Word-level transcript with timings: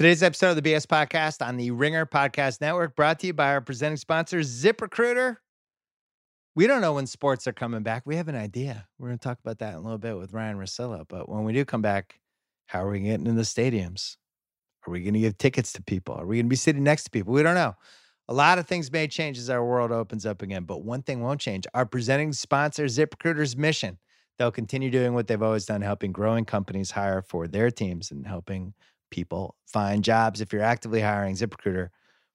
Today's 0.00 0.22
episode 0.22 0.56
of 0.56 0.62
the 0.62 0.62
BS 0.62 0.86
Podcast 0.86 1.46
on 1.46 1.58
the 1.58 1.70
Ringer 1.72 2.06
Podcast 2.06 2.62
Network 2.62 2.96
brought 2.96 3.18
to 3.18 3.26
you 3.26 3.34
by 3.34 3.48
our 3.48 3.60
presenting 3.60 3.98
sponsor, 3.98 4.38
ZipRecruiter. 4.38 5.36
We 6.54 6.66
don't 6.66 6.80
know 6.80 6.94
when 6.94 7.06
sports 7.06 7.46
are 7.46 7.52
coming 7.52 7.82
back. 7.82 8.04
We 8.06 8.16
have 8.16 8.28
an 8.28 8.34
idea. 8.34 8.88
We're 8.98 9.08
going 9.08 9.18
to 9.18 9.22
talk 9.22 9.40
about 9.40 9.58
that 9.58 9.74
in 9.74 9.74
a 9.74 9.82
little 9.82 9.98
bit 9.98 10.16
with 10.16 10.32
Ryen 10.32 10.56
Russillo. 10.56 11.04
But 11.06 11.28
when 11.28 11.44
we 11.44 11.52
do 11.52 11.66
come 11.66 11.82
back, 11.82 12.18
how 12.64 12.82
are 12.82 12.90
we 12.90 13.00
getting 13.00 13.26
in 13.26 13.36
the 13.36 13.42
stadiums? 13.42 14.16
Are 14.86 14.90
we 14.90 15.02
going 15.02 15.12
to 15.12 15.20
give 15.20 15.36
tickets 15.36 15.70
to 15.74 15.82
people? 15.82 16.14
Are 16.14 16.24
we 16.24 16.36
going 16.36 16.46
to 16.46 16.48
be 16.48 16.56
sitting 16.56 16.82
next 16.82 17.04
to 17.04 17.10
people? 17.10 17.34
We 17.34 17.42
don't 17.42 17.54
know. 17.54 17.74
A 18.28 18.32
lot 18.32 18.58
of 18.58 18.66
things 18.66 18.90
may 18.90 19.06
change 19.06 19.36
as 19.36 19.50
our 19.50 19.62
world 19.62 19.92
opens 19.92 20.24
up 20.24 20.40
again, 20.40 20.64
but 20.64 20.82
one 20.82 21.02
thing 21.02 21.20
won't 21.20 21.42
change. 21.42 21.66
Our 21.74 21.84
presenting 21.84 22.32
sponsor, 22.32 22.86
ZipRecruiter's 22.86 23.54
mission. 23.54 23.98
They'll 24.38 24.50
continue 24.50 24.90
doing 24.90 25.12
what 25.12 25.26
they've 25.26 25.42
always 25.42 25.66
done, 25.66 25.82
helping 25.82 26.10
growing 26.10 26.46
companies 26.46 26.92
hire 26.92 27.20
for 27.20 27.46
their 27.46 27.70
teams 27.70 28.10
and 28.10 28.26
helping 28.26 28.72
people 29.10 29.56
find 29.66 30.04
jobs. 30.04 30.40
If 30.40 30.52
you're 30.52 30.62
actively 30.62 31.00
hiring, 31.00 31.34
ZipRecruiter 31.34 31.88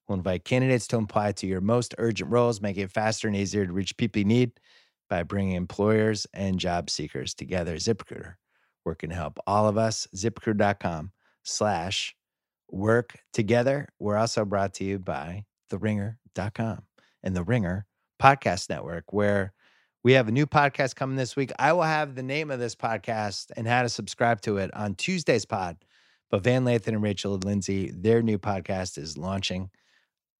will 0.08 0.16
invite 0.16 0.44
candidates 0.44 0.86
to 0.88 0.98
apply 0.98 1.32
to 1.32 1.46
your 1.46 1.60
most 1.60 1.94
urgent 1.98 2.30
roles, 2.30 2.60
making 2.60 2.84
it 2.84 2.92
faster 2.92 3.26
and 3.26 3.36
easier 3.36 3.66
to 3.66 3.72
reach 3.72 3.96
people 3.96 4.20
you 4.20 4.24
need 4.24 4.52
by 5.08 5.22
bringing 5.22 5.54
employers 5.54 6.26
and 6.34 6.58
job 6.58 6.90
seekers 6.90 7.34
together. 7.34 7.76
ZipRecruiter, 7.76 8.34
working 8.84 9.10
to 9.10 9.16
help 9.16 9.38
all 9.46 9.68
of 9.68 9.78
us. 9.78 10.06
ZipRecruiter.com 10.14 11.12
slash 11.42 12.14
work 12.70 13.18
together. 13.32 13.88
We're 13.98 14.16
also 14.16 14.44
brought 14.44 14.74
to 14.74 14.84
you 14.84 14.98
by 14.98 15.44
TheRinger.com 15.70 16.82
and 17.22 17.36
The 17.36 17.44
Ringer 17.44 17.86
Podcast 18.20 18.68
Network, 18.68 19.12
where 19.12 19.52
we 20.02 20.12
have 20.12 20.28
a 20.28 20.32
new 20.32 20.46
podcast 20.46 20.94
coming 20.94 21.16
this 21.16 21.34
week. 21.34 21.50
I 21.58 21.72
will 21.72 21.82
have 21.82 22.14
the 22.14 22.22
name 22.22 22.50
of 22.50 22.60
this 22.60 22.76
podcast 22.76 23.50
and 23.56 23.66
how 23.66 23.82
to 23.82 23.88
subscribe 23.88 24.40
to 24.42 24.58
it 24.58 24.72
on 24.72 24.94
Tuesday's 24.94 25.44
pod. 25.44 25.76
But 26.30 26.42
Van 26.42 26.64
Lathan 26.64 26.88
and 26.88 27.02
Rachel 27.02 27.32
Lindsay, 27.38 27.90
their 27.94 28.22
new 28.22 28.38
podcast 28.38 28.98
is 28.98 29.16
launching 29.16 29.70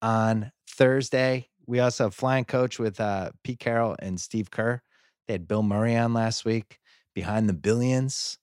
on 0.03 0.51
Thursday. 0.69 1.49
We 1.67 1.81
also 1.81 2.05
have 2.05 2.15
Flying 2.15 2.45
Coach 2.45 2.79
with 2.79 3.01
uh, 3.01 3.31
Pete 3.45 3.61
Carroll 3.61 3.97
and 3.99 4.21
Steve 4.21 4.51
Kerr. 4.51 4.83
They 5.27 5.35
had 5.35 5.49
Bill 5.49 5.63
Murray 5.63 5.97
on 5.97 6.13
last 6.13 6.45
week. 6.45 6.79
Behind 7.15 7.49
the 7.49 7.55
Billions. 7.55 8.39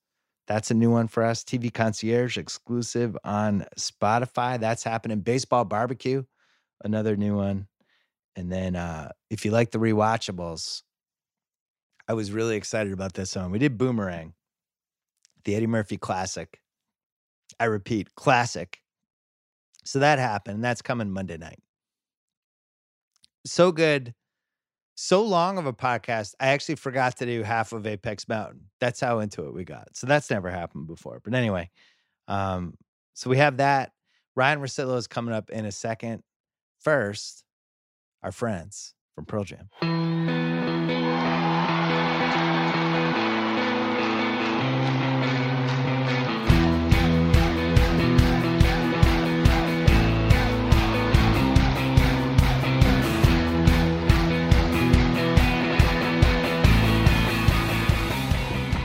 That's 0.47 0.71
a 0.71 0.73
new 0.73 0.91
one 0.91 1.07
for 1.07 1.23
us. 1.23 1.43
TV 1.43 1.73
Concierge 1.73 2.37
exclusive 2.37 3.15
on 3.23 3.65
Spotify. 3.77 4.59
That's 4.59 4.83
happening. 4.83 5.19
Baseball 5.19 5.63
Barbecue, 5.63 6.23
another 6.83 7.15
new 7.15 7.35
one. 7.35 7.67
And 8.35 8.51
then 8.51 8.75
uh, 8.75 9.11
if 9.29 9.45
you 9.45 9.51
like 9.51 9.71
the 9.71 9.77
rewatchables, 9.77 10.81
I 12.07 12.13
was 12.13 12.31
really 12.31 12.57
excited 12.57 12.91
about 12.91 13.13
this 13.13 13.35
one. 13.35 13.51
We 13.51 13.59
did 13.59 13.77
Boomerang, 13.77 14.33
the 15.45 15.55
Eddie 15.55 15.67
Murphy 15.67 15.97
classic. 15.97 16.62
I 17.63 17.67
repeat, 17.67 18.13
classic. 18.15 18.81
So 19.85 19.99
that 19.99 20.19
happened. 20.19 20.55
And 20.55 20.63
that's 20.65 20.81
coming 20.81 21.09
Monday 21.09 21.37
night. 21.37 21.59
So 23.45 23.71
good. 23.71 24.13
So 24.95 25.23
long 25.23 25.57
of 25.57 25.65
a 25.65 25.71
podcast. 25.71 26.35
I 26.41 26.47
actually 26.47 26.75
forgot 26.75 27.15
to 27.19 27.25
do 27.25 27.41
half 27.41 27.71
of 27.71 27.87
Apex 27.87 28.27
Mountain. 28.27 28.65
That's 28.81 28.99
how 28.99 29.19
into 29.19 29.47
it 29.47 29.53
we 29.53 29.63
got. 29.63 29.95
So 29.95 30.07
that's 30.07 30.29
never 30.29 30.49
happened 30.49 30.87
before. 30.87 31.21
But 31.23 31.35
anyway, 31.35 31.69
um, 32.27 32.73
so 33.13 33.29
we 33.29 33.37
have 33.37 33.55
that. 33.57 33.93
Ryen 34.35 34.59
Russillo 34.59 34.97
is 34.97 35.07
coming 35.07 35.33
up 35.33 35.49
in 35.49 35.65
a 35.65 35.71
second. 35.71 36.21
First, 36.81 37.45
our 38.23 38.33
friends 38.33 38.93
from 39.15 39.23
Pearl 39.23 39.45
Jam. 39.45 40.62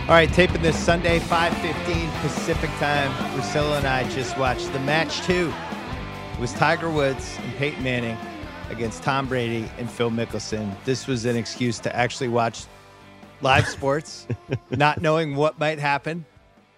All 0.08 0.14
right, 0.14 0.32
taping 0.32 0.62
this 0.62 0.74
Sunday, 0.74 1.18
5:15 1.18 2.10
Pacific 2.22 2.70
time. 2.78 3.12
Russillo 3.38 3.76
and 3.76 3.86
I 3.86 4.08
just 4.08 4.38
watched 4.38 4.72
the 4.72 4.78
match 4.78 5.20
two. 5.26 5.52
It 6.32 6.40
was 6.40 6.50
Tiger 6.54 6.88
Woods 6.88 7.36
and 7.42 7.54
Peyton 7.56 7.82
Manning 7.82 8.16
against 8.70 9.02
Tom 9.02 9.28
Brady 9.28 9.70
and 9.76 9.90
Phil 9.90 10.10
Mickelson. 10.10 10.74
This 10.86 11.06
was 11.06 11.26
an 11.26 11.36
excuse 11.36 11.78
to 11.80 11.94
actually 11.94 12.28
watch 12.28 12.64
live 13.42 13.68
sports, 13.68 14.26
not 14.70 15.02
knowing 15.02 15.36
what 15.36 15.58
might 15.58 15.78
happen. 15.78 16.24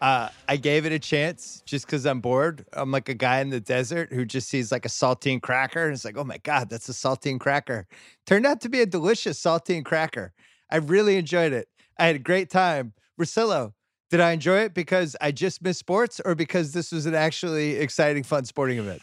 Uh, 0.00 0.30
I 0.48 0.56
gave 0.56 0.84
it 0.84 0.90
a 0.90 0.98
chance 0.98 1.62
just 1.64 1.86
because 1.86 2.06
I'm 2.06 2.20
bored. 2.20 2.66
I'm 2.72 2.90
like 2.90 3.08
a 3.08 3.14
guy 3.14 3.38
in 3.42 3.50
the 3.50 3.60
desert 3.60 4.12
who 4.12 4.24
just 4.24 4.48
sees 4.48 4.72
like 4.72 4.84
a 4.84 4.88
saltine 4.88 5.40
cracker 5.40 5.84
and 5.84 5.94
it's 5.94 6.04
like, 6.04 6.18
oh 6.18 6.24
my 6.24 6.38
God, 6.38 6.68
that's 6.68 6.88
a 6.88 6.92
saltine 6.92 7.38
cracker. 7.38 7.86
Turned 8.26 8.44
out 8.44 8.60
to 8.62 8.68
be 8.68 8.80
a 8.80 8.86
delicious 8.86 9.40
saltine 9.40 9.84
cracker. 9.84 10.32
I 10.68 10.78
really 10.78 11.14
enjoyed 11.16 11.52
it. 11.52 11.68
I 11.96 12.06
had 12.06 12.16
a 12.16 12.18
great 12.18 12.50
time. 12.50 12.92
Russillo, 13.20 13.72
did 14.10 14.20
I 14.20 14.32
enjoy 14.32 14.60
it 14.60 14.74
because 14.74 15.16
I 15.20 15.30
just 15.30 15.62
missed 15.62 15.78
sports 15.78 16.20
or 16.24 16.34
because 16.34 16.72
this 16.72 16.90
was 16.90 17.06
an 17.06 17.14
actually 17.14 17.76
exciting, 17.76 18.24
fun 18.24 18.44
sporting 18.44 18.78
event? 18.78 19.02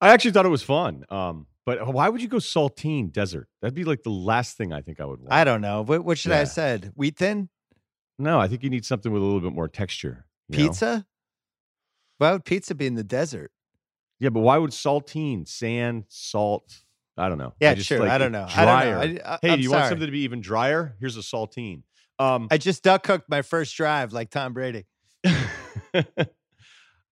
I 0.00 0.10
actually 0.12 0.32
thought 0.32 0.44
it 0.44 0.50
was 0.50 0.62
fun. 0.62 1.04
Um, 1.08 1.46
but 1.64 1.92
why 1.92 2.10
would 2.10 2.20
you 2.20 2.28
go 2.28 2.36
saltine 2.36 3.10
desert? 3.10 3.48
That'd 3.62 3.74
be 3.74 3.84
like 3.84 4.02
the 4.02 4.10
last 4.10 4.58
thing 4.58 4.72
I 4.72 4.82
think 4.82 5.00
I 5.00 5.06
would 5.06 5.20
want. 5.20 5.32
I 5.32 5.44
don't 5.44 5.62
know. 5.62 5.82
What, 5.82 6.04
what 6.04 6.18
should 6.18 6.32
I 6.32 6.38
have 6.38 6.48
said? 6.48 6.92
Wheat 6.94 7.16
thin? 7.16 7.48
No, 8.18 8.38
I 8.38 8.48
think 8.48 8.62
you 8.62 8.70
need 8.70 8.84
something 8.84 9.10
with 9.10 9.22
a 9.22 9.24
little 9.24 9.40
bit 9.40 9.54
more 9.54 9.68
texture. 9.68 10.26
you 10.48 10.58
know? 10.58 10.68
Pizza? 10.68 11.06
Why 12.18 12.32
would 12.32 12.44
pizza 12.44 12.74
be 12.74 12.86
in 12.86 12.94
the 12.94 13.04
desert? 13.04 13.50
Yeah, 14.20 14.28
but 14.28 14.40
why 14.40 14.58
would 14.58 14.70
saltine, 14.70 15.48
sand, 15.48 16.04
salt? 16.08 16.82
I 17.16 17.28
don't 17.28 17.38
know. 17.38 17.54
Yeah, 17.60 17.70
I 17.70 17.74
just 17.74 17.88
sure. 17.88 18.00
like 18.00 18.10
I 18.10 18.18
don't 18.18 18.32
know. 18.32 18.46
I 18.48 18.64
Drier. 18.64 19.00
don't 19.00 19.14
know. 19.14 19.22
I, 19.24 19.34
I, 19.34 19.38
hey, 19.42 19.50
I'm 19.50 19.58
do 19.58 19.62
you 19.62 19.70
want 19.70 19.88
something 19.88 20.06
to 20.06 20.12
be 20.12 20.20
even 20.20 20.40
drier? 20.40 20.96
Here's 21.00 21.16
a 21.16 21.20
saltine. 21.20 21.82
Um, 22.18 22.48
I 22.50 22.58
just 22.58 22.82
duck 22.82 23.06
hooked 23.06 23.28
my 23.28 23.42
first 23.42 23.74
drive 23.76 24.12
like 24.12 24.30
Tom 24.30 24.52
Brady. 24.52 24.86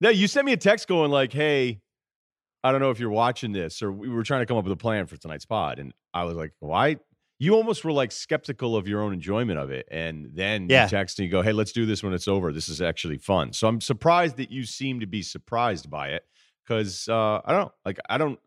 no, 0.00 0.08
you 0.10 0.26
sent 0.26 0.46
me 0.46 0.52
a 0.52 0.56
text 0.56 0.88
going 0.88 1.10
like, 1.10 1.32
"Hey, 1.32 1.80
I 2.64 2.72
don't 2.72 2.80
know 2.80 2.90
if 2.90 3.00
you're 3.00 3.10
watching 3.10 3.52
this," 3.52 3.82
or 3.82 3.92
we 3.92 4.08
were 4.08 4.22
trying 4.22 4.40
to 4.42 4.46
come 4.46 4.56
up 4.56 4.64
with 4.64 4.72
a 4.72 4.76
plan 4.76 5.06
for 5.06 5.16
tonight's 5.16 5.44
pod, 5.44 5.78
and 5.78 5.92
I 6.14 6.24
was 6.24 6.36
like, 6.36 6.52
"Why?" 6.60 6.96
You 7.38 7.54
almost 7.54 7.84
were 7.84 7.90
like 7.92 8.12
skeptical 8.12 8.76
of 8.76 8.86
your 8.86 9.02
own 9.02 9.12
enjoyment 9.12 9.58
of 9.58 9.70
it, 9.72 9.88
and 9.90 10.30
then 10.32 10.68
Yeah. 10.68 10.84
you 10.84 10.90
text 10.90 11.18
and 11.18 11.26
you 11.26 11.32
go, 11.32 11.42
"Hey, 11.42 11.52
let's 11.52 11.72
do 11.72 11.86
this 11.86 12.02
when 12.02 12.12
it's 12.12 12.28
over. 12.28 12.52
This 12.52 12.68
is 12.68 12.80
actually 12.80 13.18
fun." 13.18 13.52
So 13.52 13.66
I'm 13.66 13.80
surprised 13.80 14.36
that 14.36 14.50
you 14.52 14.64
seem 14.64 15.00
to 15.00 15.06
be 15.06 15.22
surprised 15.22 15.90
by 15.90 16.08
it 16.10 16.24
because 16.64 17.08
uh, 17.08 17.40
I 17.44 17.52
don't 17.52 17.60
know, 17.62 17.72
like 17.84 17.98
I 18.08 18.18
don't. 18.18 18.38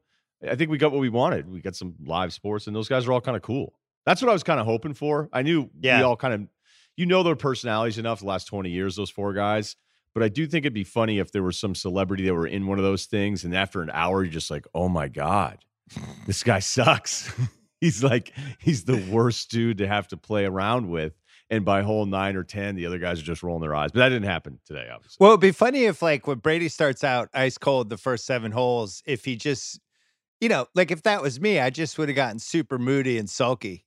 I 0.48 0.56
think 0.56 0.70
we 0.70 0.78
got 0.78 0.92
what 0.92 1.02
we 1.02 1.10
wanted. 1.10 1.50
We 1.50 1.62
got 1.62 1.76
some 1.76 1.96
live 2.06 2.32
sports, 2.34 2.68
and 2.68 2.76
those 2.76 2.88
guys 2.88 3.08
are 3.08 3.12
all 3.14 3.22
kind 3.22 3.36
of 3.36 3.42
cool. 3.42 3.74
That's 4.06 4.22
what 4.22 4.30
I 4.30 4.34
was 4.34 4.44
kind 4.44 4.60
of 4.60 4.66
hoping 4.66 4.94
for. 4.94 5.30
I 5.34 5.42
knew 5.42 5.70
Yeah. 5.82 5.98
we 5.98 6.04
all 6.04 6.16
kind 6.16 6.34
of, 6.34 6.42
you 6.96 7.06
know, 7.06 7.24
their 7.24 7.36
personalities 7.36 7.98
enough 7.98 8.20
the 8.20 8.26
last 8.28 8.46
20 8.46 8.70
years, 8.70 8.96
those 8.96 9.10
four 9.10 9.34
guys. 9.34 9.76
But 10.14 10.24
I 10.24 10.30
do 10.30 10.48
think 10.48 10.64
it'd 10.64 10.74
be 10.74 10.84
funny 10.86 11.20
if 11.20 11.32
there 11.32 11.44
was 11.44 11.58
some 11.58 11.76
celebrity 11.76 12.24
that 12.26 12.34
were 12.34 12.48
in 12.48 12.68
one 12.68 12.78
of 12.78 12.86
those 12.86 13.06
things, 13.06 13.44
and 13.44 13.54
after 13.56 13.82
an 13.82 13.90
hour, 13.92 14.24
you're 14.24 14.32
just 14.32 14.50
like, 14.50 14.66
oh 14.74 14.88
my 14.88 15.08
God, 15.10 15.58
this 16.26 16.42
guy 16.44 16.60
sucks. 16.60 17.34
he's 17.82 18.02
like, 18.04 18.32
he's 18.60 18.86
the 18.86 18.98
worst 19.12 19.52
dude 19.52 19.80
to 19.80 19.88
have 19.88 20.08
to 20.10 20.18
play 20.18 20.46
around 20.46 20.90
with. 20.90 21.14
And 21.50 21.64
by 21.64 21.84
hole 21.84 22.06
nine 22.08 22.36
or 22.38 22.44
10, 22.44 22.76
the 22.76 22.88
other 22.88 22.98
guys 22.98 23.20
are 23.20 23.24
just 23.24 23.44
rolling 23.44 23.62
their 23.62 23.76
eyes. 23.76 23.92
But 23.92 24.00
that 24.00 24.10
didn't 24.10 24.28
happen 24.28 24.60
today, 24.66 24.88
obviously. 24.92 25.18
Well, 25.20 25.32
it'd 25.32 25.42
be 25.42 25.52
funny 25.52 25.84
if, 25.84 26.02
like, 26.02 26.26
when 26.26 26.40
Brady 26.40 26.70
starts 26.70 27.04
out 27.04 27.30
ice 27.36 27.58
cold 27.60 27.90
the 27.90 27.98
first 27.98 28.26
seven 28.26 28.52
holes, 28.52 29.04
if 29.06 29.26
he 29.26 29.36
just, 29.36 29.80
you 30.42 30.50
know, 30.50 30.66
like 30.74 30.90
if 30.90 31.04
that 31.04 31.22
was 31.22 31.40
me, 31.40 31.60
I 31.60 31.70
just 31.70 32.00
would 32.00 32.10
have 32.10 32.16
gotten 32.16 32.40
super 32.40 32.80
moody 32.80 33.20
and 33.20 33.30
sulky. 33.30 33.84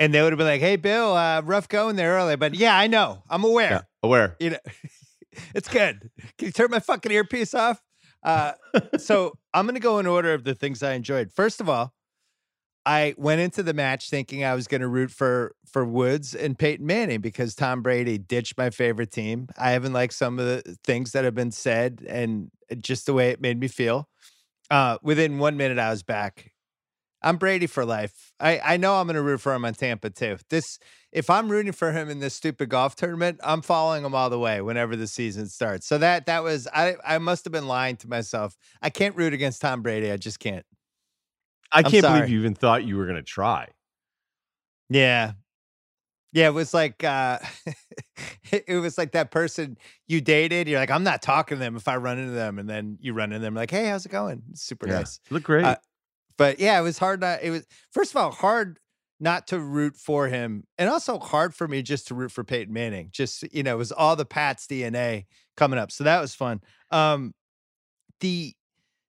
And 0.00 0.14
they 0.14 0.22
would 0.22 0.32
have 0.32 0.38
been 0.38 0.46
like, 0.46 0.60
hey, 0.60 0.76
Bill, 0.76 1.14
uh, 1.14 1.42
rough 1.42 1.68
going 1.68 1.96
there 1.96 2.14
early. 2.14 2.36
But 2.36 2.54
yeah, 2.54 2.76
I 2.78 2.86
know. 2.86 3.22
I'm 3.28 3.44
aware. 3.44 3.70
Yeah, 3.70 3.80
aware. 4.02 4.36
You 4.38 4.50
know, 4.50 4.58
it's 5.54 5.68
good. 5.68 6.10
Can 6.38 6.46
you 6.46 6.52
turn 6.52 6.70
my 6.70 6.80
fucking 6.80 7.12
earpiece 7.12 7.54
off? 7.54 7.82
Uh, 8.22 8.52
so 8.98 9.34
I'm 9.54 9.66
going 9.66 9.74
to 9.74 9.80
go 9.80 9.98
in 9.98 10.06
order 10.06 10.34
of 10.34 10.44
the 10.44 10.54
things 10.54 10.82
I 10.82 10.94
enjoyed. 10.94 11.32
First 11.32 11.60
of 11.60 11.68
all, 11.68 11.94
I 12.86 13.14
went 13.18 13.40
into 13.40 13.62
the 13.62 13.74
match 13.74 14.08
thinking 14.08 14.44
I 14.44 14.54
was 14.54 14.66
going 14.66 14.80
to 14.80 14.88
root 14.88 15.10
for 15.10 15.54
for 15.70 15.84
Woods 15.84 16.34
and 16.34 16.58
Peyton 16.58 16.86
Manning 16.86 17.20
because 17.20 17.54
Tom 17.54 17.82
Brady 17.82 18.16
ditched 18.16 18.56
my 18.56 18.70
favorite 18.70 19.10
team. 19.10 19.48
I 19.58 19.72
haven't 19.72 19.92
liked 19.92 20.14
some 20.14 20.38
of 20.38 20.46
the 20.46 20.78
things 20.84 21.12
that 21.12 21.24
have 21.24 21.34
been 21.34 21.50
said 21.50 22.02
and 22.08 22.50
just 22.80 23.04
the 23.04 23.12
way 23.12 23.28
it 23.28 23.42
made 23.42 23.60
me 23.60 23.68
feel. 23.68 24.08
Uh, 24.70 24.96
within 25.02 25.38
one 25.38 25.58
minute, 25.58 25.78
I 25.78 25.90
was 25.90 26.02
back. 26.02 26.52
I'm 27.22 27.36
Brady 27.36 27.66
for 27.66 27.84
life. 27.84 28.32
I, 28.38 28.60
I 28.64 28.76
know 28.76 28.94
I'm 28.94 29.06
going 29.06 29.16
to 29.16 29.22
root 29.22 29.40
for 29.40 29.52
him 29.52 29.64
on 29.64 29.74
Tampa 29.74 30.10
too. 30.10 30.36
This 30.50 30.78
if 31.10 31.30
I'm 31.30 31.48
rooting 31.50 31.72
for 31.72 31.90
him 31.92 32.08
in 32.10 32.20
this 32.20 32.34
stupid 32.34 32.68
golf 32.68 32.94
tournament, 32.94 33.40
I'm 33.42 33.62
following 33.62 34.04
him 34.04 34.14
all 34.14 34.30
the 34.30 34.38
way 34.38 34.60
whenever 34.60 34.94
the 34.94 35.06
season 35.06 35.48
starts. 35.48 35.86
So 35.86 35.98
that 35.98 36.26
that 36.26 36.42
was 36.42 36.68
I 36.72 36.96
I 37.04 37.18
must 37.18 37.44
have 37.44 37.52
been 37.52 37.66
lying 37.66 37.96
to 37.98 38.08
myself. 38.08 38.56
I 38.82 38.90
can't 38.90 39.16
root 39.16 39.32
against 39.32 39.60
Tom 39.60 39.82
Brady. 39.82 40.12
I 40.12 40.16
just 40.16 40.38
can't. 40.38 40.64
I 41.72 41.78
I'm 41.80 41.90
can't 41.90 42.02
sorry. 42.02 42.20
believe 42.20 42.30
you 42.32 42.38
even 42.40 42.54
thought 42.54 42.84
you 42.84 42.96
were 42.96 43.04
going 43.04 43.16
to 43.16 43.22
try. 43.22 43.68
Yeah. 44.88 45.32
Yeah, 46.32 46.48
it 46.48 46.54
was 46.54 46.74
like 46.74 47.02
uh 47.04 47.38
it 48.52 48.80
was 48.80 48.98
like 48.98 49.12
that 49.12 49.30
person 49.30 49.78
you 50.06 50.20
dated. 50.20 50.68
You're 50.68 50.78
like, 50.78 50.90
I'm 50.90 51.04
not 51.04 51.22
talking 51.22 51.56
to 51.56 51.60
them 51.60 51.74
if 51.74 51.88
I 51.88 51.96
run 51.96 52.18
into 52.18 52.32
them, 52.32 52.58
and 52.58 52.68
then 52.68 52.98
you 53.00 53.14
run 53.14 53.32
into 53.32 53.40
them 53.42 53.54
like, 53.54 53.70
hey, 53.70 53.86
how's 53.86 54.04
it 54.06 54.10
going? 54.12 54.42
It's 54.50 54.62
super 54.62 54.86
Yeah. 54.86 54.98
nice. 54.98 55.20
Look 55.30 55.42
great. 55.42 55.64
Uh, 55.64 55.76
But 56.38 56.60
yeah, 56.60 56.78
it 56.78 56.82
was 56.82 56.98
hard 56.98 57.20
not 57.20 57.42
it 57.42 57.50
was 57.50 57.66
first 57.92 58.12
of 58.12 58.16
all 58.16 58.30
hard 58.30 58.78
not 59.20 59.48
to 59.48 59.58
root 59.58 59.96
for 59.96 60.28
him, 60.28 60.64
and 60.78 60.88
also 60.88 61.18
hard 61.18 61.54
for 61.54 61.66
me 61.66 61.82
just 61.82 62.06
to 62.08 62.14
root 62.14 62.30
for 62.30 62.44
Peyton 62.44 62.72
Manning. 62.72 63.10
Just 63.12 63.44
you 63.52 63.62
know, 63.62 63.74
it 63.74 63.78
was 63.78 63.92
all 63.92 64.16
the 64.16 64.24
Pats 64.24 64.66
DNA 64.66 65.26
coming 65.56 65.78
up, 65.78 65.90
so 65.90 66.04
that 66.04 66.20
was 66.20 66.34
fun. 66.34 66.60
Um, 66.90 67.34
the 68.20 68.54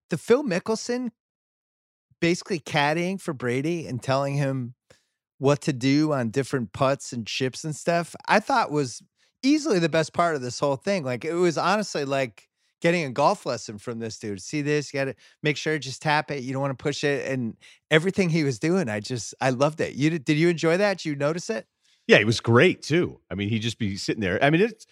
the 0.09 0.17
Phil 0.17 0.43
Mickelson 0.43 1.11
basically 2.19 2.59
caddying 2.59 3.21
for 3.21 3.33
Brady 3.33 3.87
and 3.87 4.03
telling 4.03 4.35
him 4.35 4.73
what 5.37 5.61
to 5.61 5.71
do 5.71 6.11
on 6.11 6.31
different 6.31 6.73
putts 6.73 7.13
and 7.13 7.25
chips 7.25 7.63
and 7.63 7.75
stuff, 7.75 8.15
I 8.27 8.41
thought 8.41 8.71
was 8.71 9.01
easily 9.41 9.79
the 9.79 9.87
best 9.87 10.13
part 10.13 10.35
of 10.35 10.41
this 10.41 10.59
whole 10.59 10.75
thing. 10.75 11.03
Like 11.03 11.23
it 11.23 11.33
was 11.33 11.57
honestly 11.57 12.03
like 12.03 12.48
getting 12.81 13.05
a 13.05 13.11
golf 13.11 13.45
lesson 13.45 13.77
from 13.77 13.99
this 13.99 14.17
dude. 14.17 14.41
See 14.41 14.61
this, 14.61 14.93
you 14.93 14.99
got 14.99 15.05
to 15.05 15.15
make 15.43 15.57
sure 15.57 15.77
just 15.79 16.01
tap 16.01 16.31
it. 16.31 16.43
You 16.43 16.53
don't 16.53 16.61
want 16.61 16.77
to 16.77 16.81
push 16.81 17.03
it, 17.03 17.29
and 17.31 17.55
everything 17.91 18.29
he 18.29 18.43
was 18.43 18.59
doing, 18.59 18.89
I 18.89 18.99
just 18.99 19.33
I 19.41 19.49
loved 19.51 19.81
it. 19.81 19.95
You 19.95 20.17
did, 20.17 20.37
you 20.37 20.49
enjoy 20.49 20.77
that? 20.77 20.99
Did 20.99 21.05
you 21.05 21.15
notice 21.15 21.49
it? 21.49 21.67
Yeah, 22.07 22.17
he 22.17 22.25
was 22.25 22.39
great 22.39 22.81
too. 22.81 23.19
I 23.29 23.35
mean, 23.35 23.49
he'd 23.49 23.59
just 23.59 23.77
be 23.77 23.95
sitting 23.97 24.21
there. 24.21 24.43
I 24.43 24.49
mean, 24.49 24.61
it's 24.61 24.85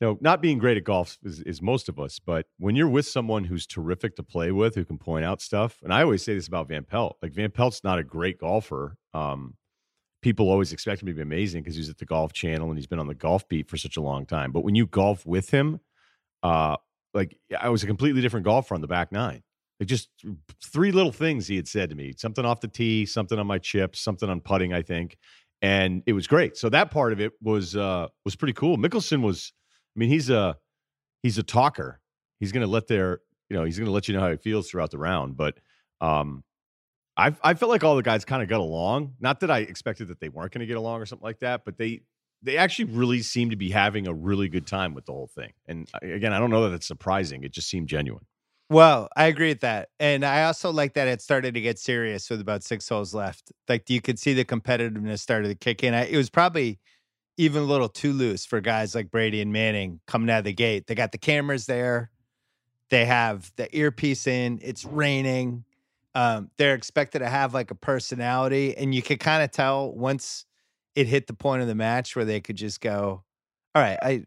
you 0.00 0.06
know, 0.06 0.18
not 0.20 0.40
being 0.40 0.58
great 0.58 0.78
at 0.78 0.84
golf 0.84 1.18
is, 1.22 1.40
is 1.42 1.60
most 1.60 1.88
of 1.88 2.00
us, 2.00 2.18
but 2.18 2.46
when 2.58 2.74
you're 2.74 2.88
with 2.88 3.06
someone 3.06 3.44
who's 3.44 3.66
terrific 3.66 4.16
to 4.16 4.22
play 4.22 4.50
with, 4.50 4.74
who 4.74 4.84
can 4.84 4.96
point 4.96 5.26
out 5.26 5.42
stuff, 5.42 5.78
and 5.82 5.92
I 5.92 6.02
always 6.02 6.22
say 6.22 6.34
this 6.34 6.48
about 6.48 6.68
Van 6.68 6.84
Pelt, 6.84 7.18
like 7.22 7.32
Van 7.32 7.50
Pelt's 7.50 7.84
not 7.84 7.98
a 7.98 8.02
great 8.02 8.38
golfer. 8.38 8.96
Um, 9.12 9.56
people 10.22 10.50
always 10.50 10.72
expect 10.72 11.02
him 11.02 11.08
to 11.08 11.14
be 11.14 11.20
amazing 11.20 11.62
because 11.62 11.76
he's 11.76 11.90
at 11.90 11.98
the 11.98 12.06
Golf 12.06 12.32
Channel 12.32 12.68
and 12.68 12.78
he's 12.78 12.86
been 12.86 12.98
on 12.98 13.08
the 13.08 13.14
Golf 13.14 13.46
Beat 13.48 13.68
for 13.68 13.76
such 13.76 13.96
a 13.96 14.00
long 14.00 14.26
time. 14.26 14.52
But 14.52 14.64
when 14.64 14.74
you 14.74 14.86
golf 14.86 15.26
with 15.26 15.50
him, 15.50 15.80
uh, 16.42 16.76
like 17.14 17.36
I 17.58 17.68
was 17.68 17.82
a 17.82 17.86
completely 17.86 18.20
different 18.20 18.44
golfer 18.44 18.74
on 18.74 18.80
the 18.80 18.86
back 18.86 19.12
nine. 19.12 19.42
Like 19.78 19.88
just 19.88 20.10
three 20.62 20.92
little 20.92 21.12
things 21.12 21.46
he 21.46 21.56
had 21.56 21.68
said 21.68 21.90
to 21.90 21.96
me: 21.96 22.12
something 22.16 22.44
off 22.44 22.60
the 22.60 22.68
tee, 22.68 23.06
something 23.06 23.38
on 23.38 23.46
my 23.46 23.58
chips, 23.58 24.00
something 24.00 24.28
on 24.28 24.40
putting, 24.40 24.72
I 24.72 24.82
think, 24.82 25.16
and 25.62 26.02
it 26.06 26.12
was 26.12 26.26
great. 26.26 26.56
So 26.56 26.68
that 26.68 26.90
part 26.90 27.12
of 27.12 27.20
it 27.20 27.32
was 27.42 27.76
uh, 27.76 28.08
was 28.24 28.36
pretty 28.36 28.52
cool. 28.52 28.76
Mickelson 28.76 29.22
was, 29.22 29.52
I 29.96 30.00
mean, 30.00 30.08
he's 30.08 30.30
a 30.30 30.56
he's 31.22 31.38
a 31.38 31.42
talker. 31.42 32.00
He's 32.40 32.52
to 32.62 32.70
let 32.70 32.88
their 32.88 33.20
you 33.48 33.56
know 33.56 33.64
he's 33.64 33.76
to 33.86 33.92
let 33.92 34.08
you 34.08 34.14
know 34.14 34.20
how 34.20 34.30
he 34.30 34.36
feels 34.36 34.70
throughout 34.70 34.90
the 34.90 34.98
round. 34.98 35.36
But 35.36 35.58
um, 36.00 36.44
I 37.16 37.34
I 37.42 37.54
felt 37.54 37.70
like 37.70 37.84
all 37.84 37.96
the 37.96 38.02
guys 38.02 38.24
kind 38.24 38.42
of 38.42 38.48
got 38.48 38.60
along. 38.60 39.14
Not 39.20 39.40
that 39.40 39.50
I 39.50 39.60
expected 39.60 40.08
that 40.08 40.20
they 40.20 40.28
weren't 40.28 40.52
to 40.60 40.66
get 40.66 40.76
along 40.76 41.00
or 41.00 41.06
something 41.06 41.24
like 41.24 41.40
that, 41.40 41.64
but 41.64 41.76
they 41.76 42.02
they 42.42 42.56
actually 42.56 42.86
really 42.86 43.22
seem 43.22 43.50
to 43.50 43.56
be 43.56 43.70
having 43.70 44.06
a 44.06 44.14
really 44.14 44.48
good 44.48 44.66
time 44.66 44.94
with 44.94 45.06
the 45.06 45.12
whole 45.12 45.30
thing. 45.34 45.52
And 45.66 45.88
uh, 45.94 45.98
again, 46.02 46.32
I 46.32 46.38
don't 46.38 46.50
know 46.50 46.68
that 46.68 46.74
it's 46.74 46.86
surprising. 46.86 47.44
It 47.44 47.52
just 47.52 47.68
seemed 47.68 47.88
genuine. 47.88 48.24
Well, 48.70 49.08
I 49.16 49.26
agree 49.26 49.48
with 49.48 49.60
that. 49.60 49.88
And 49.98 50.24
I 50.24 50.44
also 50.44 50.70
like 50.70 50.94
that 50.94 51.08
it 51.08 51.20
started 51.20 51.54
to 51.54 51.60
get 51.60 51.78
serious 51.78 52.30
with 52.30 52.40
about 52.40 52.62
six 52.62 52.88
holes 52.88 53.12
left. 53.12 53.50
Like 53.68 53.90
you 53.90 54.00
could 54.00 54.18
see 54.18 54.32
the 54.32 54.44
competitiveness 54.44 55.18
started 55.18 55.48
to 55.48 55.54
kick 55.56 55.82
in. 55.82 55.92
I, 55.92 56.06
it 56.06 56.16
was 56.16 56.30
probably 56.30 56.78
even 57.36 57.62
a 57.62 57.66
little 57.66 57.88
too 57.88 58.12
loose 58.12 58.44
for 58.46 58.60
guys 58.60 58.94
like 58.94 59.10
Brady 59.10 59.40
and 59.40 59.52
Manning 59.52 60.00
coming 60.06 60.30
out 60.30 60.40
of 60.40 60.44
the 60.44 60.52
gate. 60.52 60.86
They 60.86 60.94
got 60.94 61.10
the 61.10 61.18
cameras 61.18 61.66
there, 61.66 62.10
they 62.90 63.06
have 63.06 63.50
the 63.56 63.74
earpiece 63.76 64.26
in, 64.26 64.60
it's 64.62 64.84
raining. 64.84 65.64
Um, 66.14 66.50
they're 66.58 66.74
expected 66.74 67.20
to 67.20 67.28
have 67.28 67.54
like 67.54 67.70
a 67.70 67.76
personality, 67.76 68.76
and 68.76 68.92
you 68.92 69.00
could 69.00 69.20
kind 69.20 69.44
of 69.44 69.52
tell 69.52 69.92
once 69.92 70.44
it 70.94 71.06
hit 71.06 71.26
the 71.26 71.34
point 71.34 71.62
of 71.62 71.68
the 71.68 71.74
match 71.74 72.16
where 72.16 72.24
they 72.24 72.40
could 72.40 72.56
just 72.56 72.80
go, 72.80 73.24
All 73.74 73.82
right, 73.82 73.98
I 74.02 74.24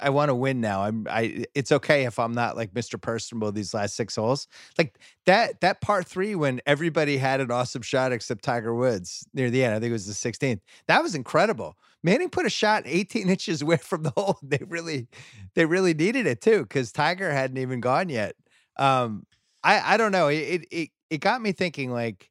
I 0.00 0.10
want 0.10 0.28
to 0.30 0.34
win 0.34 0.60
now. 0.60 0.82
I'm 0.82 1.06
I 1.10 1.44
it's 1.54 1.72
okay 1.72 2.04
if 2.04 2.18
I'm 2.18 2.32
not 2.32 2.56
like 2.56 2.72
Mr. 2.72 3.00
Personable 3.00 3.52
these 3.52 3.74
last 3.74 3.96
six 3.96 4.16
holes. 4.16 4.46
Like 4.78 4.98
that 5.26 5.60
that 5.60 5.80
part 5.80 6.06
three 6.06 6.34
when 6.34 6.60
everybody 6.66 7.16
had 7.18 7.40
an 7.40 7.50
awesome 7.50 7.82
shot 7.82 8.12
except 8.12 8.44
Tiger 8.44 8.74
Woods 8.74 9.26
near 9.34 9.50
the 9.50 9.64
end. 9.64 9.74
I 9.74 9.80
think 9.80 9.90
it 9.90 9.92
was 9.92 10.06
the 10.06 10.12
16th. 10.30 10.60
That 10.88 11.02
was 11.02 11.14
incredible. 11.14 11.76
Manning 12.02 12.30
put 12.30 12.46
a 12.46 12.50
shot 12.50 12.84
18 12.86 13.28
inches 13.28 13.62
away 13.62 13.78
from 13.78 14.02
the 14.04 14.12
hole. 14.16 14.38
They 14.42 14.60
really 14.66 15.08
they 15.54 15.66
really 15.66 15.94
needed 15.94 16.26
it 16.26 16.40
too 16.40 16.62
because 16.62 16.92
Tiger 16.92 17.32
hadn't 17.32 17.58
even 17.58 17.80
gone 17.80 18.08
yet. 18.08 18.36
Um, 18.78 19.26
I 19.64 19.94
I 19.94 19.96
don't 19.96 20.12
know. 20.12 20.28
It 20.28 20.36
it 20.36 20.66
it, 20.70 20.88
it 21.10 21.18
got 21.20 21.40
me 21.42 21.52
thinking 21.52 21.90
like, 21.92 22.30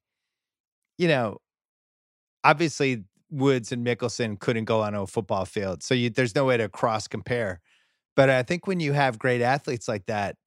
you 0.97 1.07
know, 1.07 1.39
obviously 2.43 3.03
Woods 3.29 3.71
and 3.71 3.85
Mickelson 3.85 4.39
couldn't 4.39 4.65
go 4.65 4.81
on 4.81 4.95
a 4.95 5.07
football 5.07 5.45
field. 5.45 5.83
So 5.83 5.93
you, 5.93 6.09
there's 6.09 6.35
no 6.35 6.45
way 6.45 6.57
to 6.57 6.69
cross 6.69 7.07
compare. 7.07 7.61
But 8.15 8.29
I 8.29 8.43
think 8.43 8.67
when 8.67 8.79
you 8.79 8.93
have 8.93 9.19
great 9.19 9.41
athletes 9.41 9.87
like 9.87 10.05
that, 10.05 10.37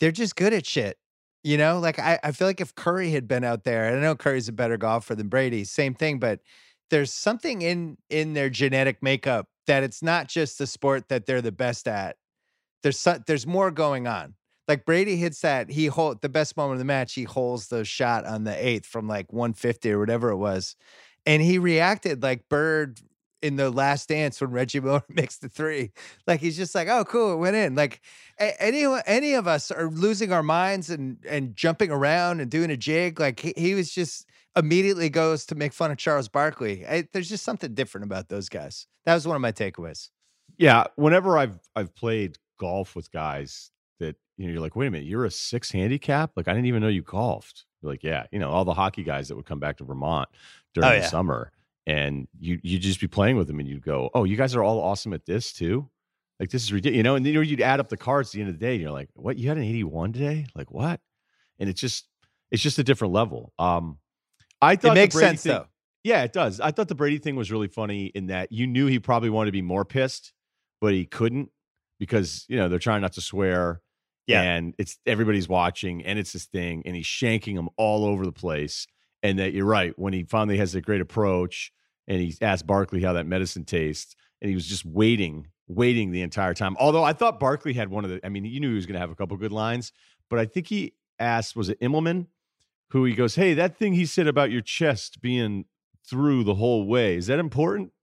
they're 0.00 0.12
just 0.12 0.36
good 0.36 0.52
at 0.52 0.66
shit. 0.66 0.98
You 1.44 1.58
know, 1.58 1.80
like 1.80 1.98
I, 1.98 2.20
I 2.22 2.32
feel 2.32 2.46
like 2.46 2.60
if 2.60 2.74
Curry 2.74 3.10
had 3.10 3.26
been 3.26 3.42
out 3.42 3.64
there, 3.64 3.88
and 3.88 3.98
I 3.98 4.00
know 4.00 4.14
Curry's 4.14 4.48
a 4.48 4.52
better 4.52 4.76
golfer 4.76 5.14
than 5.16 5.28
Brady, 5.28 5.64
same 5.64 5.94
thing, 5.94 6.20
but 6.20 6.40
there's 6.90 7.12
something 7.12 7.62
in 7.62 7.96
in 8.10 8.34
their 8.34 8.50
genetic 8.50 9.02
makeup 9.02 9.48
that 9.66 9.82
it's 9.82 10.02
not 10.02 10.28
just 10.28 10.58
the 10.58 10.66
sport 10.66 11.08
that 11.08 11.26
they're 11.26 11.42
the 11.42 11.50
best 11.50 11.88
at. 11.88 12.16
There's 12.82 12.98
so, 12.98 13.18
there's 13.26 13.46
more 13.46 13.70
going 13.70 14.06
on. 14.06 14.34
Like 14.68 14.84
Brady 14.84 15.16
hits 15.16 15.40
that, 15.40 15.70
he 15.70 15.86
hold 15.86 16.22
the 16.22 16.28
best 16.28 16.56
moment 16.56 16.74
of 16.74 16.78
the 16.78 16.84
match, 16.84 17.14
he 17.14 17.24
holds 17.24 17.68
the 17.68 17.84
shot 17.84 18.24
on 18.24 18.44
the 18.44 18.66
eighth 18.66 18.86
from 18.86 19.08
like 19.08 19.32
150 19.32 19.90
or 19.90 19.98
whatever 19.98 20.30
it 20.30 20.36
was. 20.36 20.76
And 21.26 21.42
he 21.42 21.58
reacted 21.58 22.22
like 22.22 22.48
Bird 22.48 23.00
in 23.42 23.56
the 23.56 23.70
last 23.70 24.08
dance 24.08 24.40
when 24.40 24.50
Reggie 24.50 24.80
Miller 24.80 25.02
makes 25.08 25.38
the 25.38 25.48
three. 25.48 25.92
Like 26.26 26.40
he's 26.40 26.56
just 26.56 26.74
like, 26.74 26.88
oh, 26.88 27.04
cool, 27.04 27.34
it 27.34 27.36
went 27.36 27.56
in. 27.56 27.74
Like 27.74 28.00
any 28.38 28.84
any 29.06 29.34
of 29.34 29.46
us 29.46 29.70
are 29.70 29.90
losing 29.90 30.32
our 30.32 30.42
minds 30.42 30.88
and 30.88 31.18
and 31.28 31.54
jumping 31.56 31.90
around 31.90 32.40
and 32.40 32.50
doing 32.50 32.70
a 32.70 32.76
jig. 32.76 33.20
Like 33.20 33.40
he, 33.40 33.52
he 33.56 33.74
was 33.74 33.90
just 33.90 34.26
immediately 34.56 35.10
goes 35.10 35.44
to 35.46 35.54
make 35.54 35.72
fun 35.72 35.90
of 35.90 35.98
Charles 35.98 36.28
Barkley. 36.28 36.86
I, 36.86 37.08
there's 37.12 37.28
just 37.28 37.44
something 37.44 37.74
different 37.74 38.04
about 38.04 38.28
those 38.28 38.48
guys. 38.48 38.86
That 39.04 39.14
was 39.14 39.26
one 39.26 39.36
of 39.36 39.42
my 39.42 39.52
takeaways. 39.52 40.10
Yeah, 40.58 40.84
whenever 40.96 41.36
I've 41.36 41.58
I've 41.74 41.94
played 41.94 42.38
golf 42.58 42.94
with 42.94 43.10
guys 43.10 43.70
that 43.98 44.16
you 44.36 44.46
know 44.46 44.52
you're 44.52 44.62
like, 44.62 44.76
wait 44.76 44.86
a 44.86 44.90
minute, 44.90 45.06
you're 45.06 45.24
a 45.24 45.30
six 45.30 45.72
handicap? 45.72 46.32
Like 46.36 46.48
I 46.48 46.52
didn't 46.52 46.66
even 46.66 46.82
know 46.82 46.88
you 46.88 47.02
golfed. 47.02 47.64
You're 47.82 47.92
like, 47.92 48.02
yeah, 48.04 48.26
you 48.32 48.38
know, 48.38 48.50
all 48.50 48.64
the 48.64 48.74
hockey 48.74 49.02
guys 49.02 49.28
that 49.28 49.36
would 49.36 49.46
come 49.46 49.58
back 49.60 49.78
to 49.78 49.84
Vermont 49.84 50.28
during 50.74 50.88
Oh, 50.90 50.94
the 50.94 51.00
yeah. 51.00 51.06
summer, 51.08 51.50
and 51.86 52.28
you 52.38 52.60
you'd 52.62 52.82
just 52.82 53.00
be 53.00 53.08
playing 53.08 53.36
with 53.36 53.46
them, 53.48 53.58
and 53.60 53.68
you'd 53.68 53.82
go, 53.82 54.10
oh, 54.14 54.24
you 54.24 54.36
guys 54.36 54.54
are 54.54 54.62
all 54.62 54.80
awesome 54.80 55.12
at 55.12 55.26
this 55.26 55.52
too. 55.52 55.88
Like 56.40 56.50
this 56.50 56.62
is 56.62 56.72
ridiculous, 56.72 56.96
you 56.96 57.02
know. 57.02 57.14
And 57.16 57.24
then 57.26 57.32
you'd 57.34 57.60
add 57.60 57.80
up 57.80 57.88
the 57.88 57.96
cards 57.96 58.30
at 58.30 58.32
the 58.34 58.40
end 58.40 58.50
of 58.50 58.58
the 58.58 58.64
day, 58.64 58.72
and 58.72 58.80
you're 58.82 58.90
like, 58.92 59.08
what? 59.14 59.36
You 59.36 59.48
had 59.48 59.56
an 59.58 59.64
81 59.64 60.12
today? 60.12 60.46
Like 60.54 60.70
what? 60.70 61.00
And 61.58 61.68
it's 61.68 61.80
just 61.80 62.06
it's 62.50 62.62
just 62.62 62.78
a 62.78 62.84
different 62.84 63.12
level. 63.12 63.52
Um, 63.58 63.98
I 64.60 64.76
thought 64.76 64.92
It 64.96 65.00
makes 65.00 65.14
sense 65.18 65.42
thing- 65.42 65.52
though. 65.52 65.66
yeah, 66.04 66.22
it 66.22 66.32
does. 66.32 66.60
I 66.60 66.70
thought 66.70 66.88
the 66.88 66.94
Brady 66.94 67.18
thing 67.18 67.34
was 67.36 67.50
really 67.50 67.68
funny 67.68 68.06
in 68.06 68.26
that 68.28 68.52
you 68.52 68.66
knew 68.66 68.86
he 68.86 68.98
probably 68.98 69.30
wanted 69.30 69.46
to 69.46 69.52
be 69.52 69.62
more 69.62 69.84
pissed, 69.84 70.32
but 70.80 70.92
he 70.94 71.04
couldn't 71.04 71.50
because 71.98 72.44
you 72.48 72.56
know 72.56 72.68
they're 72.68 72.78
trying 72.78 73.02
not 73.02 73.12
to 73.14 73.20
swear. 73.20 73.80
Yeah. 74.26 74.42
and 74.42 74.74
it's 74.78 74.98
everybody's 75.06 75.48
watching, 75.48 76.04
and 76.04 76.18
it's 76.18 76.32
this 76.32 76.46
thing, 76.46 76.82
and 76.86 76.94
he's 76.94 77.06
shanking 77.06 77.56
them 77.56 77.68
all 77.76 78.04
over 78.04 78.24
the 78.24 78.32
place. 78.32 78.86
And 79.24 79.38
that 79.38 79.52
you're 79.52 79.66
right 79.66 79.96
when 79.96 80.12
he 80.12 80.24
finally 80.24 80.56
has 80.58 80.74
a 80.74 80.80
great 80.80 81.00
approach, 81.00 81.72
and 82.08 82.20
he 82.20 82.36
asked 82.40 82.66
Barkley 82.66 83.02
how 83.02 83.12
that 83.12 83.26
medicine 83.26 83.64
tastes, 83.64 84.16
and 84.40 84.48
he 84.48 84.54
was 84.56 84.66
just 84.66 84.84
waiting, 84.84 85.46
waiting 85.68 86.10
the 86.10 86.22
entire 86.22 86.54
time. 86.54 86.76
Although 86.80 87.04
I 87.04 87.12
thought 87.12 87.38
Barkley 87.38 87.72
had 87.72 87.88
one 87.88 88.04
of 88.04 88.10
the, 88.10 88.20
I 88.26 88.28
mean, 88.28 88.44
you 88.44 88.58
knew 88.58 88.70
he 88.70 88.74
was 88.74 88.86
going 88.86 88.94
to 88.94 89.00
have 89.00 89.12
a 89.12 89.14
couple 89.14 89.36
good 89.36 89.52
lines, 89.52 89.92
but 90.28 90.40
I 90.40 90.44
think 90.46 90.66
he 90.66 90.94
asked, 91.20 91.54
was 91.54 91.68
it 91.68 91.78
Immelman? 91.80 92.26
Who 92.90 93.04
he 93.04 93.14
goes, 93.14 93.36
hey, 93.36 93.54
that 93.54 93.76
thing 93.76 93.92
he 93.92 94.04
said 94.04 94.26
about 94.26 94.50
your 94.50 94.60
chest 94.60 95.22
being 95.22 95.66
through 96.04 96.42
the 96.44 96.54
whole 96.54 96.86
way. 96.86 97.16
Is 97.16 97.28
that 97.28 97.38
important? 97.38 97.92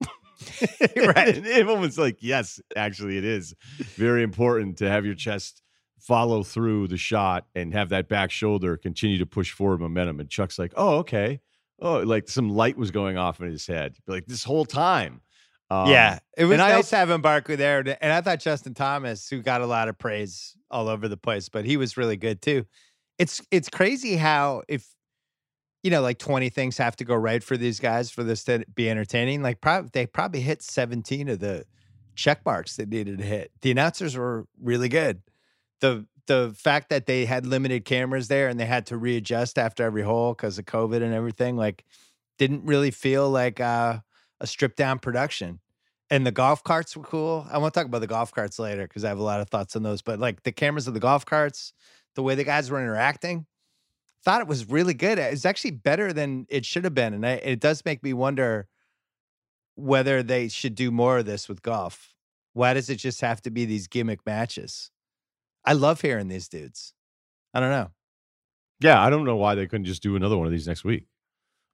Right. 0.96 1.36
And 1.36 1.44
Immelman's 1.44 1.98
like, 1.98 2.16
yes, 2.20 2.60
actually, 2.74 3.18
it 3.18 3.26
is 3.26 3.54
very 3.96 4.22
important 4.22 4.78
to 4.78 4.88
have 4.88 5.04
your 5.04 5.14
chest 5.14 5.62
follow 6.00 6.42
through 6.42 6.88
the 6.88 6.96
shot 6.96 7.46
and 7.54 7.72
have 7.72 7.90
that 7.90 8.08
back 8.08 8.30
shoulder 8.30 8.76
continue 8.76 9.18
to 9.18 9.26
push 9.26 9.52
forward 9.52 9.80
momentum. 9.80 10.20
And 10.20 10.28
Chuck's 10.28 10.58
like, 10.58 10.72
oh, 10.76 10.98
okay. 10.98 11.40
Oh, 11.80 12.00
like 12.00 12.28
some 12.28 12.50
light 12.50 12.76
was 12.76 12.90
going 12.90 13.16
off 13.16 13.40
in 13.40 13.50
his 13.50 13.66
head. 13.66 13.96
Like 14.06 14.26
this 14.26 14.44
whole 14.44 14.64
time. 14.64 15.22
Um, 15.70 15.88
yeah, 15.88 16.18
it 16.36 16.44
was 16.44 16.54
and 16.54 16.62
I 16.62 16.72
nice 16.72 16.90
having 16.90 17.20
Barkley 17.20 17.54
there, 17.54 17.78
and 17.78 18.12
I 18.12 18.20
thought 18.22 18.40
Justin 18.40 18.74
Thomas, 18.74 19.28
who 19.28 19.40
got 19.40 19.60
a 19.60 19.66
lot 19.66 19.88
of 19.88 19.96
praise 19.96 20.56
all 20.68 20.88
over 20.88 21.06
the 21.06 21.16
place, 21.16 21.48
but 21.48 21.64
he 21.64 21.76
was 21.76 21.96
really 21.96 22.16
good 22.16 22.42
too. 22.42 22.66
It's 23.18 23.40
it's 23.52 23.68
crazy 23.68 24.16
how 24.16 24.62
if 24.68 24.84
you 25.84 25.92
know 25.92 26.02
like 26.02 26.18
twenty 26.18 26.48
things 26.48 26.76
have 26.78 26.96
to 26.96 27.04
go 27.04 27.14
right 27.14 27.42
for 27.42 27.56
these 27.56 27.78
guys 27.78 28.10
for 28.10 28.24
this 28.24 28.42
to 28.44 28.64
be 28.74 28.90
entertaining. 28.90 29.42
Like 29.42 29.60
prob- 29.60 29.92
they 29.92 30.06
probably 30.06 30.40
hit 30.40 30.60
seventeen 30.60 31.28
of 31.28 31.38
the 31.38 31.64
check 32.16 32.44
marks 32.44 32.74
they 32.74 32.84
needed 32.84 33.18
to 33.18 33.24
hit. 33.24 33.52
The 33.62 33.70
announcers 33.70 34.16
were 34.16 34.46
really 34.60 34.88
good. 34.88 35.22
The 35.80 36.06
The 36.26 36.54
fact 36.56 36.90
that 36.90 37.06
they 37.06 37.24
had 37.24 37.46
limited 37.46 37.84
cameras 37.84 38.28
there 38.28 38.48
and 38.48 38.60
they 38.60 38.66
had 38.66 38.86
to 38.86 38.96
readjust 38.96 39.58
after 39.58 39.82
every 39.84 40.02
hole 40.02 40.32
because 40.32 40.58
of 40.58 40.64
COVID 40.66 41.02
and 41.02 41.12
everything, 41.14 41.56
like 41.56 41.84
didn't 42.38 42.64
really 42.64 42.90
feel 42.90 43.30
like 43.30 43.60
uh 43.60 44.00
a 44.40 44.46
stripped 44.46 44.76
down 44.76 44.98
production. 44.98 45.60
And 46.08 46.26
the 46.26 46.32
golf 46.32 46.64
carts 46.64 46.96
were 46.96 47.04
cool. 47.04 47.46
I 47.50 47.58
want 47.58 47.74
to 47.74 47.80
talk 47.80 47.86
about 47.86 48.00
the 48.00 48.06
golf 48.06 48.32
carts 48.32 48.58
later 48.58 48.82
because 48.82 49.04
I 49.04 49.08
have 49.08 49.18
a 49.18 49.22
lot 49.22 49.40
of 49.40 49.48
thoughts 49.48 49.76
on 49.76 49.82
those. 49.82 50.02
But 50.02 50.18
like 50.18 50.42
the 50.44 50.52
cameras 50.52 50.88
of 50.88 50.94
the 50.94 51.00
golf 51.00 51.24
carts, 51.26 51.72
the 52.14 52.22
way 52.22 52.34
the 52.34 52.44
guys 52.44 52.70
were 52.70 52.80
interacting, 52.80 53.46
thought 54.24 54.40
it 54.40 54.48
was 54.48 54.68
really 54.68 54.94
good. 54.94 55.18
It's 55.18 55.44
actually 55.44 55.72
better 55.72 56.12
than 56.12 56.46
it 56.48 56.64
should 56.64 56.84
have 56.84 56.94
been. 56.94 57.14
And 57.14 57.26
I, 57.26 57.32
it 57.32 57.60
does 57.60 57.84
make 57.84 58.02
me 58.02 58.12
wonder 58.12 58.66
whether 59.76 60.22
they 60.22 60.48
should 60.48 60.74
do 60.74 60.90
more 60.90 61.18
of 61.18 61.26
this 61.26 61.48
with 61.48 61.62
golf. 61.62 62.14
Why 62.54 62.74
does 62.74 62.90
it 62.90 62.96
just 62.96 63.20
have 63.20 63.40
to 63.42 63.50
be 63.50 63.64
these 63.64 63.86
gimmick 63.86 64.26
matches? 64.26 64.90
I 65.64 65.74
love 65.74 66.00
hearing 66.00 66.28
these 66.28 66.48
dudes. 66.48 66.94
I 67.52 67.60
don't 67.60 67.70
know. 67.70 67.90
Yeah, 68.80 69.02
I 69.02 69.10
don't 69.10 69.24
know 69.24 69.36
why 69.36 69.54
they 69.54 69.66
couldn't 69.66 69.84
just 69.84 70.02
do 70.02 70.16
another 70.16 70.36
one 70.36 70.46
of 70.46 70.52
these 70.52 70.66
next 70.66 70.84
week. 70.84 71.04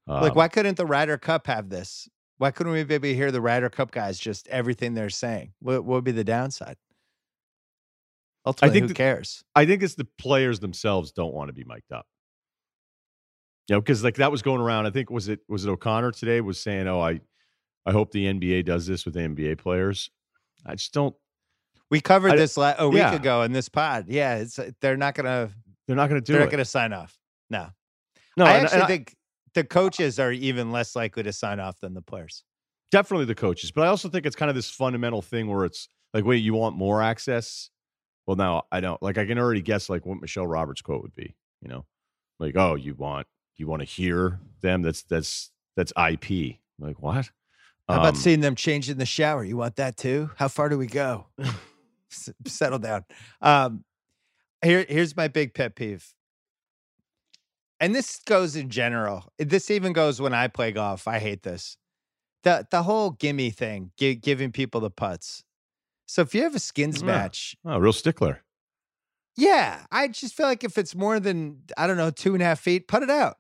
Um, 0.09 0.23
like, 0.23 0.35
why 0.35 0.49
couldn't 0.49 0.77
the 0.77 0.87
Ryder 0.87 1.19
Cup 1.19 1.47
have 1.47 1.69
this? 1.69 2.09
Why 2.39 2.51
couldn't 2.51 2.73
we 2.73 2.85
maybe 2.85 3.15
hear 3.15 3.31
the 3.31 3.41
Ryder 3.41 3.71
Cup 3.71 3.91
guys 3.91 4.19
just 4.19 4.47
everything 4.49 4.95
they're 4.95 5.11
saying? 5.11 5.53
What, 5.61 5.85
what 5.85 5.95
would 5.97 6.05
be 6.05 6.13
the 6.13 6.25
downside? 6.25 6.77
Ultimately, 8.45 8.71
I 8.71 8.73
think 8.73 8.83
who 8.85 8.89
the, 8.89 8.95
cares? 8.95 9.45
I 9.55 9.67
think 9.67 9.83
it's 9.83 9.95
the 9.95 10.07
players 10.19 10.61
themselves 10.61 11.13
don't 11.13 11.35
want 11.35 11.49
to 11.49 11.53
be 11.53 11.65
mic'd 11.65 11.93
up. 11.93 12.07
You 13.69 13.75
know, 13.75 13.81
because 13.81 14.05
like 14.05 14.17
that 14.17 14.31
was 14.31 14.43
going 14.43 14.61
around. 14.61 14.87
I 14.87 14.91
think 14.91 15.11
was 15.11 15.29
it 15.29 15.41
was 15.49 15.65
it 15.65 15.71
O'Connor 15.71 16.13
today 16.13 16.41
was 16.41 16.61
saying, 16.61 16.87
"Oh, 16.87 17.01
I 17.01 17.21
I 17.85 17.91
hope 17.91 18.13
the 18.13 18.27
NBA 18.27 18.65
does 18.65 18.87
this 18.87 19.05
with 19.05 19.17
NBA 19.17 19.59
players." 19.59 20.11
I 20.65 20.77
just 20.77 20.93
don't. 20.93 21.17
We 21.91 22.01
covered 22.01 22.33
I, 22.33 22.37
this 22.37 22.57
la- 22.57 22.75
a 22.79 22.89
week 22.89 23.03
ago 23.03 23.43
in 23.43 23.53
this 23.53 23.69
pod. 23.69 24.07
Yeah, 24.09 24.37
it's 24.37 24.59
they're 24.81 24.97
not 24.97 25.15
gonna 25.15 25.51
they're 25.87 25.97
not 25.97 26.09
gonna 26.09 26.21
do 26.21 26.33
it. 26.33 26.37
they're 26.37 26.43
it. 26.43 26.47
not 26.47 26.51
gonna 26.51 26.65
sign 26.65 26.93
off. 26.93 27.17
No, 27.49 27.69
no. 28.37 28.45
I 28.45 28.55
and, 28.55 28.65
actually 28.65 28.81
and 28.81 28.89
think 28.89 29.17
the 29.55 29.65
coaches 29.65 30.19
are 30.19 30.33
even 30.33 30.73
less 30.73 30.97
likely 30.97 31.23
to 31.23 31.33
sign 31.33 31.61
off 31.61 31.81
than 31.81 31.95
the 31.95 32.03
players. 32.03 32.45
Definitely 32.91 33.27
the 33.27 33.35
coaches, 33.35 33.71
but 33.73 33.83
I 33.83 33.89
also 33.89 34.09
think 34.09 34.27
it's 34.27 34.37
kind 34.37 34.49
of 34.49 34.55
this 34.55 34.71
fundamental 34.71 35.23
thing 35.23 35.49
where 35.49 35.65
it's 35.65 35.89
like, 36.13 36.25
wait, 36.25 36.39
you 36.39 36.55
want 36.55 36.77
more 36.77 37.03
access? 37.03 37.71
Well, 38.27 38.37
now 38.37 38.65
I 38.73 38.81
don't. 38.81 39.01
Like, 39.03 39.19
I 39.19 39.27
can 39.27 39.39
already 39.39 39.63
guess 39.63 39.89
like 39.89 40.05
what 40.05 40.21
Michelle 40.21 40.47
Roberts' 40.47 40.83
quote 40.83 41.03
would 41.03 41.15
be. 41.15 41.37
You 41.63 41.69
know, 41.69 41.87
like, 42.39 42.57
oh, 42.57 42.75
you 42.75 42.95
want 42.95 43.27
you 43.57 43.67
want 43.67 43.81
to 43.81 43.87
hear 43.87 44.41
them? 44.61 44.83
That's 44.83 45.03
that's 45.03 45.51
that's 45.77 45.93
IP. 45.97 46.57
Like 46.79 47.01
what? 47.01 47.31
How 47.89 47.95
about 47.95 48.09
um, 48.09 48.15
seeing 48.17 48.41
them 48.41 48.57
change 48.57 48.91
in 48.91 48.99
the 48.99 49.07
shower? 49.07 49.45
You 49.45 49.57
want 49.57 49.77
that 49.77 49.97
too? 49.97 50.31
How 50.37 50.49
far 50.49 50.69
do 50.69 50.77
we 50.77 50.87
go? 50.87 51.27
Settle 52.11 52.79
down. 52.79 53.05
Um, 53.41 53.85
here, 54.63 54.87
here's 54.89 55.17
my 55.17 55.29
big 55.29 55.55
pet 55.55 55.75
peeve 55.77 56.15
and 57.81 57.95
this 57.95 58.21
goes 58.25 58.57
in 58.57 58.71
general. 58.71 59.33
This 59.39 59.71
even 59.71 59.93
goes 59.93 60.21
when 60.21 60.35
I 60.35 60.49
play 60.49 60.73
golf. 60.73 61.07
I 61.07 61.19
hate 61.19 61.43
this. 61.43 61.77
The 62.43 62.67
the 62.71 62.83
whole 62.83 63.11
gimme 63.11 63.51
thing, 63.51 63.93
gi- 63.99 64.17
giving 64.17 64.53
people 64.53 64.81
the 64.81 64.91
putts. 64.91 65.45
So 66.07 66.23
if 66.23 66.35
you 66.35 66.43
have 66.43 66.55
a 66.55 66.61
skins 66.61 67.01
yeah. 67.01 67.07
match, 67.07 67.57
oh, 67.65 67.79
real 67.79 67.93
stickler. 67.93 68.43
Yeah, 69.37 69.85
I 69.91 70.09
just 70.09 70.35
feel 70.35 70.47
like 70.47 70.65
if 70.65 70.79
it's 70.79 70.95
more 70.95 71.21
than 71.21 71.63
I 71.77 71.87
don't 71.87 71.97
know 71.97 72.11
two 72.11 72.35
and 72.35 72.43
a 72.43 72.47
half 72.47 72.61
feet, 72.61 72.89
put 72.89 73.03
it 73.03 73.11
out. 73.11 73.37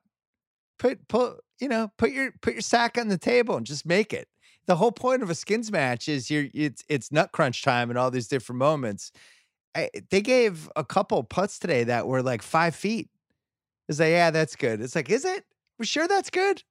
Put 0.79 1.09
put 1.09 1.39
you 1.59 1.69
know 1.69 1.93
put 1.97 2.11
your 2.11 2.33
put 2.43 2.55
your 2.55 2.63
sack 2.63 2.99
on 2.99 3.09
the 3.09 3.19
table 3.19 3.57
and 3.57 3.65
just 3.65 3.87
make 3.87 4.13
it. 4.13 4.29
The 4.67 4.77
whole 4.77 4.93
point 4.93 5.23
of 5.23 5.31
a 5.31 5.35
skins 5.35 5.71
match 5.71 6.09
is 6.09 6.31
you're 6.31 6.47
it's 6.53 6.85
it's 6.89 7.13
nut 7.13 7.33
crunch 7.33 7.63
time 7.63 7.91
and 7.91 7.99
all 7.99 8.11
these 8.11 8.29
different 8.29 8.59
moments. 8.59 9.13
I, 9.75 9.91
they 10.11 10.23
gave 10.23 10.71
a 10.75 10.85
couple 10.85 11.23
putts 11.23 11.59
today 11.59 11.85
that 11.85 12.07
were 12.07 12.23
like 12.23 12.43
five 12.43 12.75
feet. 12.75 13.11
Is 13.89 14.01
like, 14.01 14.11
yeah, 14.11 14.31
that's 14.31 14.57
good. 14.57 14.81
It's 14.81 14.97
like, 14.97 15.11
is 15.11 15.25
it? 15.25 15.45
We're 15.79 15.85
sure 15.85 16.09
that's 16.09 16.31
good. 16.31 16.63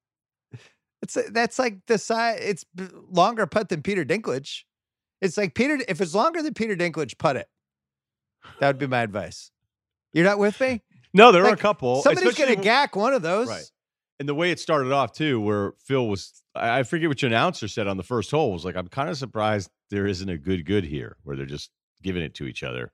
It's 1.02 1.16
uh, 1.16 1.24
that's 1.32 1.60
like 1.60 1.86
the 1.86 1.98
size. 1.98 2.40
It's 2.42 2.66
longer 3.10 3.46
putt 3.46 3.70
than 3.70 3.82
Peter 3.84 4.04
Dinklage. 4.04 4.64
It's 5.22 5.38
like 5.38 5.54
Peter. 5.54 5.80
If 5.88 6.02
it's 6.02 6.16
longer 6.16 6.42
than 6.42 6.54
Peter 6.54 6.76
Dinklage, 6.76 7.18
putt 7.18 7.38
it. 7.38 7.48
That 8.60 8.68
would 8.68 8.78
be 8.80 8.88
my 8.88 9.02
advice. 9.02 9.52
You're 10.14 10.26
not 10.26 10.40
with 10.40 10.60
me? 10.60 10.82
No, 11.14 11.32
there 11.32 11.44
like, 11.44 11.54
are 11.54 11.56
a 11.56 11.60
couple. 11.60 12.02
Somebody's 12.02 12.38
gonna 12.38 12.56
gack 12.56 12.96
one 12.96 13.14
of 13.14 13.22
those, 13.22 13.48
right? 13.48 13.64
And 14.20 14.30
the 14.30 14.36
way 14.36 14.52
it 14.52 14.60
started 14.60 14.92
off 14.92 15.12
too, 15.12 15.42
where 15.42 15.74
Phil 15.80 16.08
was, 16.08 16.42
I 16.56 16.84
forget 16.84 17.10
what 17.10 17.22
your 17.22 17.28
announcer 17.28 17.68
said 17.68 17.88
on 17.88 17.98
the 17.98 18.04
first 18.04 18.32
hole. 18.32 18.54
Was 18.54 18.64
like, 18.64 18.78
I'm 18.78 18.88
kind 18.88 19.10
of 19.10 19.18
surprised 19.18 19.70
there 19.90 20.08
isn't 20.08 20.30
a 20.30 20.38
good 20.38 20.66
good 20.66 20.86
here, 20.86 21.18
where 21.24 21.36
they're 21.36 21.46
just 21.46 21.70
giving 22.02 22.24
it 22.24 22.34
to 22.36 22.46
each 22.46 22.64
other, 22.64 22.94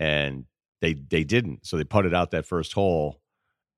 and 0.00 0.46
they 0.80 0.94
they 0.94 1.24
didn't. 1.24 1.66
So 1.66 1.76
they 1.76 1.84
putted 1.84 2.14
out 2.14 2.30
that 2.30 2.46
first 2.46 2.72
hole, 2.72 3.20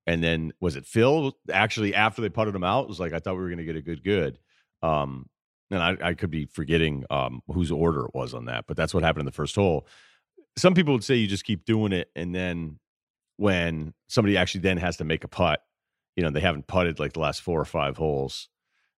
and 0.07 0.23
then 0.23 0.53
was 0.61 0.77
it 0.77 0.85
Phil 0.85 1.33
actually 1.51 1.93
after 1.93 2.21
they 2.21 2.29
putted 2.29 2.55
him 2.55 2.63
out 2.63 2.87
was 2.87 2.99
like 2.99 3.13
I 3.13 3.19
thought 3.19 3.35
we 3.35 3.41
were 3.41 3.49
going 3.49 3.57
to 3.57 3.65
get 3.65 3.75
a 3.75 3.81
good 3.81 4.03
good. 4.03 4.39
Um, 4.81 5.27
and 5.71 5.83
I, 5.83 5.97
I 6.01 6.13
could 6.13 6.31
be 6.31 6.45
forgetting 6.45 7.05
um, 7.09 7.41
whose 7.47 7.71
order 7.71 8.05
it 8.05 8.15
was 8.15 8.33
on 8.33 8.45
that, 8.45 8.65
but 8.67 8.75
that's 8.77 8.93
what 8.93 9.03
happened 9.03 9.21
in 9.21 9.25
the 9.25 9.31
first 9.31 9.55
hole. 9.55 9.85
Some 10.57 10.73
people 10.73 10.93
would 10.93 11.03
say 11.03 11.15
you 11.15 11.27
just 11.27 11.43
keep 11.43 11.65
doing 11.65 11.91
it, 11.91 12.09
and 12.15 12.33
then 12.33 12.79
when 13.37 13.93
somebody 14.07 14.35
actually 14.35 14.61
then 14.61 14.77
has 14.77 14.97
to 14.97 15.03
make 15.03 15.23
a 15.23 15.27
putt, 15.27 15.61
you 16.15 16.23
know 16.23 16.29
they 16.29 16.41
haven't 16.41 16.67
putted 16.67 16.99
like 16.99 17.13
the 17.13 17.19
last 17.19 17.41
four 17.41 17.59
or 17.59 17.65
five 17.65 17.97
holes, 17.97 18.49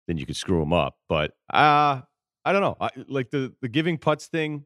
then 0.07 0.17
you 0.17 0.25
could 0.25 0.35
screw 0.35 0.59
them 0.59 0.73
up. 0.73 0.97
But 1.07 1.31
uh, 1.51 2.01
I 2.45 2.51
don't 2.51 2.61
know, 2.61 2.77
I, 2.79 2.89
like 3.07 3.29
the 3.29 3.53
the 3.61 3.67
giving 3.67 3.97
putts 3.97 4.27
thing. 4.27 4.65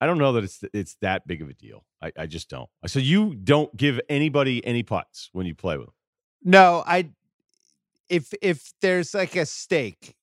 I 0.00 0.06
don't 0.06 0.18
know 0.18 0.32
that 0.32 0.44
it's 0.44 0.64
it's 0.72 0.96
that 1.02 1.26
big 1.26 1.42
of 1.42 1.48
a 1.48 1.54
deal. 1.54 1.84
I, 2.02 2.12
I 2.18 2.26
just 2.26 2.48
don't. 2.48 2.70
So 2.86 2.98
you 2.98 3.34
don't 3.34 3.74
give 3.76 4.00
anybody 4.08 4.64
any 4.66 4.82
putts 4.82 5.28
when 5.32 5.46
you 5.46 5.54
play 5.54 5.76
with 5.76 5.86
them. 5.86 5.94
No, 6.42 6.82
I 6.86 7.10
if 8.08 8.32
if 8.42 8.72
there's 8.80 9.14
like 9.14 9.36
a 9.36 9.46
stake, 9.46 10.16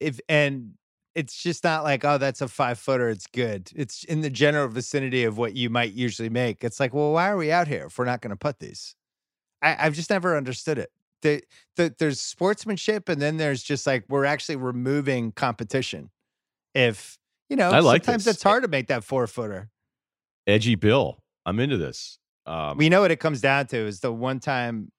if 0.00 0.20
and 0.28 0.74
it's 1.14 1.40
just 1.42 1.64
not 1.64 1.84
like 1.84 2.04
oh 2.04 2.18
that's 2.18 2.40
a 2.40 2.48
five 2.48 2.78
footer, 2.78 3.08
it's 3.10 3.26
good. 3.26 3.70
It's 3.74 4.04
in 4.04 4.22
the 4.22 4.30
general 4.30 4.68
vicinity 4.68 5.24
of 5.24 5.36
what 5.36 5.54
you 5.54 5.68
might 5.68 5.92
usually 5.92 6.30
make. 6.30 6.64
It's 6.64 6.80
like 6.80 6.94
well 6.94 7.12
why 7.12 7.28
are 7.30 7.36
we 7.36 7.52
out 7.52 7.68
here 7.68 7.86
if 7.86 7.98
we're 7.98 8.04
not 8.04 8.20
going 8.20 8.30
to 8.30 8.36
put 8.36 8.60
these? 8.60 8.94
I, 9.62 9.76
I've 9.78 9.94
just 9.94 10.10
never 10.10 10.36
understood 10.36 10.78
it. 10.78 10.90
The, 11.22 11.42
the, 11.76 11.94
there's 11.98 12.20
sportsmanship 12.20 13.08
and 13.08 13.22
then 13.22 13.36
there's 13.36 13.62
just 13.62 13.86
like 13.86 14.04
we're 14.08 14.24
actually 14.24 14.56
removing 14.56 15.32
competition. 15.32 16.10
If 16.74 17.18
you 17.48 17.56
know, 17.56 17.70
I 17.70 17.80
like 17.80 18.04
sometimes 18.04 18.24
this. 18.24 18.36
it's 18.36 18.42
hard 18.42 18.62
to 18.64 18.68
make 18.68 18.88
that 18.88 19.04
four 19.04 19.26
footer. 19.26 19.70
Edgy 20.46 20.74
Bill, 20.74 21.22
I'm 21.46 21.60
into 21.60 21.76
this. 21.76 22.18
Um, 22.46 22.76
we 22.76 22.88
know 22.88 23.02
what 23.02 23.10
it 23.10 23.20
comes 23.20 23.40
down 23.40 23.66
to 23.68 23.76
is 23.76 24.00
the 24.00 24.12
one 24.12 24.40
time 24.40 24.90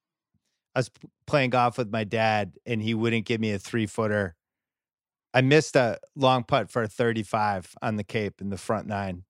I 0.76 0.80
was 0.80 0.92
playing 1.28 1.50
golf 1.50 1.78
with 1.78 1.92
my 1.92 2.04
dad 2.04 2.54
and 2.66 2.82
he 2.82 2.94
wouldn't 2.94 3.26
give 3.26 3.42
me 3.42 3.52
a 3.52 3.60
three 3.60 3.86
footer. 3.86 4.36
I 5.34 5.42
missed 5.42 5.76
a 5.76 5.98
long 6.16 6.44
putt 6.44 6.70
for 6.70 6.84
a 6.84 6.88
35 6.88 7.76
on 7.82 7.96
the 7.96 8.04
Cape 8.04 8.40
in 8.40 8.50
the 8.50 8.58
front 8.58 8.88
nine, 8.88 9.24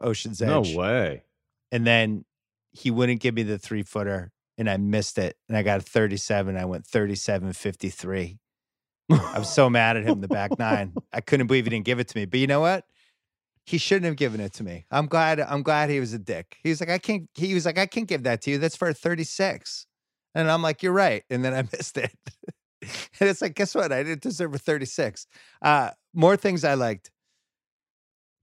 Ocean's 0.00 0.42
Edge. 0.42 0.48
No 0.48 0.78
way. 0.78 1.22
And 1.72 1.86
then 1.86 2.24
he 2.72 2.90
wouldn't 2.90 3.20
give 3.20 3.34
me 3.34 3.42
the 3.42 3.58
three 3.58 3.84
footer 3.84 4.32
and 4.60 4.68
I 4.68 4.76
missed 4.76 5.18
it 5.18 5.36
and 5.48 5.56
I 5.56 5.62
got 5.62 5.80
a 5.80 5.82
37. 5.82 6.56
I 6.56 6.66
went 6.66 6.86
37 6.86 7.52
53. 7.54 8.38
I 9.10 9.38
was 9.38 9.52
so 9.52 9.68
mad 9.68 9.96
at 9.96 10.04
him 10.04 10.20
the 10.20 10.28
back 10.28 10.56
nine. 10.58 10.92
I 11.12 11.22
couldn't 11.22 11.48
believe 11.48 11.64
he 11.64 11.70
didn't 11.70 11.86
give 11.86 11.98
it 11.98 12.08
to 12.08 12.16
me. 12.16 12.26
But 12.26 12.38
you 12.38 12.46
know 12.46 12.60
what? 12.60 12.84
He 13.64 13.78
shouldn't 13.78 14.04
have 14.04 14.16
given 14.16 14.38
it 14.40 14.52
to 14.54 14.62
me. 14.62 14.84
I'm 14.90 15.06
glad. 15.06 15.40
I'm 15.40 15.62
glad 15.62 15.90
he 15.90 15.98
was 15.98 16.12
a 16.12 16.18
dick. 16.18 16.58
He 16.62 16.68
was 16.68 16.80
like, 16.80 16.90
I 16.90 16.98
can't. 16.98 17.28
He 17.34 17.54
was 17.54 17.64
like, 17.64 17.78
I 17.78 17.86
can't 17.86 18.06
give 18.06 18.22
that 18.24 18.42
to 18.42 18.50
you. 18.50 18.58
That's 18.58 18.76
for 18.76 18.88
a 18.88 18.94
36. 18.94 19.86
And 20.34 20.50
I'm 20.50 20.62
like, 20.62 20.82
you're 20.82 20.92
right. 20.92 21.24
And 21.30 21.42
then 21.44 21.54
I 21.54 21.62
missed 21.72 21.96
it. 21.96 22.14
and 22.82 23.28
it's 23.28 23.40
like, 23.40 23.54
guess 23.54 23.74
what? 23.74 23.92
I 23.92 24.02
didn't 24.02 24.22
deserve 24.22 24.54
a 24.54 24.58
36. 24.58 25.26
Uh, 25.62 25.90
more 26.14 26.36
things 26.36 26.64
I 26.64 26.74
liked. 26.74 27.10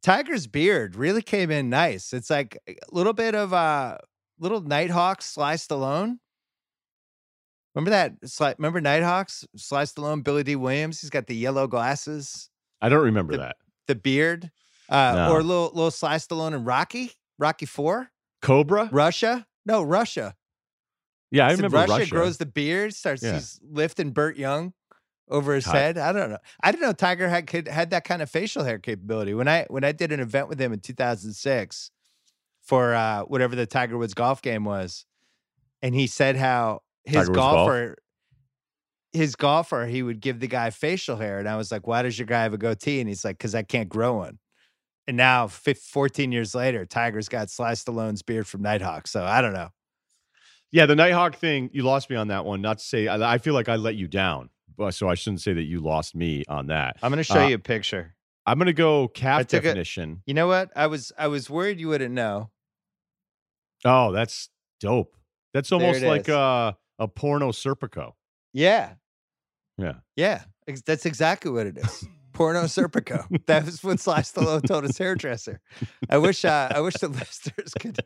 Tiger's 0.02 0.48
beard 0.48 0.96
really 0.96 1.22
came 1.22 1.52
in 1.52 1.70
nice. 1.70 2.12
It's 2.14 2.30
like 2.30 2.58
a 2.68 2.76
little 2.92 3.14
bit 3.14 3.36
of 3.36 3.54
a 3.54 3.56
uh, 3.56 3.98
little 4.40 4.62
Nighthawk 4.62 5.22
Sly 5.22 5.56
Stallone. 5.56 6.18
Remember 7.76 7.92
that? 7.92 8.56
Remember 8.58 8.82
Nighthawks? 8.82 9.46
Sly 9.56 9.84
Stallone, 9.84 10.24
Billy 10.24 10.44
Dee 10.44 10.56
Williams. 10.56 11.02
He's 11.02 11.10
got 11.10 11.28
the 11.28 11.36
yellow 11.36 11.68
glasses. 11.68 12.50
I 12.82 12.90
don't 12.90 13.04
remember 13.04 13.34
the, 13.34 13.40
that. 13.40 13.56
The 13.88 13.96
beard, 13.96 14.52
uh, 14.90 15.14
no. 15.16 15.32
or 15.32 15.44
little 15.44 15.72
little 15.74 15.92
Sly 15.92 16.16
Stallone 16.16 16.56
and 16.56 16.66
Rocky, 16.66 17.12
Rocky 17.38 17.66
Four, 17.66 18.10
Cobra, 18.42 18.90
Russia. 18.92 19.46
No, 19.66 19.84
Russia. 19.84 20.36
Yeah, 21.30 21.48
I 21.48 21.52
remember 21.52 21.78
Russia, 21.78 21.92
Russia. 21.92 22.10
grows 22.10 22.38
the 22.38 22.46
beard, 22.46 22.94
starts 22.94 23.22
yeah. 23.22 23.34
he's 23.34 23.60
lifting 23.62 24.12
Burt 24.12 24.38
Young 24.38 24.74
over 25.30 25.54
his 25.54 25.66
head. 25.66 25.98
I 25.98 26.14
don't 26.14 26.30
know. 26.30 26.38
I 26.64 26.72
didn't 26.72 26.84
know 26.84 26.94
Tiger 26.94 27.28
had 27.28 27.48
could, 27.48 27.68
had 27.68 27.90
that 27.90 28.06
kind 28.06 28.22
of 28.22 28.30
facial 28.30 28.64
hair 28.64 28.80
capability. 28.80 29.34
When 29.34 29.48
I 29.48 29.66
when 29.70 29.84
I 29.84 29.92
did 29.92 30.12
an 30.12 30.20
event 30.20 30.48
with 30.48 30.60
him 30.60 30.74
in 30.74 30.80
2006 30.80 31.92
for 32.68 32.94
uh, 32.94 33.22
whatever 33.24 33.56
the 33.56 33.66
Tiger 33.66 33.98
Woods 33.98 34.14
golf 34.14 34.42
game 34.42 34.64
was, 34.64 35.06
and 35.82 35.96
he 35.96 36.06
said 36.08 36.36
how 36.36 36.82
his 37.06 37.28
golfer, 37.30 37.88
golf? 37.88 37.96
his 39.14 39.36
golfer, 39.36 39.86
he 39.86 40.04
would 40.04 40.20
give 40.20 40.40
the 40.40 40.48
guy 40.48 40.70
facial 40.70 41.16
hair, 41.18 41.40
and 41.40 41.48
I 41.50 41.56
was 41.58 41.72
like, 41.72 41.88
"Why 41.88 42.02
does 42.04 42.20
your 42.20 42.26
guy 42.26 42.44
have 42.44 42.54
a 42.54 42.58
goatee?" 42.58 43.00
And 43.00 43.10
he's 43.10 43.26
like, 43.26 43.38
"Because 43.38 43.56
I 43.56 43.64
can't 43.64 43.90
grow 43.90 44.18
one." 44.18 44.40
And 45.08 45.16
now, 45.16 45.48
15, 45.48 45.82
14 45.90 46.32
years 46.34 46.54
later, 46.54 46.86
Tiger's 46.86 47.30
got 47.30 47.50
Sly 47.50 47.72
Stallone's 47.74 48.22
beard 48.22 48.46
from 48.46 48.62
Nighthawk. 48.62 49.08
So 49.08 49.24
I 49.24 49.42
don't 49.42 49.54
know. 49.54 49.70
Yeah, 50.70 50.86
the 50.86 50.96
Nighthawk 50.98 51.38
thing, 51.38 51.70
you 51.72 51.84
lost 51.84 52.10
me 52.10 52.18
on 52.18 52.28
that 52.28 52.44
one. 52.44 52.62
Not 52.62 52.80
to 52.80 52.84
say 52.84 53.08
I, 53.08 53.36
I 53.36 53.38
feel 53.38 53.54
like 53.54 53.70
I 53.70 53.78
let 53.78 53.96
you 53.96 54.08
down 54.08 54.50
so 54.92 55.10
I 55.10 55.16
shouldn't 55.16 55.42
say 55.42 55.54
that 55.54 55.64
you 55.64 55.80
lost 55.80 56.16
me 56.16 56.44
on 56.48 56.68
that. 56.68 56.98
I'm 57.02 57.10
going 57.12 57.18
to 57.18 57.24
show 57.24 57.42
Uh, 57.44 57.48
you 57.48 57.56
a 57.56 57.60
picture. 57.60 58.14
I'm 58.46 58.58
gonna 58.58 58.72
go 58.72 59.10
calf 59.10 59.46
took 59.48 59.64
a- 59.64 59.68
definition. 59.68 60.22
You 60.26 60.34
know 60.34 60.48
what? 60.48 60.72
I 60.74 60.88
was 60.88 61.12
I 61.18 61.28
was 61.28 61.50
worried 61.50 61.82
you 61.82 61.90
wouldn't 61.90 62.14
know. 62.14 62.50
Oh, 63.86 64.12
that's 64.12 64.50
dope. 64.80 65.16
That's 65.54 65.72
almost 65.72 66.02
like 66.04 66.28
is. 66.30 66.36
a 66.36 66.78
a 67.00 67.08
porno 67.08 67.52
Serpico. 67.52 68.14
Yeah, 68.54 68.94
Yeah. 69.78 69.96
yeah. 70.16 70.44
Ex- 70.68 70.82
That's 70.82 71.06
exactly 71.06 71.52
what 71.52 71.68
it 71.68 71.78
is. 71.78 72.08
Porno 72.34 72.64
Serpico. 72.66 73.26
That 73.48 73.66
was 73.66 73.84
when 73.84 73.98
Sly 73.98 74.20
Stallone 74.20 74.64
told 74.66 74.84
his 74.84 74.98
hairdresser. 74.98 75.60
I 76.10 76.18
wish 76.20 76.46
uh, 76.46 76.70
I 76.74 76.82
wish 76.82 76.94
the 76.96 77.08
listeners 77.08 77.74
could 77.80 77.98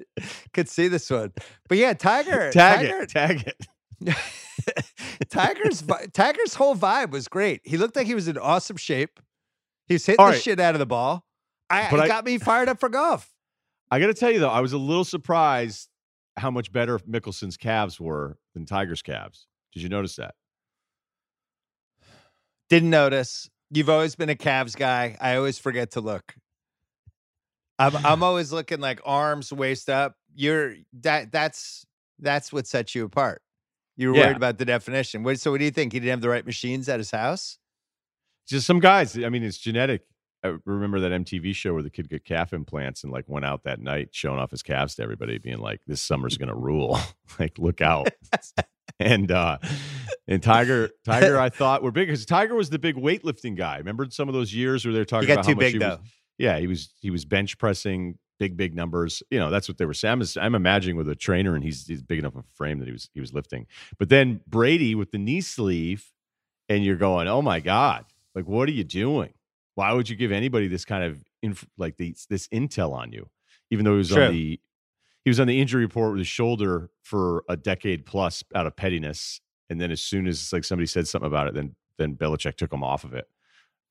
could 0.53 0.69
see 0.69 0.87
this 0.87 1.09
one. 1.09 1.33
But 1.67 1.77
yeah, 1.77 1.93
Tiger. 1.93 2.49
Tag 2.51 2.79
Tiger, 2.87 3.01
it. 3.01 3.09
Tag 3.09 3.43
it. 3.47 4.15
Tiger's 5.29 5.83
Tiger's 6.13 6.53
whole 6.53 6.75
vibe 6.75 7.11
was 7.11 7.27
great. 7.27 7.61
He 7.63 7.77
looked 7.77 7.95
like 7.95 8.07
he 8.07 8.15
was 8.15 8.27
in 8.27 8.37
awesome 8.37 8.77
shape. 8.77 9.19
He 9.87 9.95
was 9.95 10.05
hitting 10.05 10.19
All 10.19 10.27
the 10.27 10.33
right. 10.33 10.41
shit 10.41 10.59
out 10.59 10.75
of 10.75 10.79
the 10.79 10.85
ball. 10.85 11.25
I, 11.69 11.89
But 11.89 11.99
it 11.99 12.03
I- 12.03 12.07
got 12.07 12.25
me 12.25 12.37
fired 12.37 12.69
up 12.69 12.79
for 12.79 12.89
golf. 12.89 13.29
I 13.91 13.99
got 13.99 14.07
to 14.07 14.13
tell 14.13 14.31
you 14.31 14.39
though, 14.39 14.49
I 14.49 14.61
was 14.61 14.73
a 14.73 14.77
little 14.77 15.03
surprised 15.03 15.89
how 16.37 16.49
much 16.49 16.71
better 16.71 16.97
Mickelson's 16.99 17.57
calves 17.57 17.99
were 17.99 18.37
than 18.53 18.65
Tiger's 18.65 19.01
calves. 19.01 19.47
Did 19.73 19.83
you 19.83 19.89
notice 19.89 20.15
that? 20.15 20.33
Didn't 22.69 22.89
notice. 22.89 23.49
You've 23.69 23.89
always 23.89 24.15
been 24.15 24.29
a 24.29 24.35
calves 24.35 24.75
guy. 24.75 25.17
I 25.19 25.35
always 25.35 25.57
forget 25.59 25.91
to 25.91 26.01
look. 26.01 26.33
I'm 27.79 27.95
I'm 28.05 28.23
always 28.23 28.51
looking 28.51 28.79
like 28.79 29.01
arms, 29.05 29.51
waist 29.51 29.89
up. 29.89 30.15
You're 30.33 30.75
that 31.01 31.31
that's 31.31 31.85
that's 32.19 32.53
what 32.53 32.67
sets 32.67 32.95
you 32.95 33.05
apart. 33.05 33.41
You 33.97 34.09
were 34.09 34.15
Yeah. 34.15 34.25
worried 34.27 34.37
about 34.37 34.57
the 34.57 34.65
definition. 34.65 35.23
What, 35.23 35.39
so 35.39 35.51
what 35.51 35.57
do 35.59 35.65
you 35.65 35.71
think? 35.71 35.91
He 35.93 35.99
didn't 35.99 36.11
have 36.11 36.21
the 36.21 36.29
right 36.29 36.45
machines 36.45 36.87
at 36.87 36.99
his 36.99 37.11
house? 37.11 37.57
Just 38.47 38.65
some 38.65 38.79
guys. 38.79 39.17
I 39.17 39.29
mean, 39.29 39.43
it's 39.43 39.57
genetic. 39.57 40.01
I 40.43 40.55
remember 40.65 40.99
that 41.01 41.11
MTV 41.11 41.53
show 41.53 41.73
where 41.73 41.83
the 41.83 41.89
kid 41.89 42.09
got 42.09 42.23
calf 42.23 42.53
implants 42.53 43.03
and 43.03 43.11
like 43.11 43.25
went 43.27 43.45
out 43.45 43.63
that 43.63 43.79
night 43.79 44.09
showing 44.11 44.39
off 44.39 44.51
his 44.51 44.63
calves 44.63 44.95
to 44.95 45.03
everybody, 45.03 45.37
being 45.37 45.59
like, 45.59 45.81
"This 45.85 46.01
summer's 46.01 46.37
gonna 46.37 46.55
rule. 46.55 46.99
like, 47.39 47.57
look 47.59 47.81
out." 47.81 48.09
and 48.99 49.31
uh 49.31 49.57
and 50.27 50.41
Tiger, 50.41 50.89
Tiger, 51.05 51.39
I 51.39 51.49
thought 51.49 51.83
were 51.83 51.91
big 51.91 52.07
because 52.07 52.25
Tiger 52.25 52.55
was 52.55 52.69
the 52.69 52.79
big 52.79 52.95
weightlifting 52.95 53.55
guy. 53.55 53.77
Remember 53.77 54.07
some 54.09 54.27
of 54.27 54.33
those 54.33 54.53
years 54.53 54.85
where 54.85 54.93
they're 54.93 55.03
He 55.03 55.07
talking 55.07 55.31
about 55.31 55.45
how 55.45 55.51
much 55.51 55.59
big 55.59 55.73
he 55.73 55.79
was, 55.79 55.99
yeah, 56.37 56.57
he 56.59 56.67
was 56.67 56.89
he 57.01 57.11
was 57.11 57.25
bench 57.25 57.57
pressing 57.57 58.17
big 58.39 58.57
big 58.57 58.75
numbers. 58.75 59.21
You 59.29 59.39
know, 59.39 59.51
that's 59.51 59.67
what 59.67 59.77
they 59.77 59.85
were 59.85 59.93
saying. 59.93 60.21
I'm, 60.21 60.43
I'm 60.43 60.55
imagining 60.55 60.95
with 60.97 61.07
a 61.07 61.15
trainer 61.15 61.53
and 61.53 61.63
he's 61.63 61.85
he's 61.85 62.01
big 62.01 62.17
enough 62.17 62.35
of 62.35 62.45
a 62.45 62.55
frame 62.55 62.79
that 62.79 62.87
he 62.87 62.91
was 62.91 63.09
he 63.13 63.19
was 63.19 63.33
lifting. 63.33 63.67
But 63.99 64.09
then 64.09 64.41
Brady 64.47 64.95
with 64.95 65.11
the 65.11 65.19
knee 65.19 65.41
sleeve, 65.41 66.11
and 66.67 66.83
you're 66.83 66.95
going, 66.95 67.27
oh 67.27 67.43
my 67.43 67.59
god, 67.59 68.05
like 68.33 68.47
what 68.47 68.67
are 68.67 68.71
you 68.73 68.83
doing? 68.83 69.33
Why 69.75 69.93
would 69.93 70.09
you 70.09 70.15
give 70.15 70.31
anybody 70.31 70.67
this 70.67 70.85
kind 70.85 71.03
of 71.03 71.23
inf- 71.41 71.67
like 71.77 71.97
the, 71.97 72.15
this 72.29 72.47
intel 72.49 72.93
on 72.93 73.11
you? 73.11 73.29
Even 73.69 73.85
though 73.85 73.93
he 73.93 73.97
was 73.99 74.09
True. 74.09 74.25
on 74.25 74.33
the 74.33 74.59
he 75.23 75.29
was 75.29 75.39
on 75.39 75.47
the 75.47 75.61
injury 75.61 75.83
report 75.83 76.11
with 76.11 76.19
his 76.19 76.27
shoulder 76.27 76.89
for 77.03 77.43
a 77.47 77.55
decade 77.55 78.05
plus 78.05 78.43
out 78.55 78.65
of 78.65 78.75
pettiness, 78.75 79.39
and 79.69 79.79
then 79.79 79.91
as 79.91 80.01
soon 80.01 80.27
as 80.27 80.51
like 80.51 80.63
somebody 80.63 80.87
said 80.87 81.07
something 81.07 81.27
about 81.27 81.47
it, 81.47 81.53
then 81.53 81.75
then 81.97 82.15
Belichick 82.15 82.55
took 82.55 82.73
him 82.73 82.83
off 82.83 83.03
of 83.03 83.13
it. 83.13 83.27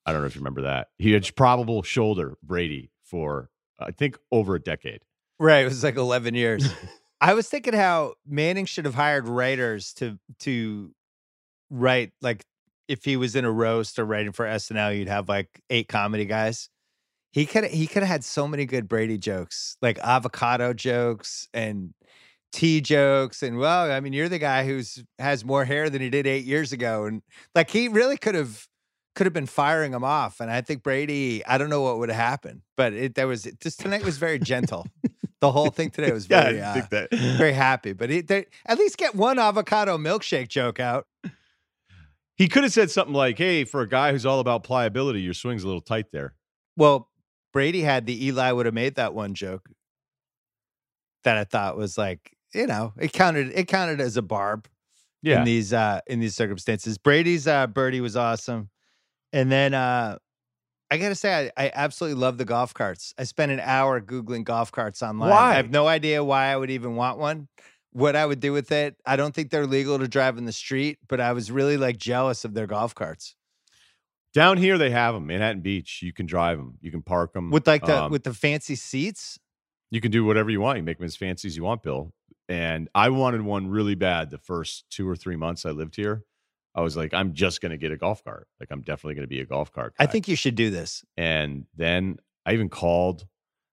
I 0.05 0.13
don't 0.13 0.23
know 0.23 0.27
if 0.27 0.35
you 0.35 0.41
remember 0.41 0.63
that. 0.63 0.89
He 0.99 1.13
had 1.13 1.35
probable 1.37 1.83
shoulder 1.83 2.37
Brady 2.43 2.91
for 3.05 3.51
I 3.79 3.93
think 3.93 4.19
over 4.31 4.55
a 4.55 4.61
decade. 4.61 5.03
Right. 5.39 5.61
It 5.61 5.69
was 5.69 5.83
like 5.83 5.97
11 5.97 6.35
years. 6.35 6.69
I 7.21 7.35
was 7.35 7.49
thinking 7.49 7.75
how 7.75 8.15
Manning 8.27 8.67
should 8.67 8.85
have 8.85 8.95
hired 8.95 9.29
writers 9.29 9.93
to 9.95 10.19
to 10.41 10.93
write 11.71 12.13
like 12.21 12.45
if 12.91 13.05
he 13.05 13.17
was 13.17 13.37
in 13.37 13.45
a 13.45 13.53
roast 13.53 14.01
or 14.01 14.05
writing 14.05 14.33
for 14.33 14.45
SNL, 14.45 14.99
you'd 14.99 15.07
have 15.07 15.29
like 15.29 15.63
eight 15.71 15.87
comedy 15.87 16.25
guys. 16.25 16.69
He 17.31 17.47
could 17.47 17.67
he 17.67 17.87
could 17.87 18.03
have 18.03 18.09
had 18.09 18.25
so 18.25 18.49
many 18.49 18.67
good 18.67 18.89
Brady 18.89 19.17
jokes, 19.17 19.77
like 19.81 20.01
avocado 20.01 20.73
jokes 20.73 21.47
and 21.55 21.95
tea 22.53 22.81
jokes, 22.81 23.45
and 23.45 23.59
well, 23.59 23.93
I 23.93 24.01
mean, 24.01 24.13
you're 24.13 24.29
the 24.29 24.41
guy 24.41 24.67
who's 24.67 25.05
has 25.21 25.45
more 25.45 25.65
hair 25.65 25.89
than 25.89 26.03
he 26.03 26.11
did 26.11 26.27
eight 26.27 26.45
years 26.45 26.73
ago, 26.73 27.05
and 27.05 27.23
like 27.55 27.71
he 27.71 27.87
really 27.87 28.17
could 28.17 28.35
have 28.35 28.67
could 29.15 29.27
have 29.27 29.33
been 29.33 29.47
firing 29.47 29.93
him 29.93 30.03
off. 30.03 30.41
And 30.41 30.51
I 30.51 30.61
think 30.61 30.83
Brady, 30.83 31.47
I 31.47 31.59
don't 31.59 31.71
know 31.71 31.83
what 31.83 31.99
would 31.99 32.09
have 32.09 32.19
happened, 32.19 32.63
but 32.77 32.93
it 32.93 33.15
there 33.15 33.29
was 33.29 33.45
this 33.45 33.77
tonight 33.77 34.05
was 34.05 34.19
very 34.19 34.41
gentle. 34.41 34.89
the 35.41 35.53
whole 35.53 35.71
thing 35.71 35.91
today 35.91 36.11
was 36.11 36.27
very 36.27 36.57
yeah, 36.59 36.67
I 36.67 36.71
uh, 36.71 36.75
think 36.75 36.89
that. 36.91 37.15
very 37.39 37.53
happy. 37.53 37.93
But 37.93 38.11
he, 38.11 38.23
they, 38.23 38.47
at 38.67 38.79
least 38.79 38.99
get 38.99 39.15
one 39.15 39.39
avocado 39.39 39.97
milkshake 39.97 40.49
joke 40.49 40.81
out. 40.81 41.07
He 42.41 42.49
could 42.49 42.63
have 42.63 42.73
said 42.73 42.91
something 42.91 43.13
like, 43.13 43.37
"Hey, 43.37 43.65
for 43.65 43.83
a 43.83 43.87
guy 43.87 44.13
who's 44.13 44.25
all 44.25 44.41
about 44.41 44.65
pliability, 44.65 45.21
your 45.21 45.35
swing's 45.35 45.63
a 45.63 45.67
little 45.67 45.83
tight 45.83 46.07
there." 46.11 46.33
Well, 46.75 47.11
Brady 47.53 47.83
had 47.83 48.07
the 48.07 48.29
Eli 48.29 48.51
would 48.51 48.65
have 48.65 48.75
made 48.75 48.95
that 48.95 49.13
one 49.13 49.35
joke 49.35 49.69
that 51.25 51.37
I 51.37 51.45
thought 51.45 51.77
was 51.77 51.99
like, 51.99 52.35
you 52.55 52.67
know, 52.67 52.95
it 52.99 53.13
counted. 53.13 53.53
It 53.55 53.69
counted 53.69 54.01
as 54.01 54.17
a 54.17 54.23
barb 54.23 54.69
Yeah, 55.21 55.41
in 55.41 55.45
these 55.45 55.75
uh 55.75 56.01
in 56.07 56.21
these 56.21 56.35
circumstances. 56.35 56.97
Brady's 56.97 57.47
uh 57.47 57.67
birdie 57.67 58.01
was 58.01 58.17
awesome, 58.17 58.71
and 59.35 59.53
then 59.53 59.75
uh 59.75 60.17
I 60.91 60.97
gotta 60.97 61.15
say, 61.15 61.51
I, 61.59 61.67
I 61.67 61.73
absolutely 61.75 62.19
love 62.23 62.39
the 62.39 62.47
golf 62.47 62.73
carts. 62.73 63.13
I 63.19 63.25
spent 63.25 63.53
an 63.53 63.61
hour 63.61 64.01
googling 64.01 64.45
golf 64.45 64.73
carts 64.73 65.03
online. 65.03 65.29
Why? 65.29 65.53
I 65.53 65.55
have 65.57 65.71
no 65.71 65.87
idea 65.87 66.25
why 66.25 66.47
I 66.47 66.57
would 66.57 66.71
even 66.71 66.97
want 66.97 67.19
one. 67.19 67.49
What 67.93 68.15
I 68.15 68.25
would 68.25 68.41
do 68.41 68.53
with 68.53 68.71
it, 68.71 68.97
I 69.05 69.17
don't 69.17 69.35
think 69.35 69.51
they're 69.51 69.67
legal 69.67 69.99
to 69.99 70.07
drive 70.07 70.39
in 70.39 70.45
the 70.45 70.53
street, 70.53 70.99
but 71.09 71.21
I 71.21 71.33
was 71.33 71.51
really 71.51 71.77
like 71.77 71.99
jealous 71.99 72.45
of 72.45 72.55
their 72.55 72.67
golf 72.67 72.95
carts 72.95 73.35
down 74.33 74.57
here 74.59 74.79
they 74.79 74.91
have 74.91 75.15
them. 75.15 75.27
Manhattan 75.27 75.61
Beach, 75.61 76.03
you 76.03 76.13
can 76.13 76.27
drive 76.27 76.59
them, 76.59 76.79
you 76.81 76.91
can 76.91 77.03
park 77.03 77.33
them 77.33 77.51
with 77.51 77.67
like 77.67 77.85
the 77.85 78.05
um 78.05 78.11
with 78.11 78.25
the 78.25 78.35
fancy 78.35 78.75
seats. 78.75 79.39
you 79.91 80.01
can 80.01 80.11
do 80.11 80.25
whatever 80.25 80.51
you 80.51 80.61
want. 80.61 80.79
You 80.79 80.85
make 80.85 80.99
them 80.99 81.07
as 81.07 81.17
fancy 81.17 81.49
as 81.49 81.57
you 81.57 81.65
want, 81.65 81.83
Bill. 81.83 82.13
And 82.49 82.89
I 82.95 83.11
wanted 83.11 83.43
one 83.43 83.69
really 83.69 83.95
bad 83.95 84.31
the 84.31 84.39
first 84.39 84.85
two 84.91 85.09
or 85.09 85.15
three 85.17 85.37
months 85.37 85.65
I 85.65 85.71
lived 85.71 85.97
here. 85.97 86.25
I 86.75 86.83
was 86.83 86.97
like, 86.97 87.15
I'm 87.15 87.33
just 87.33 87.61
going 87.61 87.71
to 87.71 87.77
get 87.77 87.93
a 87.93 87.97
golf 87.97 88.25
cart. 88.25 88.47
Like, 88.61 88.71
I'm 88.71 88.81
definitely 88.81 89.15
going 89.15 89.25
to 89.25 89.29
be 89.29 89.41
a 89.41 89.45
golf 89.45 89.73
cart. 89.73 89.95
I 89.99 90.07
think 90.07 90.29
you 90.29 90.37
should 90.37 90.55
do 90.55 90.71
this. 90.71 91.05
And 91.17 91.67
then 91.77 92.19
I 92.47 92.55
even 92.55 92.69
called 92.69 93.27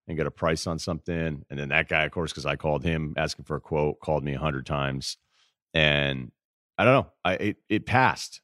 and 0.08 0.18
got 0.18 0.28
a 0.28 0.32
price 0.32 0.68
on 0.68 0.80
something. 0.80 1.44
And 1.50 1.60
then 1.60 1.70
that 1.70 1.90
guy, 1.90 2.04
of 2.04 2.12
course, 2.12 2.32
because 2.32 2.46
I 2.46 2.56
called 2.56 2.84
him 2.84 3.14
asking 3.18 3.46
for 3.46 3.56
a 3.56 3.62
quote, 3.62 4.00
called 4.00 4.24
me 4.24 4.34
a 4.34 4.40
hundred 4.40 4.66
times. 4.66 5.18
And 5.74 6.32
I 6.78 6.86
don't 6.86 6.94
know. 6.94 7.12
I 7.26 7.34
it, 7.34 7.58
it 7.70 7.86
passed. 7.86 8.42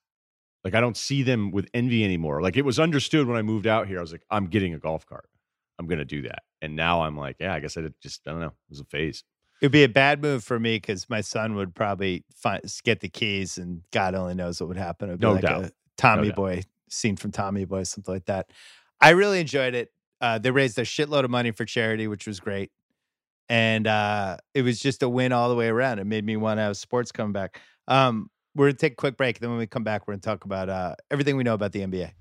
Like 0.63 0.73
I 0.75 0.81
don't 0.81 0.97
see 0.97 1.23
them 1.23 1.51
with 1.51 1.69
envy 1.73 2.03
anymore. 2.03 2.41
Like 2.41 2.57
it 2.57 2.65
was 2.65 2.79
understood 2.79 3.27
when 3.27 3.37
I 3.37 3.41
moved 3.41 3.67
out 3.67 3.87
here. 3.87 3.97
I 3.97 4.01
was 4.01 4.11
like, 4.11 4.23
I'm 4.29 4.47
getting 4.47 4.73
a 4.73 4.79
golf 4.79 5.05
cart. 5.05 5.29
I'm 5.79 5.87
gonna 5.87 6.05
do 6.05 6.21
that. 6.23 6.43
And 6.61 6.75
now 6.75 7.01
I'm 7.03 7.17
like, 7.17 7.37
yeah, 7.39 7.53
I 7.53 7.59
guess 7.59 7.77
I 7.77 7.81
did 7.81 7.93
just 8.01 8.27
I 8.27 8.31
don't 8.31 8.39
know. 8.39 8.47
It 8.47 8.69
was 8.69 8.79
a 8.79 8.85
phase. 8.85 9.23
It'd 9.61 9.71
be 9.71 9.83
a 9.83 9.89
bad 9.89 10.21
move 10.21 10.43
for 10.43 10.59
me 10.59 10.75
because 10.75 11.09
my 11.09 11.21
son 11.21 11.55
would 11.55 11.73
probably 11.73 12.25
find, 12.35 12.61
get 12.83 12.99
the 12.99 13.07
keys, 13.07 13.57
and 13.57 13.81
God 13.91 14.13
only 14.13 14.33
knows 14.33 14.59
what 14.59 14.67
would 14.67 14.77
happen. 14.77 15.07
It'd 15.07 15.21
be 15.21 15.25
No 15.25 15.33
like 15.33 15.43
doubt. 15.43 15.65
a 15.65 15.71
Tommy 15.95 16.27
doubt. 16.27 16.35
Boy 16.35 16.63
scene 16.89 17.15
from 17.15 17.31
Tommy 17.31 17.65
Boy, 17.65 17.83
something 17.83 18.13
like 18.13 18.25
that. 18.25 18.49
I 19.01 19.11
really 19.11 19.39
enjoyed 19.39 19.73
it. 19.73 19.91
Uh, 20.23 20.37
they 20.37 20.51
raised 20.51 20.79
a 20.79 20.83
shitload 20.83 21.25
of 21.25 21.29
money 21.29 21.51
for 21.51 21.65
charity, 21.65 22.07
which 22.07 22.25
was 22.25 22.39
great, 22.39 22.71
and 23.49 23.85
uh, 23.85 24.37
it 24.53 24.61
was 24.61 24.79
just 24.79 25.03
a 25.03 25.09
win 25.09 25.33
all 25.33 25.49
the 25.49 25.55
way 25.55 25.67
around. 25.67 25.99
It 25.99 26.05
made 26.05 26.23
me 26.23 26.37
want 26.37 26.59
to 26.59 26.61
have 26.61 26.77
sports 26.77 27.11
come 27.11 27.33
back. 27.33 27.59
Um, 27.89 28.29
we're 28.55 28.67
gonna 28.67 28.77
take 28.77 28.93
a 28.93 28.95
quick 28.95 29.17
break. 29.17 29.39
Then 29.39 29.49
when 29.49 29.59
we 29.59 29.67
come 29.67 29.83
back, 29.83 30.07
we're 30.07 30.13
gonna 30.13 30.21
talk 30.21 30.45
about 30.45 30.69
uh, 30.69 30.95
everything 31.11 31.35
we 31.35 31.43
know 31.43 31.55
about 31.55 31.73
the 31.73 31.81
NBA. 31.81 32.11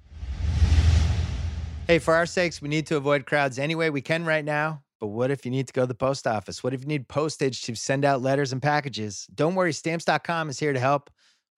Hey, 1.87 2.01
for 2.01 2.15
our 2.15 2.27
sakes, 2.27 2.61
we 2.61 2.69
need 2.69 2.89
to 2.89 2.97
avoid 2.97 3.25
crowds 3.25 3.57
any 3.57 3.77
way 3.77 3.89
we 3.89 4.01
can 4.01 4.25
right 4.25 4.45
now. 4.45 4.83
But 4.99 5.07
what 5.07 5.31
if 5.31 5.45
you 5.45 5.53
need 5.53 5.69
to 5.69 5.73
go 5.73 5.83
to 5.83 5.87
the 5.87 5.95
post 5.95 6.27
office? 6.27 6.65
What 6.65 6.75
if 6.75 6.81
you 6.81 6.89
need 6.89 7.07
postage 7.07 7.63
to 7.63 7.77
send 7.77 8.05
out 8.05 8.21
letters 8.21 8.53
and 8.53 8.61
packages? 8.61 9.29
Don't 9.33 9.55
worry, 9.55 9.73
stamps.com 9.73 10.49
is 10.49 10.59
here 10.59 10.73
to 10.73 10.81
help. 10.81 11.09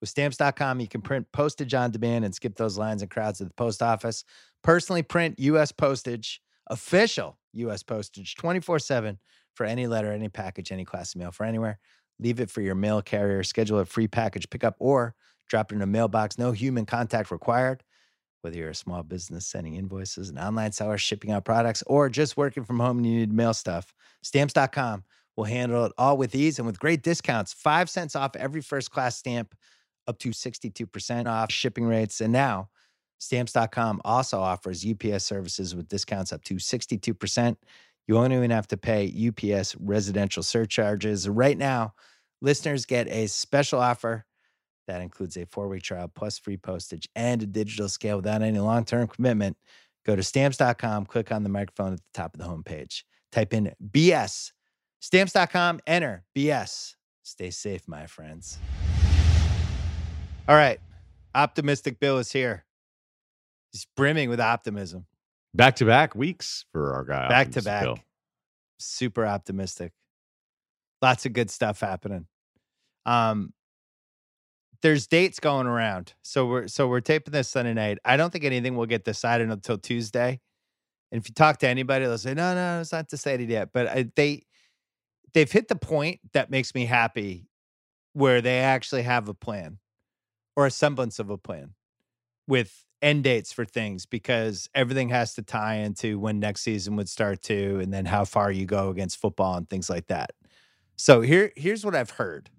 With 0.04 0.10
stamps.com, 0.10 0.80
you 0.80 0.86
can 0.86 1.00
print 1.00 1.26
postage 1.32 1.72
on 1.72 1.90
demand 1.90 2.26
and 2.26 2.34
skip 2.34 2.56
those 2.56 2.76
lines 2.76 3.00
and 3.00 3.10
crowds 3.10 3.40
at 3.40 3.48
the 3.48 3.54
post 3.54 3.82
office. 3.82 4.22
Personally 4.62 5.02
print 5.02 5.38
U.S. 5.38 5.72
postage, 5.72 6.42
official 6.66 7.38
U.S. 7.54 7.82
postage, 7.82 8.34
24 8.34 8.80
7 8.80 9.18
for 9.54 9.64
any 9.64 9.86
letter, 9.86 10.12
any 10.12 10.28
package, 10.28 10.70
any 10.70 10.84
class 10.84 11.14
of 11.14 11.22
mail 11.22 11.30
for 11.30 11.44
anywhere. 11.44 11.78
Leave 12.18 12.38
it 12.38 12.50
for 12.50 12.60
your 12.60 12.74
mail 12.74 13.00
carrier. 13.00 13.42
Schedule 13.42 13.78
a 13.78 13.86
free 13.86 14.06
package 14.06 14.50
pickup 14.50 14.76
or 14.78 15.14
drop 15.48 15.72
it 15.72 15.76
in 15.76 15.80
a 15.80 15.86
mailbox. 15.86 16.36
No 16.36 16.52
human 16.52 16.84
contact 16.84 17.30
required. 17.30 17.82
Whether 18.42 18.58
you're 18.58 18.68
a 18.68 18.74
small 18.74 19.02
business 19.04 19.46
sending 19.46 19.76
invoices, 19.76 20.28
an 20.28 20.36
online 20.36 20.72
seller 20.72 20.98
shipping 20.98 21.30
out 21.30 21.46
products, 21.46 21.82
or 21.86 22.10
just 22.10 22.36
working 22.36 22.64
from 22.64 22.78
home 22.78 22.98
and 22.98 23.06
you 23.06 23.20
need 23.20 23.32
mail 23.32 23.54
stuff, 23.54 23.94
stamps.com 24.22 25.04
will 25.36 25.44
handle 25.44 25.84
it 25.86 25.92
all 25.98 26.16
with 26.16 26.34
ease 26.34 26.58
and 26.58 26.66
with 26.66 26.78
great 26.78 27.02
discounts. 27.02 27.52
Five 27.52 27.90
cents 27.90 28.14
off 28.14 28.36
every 28.36 28.60
first 28.60 28.90
class 28.90 29.16
stamp, 29.16 29.54
up 30.06 30.18
to 30.20 30.30
62% 30.30 31.26
off 31.26 31.52
shipping 31.52 31.84
rates. 31.84 32.20
And 32.20 32.32
now, 32.32 32.68
stamps.com 33.18 34.02
also 34.04 34.40
offers 34.40 34.84
UPS 34.86 35.24
services 35.24 35.74
with 35.74 35.88
discounts 35.88 36.32
up 36.32 36.44
to 36.44 36.56
62%. 36.56 37.56
You 38.06 38.14
won't 38.14 38.32
even 38.32 38.50
have 38.50 38.68
to 38.68 38.76
pay 38.76 39.06
UPS 39.28 39.76
residential 39.76 40.42
surcharges. 40.42 41.28
Right 41.28 41.56
now, 41.56 41.94
listeners 42.42 42.84
get 42.84 43.08
a 43.08 43.26
special 43.26 43.80
offer 43.80 44.26
That 44.86 45.00
includes 45.00 45.36
a 45.38 45.46
four 45.46 45.68
week 45.68 45.82
trial 45.82 46.08
plus 46.14 46.38
free 46.38 46.58
postage 46.58 47.08
and 47.16 47.42
a 47.42 47.46
digital 47.46 47.88
scale 47.88 48.16
without 48.16 48.42
any 48.42 48.58
long 48.58 48.84
term 48.84 49.08
commitment. 49.08 49.56
Go 50.04 50.14
to 50.14 50.22
stamps.com, 50.22 51.06
click 51.06 51.32
on 51.32 51.42
the 51.42 51.48
microphone 51.48 51.94
at 51.94 52.00
the 52.00 52.04
top 52.12 52.34
of 52.34 52.40
the 52.40 52.46
homepage, 52.46 53.04
type 53.32 53.54
in 53.54 53.72
BS. 53.90 54.52
Stamps.com, 55.00 55.80
enter 55.86 56.24
BS. 56.36 56.94
Stay 57.22 57.50
safe, 57.50 57.88
my 57.88 58.06
friends. 58.06 58.58
All 60.46 60.57
right. 60.57 60.78
Optimistic 61.35 61.98
Bill 61.98 62.18
is 62.18 62.30
here. 62.30 62.64
He's 63.72 63.87
brimming 63.96 64.28
with 64.28 64.40
optimism. 64.40 65.07
Back 65.54 65.76
to 65.76 65.87
back 65.87 66.14
weeks 66.14 66.66
for 66.70 66.92
our 66.92 67.04
guy. 67.04 67.28
Back 67.28 67.50
to 67.52 67.62
back. 67.62 68.04
Super 68.78 69.24
optimistic. 69.24 69.92
Lots 71.00 71.24
of 71.24 71.33
good 71.33 71.50
stuff 71.50 71.80
happening. 71.80 72.26
Um, 73.07 73.52
there's 74.83 75.07
dates 75.07 75.40
going 75.40 75.66
around. 75.66 76.12
So 76.22 76.46
we're 76.46 76.68
so 76.68 76.88
we're 76.88 77.00
taping 77.00 77.33
this 77.33 77.48
Sunday 77.48 77.72
night. 77.72 77.98
I 78.04 78.16
don't 78.16 78.30
think 78.30 78.44
anything 78.44 78.76
will 78.76 78.87
get 78.87 79.04
decided 79.04 79.50
until 79.50 79.78
Tuesday. 79.78 80.40
And 81.11 81.20
if 81.20 81.28
you 81.28 81.35
talk 81.35 81.59
to 81.61 81.68
anybody, 81.68 82.04
they'll 82.04 82.18
say, 82.18 82.35
"No, 82.35 82.54
no, 82.54 82.80
it's 82.80 82.92
not 82.92 83.09
decided 83.09 83.48
yet." 83.48 83.70
But 83.72 83.87
I, 83.88 84.11
they 84.14 84.44
they've 85.33 85.50
hit 85.50 85.68
the 85.68 85.76
point 85.76 86.20
that 86.33 86.50
makes 86.50 86.74
me 86.74 86.85
happy, 86.85 87.48
where 88.12 88.42
they 88.42 88.61
actually 88.61 89.02
have 89.02 89.28
a 89.28 89.35
plan 89.35 89.78
or 90.56 90.66
a 90.66 90.70
semblance 90.70 91.18
of 91.18 91.30
a 91.30 91.38
plan 91.38 91.74
with 92.46 92.84
end 93.02 93.24
dates 93.24 93.52
for 93.52 93.64
things 93.64 94.06
because 94.06 94.68
everything 94.74 95.10
has 95.10 95.34
to 95.34 95.42
tie 95.42 95.76
into 95.76 96.18
when 96.18 96.40
next 96.40 96.62
season 96.62 96.96
would 96.96 97.08
start 97.08 97.42
to 97.42 97.78
and 97.80 97.92
then 97.92 98.06
how 98.06 98.24
far 98.24 98.50
you 98.50 98.64
go 98.64 98.88
against 98.88 99.20
football 99.20 99.56
and 99.56 99.68
things 99.68 99.90
like 99.90 100.06
that. 100.06 100.30
So 100.96 101.20
here 101.20 101.52
here's 101.56 101.84
what 101.84 101.94
I've 101.94 102.10
heard. 102.10 102.50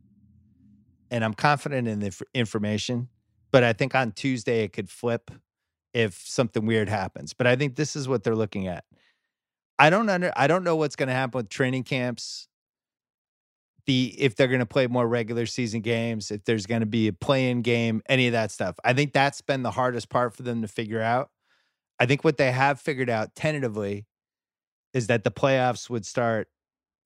And 1.10 1.24
I'm 1.24 1.34
confident 1.34 1.88
in 1.88 2.00
the 2.00 2.22
information, 2.34 3.10
but 3.52 3.64
I 3.64 3.74
think 3.74 3.96
on 3.96 4.12
Tuesday 4.12 4.64
it 4.64 4.74
could 4.74 4.90
flip 4.90 5.32
if 5.94 6.16
something 6.16 6.66
weird 6.66 6.90
happens. 6.90 7.34
But 7.34 7.48
I 7.48 7.56
think 7.56 7.76
this 7.76 7.96
is 7.96 8.08
what 8.08 8.24
they're 8.24 8.36
looking 8.36 8.68
at. 8.68 8.84
I 9.80 9.90
don't 9.90 10.10
under 10.10 10.32
I 10.36 10.48
don't 10.48 10.64
know 10.64 10.76
what's 10.76 10.96
going 10.96 11.10
to 11.10 11.16
happen 11.16 11.40
with 11.40 11.50
training 11.50 11.84
camps 11.84 12.48
the 13.86 14.16
if 14.18 14.36
they're 14.36 14.48
going 14.48 14.60
to 14.60 14.66
play 14.66 14.88
more 14.88 15.08
regular 15.08 15.46
season 15.46 15.82
games, 15.82 16.32
if 16.32 16.44
there's 16.46 16.66
going 16.66 16.82
to 16.82 16.86
be 16.88 17.08
a 17.08 17.14
play-in 17.14 17.62
game, 17.62 18.02
any 18.08 18.28
of 18.28 18.34
that 18.34 18.52
stuff. 18.52 18.76
I 18.84 18.94
think 18.94 19.14
that's 19.14 19.42
been 19.42 19.64
the 19.64 19.72
hardest 19.72 20.10
part 20.10 20.36
for 20.36 20.44
them 20.44 20.62
to 20.62 20.68
figure 20.68 21.02
out. 21.02 21.30
I 22.00 22.06
think 22.06 22.24
what 22.24 22.38
they 22.38 22.52
have 22.52 22.80
figured 22.82 23.10
out 23.10 23.36
tentatively 23.36 24.06
is 24.94 25.08
that 25.08 25.24
the 25.24 25.32
playoffs 25.32 25.90
would 25.90 26.06
start 26.06 26.48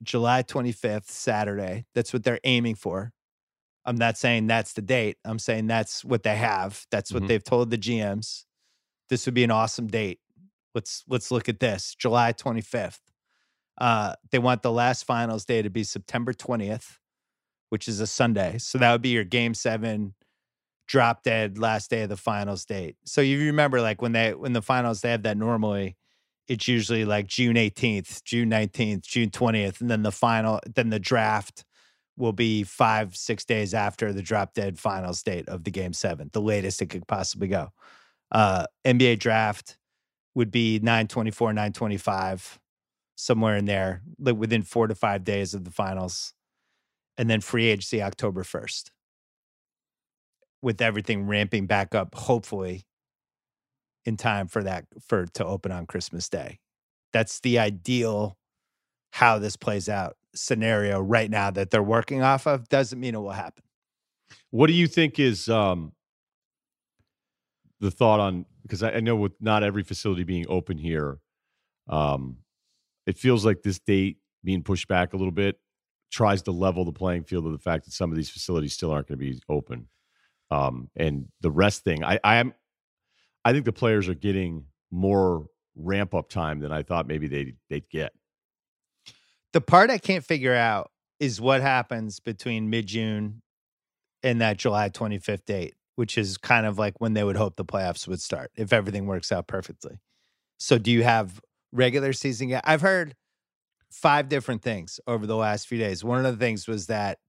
July 0.01 0.43
25th, 0.43 1.09
Saturday. 1.09 1.85
That's 1.93 2.13
what 2.13 2.23
they're 2.23 2.39
aiming 2.43 2.75
for. 2.75 3.11
I'm 3.85 3.97
not 3.97 4.17
saying 4.17 4.47
that's 4.47 4.73
the 4.73 4.81
date. 4.81 5.17
I'm 5.25 5.39
saying 5.39 5.67
that's 5.67 6.05
what 6.05 6.23
they 6.23 6.35
have. 6.35 6.85
That's 6.91 7.11
what 7.11 7.23
Mhm. 7.23 7.27
they've 7.27 7.43
told 7.43 7.69
the 7.71 7.77
GMs. 7.77 8.45
This 9.09 9.25
would 9.25 9.33
be 9.33 9.43
an 9.43 9.51
awesome 9.51 9.87
date. 9.87 10.19
Let's 10.75 11.03
let's 11.07 11.31
look 11.31 11.49
at 11.49 11.59
this. 11.59 11.95
July 11.95 12.31
25th. 12.31 13.08
Uh, 13.79 14.15
they 14.31 14.39
want 14.39 14.61
the 14.61 14.71
last 14.71 15.05
finals 15.05 15.45
day 15.45 15.61
to 15.61 15.69
be 15.69 15.83
September 15.83 16.33
20th, 16.33 16.97
which 17.69 17.87
is 17.87 17.99
a 17.99 18.07
Sunday. 18.07 18.57
So 18.57 18.77
that 18.77 18.91
would 18.91 19.01
be 19.01 19.09
your 19.09 19.23
game 19.23 19.53
seven 19.53 20.15
drop 20.87 21.23
dead 21.23 21.57
last 21.57 21.89
day 21.89 22.01
of 22.03 22.09
the 22.09 22.17
finals 22.17 22.65
date. 22.65 22.97
So 23.05 23.21
you 23.21 23.39
remember 23.45 23.79
like 23.81 24.01
when 24.01 24.11
they 24.11 24.33
when 24.33 24.53
the 24.53 24.61
finals 24.61 25.01
they 25.01 25.11
have 25.11 25.23
that 25.23 25.37
normally, 25.37 25.95
it's 26.47 26.67
usually 26.67 27.05
like 27.05 27.27
June 27.27 27.55
18th, 27.55 28.23
June 28.23 28.49
19th, 28.49 29.03
June 29.03 29.29
20th, 29.29 29.81
and 29.81 29.89
then 29.89 30.01
the 30.01 30.11
final, 30.11 30.59
then 30.75 30.89
the 30.89 30.99
draft 30.99 31.63
will 32.17 32.33
be 32.33 32.63
five, 32.63 33.15
six 33.15 33.45
days 33.45 33.73
after 33.73 34.11
the 34.11 34.21
drop 34.21 34.53
dead 34.53 34.79
finals 34.79 35.23
date 35.23 35.47
of 35.47 35.63
the 35.63 35.71
game 35.71 35.93
seven, 35.93 36.29
the 36.33 36.41
latest 36.41 36.81
it 36.81 36.87
could 36.87 37.07
possibly 37.07 37.47
go. 37.47 37.69
Uh 38.31 38.65
NBA 38.85 39.19
draft 39.19 39.77
would 40.35 40.51
be 40.51 40.79
924, 40.79 41.53
925 41.53 42.58
somewhere 43.19 43.57
in 43.57 43.65
there, 43.65 44.01
like 44.17 44.37
within 44.37 44.63
four 44.63 44.87
to 44.87 44.95
five 44.95 45.25
days 45.25 45.53
of 45.53 45.65
the 45.65 45.71
finals. 45.71 46.33
And 47.17 47.29
then 47.29 47.41
free 47.41 47.67
agency 47.67 48.01
October 48.01 48.43
1st. 48.43 48.91
With 50.61 50.81
everything 50.81 51.27
ramping 51.27 51.67
back 51.67 51.93
up, 51.93 52.15
hopefully 52.15 52.85
in 54.05 54.15
time 54.15 54.47
for 54.47 54.63
that 54.63 54.85
for 55.05 55.25
to 55.25 55.45
open 55.45 55.71
on 55.71 55.85
Christmas 55.85 56.29
Day. 56.29 56.59
That's 57.11 57.41
the 57.41 57.59
ideal 57.59 58.37
how 59.11 59.37
this 59.37 59.57
plays 59.57 59.89
out 59.89 60.15
scenario 60.33 61.01
right 61.01 61.29
now 61.29 61.51
that 61.51 61.71
they're 61.71 61.83
working 61.83 62.21
off 62.21 62.47
of. 62.47 62.69
Doesn't 62.69 62.99
mean 62.99 63.15
it 63.15 63.19
will 63.19 63.31
happen. 63.31 63.63
What 64.49 64.67
do 64.67 64.73
you 64.73 64.87
think 64.87 65.19
is 65.19 65.49
um, 65.49 65.91
the 67.81 67.91
thought 67.91 68.21
on? 68.21 68.45
Because 68.61 68.81
I, 68.81 68.91
I 68.91 68.99
know 69.01 69.17
with 69.17 69.33
not 69.41 69.63
every 69.63 69.83
facility 69.83 70.23
being 70.23 70.45
open 70.47 70.77
here, 70.77 71.19
um, 71.89 72.37
it 73.09 73.17
feels 73.17 73.43
like 73.43 73.63
this 73.63 73.79
date 73.79 74.17
being 74.43 74.61
pushed 74.61 74.87
back 74.87 75.13
a 75.13 75.17
little 75.17 75.31
bit 75.31 75.59
tries 76.11 76.43
to 76.43 76.51
level 76.51 76.85
the 76.85 76.91
playing 76.91 77.23
field 77.23 77.47
of 77.47 77.51
the 77.51 77.57
fact 77.57 77.85
that 77.85 77.91
some 77.91 78.11
of 78.11 78.15
these 78.15 78.29
facilities 78.29 78.73
still 78.73 78.91
aren't 78.91 79.07
going 79.07 79.17
to 79.17 79.25
be 79.25 79.41
open. 79.49 79.87
Um, 80.51 80.91
and 80.95 81.25
the 81.41 81.49
rest 81.49 81.83
thing, 81.83 82.03
I, 82.03 82.19
I 82.23 82.35
am, 82.35 82.53
I 83.43 83.51
think 83.51 83.65
the 83.65 83.73
players 83.73 84.07
are 84.07 84.13
getting 84.13 84.65
more 84.91 85.47
ramp 85.75 86.13
up 86.13 86.29
time 86.29 86.59
than 86.59 86.71
I 86.71 86.83
thought 86.83 87.07
maybe 87.07 87.27
they 87.27 87.53
they'd 87.67 87.89
get. 87.89 88.13
The 89.53 89.61
part 89.61 89.89
I 89.89 89.97
can't 89.97 90.23
figure 90.23 90.53
out 90.53 90.91
is 91.19 91.41
what 91.41 91.61
happens 91.61 92.19
between 92.19 92.69
mid 92.69 92.85
June 92.85 93.41
and 94.21 94.39
that 94.41 94.57
July 94.57 94.89
25th 94.89 95.45
date, 95.45 95.73
which 95.95 96.15
is 96.15 96.37
kind 96.37 96.67
of 96.67 96.77
like 96.77 97.01
when 97.01 97.13
they 97.13 97.23
would 97.23 97.37
hope 97.37 97.55
the 97.55 97.65
playoffs 97.65 98.07
would 98.07 98.21
start 98.21 98.51
if 98.55 98.71
everything 98.71 99.07
works 99.07 99.31
out 99.31 99.47
perfectly. 99.47 99.99
So, 100.59 100.77
do 100.77 100.91
you 100.91 101.03
have 101.03 101.39
regular 101.71 102.13
season? 102.13 102.49
ga- 102.49 102.61
I've 102.63 102.81
heard 102.81 103.15
five 103.91 104.29
different 104.29 104.61
things 104.61 104.99
over 105.07 105.25
the 105.25 105.35
last 105.35 105.67
few 105.67 105.77
days. 105.77 106.03
One 106.03 106.23
of 106.23 106.31
the 106.31 106.43
things 106.43 106.67
was 106.67 106.87
that 106.87 107.19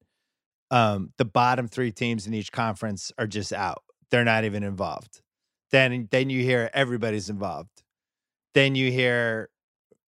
um, 0.71 1.13
the 1.17 1.25
bottom 1.25 1.69
three 1.69 1.93
teams 1.93 2.27
in 2.27 2.35
each 2.35 2.53
conference 2.53 3.13
are 3.19 3.27
just 3.27 3.53
out; 3.53 3.83
they're 4.11 4.25
not 4.25 4.45
even 4.45 4.63
involved. 4.63 5.21
Then, 5.71 6.09
then 6.11 6.31
you 6.31 6.43
hear 6.43 6.71
everybody's 6.75 7.31
involved. 7.31 7.71
Then 8.55 8.75
you 8.75 8.91
hear 8.91 9.51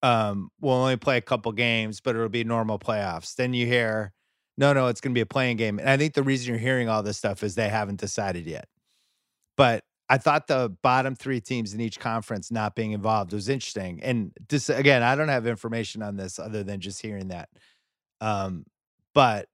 um, 0.03 0.51
we'll 0.61 0.75
only 0.75 0.97
play 0.97 1.17
a 1.17 1.23
couple 1.23 1.53
games, 1.53 2.01
but 2.01 2.17
it'll 2.17 2.29
be 2.29 2.45
normal 2.45 2.79
playoffs. 2.79 3.37
Then 3.37 3.55
you 3.55 3.67
hear, 3.67 4.13
no, 4.59 4.73
no, 4.73 4.89
it's 4.89 5.01
going 5.01 5.13
to 5.13 5.15
be 5.15 5.23
a 5.23 5.27
play-in 5.27 5.57
game. 5.57 5.79
And 5.79 5.89
I 5.89 5.97
think 5.97 6.15
the 6.15 6.23
reason 6.23 6.49
you're 6.49 6.59
hearing 6.59 6.89
all 6.89 7.03
this 7.03 7.19
stuff 7.19 7.43
is 7.43 7.55
they 7.55 7.69
haven't 7.69 8.01
decided 8.01 8.47
yet. 8.47 8.67
But 9.57 9.85
I 10.09 10.19
thought 10.19 10.47
the 10.47 10.75
bottom 10.83 11.15
three 11.15 11.41
teams 11.41 11.75
in 11.75 11.81
each 11.81 11.99
conference 11.99 12.51
not 12.51 12.75
being 12.75 12.93
involved 12.93 13.33
was 13.33 13.49
interesting. 13.49 14.01
And 14.03 14.33
this 14.49 14.69
again, 14.69 15.03
I 15.03 15.15
don't 15.15 15.29
have 15.29 15.47
information 15.47 16.03
on 16.03 16.17
this 16.17 16.39
other 16.39 16.63
than 16.63 16.81
just 16.81 17.01
hearing 17.01 17.29
that. 17.29 17.49
Um, 18.21 18.67
but 19.15 19.49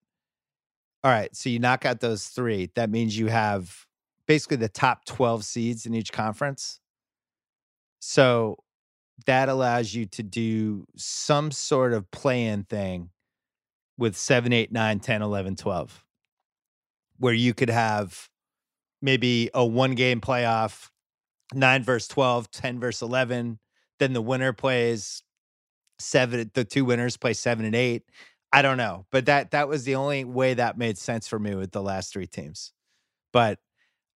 all 1.04 1.10
right, 1.12 1.34
so 1.34 1.48
you 1.48 1.58
knock 1.58 1.84
out 1.84 2.00
those 2.00 2.26
three. 2.26 2.70
That 2.74 2.90
means 2.90 3.16
you 3.16 3.28
have 3.28 3.86
basically 4.26 4.56
the 4.56 4.68
top 4.68 5.04
12 5.04 5.44
seeds 5.44 5.86
in 5.86 5.94
each 5.94 6.12
conference. 6.12 6.80
So 8.00 8.58
that 9.26 9.48
allows 9.48 9.94
you 9.94 10.06
to 10.06 10.22
do 10.22 10.86
some 10.96 11.50
sort 11.50 11.92
of 11.92 12.10
play-in 12.10 12.64
thing 12.64 13.10
with 13.96 14.16
7 14.16 14.52
8 14.52 14.72
9 14.72 15.00
10 15.00 15.22
11 15.22 15.56
12 15.56 16.04
where 17.18 17.34
you 17.34 17.52
could 17.52 17.70
have 17.70 18.28
maybe 19.02 19.50
a 19.54 19.64
one 19.64 19.94
game 19.94 20.20
playoff 20.20 20.88
9 21.54 21.84
verse 21.84 22.08
12 22.08 22.50
10 22.50 22.80
verse 22.80 23.02
11 23.02 23.58
then 23.98 24.12
the 24.12 24.22
winner 24.22 24.52
plays 24.52 25.22
seven 25.98 26.50
the 26.54 26.64
two 26.64 26.84
winners 26.84 27.16
play 27.16 27.32
7 27.32 27.64
and 27.64 27.74
8 27.74 28.04
i 28.52 28.62
don't 28.62 28.76
know 28.76 29.06
but 29.10 29.26
that 29.26 29.50
that 29.50 29.68
was 29.68 29.84
the 29.84 29.94
only 29.96 30.24
way 30.24 30.54
that 30.54 30.78
made 30.78 30.96
sense 30.98 31.26
for 31.26 31.38
me 31.38 31.54
with 31.54 31.72
the 31.72 31.82
last 31.82 32.12
three 32.12 32.26
teams 32.26 32.72
but 33.32 33.58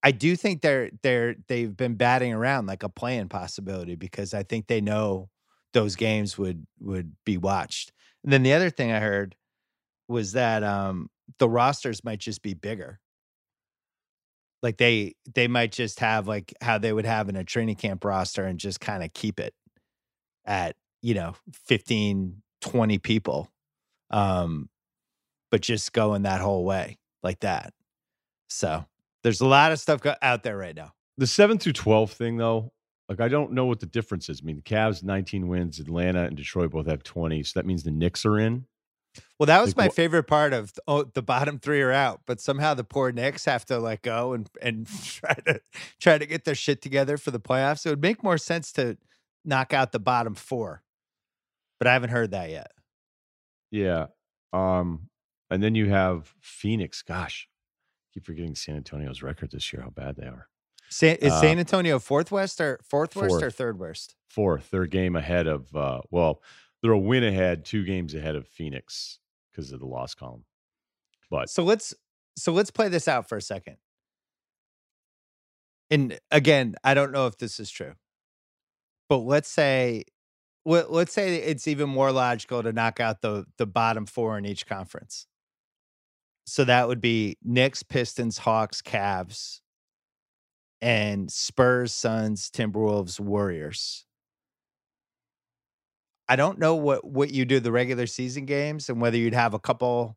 I 0.03 0.13
do 0.13 0.37
think 0.37 0.63
they're 0.63 0.91
they're 1.03 1.37
they've 1.49 1.77
been 1.77 1.97
batting 1.97 2.33
around 2.33 2.67
like 2.67 2.83
a 2.85 2.89
play-in 2.89 3.29
possibility 3.29 3.97
because 3.97 4.35
I 4.35 4.43
think 4.45 4.67
they 4.67 4.81
know 4.81 5.31
those 5.75 5.97
games 5.97 6.39
would 6.39 6.67
would 6.81 7.13
be 7.27 7.39
watched. 7.39 7.93
And 8.25 8.33
then 8.33 8.43
the 8.43 8.53
other 8.55 8.71
thing 8.71 8.93
I 8.93 9.01
heard 9.01 9.37
was 10.09 10.33
that 10.33 10.65
um 10.65 11.11
the 11.39 11.49
rosters 11.51 12.05
might 12.05 12.21
just 12.21 12.43
be 12.43 12.55
bigger. 12.55 13.01
Like 14.63 14.77
they 14.77 15.15
they 15.35 15.49
might 15.49 15.73
just 15.73 16.01
have 16.01 16.29
like 16.29 16.55
how 16.61 16.79
they 16.79 16.93
would 16.93 17.07
have 17.07 17.29
in 17.29 17.37
a 17.37 17.45
training 17.45 17.77
camp 17.77 18.05
roster 18.05 18.45
and 18.45 18.59
just 18.59 18.81
kind 18.81 19.03
of 19.03 19.13
keep 19.13 19.41
it 19.41 19.55
at, 20.45 20.77
you 21.03 21.15
know, 21.15 21.35
15 21.67 22.43
20 22.61 22.99
people. 22.99 23.49
Um 24.11 24.69
but 25.51 25.61
just 25.61 25.93
going 25.93 26.23
that 26.23 26.41
whole 26.41 26.65
way 26.65 26.99
like 27.23 27.41
that. 27.41 27.75
So, 28.49 28.85
there's 29.23 29.41
a 29.41 29.47
lot 29.47 29.73
of 29.73 29.81
stuff 29.81 30.01
go- 30.01 30.15
out 30.23 30.43
there 30.43 30.57
right 30.57 30.75
now. 30.75 30.93
The 31.19 31.27
seven 31.27 31.59
through 31.59 31.75
twelve 31.75 32.11
thing, 32.13 32.37
though, 32.37 32.73
like 33.09 33.21
I 33.21 33.29
don't 33.29 33.53
know 33.53 33.67
what 33.67 33.81
the 33.81 33.87
difference 33.87 34.29
is. 34.29 34.41
I 34.43 34.47
mean, 34.47 34.57
the 34.57 34.63
Cavs 34.63 35.03
19 35.03 35.49
wins, 35.49 35.79
Atlanta 35.81 36.25
and 36.25 36.37
Detroit 36.37 36.71
both 36.71 36.87
have 36.87 37.03
20, 37.03 37.43
so 37.43 37.59
that 37.59 37.67
means 37.67 37.83
the 37.83 37.91
Knicks 37.91 38.25
are 38.25 38.39
in. 38.39 38.67
Well, 39.43 39.49
that 39.49 39.61
was 39.61 39.71
Like, 39.71 39.77
my 39.77 39.87
wha- 39.89 39.93
favorite 39.95 40.23
part 40.29 40.53
of 40.53 40.73
oh, 40.87 41.03
the 41.03 41.21
bottom 41.21 41.59
three 41.59 41.83
are 41.83 41.91
out, 41.91 42.21
but 42.27 42.41
somehow 42.41 42.75
the 42.75 42.85
poor 42.85 43.11
Knicks 43.11 43.45
have 43.47 43.65
to 43.67 43.81
let 43.81 44.03
go 44.03 44.35
and 44.35 44.49
and 44.63 44.87
try 45.05 45.35
to 45.35 45.61
try 45.99 46.17
to 46.17 46.27
get 46.27 46.45
their 46.45 46.55
shit 46.55 46.81
together 46.81 47.17
for 47.17 47.33
the 47.33 47.41
playoffs. 47.41 47.85
It 47.85 47.89
would 47.91 48.01
make 48.01 48.23
more 48.23 48.39
sense 48.39 48.71
to 48.75 48.99
knock 49.45 49.75
out 49.75 49.91
the 49.91 49.99
bottom 49.99 50.37
four, 50.37 50.85
but 51.81 51.89
I 51.89 51.93
haven't 51.93 52.11
heard 52.11 52.31
that 52.31 52.51
yet. 52.51 52.71
Yeah. 53.73 54.07
Um, 54.53 55.09
and 55.51 55.61
then 55.61 55.75
you 55.75 55.91
have 55.91 56.33
Phoenix. 56.41 57.03
Gosh, 57.03 57.49
keep 58.15 58.25
forgetting 58.25 58.55
San 58.55 58.77
Antonio's 58.77 59.25
record 59.25 59.51
this 59.51 59.73
year. 59.73 59.83
How 59.83 59.91
bad 59.91 60.15
they 60.15 60.27
are. 60.27 60.47
San, 60.89 61.17
is 61.17 61.33
Uh, 61.33 61.41
San 61.41 61.59
Antonio 61.59 61.99
fourth 61.99 62.31
worst 62.31 62.61
or 62.61 62.79
fourth 62.89 63.17
worst 63.17 63.43
or 63.43 63.51
third 63.51 63.77
worst? 63.81 64.15
Fourth, 64.29 64.71
they're 64.71 64.83
a 64.83 64.89
game 64.89 65.17
ahead 65.17 65.49
of. 65.49 65.75
Uh, 65.75 66.03
well, 66.13 66.41
they're 66.81 66.93
a 66.93 66.97
win 66.99 67.25
ahead, 67.25 67.65
two 67.65 67.83
games 67.85 68.15
ahead 68.15 68.37
of 68.37 68.47
Phoenix 68.47 69.19
because 69.53 69.73
of 69.73 69.81
the 69.81 69.87
loss 69.87 70.15
column. 70.15 70.45
But 71.31 71.51
So 71.51 71.63
let's 71.65 71.95
so 72.37 72.53
let's 72.53 72.71
play 72.71 72.89
this 72.89 73.09
out 73.09 73.29
for 73.29 73.37
a 73.37 73.43
second. 73.43 73.77
And 75.91 76.19
again, 76.31 76.75
I 76.83 76.95
don't 76.95 77.13
know 77.13 77.27
if 77.27 77.37
this 77.37 77.61
is 77.61 77.71
true, 77.71 77.95
but 79.09 79.19
let's 79.19 79.49
say 79.49 80.05
let- 80.65 80.93
let's 80.93 81.13
say 81.13 81.37
it's 81.39 81.67
even 81.67 81.89
more 81.91 82.13
logical 82.13 82.63
to 82.63 82.73
knock 82.73 83.01
out 83.01 83.21
the 83.21 83.47
the 83.59 83.67
bottom 83.67 84.07
four 84.07 84.39
in 84.39 84.45
each 84.47 84.67
conference. 84.67 85.27
So 86.47 86.65
that 86.65 86.89
would 86.89 87.01
be 87.01 87.37
Knicks, 87.43 87.83
Pistons, 87.83 88.39
Hawks, 88.39 88.83
Cavs, 88.83 89.61
and 90.81 91.31
Spurs, 91.31 91.95
Suns, 91.95 92.51
Timberwolves, 92.51 93.21
Warriors. 93.21 94.05
I 96.29 96.37
don't 96.37 96.59
know 96.59 96.75
what 96.75 97.05
what 97.05 97.31
you 97.31 97.45
do 97.45 97.61
the 97.61 97.73
regular 97.73 98.07
season 98.07 98.47
games 98.47 98.89
and 98.89 99.01
whether 99.01 99.17
you'd 99.17 99.35
have 99.35 99.55
a 99.55 99.59
couple 99.59 100.17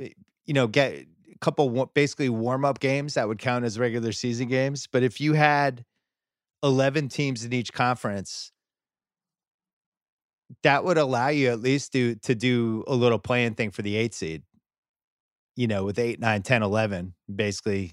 eh, 0.00 0.08
you 0.46 0.54
know, 0.54 0.66
get 0.66 0.92
a 0.92 1.38
couple 1.40 1.86
basically 1.94 2.28
warm 2.28 2.64
up 2.64 2.78
games 2.78 3.14
that 3.14 3.28
would 3.28 3.38
count 3.38 3.64
as 3.64 3.78
regular 3.78 4.12
season 4.12 4.48
games. 4.48 4.86
But 4.86 5.02
if 5.02 5.20
you 5.20 5.34
had 5.34 5.84
11 6.62 7.08
teams 7.08 7.44
in 7.44 7.52
each 7.52 7.72
conference, 7.72 8.52
that 10.62 10.84
would 10.84 10.96
allow 10.96 11.28
you 11.28 11.48
at 11.48 11.60
least 11.60 11.92
to, 11.92 12.14
to 12.16 12.34
do 12.34 12.84
a 12.86 12.94
little 12.94 13.18
play-in 13.18 13.54
thing 13.54 13.70
for 13.70 13.82
the 13.82 13.96
eight 13.96 14.14
seed. 14.14 14.42
You 15.56 15.66
know, 15.66 15.84
with 15.84 15.98
eight, 15.98 16.20
nine, 16.20 16.42
10, 16.42 16.62
11, 16.62 17.14
basically 17.34 17.92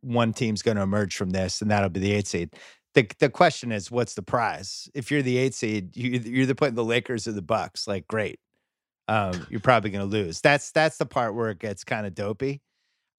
one 0.00 0.32
team's 0.32 0.62
going 0.62 0.76
to 0.76 0.82
emerge 0.82 1.16
from 1.16 1.30
this 1.30 1.60
and 1.60 1.70
that'll 1.70 1.88
be 1.88 2.00
the 2.00 2.12
eight 2.12 2.26
seed. 2.26 2.54
The, 2.94 3.08
the 3.18 3.30
question 3.30 3.70
is, 3.70 3.90
what's 3.90 4.14
the 4.14 4.22
prize? 4.22 4.88
If 4.94 5.10
you're 5.10 5.22
the 5.22 5.38
eight 5.38 5.54
seed, 5.54 5.96
you, 5.96 6.10
you're 6.10 6.42
either 6.42 6.54
putting 6.54 6.74
the 6.74 6.84
Lakers 6.84 7.28
or 7.28 7.32
the 7.32 7.42
Bucks. 7.42 7.86
Like, 7.86 8.08
great 8.08 8.40
um, 9.08 9.46
you're 9.48 9.60
probably 9.60 9.90
going 9.90 10.08
to 10.08 10.16
lose. 10.16 10.40
That's 10.40 10.70
that's 10.70 10.98
the 10.98 11.06
part 11.06 11.34
where 11.34 11.50
it 11.50 11.58
gets 11.58 11.82
kind 11.82 12.06
of 12.06 12.14
dopey. 12.14 12.60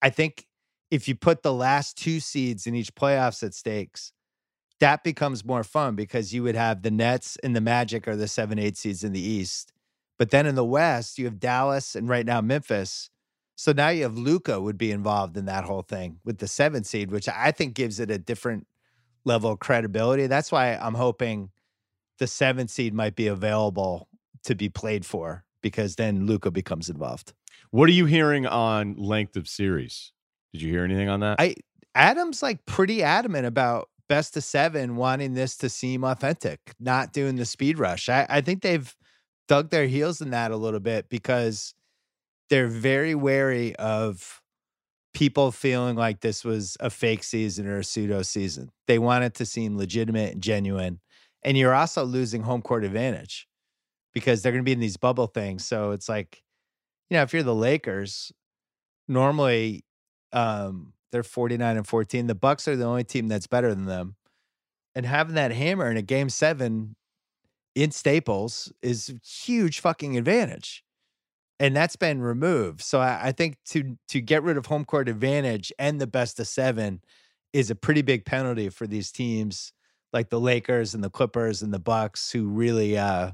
I 0.02 0.12
think 0.12 0.46
if 0.92 1.08
you 1.08 1.16
put 1.16 1.44
the 1.44 1.54
last 1.54 1.98
two 1.98 2.20
seeds 2.20 2.68
in 2.68 2.76
each 2.76 2.94
playoffs 2.96 3.44
at 3.44 3.54
stakes, 3.54 4.14
that 4.80 5.04
becomes 5.04 5.44
more 5.44 5.64
fun 5.64 5.96
because 5.96 6.34
you 6.34 6.44
would 6.44 6.56
have 6.56 6.84
the 6.84 6.92
Nets 6.92 7.38
and 7.44 7.56
the 7.56 7.62
Magic 7.62 8.08
are 8.08 8.16
the 8.16 8.28
seven, 8.28 8.60
eight 8.60 8.78
seeds 8.78 9.04
in 9.04 9.12
the 9.12 9.22
East. 9.22 9.74
But 10.18 10.32
then 10.32 10.46
in 10.46 10.56
the 10.56 10.66
West, 10.66 11.18
you 11.18 11.26
have 11.26 11.40
Dallas 11.40 11.96
and 11.96 12.08
right 12.08 12.26
now 12.26 12.40
Memphis. 12.40 13.10
So 13.56 13.74
now 13.74 13.90
you 13.90 14.04
have 14.04 14.18
Luka 14.18 14.62
would 14.62 14.78
be 14.78 14.92
involved 14.92 15.36
in 15.36 15.46
that 15.46 15.66
whole 15.66 15.82
thing 15.82 16.20
with 16.24 16.38
the 16.38 16.48
seven 16.48 16.84
seed, 16.84 17.12
which 17.12 17.28
I 17.28 17.52
think 17.52 17.74
gives 17.74 18.00
it 18.00 18.10
a 18.10 18.18
different 18.18 18.68
level 19.26 19.52
of 19.52 19.60
credibility. 19.60 20.28
That's 20.28 20.52
why 20.52 20.76
I'm 20.76 20.96
hoping 20.96 21.50
the 22.20 22.28
seven 22.28 22.68
seed 22.68 22.94
might 22.94 23.16
be 23.16 23.28
available 23.28 24.08
to 24.44 24.56
be 24.56 24.70
played 24.70 25.06
for 25.06 25.46
because 25.62 25.96
then 25.96 26.26
Luka 26.26 26.52
becomes 26.52 26.90
involved. 26.90 27.34
what 27.72 27.90
are 27.90 27.94
you 27.94 28.06
hearing 28.06 28.46
on 28.46 28.96
length 28.96 29.36
of 29.36 29.48
series? 29.48 30.12
Did 30.54 30.62
you 30.62 30.72
hear 30.72 30.84
anything 30.84 31.10
on 31.10 31.20
that? 31.20 31.40
I 31.40 31.56
Adam's 31.96 32.42
like 32.42 32.66
pretty 32.66 33.04
adamant 33.04 33.46
about 33.46 33.90
best 34.08 34.36
of 34.38 34.44
seven, 34.44 34.96
wanting 34.96 35.34
this 35.34 35.56
to 35.58 35.70
seem 35.70 36.04
authentic, 36.04 36.60
not 36.80 37.14
doing 37.14 37.36
the 37.36 37.46
speed 37.46 37.78
rush. 37.78 38.10
I, 38.10 38.26
I 38.30 38.42
think 38.42 38.62
they've 38.62 38.96
dug 39.48 39.70
their 39.70 39.88
heels 39.88 40.22
in 40.22 40.32
that 40.32 40.52
a 40.52 40.56
little 40.56 40.80
bit 40.80 41.10
because 41.10 41.74
they're 42.50 42.68
very 42.68 43.16
wary 43.16 43.76
of 43.76 44.42
people 45.14 45.52
feeling 45.52 45.96
like 45.96 46.22
this 46.22 46.44
was 46.46 46.78
a 46.80 46.90
fake 46.90 47.24
season 47.24 47.68
or 47.68 47.80
a 47.80 47.84
pseudo 47.84 48.22
season. 48.22 48.70
They 48.88 49.00
want 49.00 49.24
it 49.24 49.34
to 49.36 49.46
seem 49.46 49.78
legitimate 49.78 50.34
and 50.34 50.42
genuine. 50.42 51.00
And 51.44 51.58
you're 51.58 51.74
also 51.74 52.04
losing 52.04 52.44
home 52.44 52.62
court 52.62 52.84
advantage 52.84 53.48
because 54.14 54.42
they're 54.42 54.52
going 54.52 54.64
to 54.64 54.68
be 54.68 54.74
in 54.74 54.80
these 54.80 54.98
bubble 54.98 55.28
things. 55.28 55.66
So 55.66 55.92
it's 55.92 56.10
like, 56.10 56.44
you 57.10 57.18
know, 57.18 57.24
if 57.24 57.34
you're 57.34 57.44
the 57.44 57.56
Lakers, 57.56 58.32
normally 59.08 59.84
um 60.32 60.94
they're 61.12 61.24
49 61.24 61.78
and 61.78 61.88
14. 61.88 62.28
The 62.28 62.36
Bucks 62.36 62.68
are 62.68 62.76
the 62.76 62.86
only 62.86 63.04
team 63.04 63.28
that's 63.28 63.48
better 63.48 63.74
than 63.74 63.86
them. 63.86 64.16
And 64.96 65.06
having 65.06 65.36
that 65.36 65.52
hammer 65.52 65.90
in 65.90 65.98
a 65.98 66.02
game 66.02 66.30
7 66.30 66.96
in 67.76 67.92
Staples 67.92 68.72
is 68.82 69.14
huge 69.24 69.80
fucking 69.80 70.18
advantage. 70.18 70.84
And 71.60 71.76
that's 71.76 71.98
been 71.98 72.22
removed. 72.22 72.82
So 72.82 73.00
I, 73.00 73.28
I 73.28 73.32
think 73.32 73.58
to 73.70 73.98
to 74.10 74.22
get 74.22 74.44
rid 74.44 74.58
of 74.58 74.66
home 74.66 74.86
court 74.86 75.10
advantage 75.10 75.74
and 75.78 76.00
the 76.00 76.08
best 76.08 76.40
of 76.40 76.48
7 76.48 77.02
is 77.52 77.70
a 77.70 77.76
pretty 77.76 78.02
big 78.02 78.26
penalty 78.26 78.70
for 78.70 78.88
these 78.88 79.12
teams 79.12 79.74
like 80.14 80.30
the 80.30 80.40
Lakers 80.40 80.96
and 80.96 81.04
the 81.04 81.10
Clippers 81.10 81.62
and 81.62 81.74
the 81.74 81.80
Bucks 81.80 82.32
who 82.32 82.48
really 82.48 82.98
uh 82.98 83.32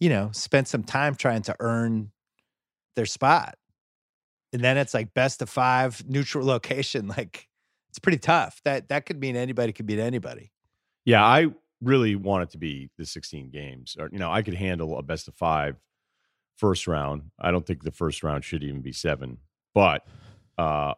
you 0.00 0.08
know, 0.08 0.30
spent 0.32 0.68
some 0.68 0.82
time 0.82 1.14
trying 1.14 1.42
to 1.42 1.56
earn 1.60 2.10
their 2.96 3.06
spot. 3.06 3.56
And 4.52 4.62
then 4.62 4.76
it's 4.76 4.94
like 4.94 5.14
best 5.14 5.42
of 5.42 5.48
five, 5.48 6.04
neutral 6.06 6.46
location. 6.46 7.08
Like 7.16 7.48
it's 7.88 7.98
pretty 8.00 8.18
tough. 8.18 8.60
That 8.64 8.88
that 8.88 9.06
could 9.06 9.20
mean 9.20 9.36
anybody 9.36 9.72
could 9.72 9.86
beat 9.86 10.00
anybody. 10.00 10.50
Yeah, 11.04 11.24
I 11.24 11.46
really 11.80 12.16
want 12.16 12.42
it 12.42 12.50
to 12.50 12.58
be 12.58 12.90
the 12.98 13.06
16 13.06 13.50
games. 13.50 13.96
Or 13.98 14.08
you 14.10 14.18
know, 14.18 14.32
I 14.32 14.42
could 14.42 14.54
handle 14.54 14.98
a 14.98 15.02
best 15.02 15.28
of 15.28 15.34
five 15.34 15.76
first 16.56 16.86
round. 16.86 17.30
I 17.38 17.50
don't 17.50 17.66
think 17.66 17.82
the 17.82 17.90
first 17.90 18.22
round 18.22 18.44
should 18.44 18.62
even 18.62 18.80
be 18.80 18.92
seven. 18.92 19.38
But 19.74 20.06
uh, 20.58 20.94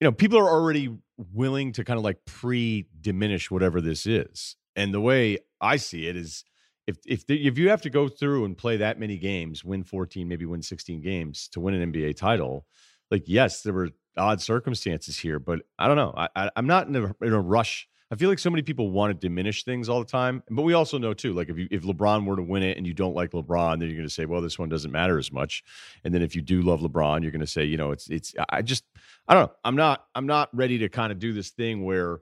you 0.00 0.06
know, 0.06 0.12
people 0.12 0.38
are 0.38 0.48
already 0.48 0.96
willing 1.32 1.72
to 1.72 1.84
kind 1.84 1.98
of 1.98 2.04
like 2.04 2.24
pre-diminish 2.24 3.50
whatever 3.50 3.80
this 3.80 4.06
is. 4.06 4.56
And 4.74 4.94
the 4.94 5.00
way 5.00 5.38
I 5.60 5.76
see 5.76 6.06
it 6.06 6.16
is 6.16 6.44
if 6.86 6.96
if 7.06 7.26
the, 7.26 7.46
if 7.46 7.58
you 7.58 7.68
have 7.70 7.82
to 7.82 7.90
go 7.90 8.08
through 8.08 8.44
and 8.44 8.56
play 8.56 8.78
that 8.78 8.98
many 8.98 9.18
games, 9.18 9.64
win 9.64 9.84
14, 9.84 10.26
maybe 10.26 10.46
win 10.46 10.62
16 10.62 11.00
games 11.00 11.48
to 11.48 11.60
win 11.60 11.74
an 11.74 11.92
NBA 11.92 12.16
title, 12.16 12.66
like 13.10 13.24
yes, 13.26 13.62
there 13.62 13.72
were 13.74 13.90
odd 14.16 14.40
circumstances 14.40 15.18
here, 15.18 15.38
but 15.38 15.60
I 15.78 15.86
don't 15.86 15.96
know. 15.96 16.14
I, 16.16 16.28
I 16.34 16.50
I'm 16.56 16.66
not 16.66 16.88
in 16.88 16.96
a, 16.96 17.14
in 17.24 17.32
a 17.32 17.40
rush. 17.40 17.88
I 18.12 18.16
feel 18.16 18.28
like 18.28 18.40
so 18.40 18.50
many 18.50 18.62
people 18.62 18.90
want 18.90 19.12
to 19.12 19.28
diminish 19.28 19.62
things 19.64 19.88
all 19.88 20.00
the 20.00 20.10
time, 20.10 20.42
but 20.50 20.62
we 20.62 20.72
also 20.72 20.98
know 20.98 21.14
too. 21.14 21.32
Like 21.32 21.48
if 21.48 21.56
you 21.56 21.68
if 21.70 21.82
LeBron 21.82 22.26
were 22.26 22.36
to 22.36 22.42
win 22.42 22.64
it 22.64 22.76
and 22.76 22.86
you 22.86 22.92
don't 22.92 23.14
like 23.14 23.30
LeBron, 23.30 23.78
then 23.78 23.88
you're 23.88 23.96
going 23.96 24.08
to 24.08 24.12
say, 24.12 24.24
well, 24.26 24.40
this 24.40 24.58
one 24.58 24.68
doesn't 24.68 24.90
matter 24.90 25.16
as 25.18 25.30
much. 25.30 25.62
And 26.02 26.12
then 26.12 26.20
if 26.20 26.34
you 26.34 26.42
do 26.42 26.62
love 26.62 26.80
LeBron, 26.80 27.22
you're 27.22 27.30
going 27.30 27.40
to 27.40 27.46
say, 27.46 27.64
you 27.64 27.76
know, 27.76 27.92
it's 27.92 28.08
it's. 28.10 28.34
I 28.48 28.62
just 28.62 28.84
I 29.28 29.34
don't 29.34 29.44
know. 29.46 29.52
I'm 29.64 29.76
not 29.76 30.06
I'm 30.14 30.26
not 30.26 30.48
ready 30.52 30.78
to 30.78 30.88
kind 30.88 31.12
of 31.12 31.20
do 31.20 31.32
this 31.32 31.50
thing 31.50 31.84
where, 31.84 32.18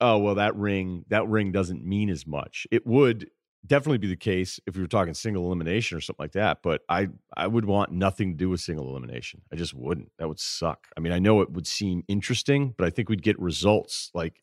oh 0.00 0.18
well, 0.18 0.34
that 0.34 0.56
ring 0.56 1.04
that 1.08 1.28
ring 1.28 1.52
doesn't 1.52 1.84
mean 1.84 2.10
as 2.10 2.26
much. 2.26 2.66
It 2.72 2.84
would 2.84 3.30
definitely 3.64 3.98
be 3.98 4.08
the 4.08 4.16
case 4.16 4.58
if 4.66 4.74
we 4.74 4.82
were 4.82 4.88
talking 4.88 5.14
single 5.14 5.46
elimination 5.46 5.96
or 5.96 6.00
something 6.00 6.24
like 6.24 6.32
that. 6.32 6.58
But 6.62 6.82
I 6.88 7.08
I 7.36 7.46
would 7.46 7.64
want 7.64 7.92
nothing 7.92 8.32
to 8.32 8.36
do 8.36 8.48
with 8.48 8.60
single 8.60 8.88
elimination. 8.88 9.42
I 9.52 9.56
just 9.56 9.74
wouldn't. 9.74 10.10
That 10.18 10.28
would 10.28 10.40
suck. 10.40 10.88
I 10.96 11.00
mean, 11.00 11.12
I 11.12 11.18
know 11.18 11.40
it 11.40 11.52
would 11.52 11.66
seem 11.66 12.02
interesting, 12.08 12.74
but 12.76 12.86
I 12.86 12.90
think 12.90 13.08
we'd 13.08 13.22
get 13.22 13.38
results. 13.38 14.10
Like 14.12 14.42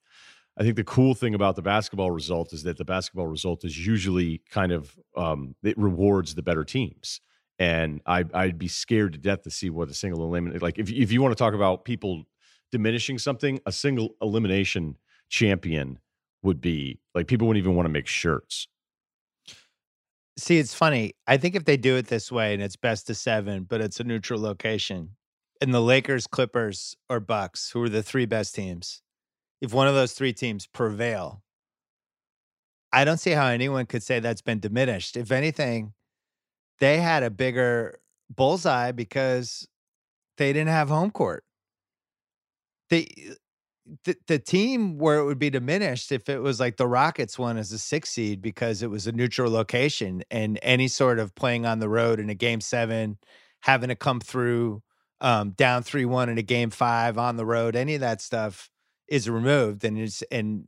I 0.60 0.64
think 0.64 0.76
the 0.76 0.84
cool 0.84 1.14
thing 1.16 1.36
about 1.36 1.56
the 1.56 1.62
basketball 1.62 2.12
result 2.12 2.52
is 2.52 2.64
that 2.64 2.78
the 2.78 2.84
basketball 2.84 3.28
result 3.28 3.64
is 3.64 3.86
usually 3.86 4.42
kind 4.50 4.74
of 4.74 4.94
um, 5.16 5.56
it 5.64 5.78
rewards 5.78 6.36
the 6.36 6.42
better 6.42 6.66
teams. 6.66 7.22
And 7.60 8.02
I, 8.06 8.26
I'd 8.34 8.58
be 8.58 8.68
scared 8.68 9.14
to 9.14 9.20
death 9.20 9.44
to 9.44 9.52
see 9.52 9.70
what 9.70 9.90
a 9.90 9.94
single 9.94 10.24
elimination 10.24 10.62
like 10.62 10.78
if 10.78 10.92
if 10.92 11.12
you 11.12 11.22
want 11.22 11.32
to 11.32 11.42
talk 11.42 11.54
about 11.54 11.86
people 11.86 12.24
diminishing 12.72 13.18
something, 13.18 13.60
a 13.66 13.72
single 13.72 14.16
elimination 14.22 14.98
champion 15.30 16.00
would 16.44 16.60
be 16.62 17.00
like 17.16 17.28
people 17.28 17.48
wouldn't 17.48 17.64
even 17.64 17.76
want 17.76 17.86
to 17.86 17.92
make 17.92 18.08
shirts. 18.08 18.68
See, 20.38 20.58
it's 20.58 20.74
funny. 20.74 21.14
I 21.28 21.38
think 21.38 21.56
if 21.56 21.66
they 21.66 21.76
do 21.76 21.98
it 21.98 22.08
this 22.08 22.32
way 22.32 22.54
and 22.54 22.64
it's 22.64 22.78
best 22.78 23.10
of 23.10 23.18
seven, 23.18 23.64
but 23.64 23.82
it's 23.82 24.00
a 24.00 24.06
neutral 24.06 24.40
location, 24.40 25.16
and 25.60 25.74
the 25.74 25.82
Lakers, 25.82 26.28
Clippers, 26.28 26.96
or 27.10 27.20
Bucks, 27.20 27.72
who 27.72 27.84
are 27.84 27.90
the 27.90 28.04
three 28.04 28.26
best 28.26 28.56
teams, 28.56 29.02
if 29.62 29.74
one 29.74 29.88
of 29.88 29.96
those 29.96 30.14
three 30.14 30.34
teams 30.34 30.66
prevail, 30.66 31.42
I 32.92 33.06
don't 33.06 33.18
see 33.18 33.32
how 33.32 33.48
anyone 33.48 33.86
could 33.86 34.04
say 34.04 34.20
that's 34.20 34.42
been 34.42 34.60
diminished. 34.60 35.18
If 35.18 35.32
anything, 35.32 35.94
they 36.80 36.98
had 36.98 37.24
a 37.24 37.30
bigger 37.30 38.00
bullseye 38.30 38.92
because 38.92 39.68
they 40.38 40.54
didn't 40.54 40.70
have 40.70 40.90
home 40.90 41.12
court. 41.12 41.44
They 42.90 43.08
the, 44.06 44.16
the 44.28 44.40
team 44.40 44.98
where 44.98 45.18
it 45.18 45.26
would 45.26 45.40
be 45.40 45.50
diminished 45.50 46.12
if 46.12 46.30
it 46.30 46.40
was 46.40 46.60
like 46.60 46.78
the 46.78 46.88
Rockets 46.88 47.40
won 47.40 47.58
as 47.58 47.72
a 47.72 47.80
six 47.80 48.10
seed 48.10 48.42
because 48.42 48.84
it 48.84 48.90
was 48.90 49.08
a 49.08 49.12
neutral 49.12 49.52
location 49.52 50.24
and 50.30 50.60
any 50.62 50.88
sort 50.88 51.20
of 51.20 51.34
playing 51.34 51.66
on 51.66 51.80
the 51.80 51.90
road 51.90 52.20
in 52.20 52.30
a 52.30 52.36
game 52.36 52.62
seven, 52.62 53.18
having 53.62 53.90
to 53.90 53.96
come 53.96 54.20
through 54.20 54.84
um, 55.22 55.52
down 55.52 55.84
three 55.84 56.06
one 56.06 56.30
in 56.30 56.38
a 56.38 56.44
game 56.44 56.70
five 56.70 57.18
on 57.18 57.36
the 57.36 57.46
road, 57.46 57.76
any 57.76 57.96
of 57.96 58.02
that 58.02 58.22
stuff 58.22 58.70
is 59.10 59.30
removed 59.30 59.84
and 59.84 59.98
it's 59.98 60.22
and 60.32 60.68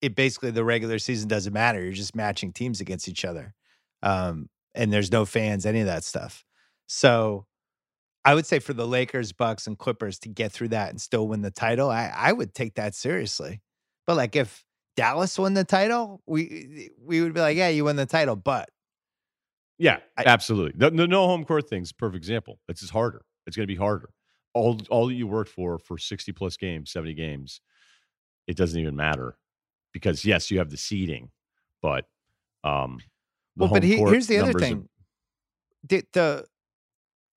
it 0.00 0.14
basically 0.14 0.50
the 0.50 0.64
regular 0.64 0.98
season 0.98 1.28
doesn't 1.28 1.52
matter. 1.52 1.82
You're 1.82 1.92
just 1.92 2.16
matching 2.16 2.52
teams 2.52 2.80
against 2.80 3.08
each 3.08 3.24
other. 3.24 3.54
Um, 4.02 4.48
and 4.74 4.92
there's 4.92 5.12
no 5.12 5.24
fans, 5.24 5.66
any 5.66 5.80
of 5.80 5.86
that 5.86 6.04
stuff. 6.04 6.44
So 6.86 7.46
I 8.24 8.34
would 8.34 8.46
say 8.46 8.58
for 8.58 8.72
the 8.72 8.86
Lakers, 8.86 9.32
Bucks, 9.32 9.66
and 9.66 9.78
Clippers 9.78 10.18
to 10.20 10.28
get 10.28 10.52
through 10.52 10.68
that 10.68 10.90
and 10.90 11.00
still 11.00 11.28
win 11.28 11.42
the 11.42 11.50
title, 11.50 11.90
I, 11.90 12.12
I 12.14 12.32
would 12.32 12.54
take 12.54 12.74
that 12.74 12.94
seriously. 12.94 13.60
But 14.06 14.16
like 14.16 14.36
if 14.36 14.64
Dallas 14.96 15.38
won 15.38 15.54
the 15.54 15.64
title, 15.64 16.20
we 16.26 16.90
we 17.02 17.22
would 17.22 17.34
be 17.34 17.40
like, 17.40 17.56
yeah, 17.56 17.68
you 17.68 17.84
won 17.84 17.96
the 17.96 18.06
title, 18.06 18.36
but 18.36 18.70
yeah, 19.78 19.98
I, 20.18 20.24
absolutely. 20.26 20.72
The, 20.76 20.90
the, 20.90 21.06
no 21.06 21.26
home 21.26 21.44
court 21.44 21.68
thing's 21.68 21.92
perfect 21.92 22.16
example. 22.16 22.58
It's 22.68 22.80
just 22.80 22.92
harder. 22.92 23.22
It's 23.46 23.56
going 23.56 23.66
to 23.66 23.72
be 23.72 23.78
harder. 23.78 24.10
All 24.52 24.78
all 24.90 25.06
that 25.06 25.14
you 25.14 25.26
worked 25.26 25.50
for 25.50 25.78
for 25.78 25.96
sixty 25.96 26.32
plus 26.32 26.56
games, 26.56 26.90
seventy 26.90 27.14
games, 27.14 27.60
it 28.50 28.56
doesn't 28.56 28.80
even 28.80 28.96
matter 28.96 29.36
because 29.92 30.24
yes, 30.24 30.50
you 30.50 30.58
have 30.58 30.70
the 30.70 30.76
seeding, 30.76 31.30
but 31.80 32.06
um, 32.64 32.98
well, 33.56 33.70
but 33.70 33.84
he, 33.84 33.96
here's 33.96 34.26
the 34.26 34.38
other 34.38 34.58
thing: 34.58 34.78
are, 34.78 35.86
the, 35.88 36.02
the 36.12 36.44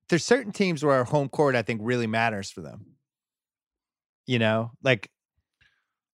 there's 0.08 0.24
certain 0.24 0.50
teams 0.50 0.84
where 0.84 1.04
home 1.04 1.28
court 1.28 1.54
I 1.54 1.62
think 1.62 1.80
really 1.84 2.08
matters 2.08 2.50
for 2.50 2.62
them. 2.62 2.96
You 4.26 4.40
know, 4.40 4.72
like 4.82 5.08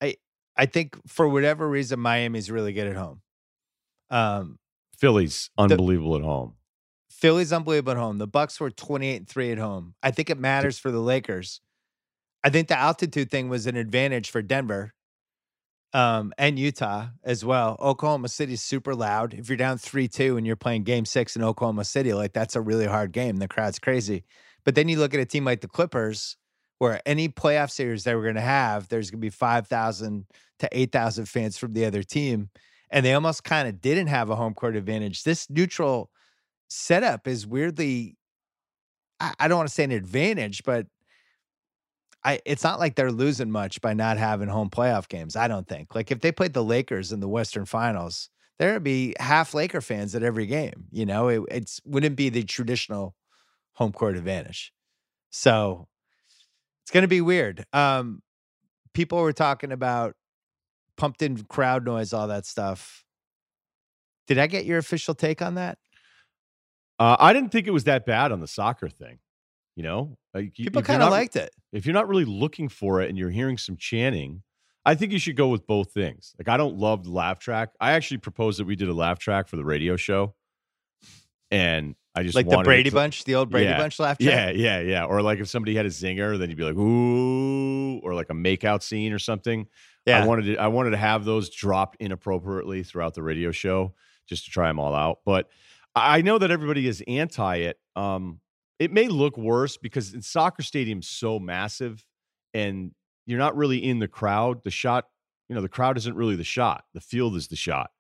I 0.03 0.17
I 0.55 0.67
think 0.67 0.97
for 1.09 1.27
whatever 1.27 1.67
reason 1.67 1.99
Miami's 1.99 2.51
really 2.51 2.75
good 2.75 2.89
at 2.89 2.97
home. 2.97 3.23
Um 4.11 4.59
Philly's 4.99 5.49
unbelievable 5.57 6.13
the, 6.13 6.19
at 6.19 6.25
home. 6.25 6.57
Philly's 7.11 7.55
unbelievable 7.55 7.93
at 7.93 7.99
home. 7.99 8.19
The 8.19 8.27
Bucks 8.27 8.61
were 8.61 8.71
28 8.71 9.17
and 9.17 9.29
3 9.29 9.53
at 9.53 9.59
home. 9.59 9.95
I 10.03 10.11
think 10.11 10.29
it 10.29 10.39
matters 10.39 10.79
for 10.79 10.91
the 10.91 11.01
Lakers. 11.01 11.63
I 12.43 12.51
think 12.51 12.69
the 12.69 12.79
altitude 12.79 13.31
thing 13.31 13.49
was 13.49 13.67
an 13.67 13.77
advantage 13.77 14.31
for 14.31 14.43
Denver 14.43 14.95
um, 15.93 16.33
and 16.39 16.59
Utah 16.59 17.09
as 17.25 17.45
well. 17.45 17.77
Oklahoma 17.81 18.29
City's 18.29 18.63
super 18.63 18.95
loud. 18.95 19.35
If 19.35 19.49
you're 19.49 19.57
down 19.57 19.79
3 19.79 20.09
2 20.09 20.37
and 20.37 20.47
you're 20.47 20.57
playing 20.57 20.85
game 20.85 21.05
six 21.05 21.37
in 21.37 21.43
Oklahoma 21.43 21.85
City, 21.85 22.13
like 22.13 22.33
that's 22.33 22.57
a 22.57 22.61
really 22.61 22.87
hard 22.87 23.13
game. 23.13 23.37
The 23.37 23.49
crowd's 23.49 23.79
crazy. 23.79 24.25
But 24.65 24.75
then 24.75 24.89
you 24.89 24.99
look 24.99 25.15
at 25.15 25.21
a 25.21 25.27
team 25.27 25.45
like 25.45 25.61
the 25.61 25.69
Clippers, 25.69 26.37
where 26.79 27.01
any 27.05 27.29
playoff 27.29 27.71
series 27.71 28.05
that 28.05 28.17
we're 28.17 28.23
going 28.23 28.35
to 28.37 28.41
have, 28.41 28.89
there's 28.89 29.11
going 29.11 29.21
to 29.21 29.27
be 29.27 29.31
5,000 29.31 30.27
to 30.61 30.69
8,000 30.73 31.27
fans 31.27 31.59
from 31.59 31.73
the 31.73 31.85
other 31.85 32.03
team. 32.03 32.51
And 32.91 33.05
they 33.05 33.15
almost 33.15 33.45
kind 33.45 33.69
of 33.69 33.81
didn't 33.81 34.09
have 34.09 34.31
a 34.31 34.37
home 34.37 34.55
court 34.55 34.77
advantage. 34.77 35.23
This 35.23 35.49
neutral 35.51 36.11
setup 36.69 37.29
is 37.29 37.47
weirdly, 37.47 38.17
I, 39.19 39.35
I 39.39 39.49
don't 39.49 39.59
want 39.59 39.69
to 39.69 39.75
say 39.75 39.85
an 39.85 39.93
advantage, 39.93 40.63
but 40.65 40.87
I 42.25 42.41
it's 42.45 42.65
not 42.65 42.79
like 42.79 42.97
they're 42.97 43.13
losing 43.13 43.51
much 43.51 43.81
by 43.81 43.95
not 43.95 44.19
having 44.19 44.49
home 44.49 44.71
playoff 44.71 45.09
games. 45.09 45.37
I 45.37 45.49
don't 45.49 45.67
think. 45.67 45.95
Like 45.95 46.11
if 46.11 46.21
they 46.21 46.33
played 46.33 46.53
the 46.53 46.65
Lakers 46.65 47.13
in 47.13 47.21
the 47.21 47.29
Western 47.29 47.65
Finals, 47.65 48.29
there 48.59 48.75
would 48.75 48.85
be 48.85 49.15
half 49.19 49.55
Laker 49.55 49.81
fans 49.81 50.15
at 50.15 50.23
every 50.23 50.47
game. 50.47 50.85
You 50.91 51.07
know, 51.07 51.29
it 51.29 51.43
it's 51.51 51.81
wouldn't 51.85 52.17
be 52.17 52.29
the 52.29 52.43
traditional 52.43 53.15
home 53.75 53.93
court 53.93 54.17
advantage. 54.17 54.73
So 55.31 55.89
it's 56.83 56.91
going 56.91 57.03
to 57.03 57.09
be 57.09 57.21
weird. 57.21 57.65
Um, 57.73 58.23
people 58.93 59.19
were 59.23 59.33
talking 59.33 59.73
about 59.73 60.15
pumped 60.97 61.23
in 61.23 61.45
crowd 61.45 61.85
noise, 61.85 62.13
all 62.13 62.29
that 62.29 62.45
stuff. 62.45 63.05
Did 64.27 64.39
I 64.39 64.47
get 64.47 64.67
your 64.67 64.79
official 64.79 65.15
take 65.15 65.41
on 65.41 65.55
that? 65.55 65.79
Uh, 66.99 67.17
I 67.19 67.33
didn't 67.33 67.51
think 67.51 67.67
it 67.67 67.73
was 67.73 67.85
that 67.85 68.05
bad 68.05 68.31
on 68.31 68.41
the 68.41 68.47
soccer 68.47 68.91
thing. 68.91 69.19
You 69.77 69.85
know, 69.85 70.19
like, 70.35 70.55
people 70.55 70.83
kind 70.83 71.03
of 71.03 71.11
liked 71.11 71.37
it. 71.37 71.55
If 71.73 71.87
you're 71.87 71.95
not 71.95 72.09
really 72.09 72.25
looking 72.25 72.69
for 72.69 73.01
it 73.01 73.09
and 73.09 73.17
you're 73.17 73.31
hearing 73.31 73.57
some 73.57 73.77
chanting, 73.77 74.43
I 74.85 74.95
think 74.95 75.13
you 75.13 75.19
should 75.19 75.37
go 75.37 75.49
with 75.49 75.67
both 75.67 75.93
things. 75.93 76.35
Like 76.39 76.49
I 76.49 76.57
don't 76.57 76.77
love 76.77 77.05
the 77.05 77.11
laugh 77.11 77.39
track. 77.39 77.71
I 77.81 77.93
actually 77.93 78.19
proposed 78.19 78.59
that 78.59 78.67
we 78.67 78.77
did 78.77 78.89
a 78.89 78.95
laugh 78.95 79.19
track 79.19 79.49
for 79.49 79.57
the 79.57 79.65
radio 79.65 79.97
show, 79.97 80.35
and 81.51 81.95
I 82.15 82.25
just 82.25 82.35
like 82.35 82.49
the 82.49 82.59
Brady 82.59 82.91
Bunch, 82.91 83.25
the 83.25 83.37
old 83.37 83.51
Brady 83.51 83.67
yeah, 83.67 83.79
Bunch 83.79 83.99
laugh 83.99 84.19
track. 84.19 84.29
Yeah, 84.29 84.51
yeah, 84.51 84.81
yeah. 84.81 85.05
Or 85.05 85.23
like 85.23 85.39
if 85.39 85.49
somebody 85.49 85.77
had 85.77 85.87
a 85.87 85.91
zinger, 85.91 86.39
then 86.39 86.49
you'd 86.49 86.59
be 86.59 86.65
like, 86.65 86.77
ooh, 86.77 87.99
or 88.01 88.15
like 88.15 88.31
a 88.31 88.35
makeout 88.35 88.83
scene 88.83 89.13
or 89.13 89.19
something. 89.19 89.69
Yeah. 90.07 90.23
I 90.23 90.27
wanted 90.27 90.47
to, 90.47 90.57
I 90.57 90.67
wanted 90.69 90.91
to 90.91 90.97
have 90.97 91.25
those 91.25 91.51
dropped 91.51 91.97
inappropriately 92.01 92.83
throughout 92.83 93.15
the 93.15 93.23
radio 93.23 93.53
show 93.53 93.95
just 94.29 94.45
to 94.47 94.51
try 94.51 94.67
them 94.67 94.81
all 94.81 94.95
out. 94.95 95.21
But 95.25 95.49
I 95.95 96.23
know 96.23 96.39
that 96.39 96.51
everybody 96.51 96.87
is 96.89 97.03
anti 97.07 97.57
it. 97.57 97.79
Um, 97.95 98.41
it 98.81 98.91
may 98.91 99.09
look 99.09 99.37
worse 99.37 99.77
because 99.77 100.15
in 100.15 100.23
soccer 100.23 100.63
stadiums 100.63 101.05
so 101.05 101.39
massive 101.39 102.03
and 102.55 102.93
you're 103.27 103.39
not 103.39 103.55
really 103.55 103.79
in 103.79 103.99
the 103.99 104.09
crowd. 104.09 104.65
The 104.65 104.71
shot, 104.71 105.05
you 105.49 105.55
know, 105.55 105.61
the 105.61 105.69
crowd 105.69 105.99
isn't 105.99 106.17
really 106.17 106.35
the 106.35 106.45
shot. 106.45 106.85
The 106.95 107.01
field 107.01 107.37
is 107.37 107.47
the 107.49 107.57
shot. 107.57 107.91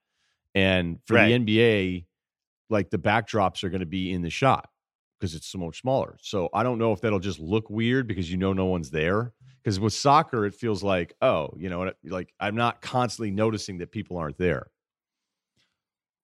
And 0.54 0.98
for 1.06 1.14
right. 1.14 1.28
the 1.28 1.38
NBA, 1.38 2.06
like 2.70 2.88
the 2.88 2.98
backdrops 2.98 3.62
are 3.62 3.68
going 3.68 3.80
to 3.80 3.86
be 3.86 4.10
in 4.10 4.22
the 4.22 4.30
shot 4.30 4.70
because 5.20 5.34
it's 5.34 5.46
so 5.46 5.58
much 5.58 5.82
smaller. 5.82 6.16
So 6.22 6.48
I 6.54 6.62
don't 6.62 6.78
know 6.78 6.92
if 6.92 7.02
that'll 7.02 7.18
just 7.18 7.38
look 7.38 7.68
weird 7.68 8.08
because 8.08 8.30
you 8.30 8.38
know 8.38 8.54
no 8.54 8.64
one's 8.64 8.90
there. 8.90 9.34
Because 9.62 9.78
with 9.78 9.92
soccer, 9.92 10.46
it 10.46 10.54
feels 10.54 10.82
like, 10.82 11.12
oh, 11.20 11.50
you 11.58 11.68
know, 11.68 11.92
like 12.02 12.32
I'm 12.40 12.56
not 12.56 12.80
constantly 12.80 13.30
noticing 13.30 13.78
that 13.78 13.92
people 13.92 14.16
aren't 14.16 14.38
there. 14.38 14.70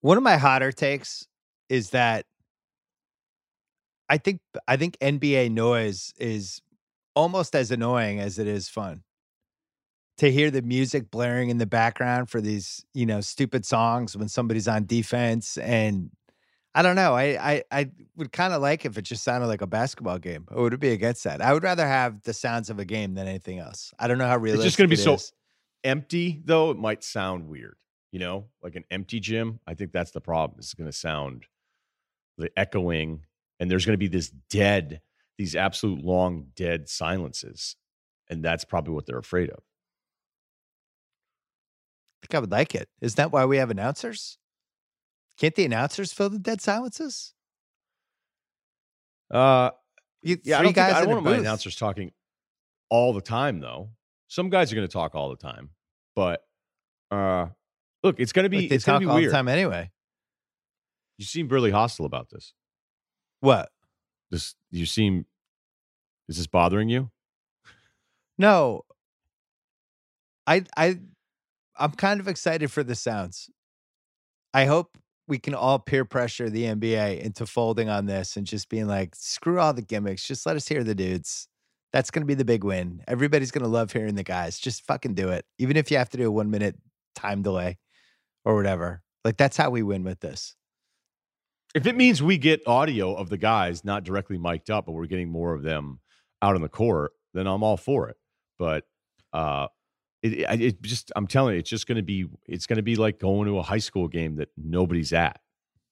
One 0.00 0.16
of 0.16 0.22
my 0.22 0.38
hotter 0.38 0.72
takes 0.72 1.26
is 1.68 1.90
that 1.90 2.24
I 4.08 4.18
think 4.18 4.40
I 4.68 4.76
think 4.76 4.96
NBA 5.00 5.50
noise 5.50 6.12
is 6.18 6.62
almost 7.14 7.54
as 7.54 7.70
annoying 7.70 8.20
as 8.20 8.38
it 8.38 8.46
is 8.46 8.68
fun. 8.68 9.02
To 10.18 10.32
hear 10.32 10.50
the 10.50 10.62
music 10.62 11.10
blaring 11.10 11.50
in 11.50 11.58
the 11.58 11.66
background 11.66 12.30
for 12.30 12.40
these, 12.40 12.84
you 12.94 13.04
know, 13.04 13.20
stupid 13.20 13.66
songs 13.66 14.16
when 14.16 14.28
somebody's 14.28 14.66
on 14.66 14.86
defense 14.86 15.58
and 15.58 16.10
I 16.74 16.82
don't 16.82 16.96
know. 16.96 17.14
I 17.14 17.24
I, 17.54 17.64
I 17.70 17.90
would 18.16 18.32
kind 18.32 18.54
of 18.54 18.62
like 18.62 18.86
if 18.86 18.96
it 18.96 19.02
just 19.02 19.24
sounded 19.24 19.46
like 19.46 19.60
a 19.60 19.66
basketball 19.66 20.18
game. 20.18 20.46
Or 20.50 20.64
would 20.64 20.74
it 20.74 20.80
be 20.80 20.90
against 20.90 21.24
that? 21.24 21.42
I 21.42 21.52
would 21.52 21.62
rather 21.62 21.86
have 21.86 22.22
the 22.22 22.32
sounds 22.32 22.70
of 22.70 22.78
a 22.78 22.84
game 22.84 23.14
than 23.14 23.26
anything 23.26 23.58
else. 23.58 23.92
I 23.98 24.08
don't 24.08 24.16
know 24.16 24.26
how 24.26 24.38
realistic 24.38 24.66
it's 24.66 24.76
just 24.76 24.78
going 24.78 24.88
to 24.88 24.96
be 24.96 25.02
so 25.02 25.14
is. 25.14 25.32
empty 25.84 26.40
though. 26.44 26.70
It 26.70 26.78
might 26.78 27.04
sound 27.04 27.48
weird, 27.48 27.76
you 28.10 28.18
know, 28.18 28.46
like 28.62 28.74
an 28.74 28.84
empty 28.90 29.20
gym. 29.20 29.60
I 29.66 29.74
think 29.74 29.92
that's 29.92 30.12
the 30.12 30.20
problem. 30.22 30.58
It's 30.60 30.72
going 30.72 30.90
to 30.90 30.96
sound 30.96 31.44
the 32.38 32.50
echoing 32.56 33.25
and 33.58 33.70
there's 33.70 33.86
going 33.86 33.94
to 33.94 33.98
be 33.98 34.08
this 34.08 34.28
dead, 34.28 35.00
these 35.38 35.56
absolute 35.56 36.04
long 36.04 36.48
dead 36.54 36.88
silences, 36.88 37.76
and 38.28 38.44
that's 38.44 38.64
probably 38.64 38.94
what 38.94 39.06
they're 39.06 39.18
afraid 39.18 39.50
of. 39.50 39.58
I 42.22 42.26
think 42.26 42.34
I 42.34 42.38
would 42.40 42.52
like 42.52 42.74
it. 42.74 42.88
Isn't 43.00 43.16
that 43.16 43.32
why 43.32 43.44
we 43.44 43.58
have 43.58 43.70
announcers? 43.70 44.38
Can't 45.38 45.54
the 45.54 45.64
announcers 45.64 46.12
fill 46.12 46.30
the 46.30 46.38
dead 46.38 46.60
silences? 46.60 47.34
Uh, 49.30 49.70
you, 50.22 50.38
yeah, 50.44 50.58
I 50.58 50.62
don't, 50.62 50.74
guys 50.74 50.86
think, 50.86 50.96
I 50.96 51.00
don't 51.04 51.14
want 51.14 51.24
my 51.24 51.36
announcers 51.36 51.76
talking 51.76 52.12
all 52.88 53.12
the 53.12 53.20
time, 53.20 53.60
though. 53.60 53.90
Some 54.28 54.50
guys 54.50 54.72
are 54.72 54.76
going 54.76 54.86
to 54.86 54.92
talk 54.92 55.14
all 55.14 55.30
the 55.30 55.36
time, 55.36 55.70
but 56.14 56.42
uh, 57.10 57.46
look, 58.02 58.18
it's 58.18 58.32
going 58.32 58.44
to 58.44 58.48
be 58.48 58.66
it's 58.66 58.84
going 58.84 59.00
to 59.00 59.06
be 59.06 59.12
weird. 59.12 59.32
time 59.32 59.48
anyway. 59.48 59.90
You 61.18 61.24
seem 61.24 61.48
really 61.48 61.70
hostile 61.70 62.06
about 62.06 62.30
this. 62.30 62.52
What? 63.46 63.70
This 64.32 64.56
you 64.72 64.86
seem 64.86 65.24
is 66.28 66.36
this 66.36 66.48
bothering 66.48 66.88
you? 66.88 67.12
No. 68.36 68.82
I 70.48 70.64
I 70.76 70.98
I'm 71.78 71.92
kind 71.92 72.18
of 72.18 72.26
excited 72.26 72.72
for 72.72 72.82
the 72.82 72.96
sounds. 72.96 73.48
I 74.52 74.64
hope 74.64 74.98
we 75.28 75.38
can 75.38 75.54
all 75.54 75.78
peer 75.78 76.04
pressure 76.04 76.50
the 76.50 76.64
NBA 76.64 77.20
into 77.20 77.46
folding 77.46 77.88
on 77.88 78.06
this 78.06 78.36
and 78.36 78.48
just 78.48 78.68
being 78.68 78.88
like, 78.88 79.14
screw 79.14 79.60
all 79.60 79.72
the 79.72 79.80
gimmicks. 79.80 80.26
Just 80.26 80.44
let 80.44 80.56
us 80.56 80.66
hear 80.66 80.82
the 80.82 80.96
dudes. 80.96 81.46
That's 81.92 82.10
going 82.10 82.22
to 82.22 82.26
be 82.26 82.34
the 82.34 82.44
big 82.44 82.64
win. 82.64 83.04
Everybody's 83.06 83.52
going 83.52 83.62
to 83.62 83.70
love 83.70 83.92
hearing 83.92 84.16
the 84.16 84.24
guys. 84.24 84.58
Just 84.58 84.84
fucking 84.86 85.14
do 85.14 85.28
it. 85.28 85.44
Even 85.58 85.76
if 85.76 85.92
you 85.92 85.98
have 85.98 86.10
to 86.10 86.16
do 86.16 86.26
a 86.26 86.32
one 86.32 86.50
minute 86.50 86.76
time 87.14 87.42
delay 87.42 87.78
or 88.44 88.56
whatever. 88.56 89.04
Like, 89.24 89.36
that's 89.36 89.56
how 89.56 89.70
we 89.70 89.84
win 89.84 90.02
with 90.02 90.18
this. 90.18 90.56
If 91.74 91.86
it 91.86 91.96
means 91.96 92.22
we 92.22 92.38
get 92.38 92.66
audio 92.66 93.14
of 93.14 93.28
the 93.28 93.36
guys 93.36 93.84
not 93.84 94.04
directly 94.04 94.38
mic'd 94.38 94.70
up, 94.70 94.86
but 94.86 94.92
we're 94.92 95.06
getting 95.06 95.30
more 95.30 95.52
of 95.52 95.62
them 95.62 96.00
out 96.40 96.54
on 96.54 96.62
the 96.62 96.68
court, 96.68 97.12
then 97.34 97.46
I'm 97.46 97.62
all 97.62 97.76
for 97.76 98.08
it. 98.08 98.16
But 98.58 98.84
uh, 99.32 99.68
it, 100.22 100.32
it, 100.32 100.60
it 100.62 100.82
just 100.82 101.12
I'm 101.14 101.26
telling 101.26 101.54
you, 101.54 101.60
it's 101.60 101.70
just 101.70 101.86
going 101.86 101.96
to 101.96 102.02
be 102.02 102.26
it's 102.46 102.66
going 102.66 102.76
to 102.76 102.82
be 102.82 102.96
like 102.96 103.18
going 103.18 103.46
to 103.46 103.58
a 103.58 103.62
high 103.62 103.78
school 103.78 104.08
game 104.08 104.36
that 104.36 104.48
nobody's 104.56 105.12
at, 105.12 105.40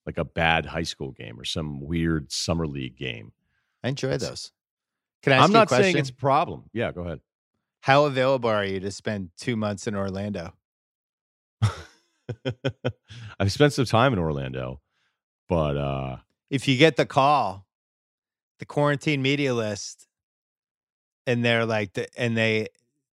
like 0.06 0.18
a 0.18 0.24
bad 0.24 0.66
high 0.66 0.82
school 0.82 1.12
game 1.12 1.38
or 1.38 1.44
some 1.44 1.80
weird 1.80 2.32
summer 2.32 2.66
league 2.66 2.96
game. 2.96 3.32
I 3.82 3.88
enjoy 3.88 4.16
those. 4.16 4.52
Can 5.22 5.34
I? 5.34 5.38
I'm 5.38 5.52
not 5.52 5.70
saying 5.70 5.96
it's 5.96 6.10
a 6.10 6.14
problem. 6.14 6.64
Yeah, 6.72 6.92
go 6.92 7.02
ahead. 7.02 7.20
How 7.80 8.06
available 8.06 8.48
are 8.48 8.64
you 8.64 8.80
to 8.80 8.90
spend 8.90 9.30
two 9.36 9.56
months 9.56 9.86
in 9.86 9.94
Orlando? 9.94 10.54
I've 13.38 13.52
spent 13.52 13.74
some 13.74 13.84
time 13.84 14.14
in 14.14 14.18
Orlando, 14.18 14.80
but 15.48 15.76
uh 15.76 16.16
If 16.50 16.68
you 16.68 16.76
get 16.76 16.96
the 16.96 17.06
call, 17.06 17.66
the 18.58 18.66
quarantine 18.66 19.22
media 19.22 19.54
list, 19.54 20.06
and 21.26 21.44
they're 21.44 21.66
like, 21.66 21.94
the, 21.94 22.08
and 22.18 22.36
they 22.36 22.68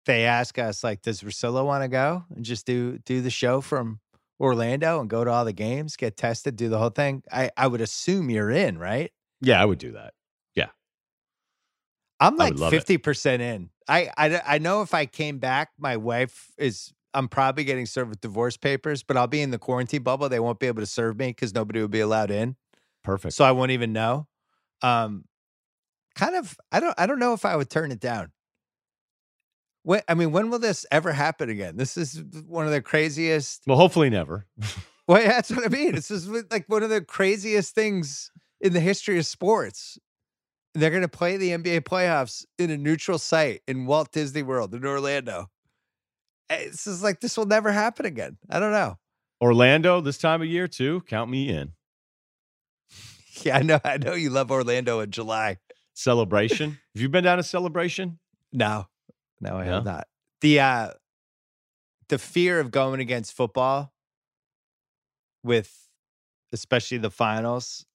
they 0.05 0.25
ask 0.25 0.57
us 0.57 0.83
like, 0.83 1.01
does 1.01 1.21
Russillo 1.21 1.65
want 1.65 1.83
to 1.83 1.87
go 1.87 2.25
and 2.35 2.43
just 2.43 2.65
do 2.65 2.97
do 2.99 3.21
the 3.21 3.29
show 3.29 3.61
from 3.61 3.99
Orlando 4.39 4.99
and 4.99 5.09
go 5.09 5.23
to 5.23 5.31
all 5.31 5.45
the 5.45 5.53
games, 5.53 5.95
get 5.95 6.17
tested, 6.17 6.55
do 6.55 6.69
the 6.69 6.77
whole 6.77 6.89
thing? 6.89 7.23
I 7.31 7.51
I 7.55 7.67
would 7.67 7.81
assume 7.81 8.29
you're 8.29 8.51
in, 8.51 8.77
right? 8.77 9.11
yeah, 9.41 9.61
I 9.61 9.65
would 9.65 9.79
do 9.79 9.91
that. 9.93 10.13
Yeah, 10.55 10.69
I'm 12.19 12.35
like 12.35 12.53
would 12.53 12.59
love 12.59 12.73
it. 12.73 12.77
fifty 12.77 12.97
percent 12.97 13.41
in. 13.41 13.69
I, 13.87 14.11
I 14.17 14.41
I 14.45 14.57
know 14.59 14.81
if 14.81 14.93
I 14.93 15.05
came 15.05 15.39
back, 15.39 15.71
my 15.77 15.97
wife 15.97 16.51
is. 16.57 16.93
I'm 17.13 17.27
probably 17.27 17.63
getting 17.63 17.85
served 17.85 18.09
with 18.09 18.21
divorce 18.21 18.57
papers, 18.57 19.03
but 19.03 19.17
I'll 19.17 19.27
be 19.27 19.41
in 19.41 19.51
the 19.51 19.57
quarantine 19.59 20.03
bubble. 20.03 20.29
They 20.29 20.39
won't 20.39 20.59
be 20.59 20.67
able 20.67 20.81
to 20.81 20.85
serve 20.87 21.17
me 21.17 21.27
because 21.27 21.53
nobody 21.53 21.81
will 21.81 21.87
be 21.87 21.99
allowed 22.01 22.31
in, 22.31 22.55
Perfect. 23.03 23.33
so 23.33 23.43
I 23.45 23.51
won't 23.51 23.71
even 23.71 23.93
know. 23.93 24.27
Um, 24.81 25.25
kind 26.15 26.35
of. 26.35 26.57
I 26.71 26.79
don't. 26.79 26.93
I 26.97 27.05
don't 27.07 27.19
know 27.19 27.33
if 27.33 27.45
I 27.45 27.55
would 27.55 27.69
turn 27.69 27.91
it 27.91 27.99
down. 27.99 28.31
When, 29.83 30.01
I 30.07 30.13
mean, 30.13 30.31
when 30.31 30.49
will 30.49 30.59
this 30.59 30.85
ever 30.91 31.11
happen 31.11 31.49
again? 31.49 31.77
This 31.77 31.97
is 31.97 32.21
one 32.45 32.65
of 32.65 32.71
the 32.71 32.81
craziest. 32.81 33.63
well, 33.65 33.77
hopefully 33.77 34.09
never. 34.09 34.45
Well, 35.07 35.19
yeah, 35.23 35.29
that's 35.29 35.49
what 35.49 35.65
I 35.65 35.69
mean. 35.69 35.95
This 35.95 36.11
is 36.11 36.29
like 36.51 36.65
one 36.67 36.83
of 36.83 36.91
the 36.91 37.01
craziest 37.01 37.73
things 37.73 38.29
in 38.61 38.73
the 38.73 38.79
history 38.79 39.17
of 39.17 39.25
sports. 39.25 39.97
They're 40.75 40.91
going 40.91 41.01
to 41.01 41.07
play 41.07 41.35
the 41.35 41.49
NBA 41.49 41.79
playoffs 41.81 42.45
in 42.59 42.69
a 42.69 42.77
neutral 42.77 43.17
site 43.17 43.63
in 43.67 43.87
Walt 43.87 44.11
Disney 44.11 44.43
World 44.43 44.75
in 44.75 44.85
Orlando. 44.85 45.49
Eh, 46.49 46.65
This 46.65 46.87
is 46.87 47.03
like 47.03 47.19
this 47.19 47.37
will 47.37 47.45
never 47.45 47.71
happen 47.71 48.05
again. 48.05 48.37
I 48.49 48.59
don't 48.59 48.71
know. 48.71 48.97
Orlando 49.41 50.01
this 50.01 50.17
time 50.17 50.41
of 50.41 50.47
year 50.47 50.67
too. 50.67 51.01
Count 51.07 51.29
me 51.29 51.49
in. 51.49 51.73
Yeah, 53.43 53.57
I 53.57 53.61
know. 53.61 53.79
I 53.85 53.97
know 53.97 54.15
you 54.15 54.31
love 54.31 54.51
Orlando 54.51 54.99
in 54.99 55.11
July. 55.11 55.59
Celebration. 55.93 56.71
Have 56.93 57.01
you 57.01 57.07
been 57.07 57.23
down 57.23 57.37
to 57.37 57.43
celebration? 57.43 58.19
No, 58.51 58.87
no, 59.39 59.55
I 59.57 59.63
have 59.63 59.85
not. 59.85 60.07
The 60.41 60.59
uh, 60.59 60.89
the 62.09 62.17
fear 62.17 62.59
of 62.59 62.69
going 62.71 62.99
against 62.99 63.31
football 63.33 63.93
with 65.43 65.73
especially 66.51 66.97
the 66.97 67.11
finals, 67.11 67.85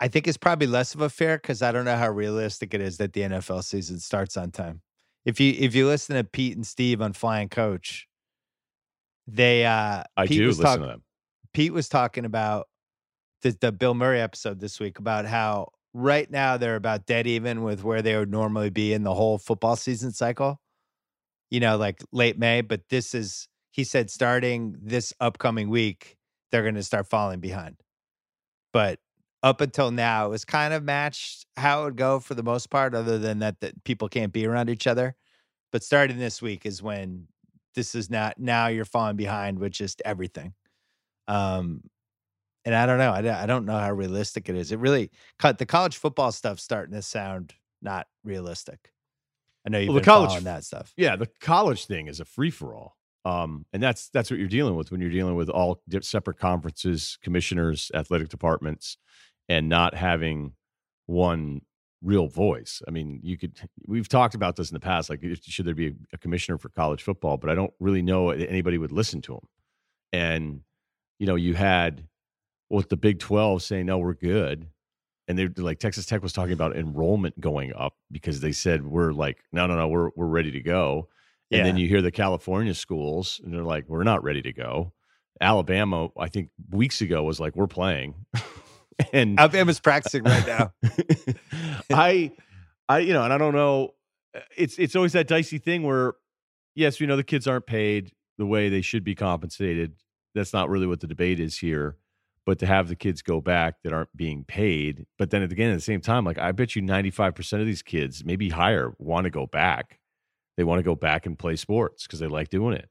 I 0.00 0.08
think 0.08 0.26
is 0.26 0.38
probably 0.38 0.68
less 0.68 0.94
of 0.94 1.00
a 1.02 1.10
fear 1.10 1.36
because 1.36 1.60
I 1.60 1.70
don't 1.72 1.84
know 1.84 1.96
how 1.96 2.08
realistic 2.10 2.72
it 2.72 2.80
is 2.80 2.96
that 2.98 3.12
the 3.12 3.22
NFL 3.22 3.64
season 3.64 3.98
starts 3.98 4.36
on 4.38 4.52
time. 4.52 4.80
If 5.28 5.40
you 5.40 5.54
if 5.58 5.74
you 5.74 5.86
listen 5.86 6.16
to 6.16 6.24
Pete 6.24 6.56
and 6.56 6.66
Steve 6.66 7.02
on 7.02 7.12
Flying 7.12 7.50
Coach, 7.50 8.08
they 9.26 9.66
uh 9.66 10.04
I 10.16 10.26
Pete 10.26 10.38
do 10.38 10.46
listen 10.46 10.64
talk- 10.64 10.80
to 10.80 10.86
them. 10.86 11.02
Pete 11.52 11.74
was 11.74 11.86
talking 11.86 12.24
about 12.24 12.66
the, 13.42 13.54
the 13.60 13.70
Bill 13.70 13.92
Murray 13.92 14.22
episode 14.22 14.58
this 14.58 14.80
week 14.80 14.98
about 14.98 15.26
how 15.26 15.68
right 15.92 16.30
now 16.30 16.56
they're 16.56 16.76
about 16.76 17.04
dead 17.04 17.26
even 17.26 17.62
with 17.62 17.84
where 17.84 18.00
they 18.00 18.16
would 18.16 18.30
normally 18.30 18.70
be 18.70 18.94
in 18.94 19.02
the 19.02 19.12
whole 19.12 19.36
football 19.36 19.76
season 19.76 20.12
cycle. 20.12 20.62
You 21.50 21.60
know, 21.60 21.76
like 21.76 22.02
late 22.10 22.38
May, 22.38 22.62
but 22.62 22.88
this 22.88 23.14
is 23.14 23.48
he 23.70 23.84
said 23.84 24.08
starting 24.10 24.76
this 24.80 25.12
upcoming 25.20 25.68
week 25.68 26.16
they're 26.50 26.62
going 26.62 26.74
to 26.74 26.82
start 26.82 27.06
falling 27.06 27.40
behind. 27.40 27.76
But 28.72 28.98
up 29.42 29.60
until 29.60 29.90
now, 29.90 30.26
it 30.26 30.30
was 30.30 30.44
kind 30.44 30.74
of 30.74 30.82
matched 30.82 31.46
how 31.56 31.82
it 31.82 31.84
would 31.84 31.96
go 31.96 32.20
for 32.20 32.34
the 32.34 32.42
most 32.42 32.70
part, 32.70 32.94
other 32.94 33.18
than 33.18 33.38
that 33.40 33.60
that 33.60 33.84
people 33.84 34.08
can't 34.08 34.32
be 34.32 34.46
around 34.46 34.70
each 34.70 34.86
other. 34.86 35.14
But 35.70 35.82
starting 35.82 36.18
this 36.18 36.42
week 36.42 36.66
is 36.66 36.82
when 36.82 37.28
this 37.74 37.94
is 37.94 38.10
not 38.10 38.38
now 38.38 38.66
you're 38.68 38.84
falling 38.84 39.16
behind 39.16 39.58
with 39.58 39.72
just 39.72 40.02
everything. 40.04 40.54
Um, 41.28 41.82
and 42.64 42.74
I 42.74 42.86
don't 42.86 42.98
know. 42.98 43.12
I 43.12 43.22
don't, 43.22 43.34
I 43.34 43.46
don't 43.46 43.66
know 43.66 43.78
how 43.78 43.92
realistic 43.92 44.48
it 44.48 44.56
is. 44.56 44.72
It 44.72 44.78
really 44.78 45.10
cut 45.38 45.58
the 45.58 45.66
college 45.66 45.96
football 45.96 46.32
stuff 46.32 46.58
starting 46.58 46.94
to 46.94 47.02
sound 47.02 47.54
not 47.80 48.06
realistic. 48.24 48.92
I 49.66 49.70
know 49.70 49.78
you've 49.78 49.88
Well, 49.88 49.94
the 49.94 50.00
been 50.00 50.04
college 50.06 50.28
following 50.30 50.44
that 50.44 50.64
stuff. 50.64 50.92
Yeah, 50.96 51.16
the 51.16 51.28
college 51.40 51.86
thing 51.86 52.08
is 52.08 52.20
a 52.20 52.24
free 52.24 52.50
for 52.50 52.74
all. 52.74 52.96
Um, 53.24 53.66
and 53.72 53.82
that's 53.82 54.08
that's 54.08 54.30
what 54.30 54.38
you're 54.38 54.48
dealing 54.48 54.74
with 54.76 54.90
when 54.90 55.00
you're 55.00 55.10
dealing 55.10 55.34
with 55.34 55.50
all 55.50 55.82
separate 56.00 56.38
conferences, 56.38 57.18
commissioners, 57.22 57.90
athletic 57.94 58.28
departments, 58.28 58.96
and 59.48 59.68
not 59.68 59.94
having 59.94 60.52
one 61.06 61.62
real 62.02 62.28
voice. 62.28 62.82
I 62.86 62.90
mean, 62.90 63.20
you 63.22 63.36
could 63.36 63.58
we've 63.86 64.08
talked 64.08 64.34
about 64.34 64.56
this 64.56 64.70
in 64.70 64.74
the 64.74 64.80
past. 64.80 65.10
Like, 65.10 65.24
should 65.42 65.66
there 65.66 65.74
be 65.74 65.94
a, 66.12 66.18
commissioner 66.18 66.58
for 66.58 66.68
college 66.68 67.02
football? 67.02 67.36
But 67.36 67.50
I 67.50 67.54
don't 67.54 67.72
really 67.80 68.02
know 68.02 68.30
anybody 68.30 68.78
would 68.78 68.92
listen 68.92 69.20
to 69.22 69.34
him. 69.34 69.48
And 70.12 70.60
you 71.18 71.26
know, 71.26 71.34
you 71.34 71.54
had 71.54 72.06
with 72.70 72.88
the 72.88 72.96
Big 72.96 73.18
Twelve 73.18 73.62
saying, 73.62 73.86
"No, 73.86 73.98
we're 73.98 74.14
good," 74.14 74.68
and 75.26 75.38
they're 75.38 75.52
like 75.56 75.78
Texas 75.78 76.06
Tech 76.06 76.22
was 76.22 76.32
talking 76.32 76.52
about 76.52 76.76
enrollment 76.76 77.40
going 77.40 77.72
up 77.74 77.94
because 78.10 78.40
they 78.40 78.52
said 78.52 78.84
we're 78.84 79.12
like, 79.12 79.38
"No, 79.52 79.66
no, 79.66 79.76
no, 79.76 79.88
we're 79.88 80.10
we're 80.14 80.26
ready 80.26 80.50
to 80.52 80.60
go." 80.60 81.08
And 81.50 81.64
then 81.64 81.78
you 81.78 81.88
hear 81.88 82.02
the 82.02 82.10
California 82.10 82.74
schools, 82.74 83.40
and 83.42 83.52
they're 83.52 83.62
like, 83.62 83.88
"We're 83.88 84.04
not 84.04 84.22
ready 84.22 84.42
to 84.42 84.52
go." 84.52 84.92
Alabama, 85.40 86.08
I 86.18 86.28
think 86.28 86.50
weeks 86.70 87.00
ago 87.00 87.22
was 87.22 87.40
like, 87.40 87.56
"We're 87.56 87.66
playing," 87.66 88.26
and 89.12 89.38
Alabama's 89.38 89.80
practicing 89.80 90.24
right 90.24 90.46
now. 90.46 90.72
I, 91.92 92.32
I, 92.88 92.98
you 93.00 93.12
know, 93.12 93.24
and 93.24 93.32
I 93.32 93.38
don't 93.38 93.54
know. 93.54 93.94
uh, 94.34 94.40
It's 94.56 94.78
it's 94.78 94.96
always 94.96 95.12
that 95.12 95.28
dicey 95.28 95.58
thing 95.58 95.82
where, 95.82 96.14
yes, 96.74 97.00
we 97.00 97.06
know 97.06 97.16
the 97.16 97.24
kids 97.24 97.46
aren't 97.46 97.66
paid 97.66 98.12
the 98.38 98.46
way 98.46 98.68
they 98.68 98.80
should 98.80 99.04
be 99.04 99.14
compensated. 99.14 99.94
That's 100.34 100.52
not 100.52 100.68
really 100.68 100.86
what 100.86 101.00
the 101.00 101.06
debate 101.06 101.40
is 101.40 101.58
here. 101.58 101.96
But 102.46 102.58
to 102.60 102.66
have 102.66 102.88
the 102.88 102.96
kids 102.96 103.20
go 103.20 103.42
back 103.42 103.82
that 103.84 103.92
aren't 103.92 104.16
being 104.16 104.42
paid, 104.44 105.04
but 105.18 105.28
then 105.30 105.42
again 105.42 105.70
at 105.70 105.74
the 105.74 105.80
same 105.82 106.00
time, 106.00 106.24
like 106.24 106.38
I 106.38 106.52
bet 106.52 106.74
you 106.74 106.80
ninety 106.82 107.10
five 107.10 107.34
percent 107.34 107.60
of 107.60 107.66
these 107.66 107.82
kids, 107.82 108.24
maybe 108.24 108.48
higher, 108.48 108.94
want 108.98 109.24
to 109.24 109.30
go 109.30 109.46
back. 109.46 109.98
They 110.56 110.64
want 110.64 110.78
to 110.78 110.82
go 110.82 110.94
back 110.94 111.26
and 111.26 111.38
play 111.38 111.56
sports 111.56 112.06
because 112.06 112.20
they 112.20 112.26
like 112.26 112.48
doing 112.48 112.74
it. 112.74 112.88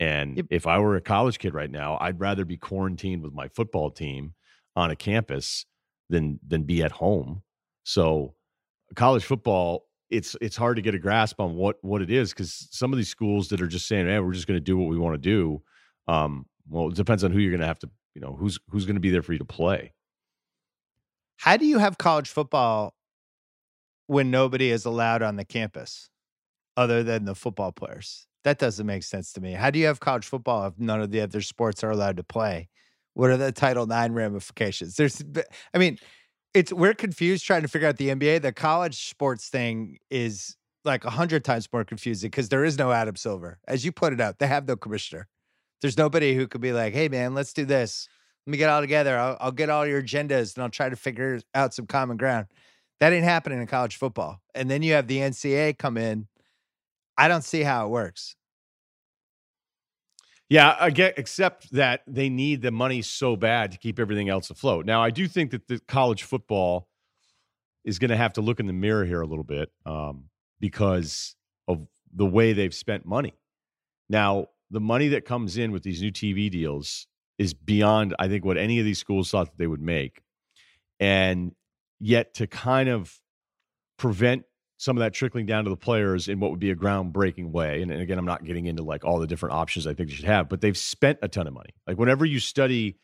And 0.00 0.38
Yep. 0.38 0.46
if 0.50 0.66
I 0.66 0.78
were 0.78 0.96
a 0.96 1.00
college 1.02 1.38
kid 1.38 1.54
right 1.54 1.70
now, 1.70 1.98
I'd 2.00 2.18
rather 2.18 2.44
be 2.44 2.56
quarantined 2.56 3.22
with 3.22 3.32
my 3.34 3.46
football 3.48 3.90
team 3.90 4.32
on 4.76 4.90
a 4.90 4.96
campus 4.96 5.66
than 6.10 6.38
than 6.46 6.64
be 6.64 6.82
at 6.82 6.92
home. 6.92 7.42
So 7.84 8.34
college 8.94 9.24
football, 9.24 9.86
it's 10.10 10.36
it's 10.40 10.56
hard 10.56 10.76
to 10.76 10.82
get 10.82 10.94
a 10.94 10.98
grasp 10.98 11.40
on 11.40 11.54
what 11.54 11.76
what 11.82 12.02
it 12.02 12.10
is 12.10 12.32
because 12.32 12.68
some 12.70 12.92
of 12.92 12.96
these 12.96 13.08
schools 13.08 13.48
that 13.48 13.60
are 13.60 13.66
just 13.66 13.86
saying, 13.86 14.06
"Hey, 14.06 14.18
we're 14.20 14.32
just 14.32 14.46
going 14.46 14.58
to 14.58 14.64
do 14.64 14.76
what 14.76 14.88
we 14.88 14.98
want 14.98 15.14
to 15.14 15.18
do." 15.18 15.62
Um, 16.06 16.46
well, 16.68 16.88
it 16.88 16.94
depends 16.94 17.24
on 17.24 17.32
who 17.32 17.38
you're 17.38 17.50
going 17.50 17.60
to 17.60 17.66
have 17.66 17.78
to, 17.80 17.90
you 18.14 18.20
know, 18.20 18.36
who's 18.38 18.58
who's 18.70 18.86
going 18.86 18.96
to 18.96 19.00
be 19.00 19.10
there 19.10 19.22
for 19.22 19.32
you 19.32 19.38
to 19.38 19.44
play. 19.44 19.92
How 21.36 21.56
do 21.56 21.66
you 21.66 21.78
have 21.78 21.98
college 21.98 22.28
football 22.28 22.94
when 24.06 24.30
nobody 24.30 24.70
is 24.70 24.84
allowed 24.84 25.22
on 25.22 25.36
the 25.36 25.44
campus 25.44 26.08
other 26.76 27.02
than 27.02 27.24
the 27.24 27.34
football 27.34 27.72
players? 27.72 28.26
That 28.44 28.58
doesn't 28.58 28.86
make 28.86 29.02
sense 29.02 29.32
to 29.32 29.40
me. 29.40 29.52
How 29.52 29.70
do 29.70 29.78
you 29.78 29.86
have 29.86 30.00
college 30.00 30.26
football 30.26 30.66
if 30.66 30.78
none 30.78 31.00
of 31.00 31.10
the 31.10 31.22
other 31.22 31.40
sports 31.40 31.82
are 31.82 31.90
allowed 31.90 32.18
to 32.18 32.24
play? 32.24 32.68
What 33.14 33.30
are 33.30 33.36
the 33.36 33.52
Title 33.52 33.90
IX 33.90 34.12
ramifications? 34.12 34.96
There's, 34.96 35.22
I 35.72 35.78
mean, 35.78 35.98
it's 36.52 36.72
we're 36.72 36.94
confused 36.94 37.44
trying 37.44 37.62
to 37.62 37.68
figure 37.68 37.88
out 37.88 37.96
the 37.96 38.08
NBA. 38.10 38.42
The 38.42 38.52
college 38.52 39.08
sports 39.08 39.48
thing 39.48 39.98
is 40.10 40.56
like 40.84 41.04
a 41.04 41.10
hundred 41.10 41.44
times 41.44 41.68
more 41.72 41.84
confusing 41.84 42.30
because 42.30 42.48
there 42.48 42.64
is 42.64 42.78
no 42.78 42.92
Adam 42.92 43.16
Silver, 43.16 43.58
as 43.66 43.84
you 43.84 43.92
pointed 43.92 44.20
out. 44.20 44.38
They 44.38 44.46
have 44.46 44.68
no 44.68 44.76
commissioner. 44.76 45.28
There's 45.80 45.98
nobody 45.98 46.34
who 46.34 46.46
could 46.46 46.60
be 46.60 46.72
like, 46.72 46.94
"Hey, 46.94 47.08
man, 47.08 47.34
let's 47.34 47.52
do 47.52 47.64
this. 47.64 48.08
Let 48.46 48.52
me 48.52 48.58
get 48.58 48.70
all 48.70 48.80
together. 48.80 49.18
I'll, 49.18 49.36
I'll 49.40 49.52
get 49.52 49.70
all 49.70 49.86
your 49.86 50.02
agendas 50.02 50.54
and 50.54 50.62
I'll 50.62 50.70
try 50.70 50.88
to 50.88 50.96
figure 50.96 51.40
out 51.54 51.74
some 51.74 51.86
common 51.86 52.16
ground." 52.16 52.46
That 53.00 53.12
ain't 53.12 53.24
happening 53.24 53.60
in 53.60 53.66
college 53.66 53.96
football. 53.96 54.40
And 54.54 54.70
then 54.70 54.82
you 54.82 54.92
have 54.94 55.08
the 55.08 55.18
NCAA 55.18 55.76
come 55.76 55.96
in. 55.96 56.28
I 57.18 57.28
don't 57.28 57.44
see 57.44 57.62
how 57.62 57.86
it 57.86 57.90
works. 57.90 58.36
Yeah, 60.54 60.88
get 60.90 61.18
except 61.18 61.72
that 61.72 62.02
they 62.06 62.28
need 62.28 62.62
the 62.62 62.70
money 62.70 63.02
so 63.02 63.34
bad 63.34 63.72
to 63.72 63.78
keep 63.78 63.98
everything 63.98 64.28
else 64.28 64.50
afloat. 64.50 64.86
Now, 64.86 65.02
I 65.02 65.10
do 65.10 65.26
think 65.26 65.50
that 65.50 65.66
the 65.66 65.80
college 65.88 66.22
football 66.22 66.86
is 67.84 67.98
going 67.98 68.12
to 68.12 68.16
have 68.16 68.34
to 68.34 68.40
look 68.40 68.60
in 68.60 68.66
the 68.66 68.72
mirror 68.72 69.04
here 69.04 69.20
a 69.20 69.26
little 69.26 69.42
bit 69.42 69.72
um, 69.84 70.26
because 70.60 71.34
of 71.66 71.88
the 72.14 72.24
way 72.24 72.52
they've 72.52 72.72
spent 72.72 73.04
money. 73.04 73.34
Now, 74.08 74.46
the 74.70 74.78
money 74.78 75.08
that 75.08 75.24
comes 75.24 75.56
in 75.56 75.72
with 75.72 75.82
these 75.82 76.00
new 76.00 76.12
TV 76.12 76.48
deals 76.48 77.08
is 77.36 77.52
beyond, 77.52 78.14
I 78.20 78.28
think, 78.28 78.44
what 78.44 78.56
any 78.56 78.78
of 78.78 78.84
these 78.84 79.00
schools 79.00 79.32
thought 79.32 79.46
that 79.46 79.58
they 79.58 79.66
would 79.66 79.82
make, 79.82 80.22
and 81.00 81.50
yet 81.98 82.32
to 82.34 82.46
kind 82.46 82.88
of 82.88 83.18
prevent 83.98 84.44
some 84.76 84.96
of 84.96 85.00
that 85.00 85.14
trickling 85.14 85.46
down 85.46 85.64
to 85.64 85.70
the 85.70 85.76
players 85.76 86.28
in 86.28 86.40
what 86.40 86.50
would 86.50 86.60
be 86.60 86.70
a 86.70 86.76
groundbreaking 86.76 87.50
way. 87.50 87.80
And, 87.82 87.90
and 87.90 88.02
again, 88.02 88.18
I'm 88.18 88.24
not 88.24 88.44
getting 88.44 88.66
into 88.66 88.82
like 88.82 89.04
all 89.04 89.18
the 89.20 89.26
different 89.26 89.54
options 89.54 89.86
I 89.86 89.94
think 89.94 90.08
they 90.08 90.14
should 90.16 90.24
have, 90.24 90.48
but 90.48 90.60
they've 90.60 90.76
spent 90.76 91.18
a 91.22 91.28
ton 91.28 91.46
of 91.46 91.54
money. 91.54 91.70
Like 91.86 91.96
whenever 91.98 92.24
you 92.24 92.40
study 92.40 92.98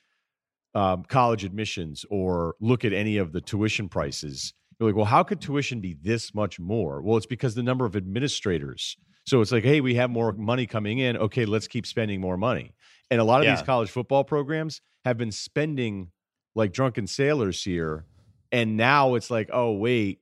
um, 0.74 1.04
college 1.04 1.44
admissions 1.44 2.04
or 2.10 2.54
look 2.60 2.84
at 2.84 2.92
any 2.92 3.16
of 3.18 3.32
the 3.32 3.40
tuition 3.40 3.88
prices, 3.88 4.52
You're 4.78 4.88
like, 4.90 4.96
well, 4.96 5.04
how 5.04 5.22
could 5.22 5.40
tuition 5.40 5.80
be 5.80 5.96
this 6.00 6.34
much 6.34 6.58
more? 6.60 7.02
Well, 7.02 7.16
it's 7.16 7.26
because 7.26 7.54
the 7.54 7.62
number 7.62 7.84
of 7.86 7.96
administrators. 7.96 8.96
So 9.26 9.40
it's 9.40 9.52
like, 9.52 9.64
hey, 9.64 9.80
we 9.80 9.94
have 9.94 10.10
more 10.10 10.32
money 10.32 10.66
coming 10.66 10.98
in. 10.98 11.16
Okay, 11.16 11.44
let's 11.44 11.68
keep 11.68 11.86
spending 11.86 12.20
more 12.20 12.36
money. 12.36 12.74
And 13.10 13.20
a 13.20 13.24
lot 13.24 13.40
of 13.40 13.44
Yeah. 13.46 13.56
these 13.56 13.64
college 13.64 13.90
football 13.90 14.24
programs 14.24 14.80
have 15.04 15.18
been 15.18 15.32
spending 15.32 16.10
like 16.54 16.72
drunken 16.72 17.06
sailors 17.06 17.62
here. 17.62 18.06
And 18.50 18.76
now 18.76 19.14
it's 19.14 19.30
like, 19.30 19.50
oh, 19.52 19.72
wait, 19.72 20.20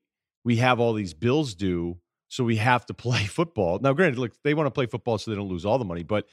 we 0.48 0.56
have 0.56 0.80
all 0.80 0.94
these 0.94 1.12
bills 1.12 1.54
due. 1.54 1.98
So 2.28 2.42
we 2.42 2.56
have 2.56 2.86
to 2.86 2.94
play 3.06 3.24
football. 3.26 3.78
Now, 3.80 3.92
granted, 3.92 4.18
look, 4.18 4.32
they 4.44 4.54
want 4.54 4.66
to 4.66 4.70
play 4.70 4.86
football 4.86 5.18
so 5.18 5.30
they 5.30 5.36
don't 5.36 5.48
lose 5.48 5.66
all 5.66 5.76
the 5.78 5.84
money. 5.84 6.04
But 6.04 6.26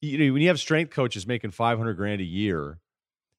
you 0.00 0.16
know, 0.16 0.32
when 0.32 0.40
you 0.40 0.48
have 0.48 0.58
strength 0.58 0.90
coaches 0.90 1.26
making 1.26 1.50
500 1.50 1.94
grand 1.94 2.22
a 2.22 2.24
year, 2.24 2.78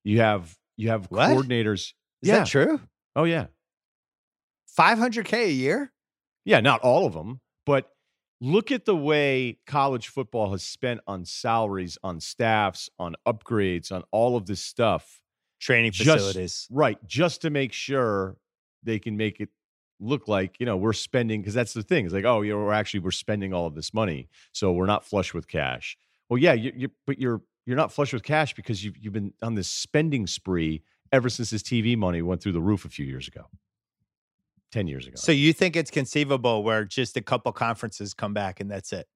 you 0.04 0.20
have 0.20 0.56
you 0.78 0.90
have 0.90 1.08
What? 1.10 1.30
coordinators. 1.32 1.94
Is 2.22 2.30
yeah. 2.30 2.40
that 2.40 2.48
true? 2.48 2.80
Oh 3.16 3.24
yeah. 3.24 3.48
500K 4.78 5.34
a 5.46 5.52
year? 5.52 5.92
Yeah, 6.46 6.60
not 6.60 6.82
all 6.82 7.08
of 7.08 7.14
them, 7.14 7.42
but 7.66 7.90
look 8.40 8.72
at 8.72 8.86
the 8.86 8.96
way 8.96 9.58
college 9.66 10.10
football 10.10 10.52
has 10.52 10.64
spent 10.64 11.02
on 11.08 11.26
salaries, 11.26 11.98
on 12.04 12.20
staffs, 12.20 12.88
on 13.00 13.16
upgrades, 13.28 13.92
on 13.92 14.04
all 14.12 14.38
of 14.38 14.46
this 14.46 14.62
stuff. 14.62 15.22
Training 15.60 15.92
Just- 15.92 16.10
facilities. 16.10 16.68
Right, 16.70 16.98
just 17.06 17.42
to 17.42 17.50
make 17.50 17.74
sure 17.74 18.38
they 18.84 19.00
can 19.00 19.18
make 19.18 19.40
it 19.40 19.50
look 20.00 20.28
like, 20.28 20.56
you 20.60 20.66
know, 20.66 20.78
we're 20.78 20.94
spending 20.94 21.42
because 21.42 21.54
that's 21.54 21.74
the 21.74 21.84
thing. 21.84 22.06
It's 22.06 22.14
like, 22.14 22.26
oh, 22.26 22.42
you 22.42 22.54
know, 22.54 22.60
we're 22.60 22.74
actually 22.74 23.02
we're 23.02 23.12
spending 23.12 23.54
all 23.54 23.66
of 23.66 23.76
this 23.76 23.94
money. 23.94 24.30
So 24.52 24.72
we're 24.72 24.86
not 24.86 25.06
flush 25.06 25.34
with 25.34 25.48
cash. 25.48 25.98
Well, 26.30 26.38
yeah, 26.38 26.54
you 26.54 26.72
you 26.76 26.92
but 27.06 27.20
you're 27.20 27.42
you're 27.66 27.78
not 27.78 27.92
flush 27.92 28.14
with 28.14 28.24
cash 28.24 28.54
because 28.54 28.84
you've 28.84 28.98
you've 28.98 29.14
been 29.14 29.34
on 29.42 29.56
this 29.56 29.68
spending 29.68 30.28
spree 30.28 30.84
ever 31.12 31.30
since 31.30 31.50
this 31.50 31.64
TV 31.64 31.98
money 31.98 32.22
went 32.22 32.42
through 32.42 32.54
the 32.54 32.62
roof 32.62 32.86
a 32.86 32.90
few 32.90 33.06
years 33.06 33.28
ago. 33.28 33.46
10 34.72 34.88
years 34.88 35.08
ago. 35.08 35.16
So 35.16 35.32
you 35.32 35.52
think 35.52 35.76
it's 35.76 35.90
conceivable 35.90 36.62
where 36.62 36.86
just 36.86 37.18
a 37.18 37.22
couple 37.22 37.52
conferences 37.52 38.14
come 38.14 38.36
back 38.36 38.60
and 38.60 38.70
that's 38.70 38.94
it? 38.94 39.08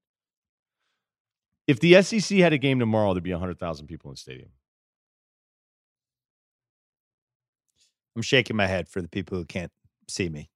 if 1.67 1.79
the 1.79 2.01
SEC 2.01 2.37
had 2.39 2.53
a 2.53 2.57
game 2.57 2.79
tomorrow, 2.79 3.13
there'd 3.13 3.23
be 3.23 3.31
100,000 3.31 3.87
people 3.87 4.09
in 4.09 4.13
the 4.13 4.17
stadium. 4.17 4.49
I'm 8.15 8.21
shaking 8.21 8.55
my 8.55 8.67
head 8.67 8.87
for 8.87 9.01
the 9.01 9.07
people 9.07 9.37
who 9.37 9.45
can't 9.45 9.71
see 10.07 10.29
me. 10.29 10.49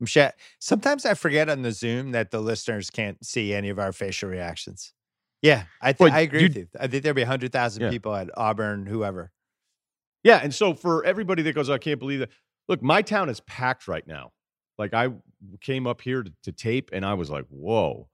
I'm 0.00 0.30
Sometimes 0.58 1.06
I 1.06 1.14
forget 1.14 1.48
on 1.48 1.62
the 1.62 1.72
Zoom 1.72 2.12
that 2.12 2.30
the 2.30 2.40
listeners 2.40 2.90
can't 2.90 3.24
see 3.24 3.54
any 3.54 3.68
of 3.68 3.78
our 3.78 3.92
facial 3.92 4.28
reactions. 4.28 4.92
Yeah, 5.40 5.64
I 5.80 5.92
th- 5.92 6.10
I 6.12 6.20
agree 6.20 6.40
you- 6.40 6.48
with 6.48 6.56
you. 6.56 6.68
I 6.80 6.86
think 6.86 7.02
there'd 7.02 7.14
be 7.16 7.22
100,000 7.22 7.82
Yeah. 7.82 7.90
people 7.90 8.14
at 8.14 8.30
Auburn, 8.36 8.86
whoever. 8.86 9.30
Yeah, 10.22 10.40
and 10.42 10.54
so 10.54 10.72
for 10.74 11.04
everybody 11.04 11.42
that 11.42 11.52
goes, 11.54 11.68
I 11.68 11.78
can't 11.78 11.98
believe 11.98 12.20
that. 12.20 12.30
Look, 12.66 12.82
my 12.82 13.02
town 13.02 13.28
is 13.28 13.40
packed 13.40 13.86
right 13.86 14.06
now. 14.06 14.32
Like 14.78 14.94
I 14.94 15.08
came 15.60 15.86
up 15.86 16.00
here 16.00 16.22
to, 16.22 16.32
to 16.44 16.52
tape, 16.52 16.90
and 16.92 17.04
I 17.04 17.14
was 17.14 17.28
like, 17.30 17.44
"Whoa!" 17.50 18.08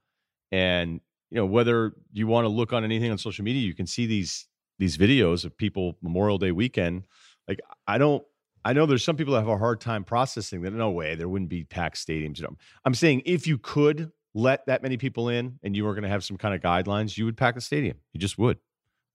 And 0.50 1.00
you 1.30 1.36
know, 1.36 1.46
whether 1.46 1.92
you 2.12 2.26
want 2.26 2.44
to 2.44 2.48
look 2.48 2.72
on 2.72 2.82
anything 2.84 3.10
on 3.12 3.18
social 3.18 3.44
media, 3.44 3.62
you 3.62 3.74
can 3.74 3.86
see 3.86 4.06
these 4.06 4.46
these 4.80 4.96
videos 4.98 5.44
of 5.44 5.56
people 5.56 5.96
Memorial 6.02 6.36
Day 6.38 6.50
weekend. 6.50 7.04
Like 7.46 7.60
I 7.86 7.96
don't, 7.98 8.24
I 8.62 8.74
know 8.74 8.84
there's 8.84 9.04
some 9.04 9.16
people 9.16 9.32
that 9.34 9.40
have 9.40 9.48
a 9.48 9.56
hard 9.56 9.80
time 9.80 10.04
processing 10.04 10.60
that. 10.62 10.72
No 10.72 10.90
way, 10.90 11.14
there 11.14 11.28
wouldn't 11.28 11.48
be 11.48 11.64
packed 11.64 11.96
stadiums. 11.96 12.38
You 12.38 12.44
know, 12.44 12.56
I'm 12.84 12.94
saying 12.94 13.22
if 13.24 13.46
you 13.46 13.56
could 13.56 14.12
let 14.34 14.66
that 14.66 14.82
many 14.82 14.96
people 14.96 15.28
in, 15.28 15.58
and 15.62 15.74
you 15.74 15.84
were 15.84 15.94
going 15.94 16.04
to 16.04 16.10
have 16.10 16.22
some 16.24 16.36
kind 16.36 16.54
of 16.54 16.60
guidelines, 16.60 17.16
you 17.16 17.24
would 17.24 17.36
pack 17.36 17.54
the 17.54 17.60
stadium. 17.60 17.96
You 18.12 18.20
just 18.20 18.38
would. 18.38 18.58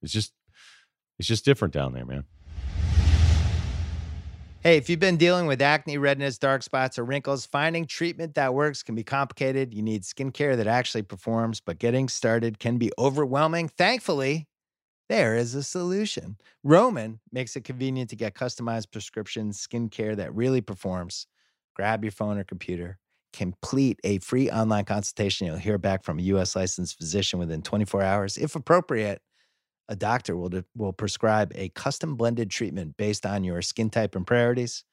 It's 0.02 0.12
just, 0.12 0.34
it's 1.20 1.28
just 1.28 1.46
different 1.46 1.74
down 1.74 1.94
there, 1.94 2.06
man. 2.06 2.26
Hey, 4.62 4.78
if 4.78 4.90
you've 4.90 5.00
been 5.00 5.18
dealing 5.18 5.46
with 5.46 5.62
acne, 5.62 6.00
redness, 6.00 6.40
dark 6.40 6.64
spots, 6.64 6.98
or 6.98 7.06
wrinkles, 7.06 7.46
finding 7.46 7.86
treatment 7.86 8.34
that 8.34 8.56
works 8.56 8.82
can 8.82 8.96
be 8.96 9.04
complicated. 9.04 9.76
You 9.76 9.84
need 9.84 10.02
skincare 10.02 10.58
that 10.58 10.66
actually 10.66 11.04
performs, 11.04 11.62
but 11.62 11.78
getting 11.78 12.10
started 12.10 12.58
can 12.58 12.80
be 12.80 12.92
overwhelming. 12.98 13.70
Thankfully, 13.70 14.48
there 15.10 15.36
is 15.36 15.56
a 15.56 15.64
solution. 15.64 16.38
Roman 16.64 17.20
makes 17.32 17.56
it 17.56 17.64
convenient 17.64 18.10
to 18.10 18.16
get 18.16 18.34
customized 18.34 18.92
prescription 18.92 19.52
skincare 19.52 20.16
that 20.16 20.34
really 20.34 20.62
performs. 20.62 21.28
Grab 21.76 22.04
your 22.04 22.12
phone 22.12 22.38
or 22.38 22.44
computer, 22.44 22.98
complete 23.34 24.00
a 24.04 24.20
free 24.20 24.50
online 24.50 24.86
consultation. 24.86 25.46
You'll 25.46 25.58
hear 25.58 25.78
back 25.78 26.04
from 26.04 26.20
a 26.20 26.24
U.S. 26.24 26.56
licensed 26.56 26.98
physician 26.98 27.38
within 27.38 27.62
24 27.62 28.02
hours. 28.02 28.38
If 28.38 28.56
appropriate, 28.56 29.22
a 29.88 29.96
doctor 29.96 30.36
will, 30.36 30.50
will 30.76 30.94
prescribe 30.94 31.52
a 31.54 31.70
custom 31.70 32.16
blended 32.16 32.50
treatment 32.50 32.98
based 32.98 33.26
on 33.26 33.44
your 33.44 33.62
skin 33.62 33.90
type 33.90 34.16
and 34.16 34.26
priorities. 34.26 34.84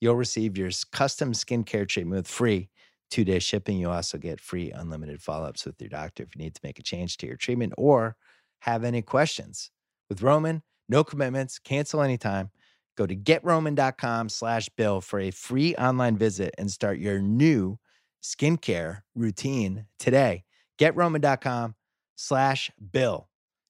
You'll 0.00 0.14
receive 0.14 0.56
your 0.56 0.70
custom 0.92 1.32
skincare 1.32 1.88
treatment 1.88 2.18
with 2.18 2.28
free 2.28 2.68
two 3.10 3.24
day 3.24 3.38
shipping. 3.38 3.78
You 3.78 3.90
also 3.90 4.18
get 4.18 4.40
free 4.40 4.70
unlimited 4.70 5.20
follow 5.20 5.48
ups 5.48 5.64
with 5.64 5.80
your 5.80 5.88
doctor 5.88 6.22
if 6.22 6.36
you 6.36 6.42
need 6.42 6.54
to 6.54 6.60
make 6.62 6.78
a 6.78 6.82
change 6.82 7.16
to 7.18 7.26
your 7.26 7.36
treatment 7.36 7.72
or 7.76 8.16
have 8.60 8.84
any 8.84 9.02
questions. 9.02 9.70
With 10.08 10.22
Roman, 10.22 10.62
no 10.88 11.04
commitments, 11.04 11.58
cancel 11.58 12.02
anytime. 12.02 12.50
Go 12.96 13.06
to 13.06 13.14
getroman.com 13.14 14.28
slash 14.28 14.68
bill 14.70 15.00
for 15.00 15.20
a 15.20 15.30
free 15.30 15.74
online 15.76 16.16
visit 16.16 16.54
and 16.58 16.70
start 16.70 16.98
your 16.98 17.20
new 17.20 17.78
skincare 18.22 19.02
routine 19.14 19.86
today. 19.98 20.44
Getroman.com 20.78 21.74
slash 22.16 22.70
bill. 22.92 23.28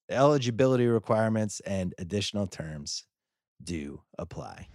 The 0.09 0.16
eligibility 0.16 0.86
requirements 0.86 1.61
and 1.61 1.95
additional 1.99 2.47
terms 2.47 3.05
do 3.62 4.01
apply. 4.18 4.68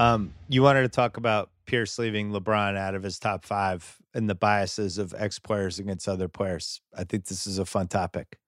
Um, 0.00 0.32
you 0.48 0.62
wanted 0.62 0.80
to 0.80 0.88
talk 0.88 1.18
about 1.18 1.50
Pierce 1.66 1.98
leaving 1.98 2.32
LeBron 2.32 2.74
out 2.74 2.94
of 2.94 3.02
his 3.02 3.18
top 3.18 3.44
five 3.44 3.98
and 4.14 4.30
the 4.30 4.34
biases 4.34 4.96
of 4.96 5.14
ex 5.14 5.38
players 5.38 5.78
against 5.78 6.08
other 6.08 6.26
players. 6.26 6.80
I 6.96 7.04
think 7.04 7.26
this 7.26 7.46
is 7.46 7.58
a 7.58 7.66
fun 7.66 7.86
topic. 7.86 8.38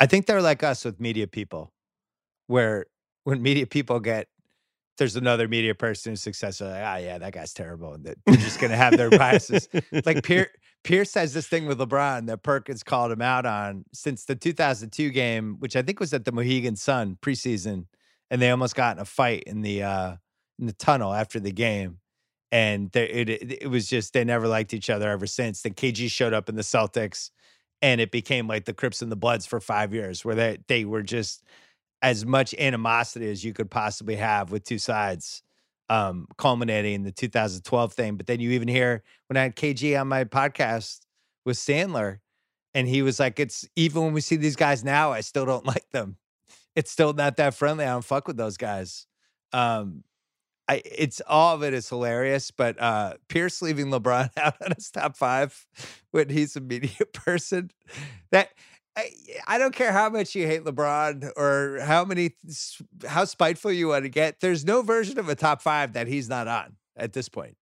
I 0.00 0.06
think 0.06 0.26
they're 0.26 0.42
like 0.42 0.64
us 0.64 0.84
with 0.84 0.98
media 0.98 1.28
people, 1.28 1.72
where 2.48 2.86
when 3.22 3.40
media 3.40 3.66
people 3.66 4.00
get 4.00 4.26
there's 4.98 5.14
another 5.14 5.46
media 5.46 5.76
person 5.76 6.10
who's 6.12 6.22
successful, 6.22 6.66
like, 6.66 6.82
ah, 6.84 6.96
yeah, 6.96 7.18
that 7.18 7.32
guy's 7.32 7.54
terrible. 7.54 7.94
And 7.94 8.04
that 8.06 8.18
they're 8.26 8.34
just 8.34 8.58
going 8.58 8.72
to 8.72 8.76
have 8.76 8.96
their 8.96 9.10
biases. 9.10 9.68
Like 10.04 10.22
Pierce, 10.24 10.50
Pierce 10.82 11.14
has 11.14 11.32
this 11.32 11.46
thing 11.46 11.66
with 11.66 11.78
LeBron 11.78 12.26
that 12.26 12.42
Perkins 12.42 12.82
called 12.82 13.12
him 13.12 13.22
out 13.22 13.46
on 13.46 13.84
since 13.94 14.24
the 14.24 14.34
2002 14.34 15.10
game, 15.10 15.56
which 15.60 15.76
I 15.76 15.82
think 15.82 16.00
was 16.00 16.12
at 16.12 16.24
the 16.24 16.32
Mohegan 16.32 16.74
Sun 16.74 17.16
preseason, 17.22 17.86
and 18.28 18.42
they 18.42 18.50
almost 18.50 18.74
got 18.74 18.96
in 18.96 19.00
a 19.00 19.04
fight 19.04 19.44
in 19.46 19.62
the 19.62 19.84
uh, 19.84 20.16
in 20.60 20.66
the 20.66 20.72
tunnel 20.72 21.12
after 21.12 21.40
the 21.40 21.52
game, 21.52 21.98
and 22.52 22.94
it 22.94 23.28
it 23.28 23.62
it 23.62 23.70
was 23.70 23.88
just 23.88 24.12
they 24.12 24.24
never 24.24 24.46
liked 24.46 24.74
each 24.74 24.90
other 24.90 25.10
ever 25.10 25.26
since. 25.26 25.62
Then 25.62 25.74
KG 25.74 26.10
showed 26.10 26.34
up 26.34 26.48
in 26.48 26.56
the 26.56 26.62
Celtics, 26.62 27.30
and 27.82 28.00
it 28.00 28.10
became 28.10 28.46
like 28.46 28.66
the 28.66 28.74
Crips 28.74 29.02
and 29.02 29.10
the 29.10 29.16
Bloods 29.16 29.46
for 29.46 29.60
five 29.60 29.94
years, 29.94 30.24
where 30.24 30.34
they 30.34 30.58
they 30.68 30.84
were 30.84 31.02
just 31.02 31.42
as 32.02 32.24
much 32.24 32.54
animosity 32.54 33.30
as 33.30 33.44
you 33.44 33.52
could 33.52 33.70
possibly 33.70 34.16
have 34.16 34.50
with 34.50 34.64
two 34.64 34.78
sides 34.78 35.42
um, 35.90 36.26
culminating 36.38 36.94
in 36.94 37.02
the 37.02 37.12
2012 37.12 37.92
thing. 37.92 38.16
But 38.16 38.26
then 38.26 38.40
you 38.40 38.52
even 38.52 38.68
hear 38.68 39.02
when 39.28 39.36
I 39.36 39.42
had 39.42 39.56
KG 39.56 40.00
on 40.00 40.08
my 40.08 40.24
podcast 40.24 41.00
with 41.44 41.56
Sandler, 41.56 42.18
and 42.74 42.86
he 42.86 43.02
was 43.02 43.18
like, 43.18 43.40
"It's 43.40 43.68
even 43.76 44.04
when 44.04 44.12
we 44.12 44.20
see 44.20 44.36
these 44.36 44.56
guys 44.56 44.84
now, 44.84 45.12
I 45.12 45.20
still 45.20 45.46
don't 45.46 45.66
like 45.74 45.90
them. 45.90 46.16
It's 46.76 46.90
still 46.90 47.12
not 47.12 47.36
that 47.36 47.54
friendly. 47.54 47.84
I 47.84 47.90
don't 47.90 48.04
fuck 48.04 48.28
with 48.28 48.36
those 48.36 48.56
guys." 48.56 49.06
Um, 49.52 50.04
I, 50.70 50.82
it's 50.84 51.20
all 51.26 51.56
of 51.56 51.64
it 51.64 51.74
is 51.74 51.88
hilarious, 51.88 52.52
but 52.52 52.80
uh, 52.80 53.14
Pierce 53.26 53.60
leaving 53.60 53.86
LeBron 53.86 54.30
out 54.36 54.54
on 54.64 54.70
his 54.76 54.88
top 54.88 55.16
five 55.16 55.66
when 56.12 56.28
he's 56.28 56.54
a 56.54 56.60
media 56.60 57.04
person, 57.12 57.72
that 58.30 58.50
I, 58.96 59.10
I 59.48 59.58
don't 59.58 59.74
care 59.74 59.90
how 59.90 60.08
much 60.10 60.36
you 60.36 60.46
hate 60.46 60.62
LeBron 60.62 61.32
or 61.36 61.80
how 61.80 62.04
many 62.04 62.36
how 63.04 63.24
spiteful 63.24 63.72
you 63.72 63.88
want 63.88 64.04
to 64.04 64.08
get. 64.08 64.38
There's 64.38 64.64
no 64.64 64.82
version 64.82 65.18
of 65.18 65.28
a 65.28 65.34
top 65.34 65.60
five 65.60 65.94
that 65.94 66.06
he's 66.06 66.28
not 66.28 66.46
on 66.46 66.76
at 66.96 67.14
this 67.14 67.28
point. 67.28 67.56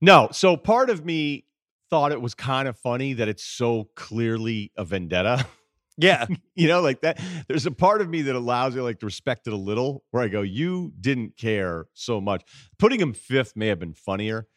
No. 0.00 0.28
So 0.30 0.56
part 0.56 0.90
of 0.90 1.04
me 1.04 1.46
thought 1.90 2.12
it 2.12 2.20
was 2.20 2.34
kind 2.34 2.68
of 2.68 2.78
funny 2.78 3.14
that 3.14 3.26
it's 3.26 3.44
so 3.44 3.88
clearly 3.96 4.70
a 4.76 4.84
vendetta. 4.84 5.48
Yeah, 5.96 6.26
you 6.54 6.66
know, 6.68 6.80
like 6.80 7.02
that. 7.02 7.20
There's 7.48 7.66
a 7.66 7.70
part 7.70 8.00
of 8.00 8.08
me 8.08 8.22
that 8.22 8.34
allows 8.34 8.74
you 8.74 8.82
like 8.82 8.98
to 9.00 9.06
respect 9.06 9.46
it 9.46 9.52
a 9.52 9.56
little 9.56 10.04
where 10.10 10.22
I 10.22 10.28
go, 10.28 10.42
you 10.42 10.92
didn't 11.00 11.36
care 11.36 11.86
so 11.94 12.20
much. 12.20 12.42
Putting 12.78 13.00
him 13.00 13.12
fifth 13.12 13.54
may 13.56 13.68
have 13.68 13.78
been 13.78 13.94
funnier. 13.94 14.48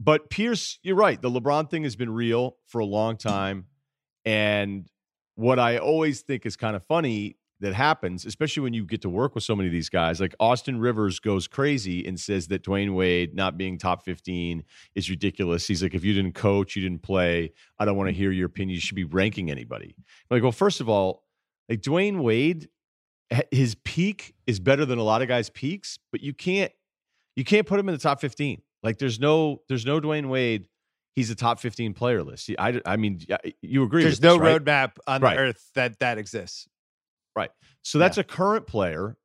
But 0.00 0.30
Pierce, 0.30 0.78
you're 0.82 0.96
right. 0.96 1.20
The 1.20 1.30
LeBron 1.30 1.70
thing 1.70 1.84
has 1.84 1.94
been 1.94 2.10
real 2.10 2.56
for 2.66 2.80
a 2.80 2.84
long 2.84 3.16
mm. 3.16 3.20
time. 3.20 3.66
And 4.24 4.88
what 5.34 5.58
I 5.58 5.78
always 5.78 6.22
think 6.22 6.46
is 6.46 6.56
kind 6.56 6.74
of 6.74 6.84
funny 6.86 7.36
that 7.62 7.74
happens, 7.74 8.26
especially 8.26 8.62
when 8.62 8.74
you 8.74 8.84
get 8.84 9.00
to 9.02 9.08
work 9.08 9.34
with 9.34 9.44
so 9.44 9.56
many 9.56 9.68
of 9.68 9.72
these 9.72 9.88
guys, 9.88 10.20
like 10.20 10.34
Austin 10.38 10.78
Rivers 10.78 11.20
goes 11.20 11.46
crazy 11.46 12.04
and 12.06 12.18
says 12.18 12.48
that 12.48 12.64
Dwyane 12.64 12.94
Wade 12.94 13.34
not 13.34 13.56
being 13.56 13.78
top 13.78 14.04
15 14.04 14.64
is 14.94 15.08
ridiculous. 15.08 15.66
He's 15.66 15.82
like, 15.82 15.94
if 15.94 16.04
you 16.04 16.12
didn't 16.12 16.34
coach, 16.34 16.76
you 16.76 16.82
didn't 16.82 17.02
play, 17.02 17.52
I 17.78 17.84
don't 17.84 17.96
want 17.96 18.08
to 18.08 18.12
mm-hmm. 18.12 18.20
hear 18.20 18.32
your 18.32 18.46
opinion. 18.46 18.74
You 18.74 18.80
should 18.80 18.96
be 18.96 19.04
ranking 19.04 19.50
anybody. 19.50 19.94
I'm 19.96 20.36
like, 20.36 20.42
well, 20.42 20.52
first 20.52 20.80
of 20.80 20.88
all, 20.88 21.24
like 21.68 21.80
Dwyane 21.80 22.20
Wade, 22.20 22.68
his 23.50 23.76
peak 23.76 24.34
is 24.46 24.60
better 24.60 24.84
than 24.84 24.98
a 24.98 25.02
lot 25.02 25.22
of 25.22 25.28
guys' 25.28 25.48
peaks, 25.48 25.98
but 26.10 26.20
you 26.20 26.34
can't 26.34 26.72
You 27.36 27.44
can't 27.44 27.66
put 27.66 27.80
him 27.80 27.88
in 27.88 27.94
the 27.94 28.00
top 28.00 28.20
15. 28.20 28.60
Like 28.82 28.98
there's 28.98 29.20
no 29.20 29.62
there's 29.68 29.86
no 29.86 30.00
Dwyane 30.00 30.28
Wade. 30.28 30.66
He's 31.14 31.30
a 31.30 31.34
top 31.34 31.60
15 31.60 31.94
player 31.94 32.22
list. 32.22 32.50
I, 32.58 32.80
I 32.86 32.96
mean, 32.96 33.20
you 33.60 33.84
agree. 33.84 34.02
There's 34.02 34.22
no 34.22 34.38
this, 34.38 34.40
right? 34.40 34.64
roadmap 34.64 34.92
on 35.06 35.20
right. 35.20 35.38
earth 35.38 35.70
that 35.74 35.98
that 36.00 36.18
exists. 36.18 36.66
Right. 37.36 37.50
So 37.82 37.98
that's 37.98 38.16
yeah. 38.16 38.22
a 38.22 38.24
current 38.24 38.66
player 38.66 39.16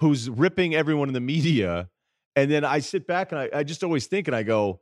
who's 0.00 0.28
ripping 0.30 0.74
everyone 0.74 1.08
in 1.08 1.14
the 1.14 1.20
media. 1.20 1.88
And 2.36 2.50
then 2.50 2.64
I 2.64 2.78
sit 2.78 3.06
back 3.06 3.32
and 3.32 3.40
I, 3.40 3.50
I 3.52 3.62
just 3.64 3.82
always 3.82 4.06
think 4.06 4.28
and 4.28 4.36
I 4.36 4.42
go, 4.42 4.80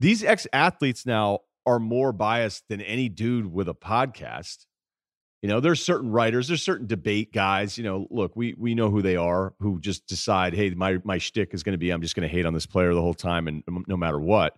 these 0.00 0.24
ex 0.24 0.46
athletes 0.52 1.06
now 1.06 1.40
are 1.66 1.78
more 1.78 2.12
biased 2.12 2.64
than 2.68 2.80
any 2.80 3.08
dude 3.08 3.52
with 3.52 3.68
a 3.68 3.74
podcast. 3.74 4.66
You 5.42 5.48
know, 5.48 5.60
there's 5.60 5.82
certain 5.82 6.10
writers, 6.10 6.48
there's 6.48 6.62
certain 6.62 6.86
debate 6.86 7.32
guys. 7.32 7.78
You 7.78 7.84
know, 7.84 8.06
look, 8.10 8.34
we 8.34 8.54
we 8.58 8.74
know 8.74 8.90
who 8.90 9.02
they 9.02 9.16
are, 9.16 9.54
who 9.60 9.80
just 9.80 10.06
decide, 10.06 10.54
hey, 10.54 10.70
my 10.70 10.98
my 11.04 11.18
shtick 11.18 11.54
is 11.54 11.62
going 11.62 11.72
to 11.74 11.78
be, 11.78 11.90
I'm 11.90 12.02
just 12.02 12.14
going 12.14 12.28
to 12.28 12.34
hate 12.34 12.44
on 12.44 12.52
this 12.52 12.66
player 12.66 12.92
the 12.92 13.00
whole 13.00 13.14
time, 13.14 13.48
and 13.48 13.62
no 13.86 13.96
matter 13.96 14.18
what. 14.18 14.56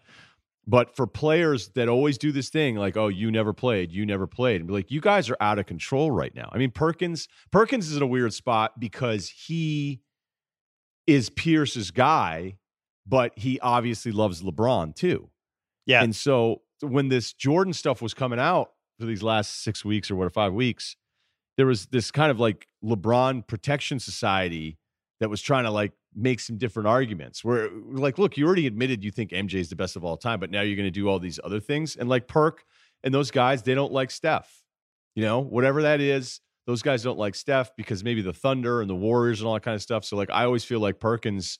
But 0.66 0.94
for 0.94 1.08
players 1.08 1.70
that 1.70 1.88
always 1.88 2.18
do 2.18 2.30
this 2.30 2.48
thing, 2.48 2.76
like, 2.76 2.96
oh, 2.96 3.08
you 3.08 3.32
never 3.32 3.52
played, 3.52 3.90
you 3.90 4.06
never 4.06 4.28
played, 4.28 4.60
and 4.60 4.68
be 4.68 4.72
like, 4.72 4.92
you 4.92 5.00
guys 5.00 5.28
are 5.28 5.36
out 5.40 5.58
of 5.58 5.66
control 5.66 6.10
right 6.12 6.32
now. 6.34 6.48
I 6.52 6.58
mean, 6.58 6.70
Perkins, 6.70 7.26
Perkins 7.50 7.90
is 7.90 7.96
in 7.96 8.02
a 8.02 8.06
weird 8.06 8.32
spot 8.32 8.78
because 8.78 9.28
he 9.28 10.02
is 11.06 11.30
Pierce's 11.30 11.90
guy, 11.90 12.58
but 13.04 13.32
he 13.36 13.58
obviously 13.58 14.12
loves 14.12 14.42
LeBron 14.42 14.94
too. 14.94 15.30
Yeah. 15.84 16.04
And 16.04 16.14
so 16.14 16.62
when 16.80 17.08
this 17.08 17.32
Jordan 17.32 17.72
stuff 17.72 18.00
was 18.00 18.14
coming 18.14 18.38
out 18.38 18.70
for 19.00 19.06
these 19.06 19.22
last 19.22 19.64
six 19.64 19.84
weeks 19.84 20.12
or 20.12 20.16
what, 20.16 20.32
five 20.32 20.52
weeks, 20.52 20.94
there 21.56 21.66
was 21.66 21.86
this 21.86 22.12
kind 22.12 22.30
of 22.30 22.38
like 22.38 22.68
LeBron 22.84 23.46
Protection 23.46 23.98
Society 23.98 24.78
that 25.18 25.28
was 25.28 25.42
trying 25.42 25.64
to 25.64 25.70
like 25.70 25.92
make 26.14 26.40
some 26.40 26.58
different 26.58 26.86
arguments 26.86 27.44
where 27.44 27.70
like 27.90 28.18
look 28.18 28.36
you 28.36 28.46
already 28.46 28.66
admitted 28.66 29.02
you 29.02 29.10
think 29.10 29.30
mj 29.30 29.54
is 29.54 29.68
the 29.70 29.76
best 29.76 29.96
of 29.96 30.04
all 30.04 30.16
time 30.16 30.38
but 30.38 30.50
now 30.50 30.60
you're 30.60 30.76
going 30.76 30.86
to 30.86 30.90
do 30.90 31.08
all 31.08 31.18
these 31.18 31.40
other 31.42 31.60
things 31.60 31.96
and 31.96 32.08
like 32.08 32.28
perk 32.28 32.64
and 33.02 33.14
those 33.14 33.30
guys 33.30 33.62
they 33.62 33.74
don't 33.74 33.92
like 33.92 34.10
steph 34.10 34.62
you 35.14 35.22
know 35.22 35.40
whatever 35.40 35.82
that 35.82 36.00
is 36.00 36.40
those 36.66 36.82
guys 36.82 37.02
don't 37.02 37.18
like 37.18 37.34
steph 37.34 37.70
because 37.76 38.04
maybe 38.04 38.22
the 38.22 38.32
thunder 38.32 38.80
and 38.80 38.90
the 38.90 38.94
warriors 38.94 39.40
and 39.40 39.48
all 39.48 39.54
that 39.54 39.62
kind 39.62 39.74
of 39.74 39.82
stuff 39.82 40.04
so 40.04 40.16
like 40.16 40.30
i 40.30 40.44
always 40.44 40.64
feel 40.64 40.80
like 40.80 41.00
perkins 41.00 41.58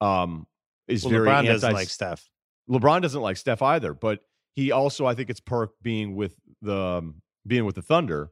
um 0.00 0.46
is 0.88 1.04
well, 1.04 1.12
very 1.12 1.28
lebron 1.28 1.38
anti- 1.38 1.52
doesn't 1.52 1.72
like 1.72 1.88
steph. 1.88 2.28
Lebron 2.68 3.02
doesn't 3.02 3.22
like 3.22 3.36
steph 3.36 3.62
either 3.62 3.94
but 3.94 4.20
he 4.54 4.72
also 4.72 5.06
i 5.06 5.14
think 5.14 5.30
it's 5.30 5.40
perk 5.40 5.70
being 5.80 6.16
with 6.16 6.34
the 6.60 6.76
um, 6.76 7.22
being 7.46 7.64
with 7.64 7.74
the 7.76 7.82
thunder 7.82 8.30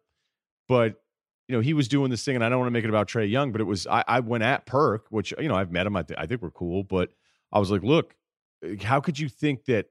but 0.69 0.97
you 1.51 1.57
know, 1.57 1.61
he 1.61 1.75
was 1.75 1.89
doing 1.89 2.13
this 2.13 2.25
thing, 2.25 2.37
and 2.37 2.45
I 2.45 2.49
don't 2.49 2.61
want 2.61 2.69
to 2.69 2.73
make 2.73 2.85
it 2.85 2.91
about 2.91 3.09
Trae 3.09 3.29
Young, 3.29 3.51
but 3.51 3.61
it 3.61 3.65
was 3.65 3.85
I, 3.89 4.05
I 4.07 4.21
went 4.21 4.45
at 4.45 4.67
Perk, 4.67 5.07
which 5.11 5.35
you 5.37 5.49
know 5.49 5.57
I've 5.57 5.73
met 5.73 5.85
him. 5.85 5.97
I, 5.97 6.03
th- 6.03 6.17
I 6.17 6.27
think 6.27 6.43
we're 6.43 6.53
cool, 6.53 6.85
but 6.85 7.11
I 7.53 7.59
was 7.59 7.73
like, 7.73 7.83
look, 7.83 8.15
how 8.83 9.01
could 9.01 9.19
you 9.19 9.29
think 9.29 9.65
that 9.65 9.87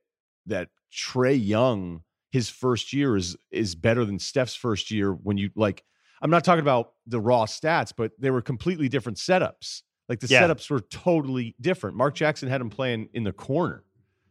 that 0.46 0.70
Trae 0.90 1.38
Young 1.38 2.04
his 2.32 2.50
first 2.50 2.94
year 2.94 3.18
is 3.18 3.36
is 3.52 3.76
better 3.76 4.06
than 4.06 4.20
Steph's 4.20 4.56
first 4.56 4.90
year 4.90 5.12
when 5.12 5.38
you 5.38 5.50
like 5.54 5.84
I'm 6.22 6.30
not 6.30 6.46
talking 6.46 6.62
about 6.62 6.94
the 7.06 7.20
raw 7.20 7.46
stats, 7.46 7.92
but 7.96 8.14
they 8.18 8.32
were 8.32 8.42
completely 8.42 8.88
different 8.88 9.18
setups. 9.18 9.82
Like 10.08 10.22
the 10.22 10.28
yeah. 10.28 10.44
setups 10.44 10.70
were 10.70 10.80
totally 10.80 11.56
different. 11.60 11.98
Mark 11.98 12.16
Jackson 12.16 12.48
had 12.48 12.62
him 12.62 12.70
playing 12.70 13.10
in 13.14 13.26
the 13.26 13.34
corner, 13.34 13.84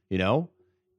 you 0.08 0.16
know? 0.16 0.48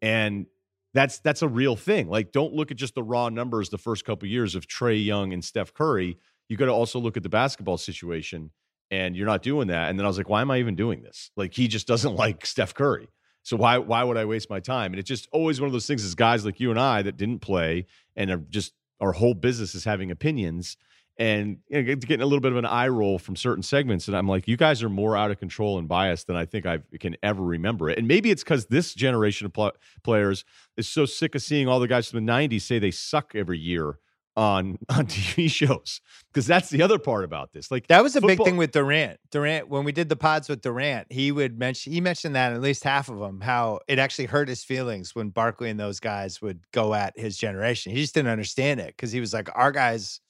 And 0.01 0.45
that's 0.93 1.19
that's 1.19 1.41
a 1.41 1.47
real 1.47 1.75
thing. 1.75 2.07
Like, 2.09 2.31
don't 2.31 2.53
look 2.53 2.71
at 2.71 2.77
just 2.77 2.95
the 2.95 3.03
raw 3.03 3.29
numbers 3.29 3.69
the 3.69 3.77
first 3.77 4.05
couple 4.05 4.25
of 4.25 4.31
years 4.31 4.55
of 4.55 4.67
Trae 4.67 5.03
Young 5.03 5.33
and 5.33 5.43
Steph 5.43 5.73
Curry. 5.73 6.17
You 6.47 6.57
got 6.57 6.65
to 6.65 6.71
also 6.71 6.99
look 6.99 7.15
at 7.15 7.23
the 7.23 7.29
basketball 7.29 7.77
situation, 7.77 8.51
and 8.89 9.15
you're 9.15 9.27
not 9.27 9.43
doing 9.43 9.67
that. 9.67 9.89
And 9.89 9.99
then 9.99 10.05
I 10.05 10.07
was 10.07 10.17
like, 10.17 10.29
why 10.29 10.41
am 10.41 10.49
I 10.49 10.57
even 10.59 10.75
doing 10.75 11.01
this? 11.03 11.29
Like, 11.35 11.53
he 11.53 11.67
just 11.67 11.87
doesn't 11.87 12.15
like 12.15 12.45
Steph 12.45 12.73
Curry. 12.73 13.07
So 13.43 13.55
why 13.55 13.77
why 13.77 14.03
would 14.03 14.17
I 14.17 14.25
waste 14.25 14.49
my 14.49 14.59
time? 14.59 14.93
And 14.93 14.99
it's 14.99 15.07
just 15.07 15.27
always 15.31 15.61
one 15.61 15.67
of 15.67 15.73
those 15.73 15.87
things 15.87 16.03
as 16.03 16.15
guys 16.15 16.45
like 16.45 16.59
you 16.59 16.71
and 16.71 16.79
I 16.79 17.01
that 17.03 17.17
didn't 17.17 17.39
play 17.39 17.85
and 18.15 18.31
are 18.31 18.37
just 18.49 18.73
our 18.99 19.13
whole 19.13 19.33
business 19.33 19.75
is 19.75 19.85
having 19.85 20.11
opinions 20.11 20.75
and 21.19 21.57
you 21.67 21.83
know, 21.83 21.95
getting 21.95 22.21
a 22.21 22.25
little 22.25 22.39
bit 22.39 22.53
of 22.53 22.57
an 22.57 22.65
eye 22.65 22.87
roll 22.87 23.19
from 23.19 23.35
certain 23.35 23.61
segments. 23.61 24.07
And 24.07 24.15
I'm 24.15 24.27
like, 24.27 24.47
you 24.47 24.55
guys 24.55 24.81
are 24.81 24.89
more 24.89 25.17
out 25.17 25.31
of 25.31 25.37
control 25.37 25.77
and 25.77 25.87
biased 25.87 26.27
than 26.27 26.37
I 26.37 26.45
think 26.45 26.65
I 26.65 26.79
can 26.99 27.17
ever 27.21 27.43
remember 27.43 27.89
it. 27.89 27.97
And 27.97 28.07
maybe 28.07 28.31
it's 28.31 28.43
because 28.43 28.67
this 28.67 28.93
generation 28.93 29.45
of 29.45 29.53
pl- 29.53 29.73
players 30.01 30.45
is 30.77 30.87
so 30.87 31.05
sick 31.05 31.35
of 31.35 31.41
seeing 31.41 31.67
all 31.67 31.81
the 31.81 31.89
guys 31.89 32.09
from 32.09 32.25
the 32.25 32.31
90s 32.31 32.61
say 32.61 32.79
they 32.79 32.91
suck 32.91 33.33
every 33.35 33.59
year 33.59 33.99
on 34.37 34.77
on 34.89 35.07
TV 35.07 35.51
shows 35.51 35.99
because 36.31 36.47
that's 36.47 36.69
the 36.69 36.81
other 36.81 36.97
part 36.97 37.25
about 37.25 37.51
this. 37.51 37.69
Like 37.69 37.87
that 37.87 38.01
was 38.01 38.15
a 38.15 38.21
big 38.21 38.41
thing 38.41 38.55
with 38.55 38.71
Durant. 38.71 39.19
Durant 39.29 39.67
when 39.67 39.83
we 39.83 39.91
did 39.91 40.07
the 40.07 40.15
pods 40.15 40.47
with 40.47 40.61
Durant, 40.61 41.11
he 41.11 41.33
would 41.33 41.59
mention 41.59 41.91
he 41.91 41.99
mentioned 41.99 42.35
that 42.35 42.53
at 42.53 42.61
least 42.61 42.85
half 42.85 43.09
of 43.09 43.19
them 43.19 43.41
how 43.41 43.79
it 43.89 43.99
actually 43.99 44.27
hurt 44.27 44.47
his 44.47 44.63
feelings 44.63 45.13
when 45.13 45.31
Barkley 45.31 45.69
and 45.69 45.77
those 45.77 45.99
guys 45.99 46.41
would 46.41 46.61
go 46.71 46.93
at 46.93 47.19
his 47.19 47.35
generation. 47.35 47.91
He 47.91 47.99
just 47.99 48.13
didn't 48.13 48.31
understand 48.31 48.79
it 48.79 48.95
because 48.95 49.11
he 49.11 49.19
was 49.19 49.33
like 49.33 49.49
our 49.53 49.73
guys 49.73 50.21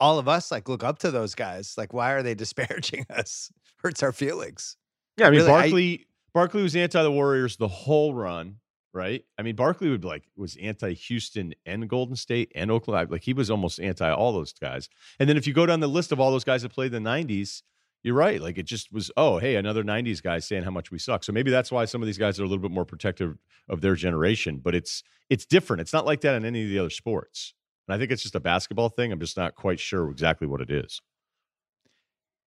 all 0.00 0.18
of 0.18 0.28
us 0.28 0.50
like 0.50 0.68
look 0.68 0.82
up 0.82 0.98
to 1.00 1.10
those 1.10 1.34
guys. 1.34 1.74
Like, 1.76 1.92
why 1.92 2.12
are 2.12 2.22
they 2.22 2.34
disparaging 2.44 3.06
us? 3.10 3.52
Hurts 3.78 4.02
our 4.02 4.12
feelings. 4.12 4.76
Yeah, 5.16 5.26
I 5.26 5.30
mean, 5.30 5.40
really, 5.40 5.50
Barkley 5.50 6.00
I, 6.00 6.04
Barkley 6.32 6.62
was 6.62 6.76
anti 6.76 7.02
the 7.02 7.10
Warriors 7.10 7.56
the 7.56 7.68
whole 7.68 8.14
run, 8.14 8.56
right? 8.92 9.24
I 9.38 9.42
mean, 9.42 9.56
Barkley 9.56 9.90
would 9.90 10.00
be 10.00 10.08
like 10.08 10.24
was 10.36 10.56
anti 10.56 10.94
Houston 10.94 11.54
and 11.66 11.88
Golden 11.88 12.16
State 12.16 12.52
and 12.54 12.70
Oklahoma. 12.70 13.10
Like 13.10 13.22
he 13.22 13.32
was 13.32 13.50
almost 13.50 13.80
anti 13.80 14.10
all 14.10 14.32
those 14.32 14.52
guys. 14.52 14.88
And 15.18 15.28
then 15.28 15.36
if 15.36 15.46
you 15.46 15.52
go 15.52 15.66
down 15.66 15.80
the 15.80 15.88
list 15.88 16.12
of 16.12 16.20
all 16.20 16.30
those 16.30 16.44
guys 16.44 16.62
that 16.62 16.72
played 16.72 16.94
in 16.94 17.02
the 17.02 17.10
'90s, 17.10 17.62
you're 18.02 18.14
right. 18.14 18.40
Like 18.40 18.58
it 18.58 18.64
just 18.64 18.92
was, 18.92 19.10
oh, 19.16 19.38
hey, 19.38 19.56
another 19.56 19.84
90s 19.84 20.22
guy 20.22 20.38
saying 20.38 20.62
how 20.62 20.70
much 20.70 20.90
we 20.90 20.98
suck. 20.98 21.22
So 21.24 21.32
maybe 21.32 21.50
that's 21.50 21.70
why 21.70 21.84
some 21.84 22.02
of 22.02 22.06
these 22.06 22.18
guys 22.18 22.40
are 22.40 22.44
a 22.44 22.46
little 22.46 22.62
bit 22.62 22.70
more 22.70 22.84
protective 22.84 23.36
of 23.68 23.80
their 23.80 23.94
generation. 23.94 24.60
But 24.62 24.74
it's 24.74 25.02
it's 25.28 25.44
different. 25.44 25.80
It's 25.80 25.92
not 25.92 26.06
like 26.06 26.22
that 26.22 26.34
in 26.34 26.44
any 26.44 26.64
of 26.64 26.70
the 26.70 26.78
other 26.78 26.90
sports. 26.90 27.54
And 27.90 27.96
I 27.96 27.98
think 27.98 28.12
it's 28.12 28.22
just 28.22 28.36
a 28.36 28.40
basketball 28.40 28.88
thing. 28.88 29.10
I'm 29.10 29.18
just 29.18 29.36
not 29.36 29.56
quite 29.56 29.80
sure 29.80 30.08
exactly 30.12 30.46
what 30.46 30.60
it 30.60 30.70
is. 30.70 31.02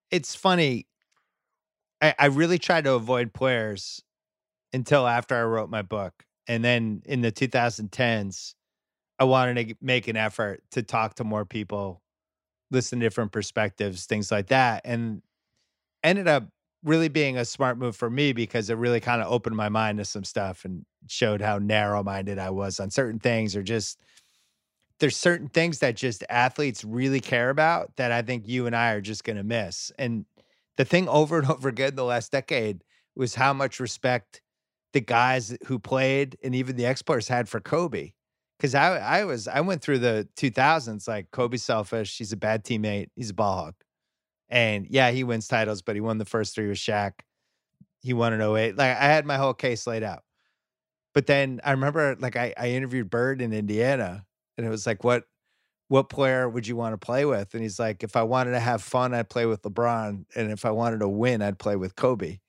It's 0.10 0.36
funny. 0.36 0.88
I, 2.02 2.16
I 2.18 2.26
really 2.28 2.58
tried 2.58 2.86
to 2.86 2.94
avoid 2.94 3.34
players 3.34 4.02
until 4.72 5.06
after 5.06 5.36
I 5.36 5.44
wrote 5.44 5.70
my 5.70 5.82
book. 5.82 6.24
And 6.48 6.64
then 6.64 7.02
in 7.06 7.20
the 7.20 7.32
2010s, 7.32 8.54
I 9.20 9.26
wanted 9.26 9.68
to 9.68 9.76
make 9.82 10.08
an 10.08 10.16
effort 10.16 10.64
to 10.72 10.82
talk 10.82 11.16
to 11.16 11.26
more 11.26 11.44
people, 11.44 12.02
listen 12.72 13.02
to 13.02 13.06
different 13.06 13.34
perspectives, 13.34 14.06
things 14.06 14.32
like 14.32 14.48
that. 14.48 14.84
And 14.86 15.24
ended 16.06 16.30
up 16.30 16.48
really 16.86 17.10
being 17.10 17.38
a 17.38 17.44
smart 17.44 17.78
move 17.78 17.98
for 17.98 18.10
me 18.10 18.32
because 18.32 18.70
it 18.70 18.78
really 18.78 19.02
kind 19.02 19.22
of 19.22 19.30
opened 19.30 19.58
my 19.58 19.68
mind 19.68 19.98
to 19.98 20.06
some 20.06 20.24
stuff 20.24 20.64
and 20.64 20.86
showed 21.08 21.42
how 21.42 21.58
narrow 21.58 22.02
minded 22.02 22.40
I 22.40 22.52
was 22.52 22.80
on 22.80 22.92
certain 22.92 23.20
things 23.20 23.58
or 23.58 23.62
just 23.62 24.00
there's 25.00 25.18
certain 25.18 25.50
things 25.50 25.80
that 25.80 25.96
just 25.96 26.24
athletes 26.30 26.84
really 26.84 27.20
care 27.20 27.50
about 27.50 27.96
that 27.98 28.12
I 28.12 28.22
think 28.22 28.48
you 28.48 28.68
and 28.68 28.76
I 28.76 28.92
are 28.92 29.02
just 29.02 29.24
going 29.24 29.38
to 29.38 29.44
miss. 29.44 29.92
And 29.98 30.26
the 30.78 30.86
thing 30.86 31.08
over 31.10 31.40
and 31.40 31.50
over 31.50 31.70
again 31.70 31.96
the 31.96 32.06
last 32.06 32.32
decade 32.32 32.84
was 33.16 33.36
how 33.36 33.54
much 33.54 33.80
respect 33.80 34.42
the 34.94 35.02
guys 35.02 35.58
who 35.66 35.80
played 35.80 36.38
and 36.44 36.54
even 36.56 36.76
the 36.76 36.86
exports 36.86 37.28
had 37.28 37.50
for 37.50 37.60
Kobe. 37.60 38.14
Cause 38.60 38.76
I 38.76 38.98
I 38.98 39.26
was 39.26 39.48
I 39.48 39.60
went 39.60 39.82
through 39.82 40.00
the 40.00 40.28
2000s 40.38 41.06
like 41.08 41.32
Kobe's 41.32 41.64
selfish. 41.64 42.18
He's 42.18 42.32
a 42.32 42.38
bad 42.38 42.64
teammate. 42.64 43.08
He's 43.16 43.32
a 43.32 43.34
ball 43.34 43.58
hog. 43.58 43.74
And 44.48 44.88
yeah, 44.90 45.12
he 45.12 45.26
wins 45.26 45.48
titles, 45.48 45.82
but 45.82 45.96
he 45.96 46.02
won 46.02 46.18
the 46.18 46.26
first 46.26 46.56
three 46.56 46.68
with 46.68 46.78
Shaq. 46.78 47.14
He 48.02 48.14
won 48.14 48.32
an 48.32 48.40
08. 48.40 48.78
Like 48.78 48.96
I 48.96 49.06
had 49.06 49.26
my 49.26 49.36
whole 49.36 49.54
case 49.54 49.86
laid 49.86 50.04
out. 50.04 50.24
But 51.14 51.26
then 51.26 51.60
I 51.64 51.72
remember 51.72 52.16
like 52.20 52.38
I, 52.38 52.54
I 52.58 52.70
interviewed 52.70 53.10
Bird 53.10 53.42
in 53.42 53.52
Indiana 53.52 54.26
and 54.58 54.66
it 54.66 54.70
was 54.70 54.86
like, 54.86 55.04
what 55.04 55.24
what 55.90 56.10
player 56.10 56.50
would 56.50 56.66
you 56.66 56.76
want 56.76 56.94
to 56.94 56.98
play 56.98 57.26
with? 57.26 57.54
And 57.54 57.62
he's 57.62 57.78
like, 57.78 58.04
if 58.04 58.16
I 58.16 58.24
wanted 58.24 58.52
to 58.52 58.60
have 58.60 58.82
fun, 58.82 59.14
I'd 59.14 59.30
play 59.30 59.46
with 59.46 59.62
LeBron, 59.64 60.26
and 60.36 60.52
if 60.52 60.66
I 60.66 60.72
wanted 60.72 61.00
to 61.02 61.10
win, 61.10 61.42
I'd 61.42 61.60
play 61.60 61.76
with 61.76 61.96
Kobe. 61.96 62.40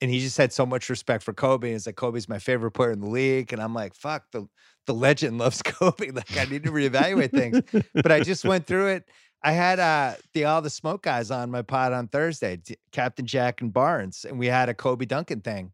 And 0.00 0.10
he 0.10 0.20
just 0.20 0.36
had 0.36 0.52
so 0.52 0.66
much 0.66 0.90
respect 0.90 1.22
for 1.22 1.32
Kobe. 1.32 1.68
And 1.68 1.76
it's 1.76 1.86
like 1.86 1.96
Kobe's 1.96 2.28
my 2.28 2.38
favorite 2.38 2.72
player 2.72 2.90
in 2.90 3.00
the 3.00 3.08
league, 3.08 3.52
and 3.52 3.62
I'm 3.62 3.74
like, 3.74 3.94
fuck 3.94 4.30
the 4.32 4.48
the 4.86 4.94
legend 4.94 5.38
loves 5.44 5.62
Kobe. 5.62 6.10
Like 6.10 6.36
I 6.36 6.44
need 6.44 6.64
to 6.64 6.70
reevaluate 6.70 7.30
things. 7.30 7.60
But 7.94 8.12
I 8.12 8.20
just 8.20 8.44
went 8.44 8.66
through 8.66 8.88
it. 8.88 9.08
I 9.42 9.52
had 9.52 9.78
uh 9.78 10.14
the 10.32 10.44
all 10.46 10.62
the 10.62 10.70
smoke 10.70 11.02
guys 11.02 11.30
on 11.30 11.50
my 11.50 11.62
pod 11.62 11.92
on 11.92 12.08
Thursday, 12.08 12.60
Captain 12.92 13.26
Jack 13.26 13.60
and 13.60 13.72
Barnes, 13.72 14.24
and 14.24 14.38
we 14.38 14.46
had 14.46 14.68
a 14.68 14.74
Kobe 14.74 15.04
Duncan 15.04 15.40
thing. 15.40 15.72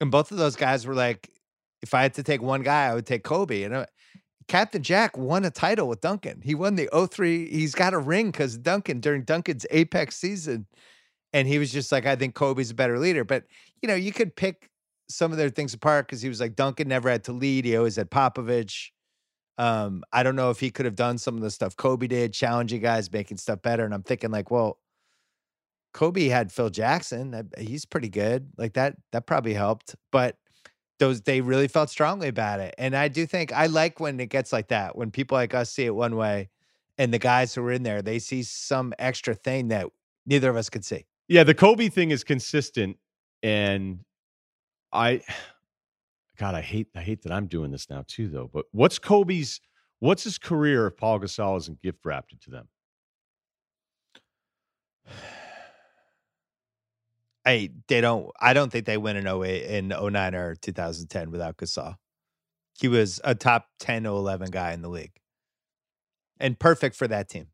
And 0.00 0.10
both 0.10 0.30
of 0.30 0.36
those 0.38 0.56
guys 0.56 0.86
were 0.86 0.94
like, 0.94 1.30
if 1.82 1.94
I 1.94 2.02
had 2.02 2.14
to 2.14 2.22
take 2.22 2.42
one 2.42 2.62
guy, 2.62 2.86
I 2.86 2.94
would 2.94 3.06
take 3.06 3.22
Kobe. 3.22 3.62
And 3.62 3.74
uh, 3.74 3.86
Captain 4.48 4.82
Jack 4.82 5.16
won 5.18 5.44
a 5.44 5.50
title 5.50 5.88
with 5.88 6.00
Duncan. 6.00 6.40
He 6.42 6.54
won 6.54 6.76
the 6.76 6.88
03. 6.92 7.50
He's 7.50 7.74
got 7.74 7.94
a 7.94 7.98
ring 7.98 8.30
because 8.30 8.56
Duncan, 8.56 9.00
during 9.00 9.22
Duncan's 9.22 9.66
apex 9.70 10.16
season, 10.16 10.66
and 11.32 11.48
he 11.48 11.58
was 11.58 11.72
just 11.72 11.90
like, 11.90 12.06
I 12.06 12.16
think 12.16 12.34
Kobe's 12.34 12.70
a 12.70 12.74
better 12.74 12.98
leader. 12.98 13.24
But, 13.24 13.44
you 13.82 13.88
know, 13.88 13.94
you 13.94 14.12
could 14.12 14.36
pick 14.36 14.70
some 15.08 15.32
of 15.32 15.38
their 15.38 15.50
things 15.50 15.74
apart 15.74 16.06
because 16.06 16.22
he 16.22 16.28
was 16.28 16.40
like, 16.40 16.54
Duncan 16.54 16.88
never 16.88 17.10
had 17.10 17.24
to 17.24 17.32
lead. 17.32 17.64
He 17.64 17.76
always 17.76 17.96
had 17.96 18.10
Popovich. 18.10 18.90
Um, 19.58 20.04
I 20.12 20.22
don't 20.22 20.36
know 20.36 20.50
if 20.50 20.60
he 20.60 20.70
could 20.70 20.84
have 20.84 20.94
done 20.94 21.18
some 21.18 21.36
of 21.36 21.42
the 21.42 21.50
stuff 21.50 21.76
Kobe 21.76 22.06
did, 22.06 22.32
challenging 22.32 22.80
guys, 22.80 23.12
making 23.12 23.38
stuff 23.38 23.62
better. 23.62 23.84
And 23.84 23.94
I'm 23.94 24.02
thinking, 24.02 24.30
like, 24.30 24.50
well, 24.50 24.78
Kobe 25.92 26.28
had 26.28 26.52
Phil 26.52 26.70
Jackson. 26.70 27.50
He's 27.58 27.84
pretty 27.84 28.10
good. 28.10 28.50
Like 28.58 28.74
that, 28.74 28.96
that 29.12 29.26
probably 29.26 29.54
helped. 29.54 29.96
But 30.12 30.36
those 30.98 31.22
they 31.22 31.40
really 31.40 31.68
felt 31.68 31.90
strongly 31.90 32.28
about 32.28 32.60
it. 32.60 32.74
And 32.78 32.96
I 32.96 33.08
do 33.08 33.26
think 33.26 33.52
I 33.52 33.66
like 33.66 34.00
when 34.00 34.18
it 34.20 34.26
gets 34.26 34.52
like 34.52 34.68
that, 34.68 34.96
when 34.96 35.10
people 35.10 35.36
like 35.36 35.54
us 35.54 35.70
see 35.70 35.84
it 35.84 35.94
one 35.94 36.16
way 36.16 36.48
and 36.98 37.12
the 37.12 37.18
guys 37.18 37.54
who 37.54 37.62
are 37.62 37.72
in 37.72 37.82
there, 37.82 38.02
they 38.02 38.18
see 38.18 38.42
some 38.42 38.94
extra 38.98 39.34
thing 39.34 39.68
that 39.68 39.86
neither 40.24 40.50
of 40.50 40.56
us 40.56 40.70
could 40.70 40.84
see. 40.84 41.06
Yeah, 41.28 41.44
the 41.44 41.54
Kobe 41.54 41.88
thing 41.88 42.10
is 42.10 42.24
consistent. 42.24 42.96
And 43.42 44.00
I 44.92 45.22
God, 46.38 46.54
I 46.54 46.60
hate 46.60 46.88
I 46.94 47.00
hate 47.00 47.22
that 47.22 47.32
I'm 47.32 47.46
doing 47.46 47.70
this 47.70 47.88
now 47.90 48.04
too, 48.06 48.28
though. 48.28 48.50
But 48.52 48.66
what's 48.72 48.98
Kobe's 48.98 49.60
what's 49.98 50.24
his 50.24 50.38
career 50.38 50.86
if 50.86 50.96
Pau 50.96 51.18
Gasol 51.18 51.56
isn't 51.58 51.82
gift 51.82 52.04
wrapped 52.04 52.40
to 52.42 52.50
them? 52.50 52.68
I 57.46 57.70
they 57.88 58.00
don't 58.00 58.30
I 58.40 58.52
don't 58.52 58.70
think 58.70 58.86
they 58.86 58.98
win 58.98 59.16
in 59.16 59.26
08 59.26 59.62
in 59.64 59.88
09 59.88 60.34
or 60.34 60.56
2010 60.56 61.30
without 61.30 61.56
Gasol. 61.56 61.96
He 62.78 62.88
was 62.88 63.20
a 63.24 63.34
top 63.34 63.68
10 63.80 64.04
to 64.04 64.10
11 64.10 64.50
guy 64.50 64.72
in 64.72 64.82
the 64.82 64.88
league. 64.88 65.12
And 66.38 66.58
perfect 66.58 66.96
for 66.96 67.08
that 67.08 67.28
team. 67.28 67.48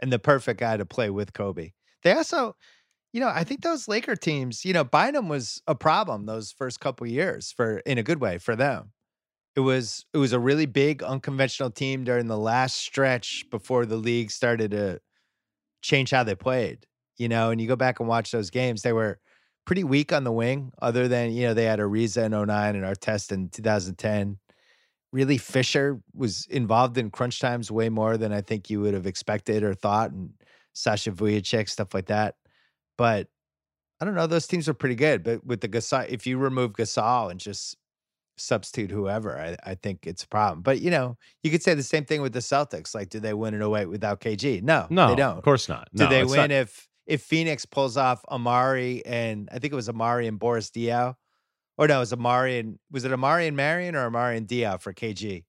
And 0.00 0.12
the 0.12 0.18
perfect 0.18 0.60
guy 0.60 0.76
to 0.76 0.86
play 0.86 1.10
with 1.10 1.32
Kobe. 1.32 1.72
They 2.02 2.12
also, 2.12 2.54
you 3.12 3.20
know, 3.20 3.28
I 3.28 3.44
think 3.44 3.62
those 3.62 3.88
Laker 3.88 4.16
teams, 4.16 4.64
you 4.64 4.72
know, 4.72 4.84
Bynum 4.84 5.28
was 5.28 5.62
a 5.66 5.74
problem 5.74 6.26
those 6.26 6.52
first 6.52 6.80
couple 6.80 7.06
years 7.06 7.52
for 7.52 7.78
in 7.80 7.98
a 7.98 8.02
good 8.02 8.20
way 8.20 8.38
for 8.38 8.56
them. 8.56 8.92
It 9.56 9.60
was 9.60 10.06
it 10.14 10.18
was 10.18 10.32
a 10.32 10.38
really 10.40 10.66
big 10.66 11.02
unconventional 11.02 11.70
team 11.70 12.04
during 12.04 12.28
the 12.28 12.38
last 12.38 12.76
stretch 12.76 13.46
before 13.50 13.86
the 13.86 13.96
league 13.96 14.30
started 14.30 14.72
to 14.72 15.00
change 15.82 16.10
how 16.10 16.24
they 16.24 16.34
played. 16.36 16.86
You 17.18 17.28
know, 17.28 17.50
and 17.50 17.60
you 17.60 17.68
go 17.68 17.76
back 17.76 18.00
and 18.00 18.08
watch 18.08 18.30
those 18.30 18.50
games, 18.50 18.82
they 18.82 18.92
were 18.92 19.20
pretty 19.68 19.84
weak 19.84 20.14
on 20.14 20.24
the 20.24 20.32
wing, 20.32 20.72
other 20.80 21.08
than, 21.08 21.30
you 21.30 21.42
know, 21.42 21.52
they 21.52 21.64
had 21.64 21.78
Ariza 21.78 22.24
in 22.24 22.32
09 22.32 22.74
and 22.74 22.84
Artest 22.86 23.32
in 23.32 23.50
2010. 23.50 24.38
Really, 25.12 25.36
Fisher 25.36 26.00
was 26.14 26.46
involved 26.46 26.96
in 26.96 27.10
crunch 27.10 27.38
times 27.38 27.70
way 27.70 27.90
more 27.90 28.16
than 28.16 28.32
I 28.32 28.40
think 28.40 28.70
you 28.70 28.80
would 28.80 28.94
have 28.94 29.06
expected 29.06 29.62
or 29.62 29.74
thought, 29.74 30.10
and 30.10 30.30
Sasha 30.72 31.12
Vujacic, 31.12 31.68
stuff 31.68 31.92
like 31.92 32.06
that. 32.06 32.36
But 32.96 33.28
I 34.00 34.06
don't 34.06 34.14
know, 34.14 34.26
those 34.26 34.46
teams 34.46 34.70
are 34.70 34.74
pretty 34.74 34.94
good. 34.94 35.22
But 35.22 35.44
with 35.44 35.60
the 35.60 35.68
Gasol, 35.68 36.08
if 36.08 36.26
you 36.26 36.38
remove 36.38 36.72
Gasol 36.72 37.30
and 37.30 37.38
just 37.38 37.76
substitute 38.38 38.90
whoever, 38.90 39.38
I, 39.38 39.56
I 39.70 39.74
think 39.74 40.06
it's 40.06 40.24
a 40.24 40.28
problem. 40.28 40.62
But 40.62 40.80
you 40.80 40.90
know, 40.90 41.18
you 41.42 41.50
could 41.50 41.62
say 41.62 41.74
the 41.74 41.82
same 41.82 42.06
thing 42.06 42.22
with 42.22 42.32
the 42.32 42.40
Celtics. 42.40 42.94
Like, 42.94 43.10
do 43.10 43.20
they 43.20 43.34
win 43.34 43.52
in 43.52 43.62
08 43.62 43.84
without 43.90 44.22
KG? 44.22 44.62
No, 44.62 44.86
no, 44.88 45.08
they 45.08 45.16
don't. 45.16 45.36
Of 45.36 45.44
course 45.44 45.68
not. 45.68 45.88
No, 45.92 46.06
do 46.06 46.10
they 46.10 46.24
win 46.24 46.36
not. 46.36 46.50
if 46.52 46.87
if 47.08 47.22
Phoenix 47.22 47.64
pulls 47.64 47.96
off 47.96 48.22
Amare 48.28 49.00
and 49.06 49.48
I 49.50 49.58
think 49.58 49.72
it 49.72 49.76
was 49.76 49.88
Amare 49.88 50.20
and 50.20 50.38
Boris 50.38 50.70
Diaw, 50.70 51.14
or 51.78 51.88
no, 51.88 51.96
it 51.96 52.00
was 52.00 52.12
Amare 52.12 52.58
and 52.58 52.78
was 52.92 53.04
it 53.04 53.12
Amare 53.12 53.40
and 53.40 53.56
Marion 53.56 53.96
or 53.96 54.04
Amare 54.04 54.34
and 54.34 54.46
Diaw 54.46 54.78
for 54.78 54.92
KG? 54.92 55.44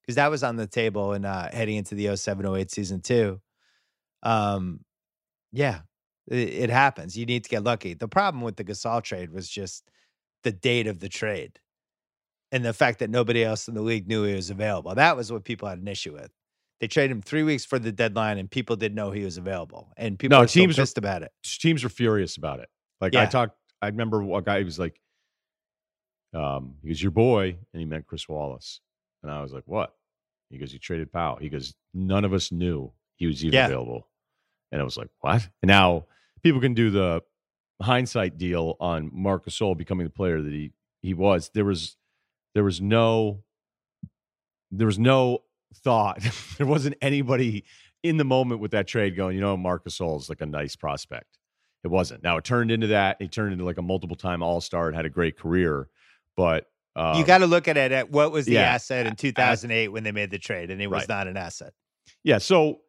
Because 0.00 0.14
that 0.14 0.30
was 0.30 0.44
on 0.44 0.56
the 0.56 0.68
table 0.68 1.12
and 1.12 1.26
uh, 1.26 1.48
heading 1.52 1.76
into 1.76 1.96
the 1.96 2.16
0708 2.16 2.70
season 2.70 3.00
too. 3.00 3.40
Um, 4.22 4.80
yeah, 5.50 5.80
it, 6.28 6.36
it 6.36 6.70
happens. 6.70 7.18
You 7.18 7.26
need 7.26 7.42
to 7.44 7.50
get 7.50 7.64
lucky. 7.64 7.94
The 7.94 8.08
problem 8.08 8.42
with 8.42 8.56
the 8.56 8.64
Gasol 8.64 9.02
trade 9.02 9.32
was 9.32 9.48
just 9.48 9.90
the 10.44 10.52
date 10.52 10.86
of 10.86 11.00
the 11.00 11.08
trade 11.08 11.58
and 12.52 12.64
the 12.64 12.72
fact 12.72 13.00
that 13.00 13.10
nobody 13.10 13.42
else 13.42 13.66
in 13.66 13.74
the 13.74 13.82
league 13.82 14.06
knew 14.06 14.22
he 14.22 14.34
was 14.34 14.50
available. 14.50 14.94
That 14.94 15.16
was 15.16 15.32
what 15.32 15.44
people 15.44 15.68
had 15.68 15.78
an 15.78 15.88
issue 15.88 16.12
with. 16.12 16.30
They 16.82 16.88
traded 16.88 17.12
him 17.12 17.22
three 17.22 17.44
weeks 17.44 17.64
for 17.64 17.78
the 17.78 17.92
deadline, 17.92 18.38
and 18.38 18.50
people 18.50 18.74
didn't 18.74 18.96
know 18.96 19.12
he 19.12 19.22
was 19.22 19.38
available. 19.38 19.92
And 19.96 20.18
people 20.18 20.36
no, 20.36 20.46
teams 20.46 20.74
pissed 20.74 20.96
were, 20.96 20.98
about 20.98 21.22
it. 21.22 21.30
Teams 21.44 21.84
were 21.84 21.88
furious 21.88 22.36
about 22.36 22.58
it. 22.58 22.68
Like 23.00 23.14
yeah. 23.14 23.22
I 23.22 23.26
talked, 23.26 23.56
I 23.80 23.86
remember 23.86 24.20
a 24.20 24.42
guy 24.42 24.58
he 24.58 24.64
was 24.64 24.80
like, 24.80 25.00
um, 26.34 26.74
he 26.82 26.88
goes, 26.88 27.00
"Your 27.00 27.12
boy," 27.12 27.56
and 27.72 27.80
he 27.80 27.84
meant 27.84 28.08
Chris 28.08 28.28
Wallace, 28.28 28.80
and 29.22 29.30
I 29.30 29.42
was 29.42 29.52
like, 29.52 29.62
"What?" 29.66 29.94
He 30.50 30.58
goes, 30.58 30.72
"You 30.72 30.80
traded 30.80 31.12
Powell." 31.12 31.36
He 31.36 31.50
goes, 31.50 31.72
"None 31.94 32.24
of 32.24 32.32
us 32.32 32.50
knew 32.50 32.92
he 33.14 33.28
was 33.28 33.44
even 33.44 33.54
yeah. 33.54 33.66
available," 33.66 34.08
and 34.72 34.80
I 34.80 34.84
was 34.84 34.96
like, 34.96 35.10
"What?" 35.20 35.48
And 35.62 35.68
now 35.68 36.06
people 36.42 36.60
can 36.60 36.74
do 36.74 36.90
the 36.90 37.22
hindsight 37.80 38.38
deal 38.38 38.76
on 38.80 39.08
Marc 39.12 39.46
Gasol 39.46 39.76
becoming 39.76 40.04
the 40.04 40.12
player 40.12 40.42
that 40.42 40.52
he 40.52 40.72
he 41.00 41.14
was. 41.14 41.48
There 41.54 41.64
was 41.64 41.96
there 42.56 42.64
was 42.64 42.80
no 42.80 43.44
there 44.72 44.88
was 44.88 44.98
no 44.98 45.44
thought. 45.74 46.20
there 46.58 46.66
wasn't 46.66 46.96
anybody 47.00 47.64
in 48.02 48.16
the 48.16 48.24
moment 48.24 48.60
with 48.60 48.72
that 48.72 48.86
trade 48.86 49.16
going, 49.16 49.36
you 49.36 49.40
know, 49.40 49.56
Marcus 49.56 49.98
Gasol 49.98 50.20
is 50.20 50.28
like 50.28 50.40
a 50.40 50.46
nice 50.46 50.76
prospect. 50.76 51.38
It 51.84 51.88
wasn't. 51.88 52.22
Now 52.22 52.36
it 52.36 52.44
turned 52.44 52.70
into 52.70 52.88
that. 52.88 53.16
He 53.20 53.28
turned 53.28 53.52
into 53.52 53.64
like 53.64 53.78
a 53.78 53.82
multiple 53.82 54.16
time 54.16 54.42
All 54.42 54.60
Star 54.60 54.86
and 54.86 54.96
had 54.96 55.04
a 55.04 55.10
great 55.10 55.36
career. 55.36 55.88
But 56.36 56.66
um, 56.94 57.16
you 57.16 57.24
got 57.24 57.38
to 57.38 57.46
look 57.46 57.68
at 57.68 57.76
it 57.76 57.92
at 57.92 58.10
what 58.10 58.32
was 58.32 58.46
the 58.46 58.52
yeah, 58.52 58.62
asset 58.62 59.06
in 59.06 59.16
2008 59.16 59.88
when 59.88 60.04
they 60.04 60.12
made 60.12 60.30
the 60.30 60.38
trade, 60.38 60.70
and 60.70 60.80
it 60.80 60.88
was 60.88 61.02
right. 61.02 61.08
not 61.08 61.26
an 61.26 61.36
asset. 61.36 61.72
Yeah. 62.22 62.38
So 62.38 62.80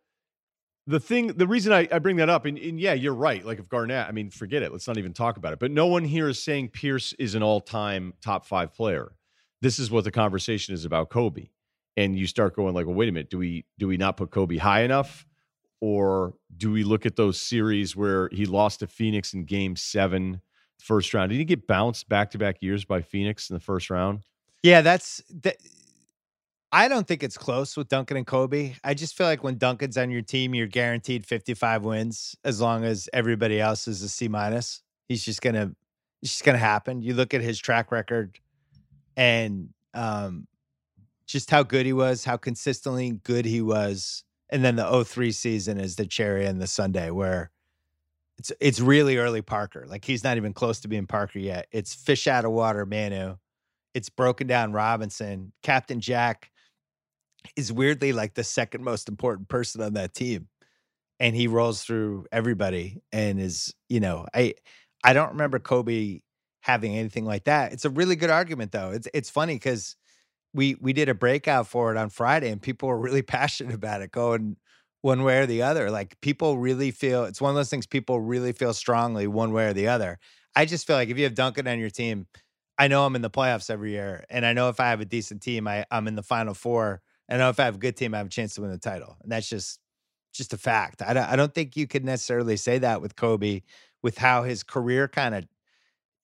the 0.85 0.99
thing, 0.99 1.27
the 1.27 1.47
reason 1.47 1.73
I, 1.73 1.87
I 1.91 1.99
bring 1.99 2.17
that 2.17 2.29
up, 2.29 2.45
and, 2.45 2.57
and, 2.57 2.79
yeah, 2.79 2.93
you're 2.93 3.15
right. 3.15 3.43
Like 3.43 3.59
if 3.59 3.69
Garnett, 3.69 4.07
I 4.07 4.11
mean, 4.11 4.29
forget 4.29 4.61
it. 4.61 4.71
Let's 4.71 4.87
not 4.87 4.97
even 4.97 5.13
talk 5.13 5.37
about 5.37 5.53
it. 5.53 5.59
But 5.59 5.71
no 5.71 5.87
one 5.87 6.03
here 6.03 6.27
is 6.27 6.43
saying 6.43 6.69
Pierce 6.69 7.13
is 7.13 7.35
an 7.35 7.41
all 7.41 7.61
time 7.61 8.13
top 8.21 8.45
five 8.45 8.73
player. 8.73 9.13
This 9.61 9.79
is 9.79 9.89
what 9.89 10.03
the 10.03 10.11
conversation 10.11 10.73
is 10.73 10.85
about 10.85 11.09
Kobe 11.09 11.47
and 11.97 12.17
you 12.17 12.27
start 12.27 12.55
going 12.55 12.73
like, 12.73 12.85
well, 12.85 12.95
wait 12.95 13.09
a 13.09 13.11
minute, 13.11 13.29
do 13.29 13.37
we 13.37 13.65
do 13.77 13.87
we 13.87 13.97
not 13.97 14.17
put 14.17 14.31
Kobe 14.31 14.57
high 14.57 14.83
enough, 14.83 15.25
or 15.81 16.33
do 16.55 16.71
we 16.71 16.83
look 16.83 17.05
at 17.05 17.15
those 17.15 17.39
series 17.39 17.95
where 17.95 18.29
he 18.31 18.45
lost 18.45 18.79
to 18.79 18.87
Phoenix 18.87 19.33
in 19.33 19.45
Game 19.45 19.75
Seven, 19.75 20.41
first 20.79 21.13
round? 21.13 21.29
Did 21.29 21.37
he 21.37 21.45
get 21.45 21.67
bounced 21.67 22.09
back 22.09 22.31
to 22.31 22.37
back 22.37 22.61
years 22.61 22.85
by 22.85 23.01
Phoenix 23.01 23.49
in 23.49 23.55
the 23.55 23.59
first 23.59 23.89
round? 23.89 24.21
Yeah, 24.63 24.81
that's 24.81 25.21
that. 25.41 25.57
I 26.71 26.87
don't 26.87 27.07
think 27.07 27.21
it's 27.21 27.37
close 27.37 27.77
with 27.77 27.87
Duncan 27.87 28.17
and 28.17 28.25
Kobe. 28.25 28.73
I 28.83 28.95
just 28.95 29.15
feel 29.15 29.27
like 29.27 29.43
when 29.43 29.59
Duncan's 29.59 29.95
on 29.95 30.09
your 30.09 30.23
team, 30.23 30.55
you're 30.55 30.65
guaranteed 30.65 31.23
55 31.23 31.83
wins 31.83 32.35
as 32.43 32.59
long 32.59 32.83
as 32.83 33.07
everybody 33.13 33.61
else 33.61 33.87
is 33.87 34.01
a 34.01 34.09
C 34.09 34.27
minus. 34.27 34.81
He's 35.07 35.23
just 35.23 35.43
gonna, 35.43 35.73
it's 36.23 36.31
just 36.31 36.43
gonna 36.43 36.57
happen. 36.57 37.03
You 37.03 37.13
look 37.13 37.35
at 37.35 37.41
his 37.41 37.59
track 37.59 37.91
record, 37.91 38.39
and 39.15 39.69
um, 39.93 40.47
just 41.33 41.49
how 41.49 41.63
good 41.63 41.85
he 41.85 41.93
was, 41.93 42.23
how 42.23 42.37
consistently 42.37 43.19
good 43.23 43.43
he 43.43 43.59
was. 43.59 44.23
And 44.49 44.63
then 44.63 44.75
the 44.75 45.03
03 45.03 45.31
season 45.31 45.79
is 45.79 45.95
the 45.95 46.05
cherry 46.05 46.45
and 46.45 46.61
the 46.61 46.67
sundae 46.67 47.09
where 47.09 47.49
it's 48.37 48.51
it's 48.59 48.79
really 48.79 49.17
early 49.17 49.41
Parker. 49.41 49.85
Like 49.87 50.05
he's 50.05 50.23
not 50.23 50.37
even 50.37 50.53
close 50.53 50.79
to 50.81 50.87
being 50.87 51.07
Parker 51.07 51.39
yet. 51.39 51.67
It's 51.71 51.95
fish 51.95 52.27
out 52.27 52.45
of 52.45 52.51
water 52.51 52.85
Manu. 52.85 53.37
It's 53.95 54.09
broken 54.09 54.45
down 54.45 54.73
Robinson. 54.73 55.53
Captain 55.63 55.99
Jack 55.99 56.51
is 57.55 57.73
weirdly 57.73 58.13
like 58.13 58.35
the 58.35 58.43
second 58.43 58.83
most 58.83 59.09
important 59.09 59.49
person 59.49 59.81
on 59.81 59.93
that 59.93 60.13
team. 60.13 60.47
And 61.19 61.35
he 61.35 61.47
rolls 61.47 61.83
through 61.83 62.27
everybody 62.31 63.01
and 63.11 63.39
is, 63.39 63.73
you 63.89 63.99
know, 63.99 64.27
I 64.35 64.53
I 65.03 65.13
don't 65.13 65.31
remember 65.31 65.57
Kobe 65.57 66.19
having 66.61 66.95
anything 66.95 67.25
like 67.25 67.45
that. 67.45 67.73
It's 67.73 67.85
a 67.85 67.89
really 67.89 68.15
good 68.15 68.29
argument 68.29 68.71
though. 68.71 68.91
It's 68.91 69.07
it's 69.15 69.31
funny 69.31 69.55
because 69.55 69.95
we 70.53 70.75
we 70.75 70.93
did 70.93 71.09
a 71.09 71.13
breakout 71.15 71.67
for 71.67 71.91
it 71.91 71.97
on 71.97 72.09
Friday, 72.09 72.49
and 72.49 72.61
people 72.61 72.89
were 72.89 72.99
really 72.99 73.21
passionate 73.23 73.73
about 73.75 74.01
it, 74.01 74.11
going 74.11 74.57
one 75.01 75.23
way 75.23 75.39
or 75.39 75.45
the 75.45 75.61
other. 75.63 75.91
Like 75.91 76.19
people 76.21 76.57
really 76.57 76.91
feel 76.91 77.25
it's 77.25 77.41
one 77.41 77.49
of 77.49 77.55
those 77.55 77.69
things 77.69 77.85
people 77.85 78.19
really 78.21 78.53
feel 78.53 78.73
strongly 78.73 79.27
one 79.27 79.51
way 79.53 79.67
or 79.67 79.73
the 79.73 79.87
other. 79.87 80.19
I 80.55 80.65
just 80.65 80.85
feel 80.87 80.95
like 80.95 81.09
if 81.09 81.17
you 81.17 81.23
have 81.23 81.35
Duncan 81.35 81.67
on 81.67 81.79
your 81.79 81.89
team, 81.89 82.27
I 82.77 82.87
know 82.87 83.05
I'm 83.05 83.15
in 83.15 83.21
the 83.21 83.29
playoffs 83.29 83.69
every 83.69 83.91
year, 83.91 84.23
and 84.29 84.45
I 84.45 84.53
know 84.53 84.69
if 84.69 84.79
I 84.79 84.89
have 84.89 85.01
a 85.01 85.05
decent 85.05 85.41
team, 85.41 85.67
I 85.67 85.85
I'm 85.91 86.07
in 86.07 86.15
the 86.15 86.23
final 86.23 86.53
four. 86.53 87.01
I 87.29 87.37
know 87.37 87.49
if 87.49 87.59
I 87.59 87.65
have 87.65 87.75
a 87.75 87.79
good 87.79 87.95
team, 87.97 88.13
I 88.13 88.17
have 88.17 88.27
a 88.27 88.29
chance 88.29 88.55
to 88.55 88.61
win 88.61 88.71
the 88.71 88.77
title, 88.77 89.17
and 89.21 89.31
that's 89.31 89.49
just 89.49 89.79
just 90.33 90.53
a 90.53 90.57
fact. 90.57 91.01
I 91.01 91.13
don't, 91.13 91.25
I 91.25 91.35
don't 91.35 91.53
think 91.53 91.77
you 91.77 91.87
could 91.87 92.03
necessarily 92.03 92.57
say 92.57 92.79
that 92.79 93.01
with 93.01 93.15
Kobe, 93.15 93.61
with 94.01 94.17
how 94.17 94.43
his 94.43 94.63
career 94.63 95.07
kind 95.07 95.35
of 95.35 95.45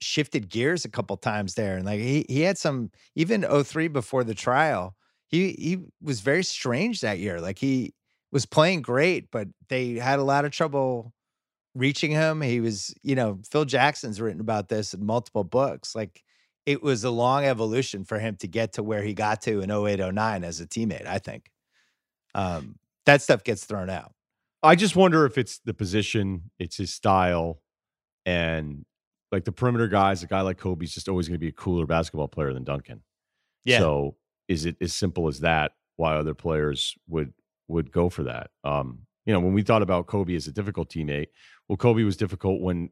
shifted 0.01 0.49
gears 0.49 0.85
a 0.85 0.89
couple 0.89 1.17
times 1.17 1.55
there. 1.55 1.77
And 1.77 1.85
like 1.85 1.99
he 1.99 2.25
he 2.29 2.41
had 2.41 2.57
some 2.57 2.91
even 3.15 3.43
03 3.43 3.87
before 3.87 4.23
the 4.23 4.33
trial, 4.33 4.95
he 5.27 5.51
he 5.51 5.79
was 6.01 6.21
very 6.21 6.43
strange 6.43 7.01
that 7.01 7.19
year. 7.19 7.39
Like 7.41 7.59
he 7.59 7.93
was 8.31 8.45
playing 8.45 8.81
great, 8.81 9.31
but 9.31 9.47
they 9.69 9.93
had 9.93 10.19
a 10.19 10.23
lot 10.23 10.45
of 10.45 10.51
trouble 10.51 11.13
reaching 11.75 12.11
him. 12.11 12.41
He 12.41 12.59
was, 12.59 12.93
you 13.03 13.15
know, 13.15 13.39
Phil 13.49 13.65
Jackson's 13.65 14.21
written 14.21 14.41
about 14.41 14.69
this 14.69 14.93
in 14.93 15.05
multiple 15.05 15.43
books. 15.43 15.95
Like 15.95 16.23
it 16.65 16.83
was 16.83 17.03
a 17.03 17.09
long 17.09 17.45
evolution 17.45 18.03
for 18.03 18.19
him 18.19 18.35
to 18.37 18.47
get 18.47 18.73
to 18.73 18.83
where 18.83 19.01
he 19.01 19.13
got 19.13 19.41
to 19.43 19.61
in 19.61 19.71
0809 19.71 20.43
as 20.43 20.59
a 20.59 20.67
teammate, 20.67 21.07
I 21.07 21.17
think. 21.17 21.49
Um, 22.35 22.75
that 23.05 23.21
stuff 23.21 23.43
gets 23.43 23.65
thrown 23.65 23.89
out. 23.89 24.13
I 24.61 24.75
just 24.75 24.95
wonder 24.95 25.25
if 25.25 25.37
it's 25.37 25.59
the 25.59 25.73
position, 25.73 26.51
it's 26.59 26.77
his 26.77 26.93
style, 26.93 27.61
and 28.25 28.85
like 29.31 29.45
the 29.45 29.51
perimeter 29.51 29.87
guys, 29.87 30.23
a 30.23 30.27
guy 30.27 30.41
like 30.41 30.57
Kobe's 30.57 30.93
just 30.93 31.09
always 31.09 31.27
going 31.27 31.35
to 31.35 31.39
be 31.39 31.49
a 31.49 31.53
cooler 31.53 31.85
basketball 31.85 32.27
player 32.27 32.53
than 32.53 32.63
Duncan. 32.63 33.01
Yeah. 33.63 33.79
So 33.79 34.15
is 34.47 34.65
it 34.65 34.77
as 34.81 34.93
simple 34.93 35.27
as 35.27 35.41
that? 35.41 35.73
Why 35.97 36.15
other 36.15 36.33
players 36.33 36.95
would 37.07 37.33
would 37.67 37.91
go 37.91 38.09
for 38.09 38.23
that? 38.23 38.49
Um, 38.63 39.05
You 39.25 39.33
know, 39.33 39.39
when 39.39 39.53
we 39.53 39.61
thought 39.61 39.81
about 39.81 40.07
Kobe 40.07 40.35
as 40.35 40.47
a 40.47 40.51
difficult 40.51 40.89
teammate, 40.89 41.27
well, 41.67 41.77
Kobe 41.77 42.03
was 42.03 42.17
difficult 42.17 42.61
when 42.61 42.89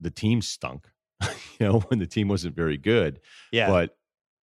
the 0.00 0.10
team 0.10 0.42
stunk. 0.42 0.86
you 1.22 1.28
know, 1.60 1.80
when 1.80 1.98
the 1.98 2.06
team 2.06 2.28
wasn't 2.28 2.54
very 2.54 2.76
good. 2.78 3.20
Yeah. 3.50 3.68
But 3.68 3.96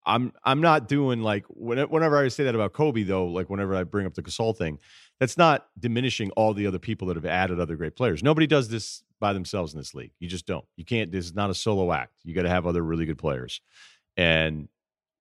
I'm 0.07 0.32
I'm 0.44 0.61
not 0.61 0.88
doing 0.88 1.20
like 1.20 1.44
whenever 1.49 2.16
I 2.16 2.28
say 2.28 2.44
that 2.44 2.55
about 2.55 2.72
Kobe 2.72 3.03
though, 3.03 3.26
like 3.26 3.51
whenever 3.51 3.74
I 3.74 3.84
bring 3.84 4.07
up 4.07 4.14
the 4.14 4.22
Gasol 4.22 4.57
thing, 4.57 4.78
that's 5.18 5.36
not 5.36 5.66
diminishing 5.78 6.30
all 6.32 6.55
the 6.55 6.66
other 6.66 6.78
people 6.78 7.09
that 7.09 7.16
have 7.16 7.26
added 7.26 7.59
other 7.59 7.76
great 7.76 7.97
players. 7.97 8.22
Nobody 8.22 8.47
does 8.47 8.68
this 8.68 9.03
by 9.20 9.32
themselves 9.32 9.72
in 9.72 9.78
this 9.78 9.94
league. 9.94 10.12
You 10.18 10.28
just 10.28 10.46
don't. 10.46 10.64
You 10.76 10.84
can't. 10.84 11.10
This 11.10 11.24
is 11.24 11.34
not 11.34 11.50
a 11.50 11.54
solo 11.54 11.92
act. 11.92 12.12
You 12.24 12.34
got 12.34 12.42
to 12.42 12.48
have 12.48 12.66
other 12.66 12.82
really 12.82 13.06
good 13.06 13.18
players. 13.18 13.60
And 14.16 14.68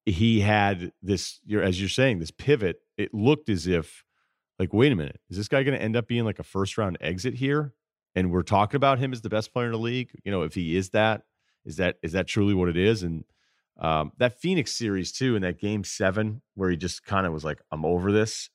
he 0.05 0.39
had 0.39 0.91
this, 1.01 1.39
you're, 1.45 1.63
as 1.63 1.79
you're 1.79 1.89
saying, 1.89 2.19
this 2.19 2.31
pivot. 2.31 2.81
It 2.97 3.13
looked 3.13 3.49
as 3.49 3.67
if, 3.67 4.03
like, 4.59 4.73
wait 4.73 4.91
a 4.91 4.95
minute, 4.95 5.19
is 5.29 5.37
this 5.37 5.47
guy 5.47 5.63
going 5.63 5.77
to 5.77 5.83
end 5.83 5.97
up 5.97 6.07
being 6.07 6.23
like 6.23 6.39
a 6.39 6.43
first 6.43 6.77
round 6.77 6.97
exit 7.01 7.33
here? 7.33 7.73
And 8.15 8.31
we're 8.31 8.43
talking 8.43 8.77
about 8.77 8.99
him 8.99 9.11
as 9.11 9.21
the 9.21 9.29
best 9.29 9.51
player 9.51 9.65
in 9.65 9.73
the 9.73 9.77
league. 9.77 10.11
You 10.23 10.31
know, 10.31 10.43
if 10.43 10.55
he 10.55 10.77
is 10.77 10.91
that, 10.91 11.23
is 11.65 11.77
that 11.77 11.97
is 12.01 12.13
that 12.13 12.27
truly 12.27 12.53
what 12.53 12.69
it 12.69 12.77
is? 12.77 13.03
And 13.03 13.25
um, 13.77 14.13
that 14.17 14.39
Phoenix 14.39 14.71
series 14.71 15.11
too, 15.11 15.35
in 15.35 15.41
that 15.41 15.59
game 15.59 15.83
seven, 15.83 16.41
where 16.53 16.69
he 16.69 16.77
just 16.77 17.03
kind 17.03 17.25
of 17.25 17.33
was 17.33 17.43
like, 17.43 17.61
"I'm 17.71 17.83
over 17.83 18.13
this." 18.13 18.49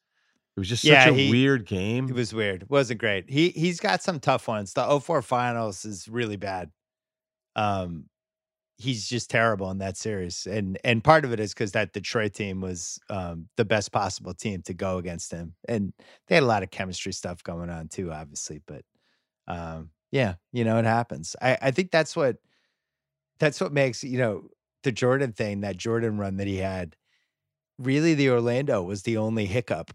It 0.56 0.60
was 0.60 0.68
just 0.68 0.82
such 0.82 1.06
a 1.06 1.12
he, 1.12 1.30
weird 1.30 1.66
game. 1.66 2.08
It 2.08 2.14
was 2.14 2.34
weird. 2.34 2.62
It 2.62 2.70
wasn't 2.70 3.00
great. 3.00 3.30
He 3.30 3.50
he's 3.50 3.80
got 3.80 4.02
some 4.02 4.20
tough 4.20 4.48
ones. 4.48 4.72
The 4.72 5.00
04 5.00 5.22
finals 5.22 5.84
is 5.84 6.08
really 6.08 6.36
bad. 6.36 6.70
Um, 7.56 8.06
he's 8.78 9.08
just 9.08 9.30
terrible 9.30 9.70
in 9.70 9.78
that 9.78 9.96
series, 9.96 10.46
and 10.46 10.78
and 10.84 11.04
part 11.04 11.24
of 11.24 11.32
it 11.32 11.40
is 11.40 11.54
because 11.54 11.72
that 11.72 11.92
Detroit 11.92 12.34
team 12.34 12.60
was 12.60 12.98
um 13.08 13.48
the 13.56 13.64
best 13.64 13.92
possible 13.92 14.34
team 14.34 14.62
to 14.62 14.74
go 14.74 14.98
against 14.98 15.30
him, 15.30 15.54
and 15.68 15.92
they 16.26 16.34
had 16.34 16.44
a 16.44 16.46
lot 16.46 16.62
of 16.62 16.70
chemistry 16.70 17.12
stuff 17.12 17.42
going 17.42 17.70
on 17.70 17.88
too, 17.88 18.12
obviously. 18.12 18.60
But 18.66 18.82
um, 19.46 19.90
yeah, 20.10 20.34
you 20.52 20.64
know, 20.64 20.78
it 20.78 20.84
happens. 20.84 21.36
I 21.40 21.58
I 21.62 21.70
think 21.70 21.90
that's 21.90 22.16
what 22.16 22.36
that's 23.38 23.60
what 23.60 23.72
makes 23.72 24.02
you 24.02 24.18
know 24.18 24.48
the 24.82 24.92
Jordan 24.92 25.32
thing, 25.32 25.60
that 25.60 25.76
Jordan 25.76 26.18
run 26.18 26.36
that 26.38 26.46
he 26.46 26.56
had, 26.56 26.96
really 27.78 28.14
the 28.14 28.30
Orlando 28.30 28.82
was 28.82 29.02
the 29.02 29.16
only 29.16 29.46
hiccup. 29.46 29.92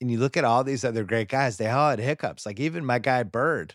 And 0.00 0.10
you 0.10 0.18
look 0.18 0.36
at 0.36 0.44
all 0.44 0.64
these 0.64 0.84
other 0.84 1.04
great 1.04 1.28
guys, 1.28 1.56
they 1.56 1.68
all 1.68 1.90
had 1.90 1.98
hiccups. 1.98 2.46
Like 2.46 2.58
even 2.58 2.84
my 2.84 2.98
guy 2.98 3.22
Bird, 3.22 3.74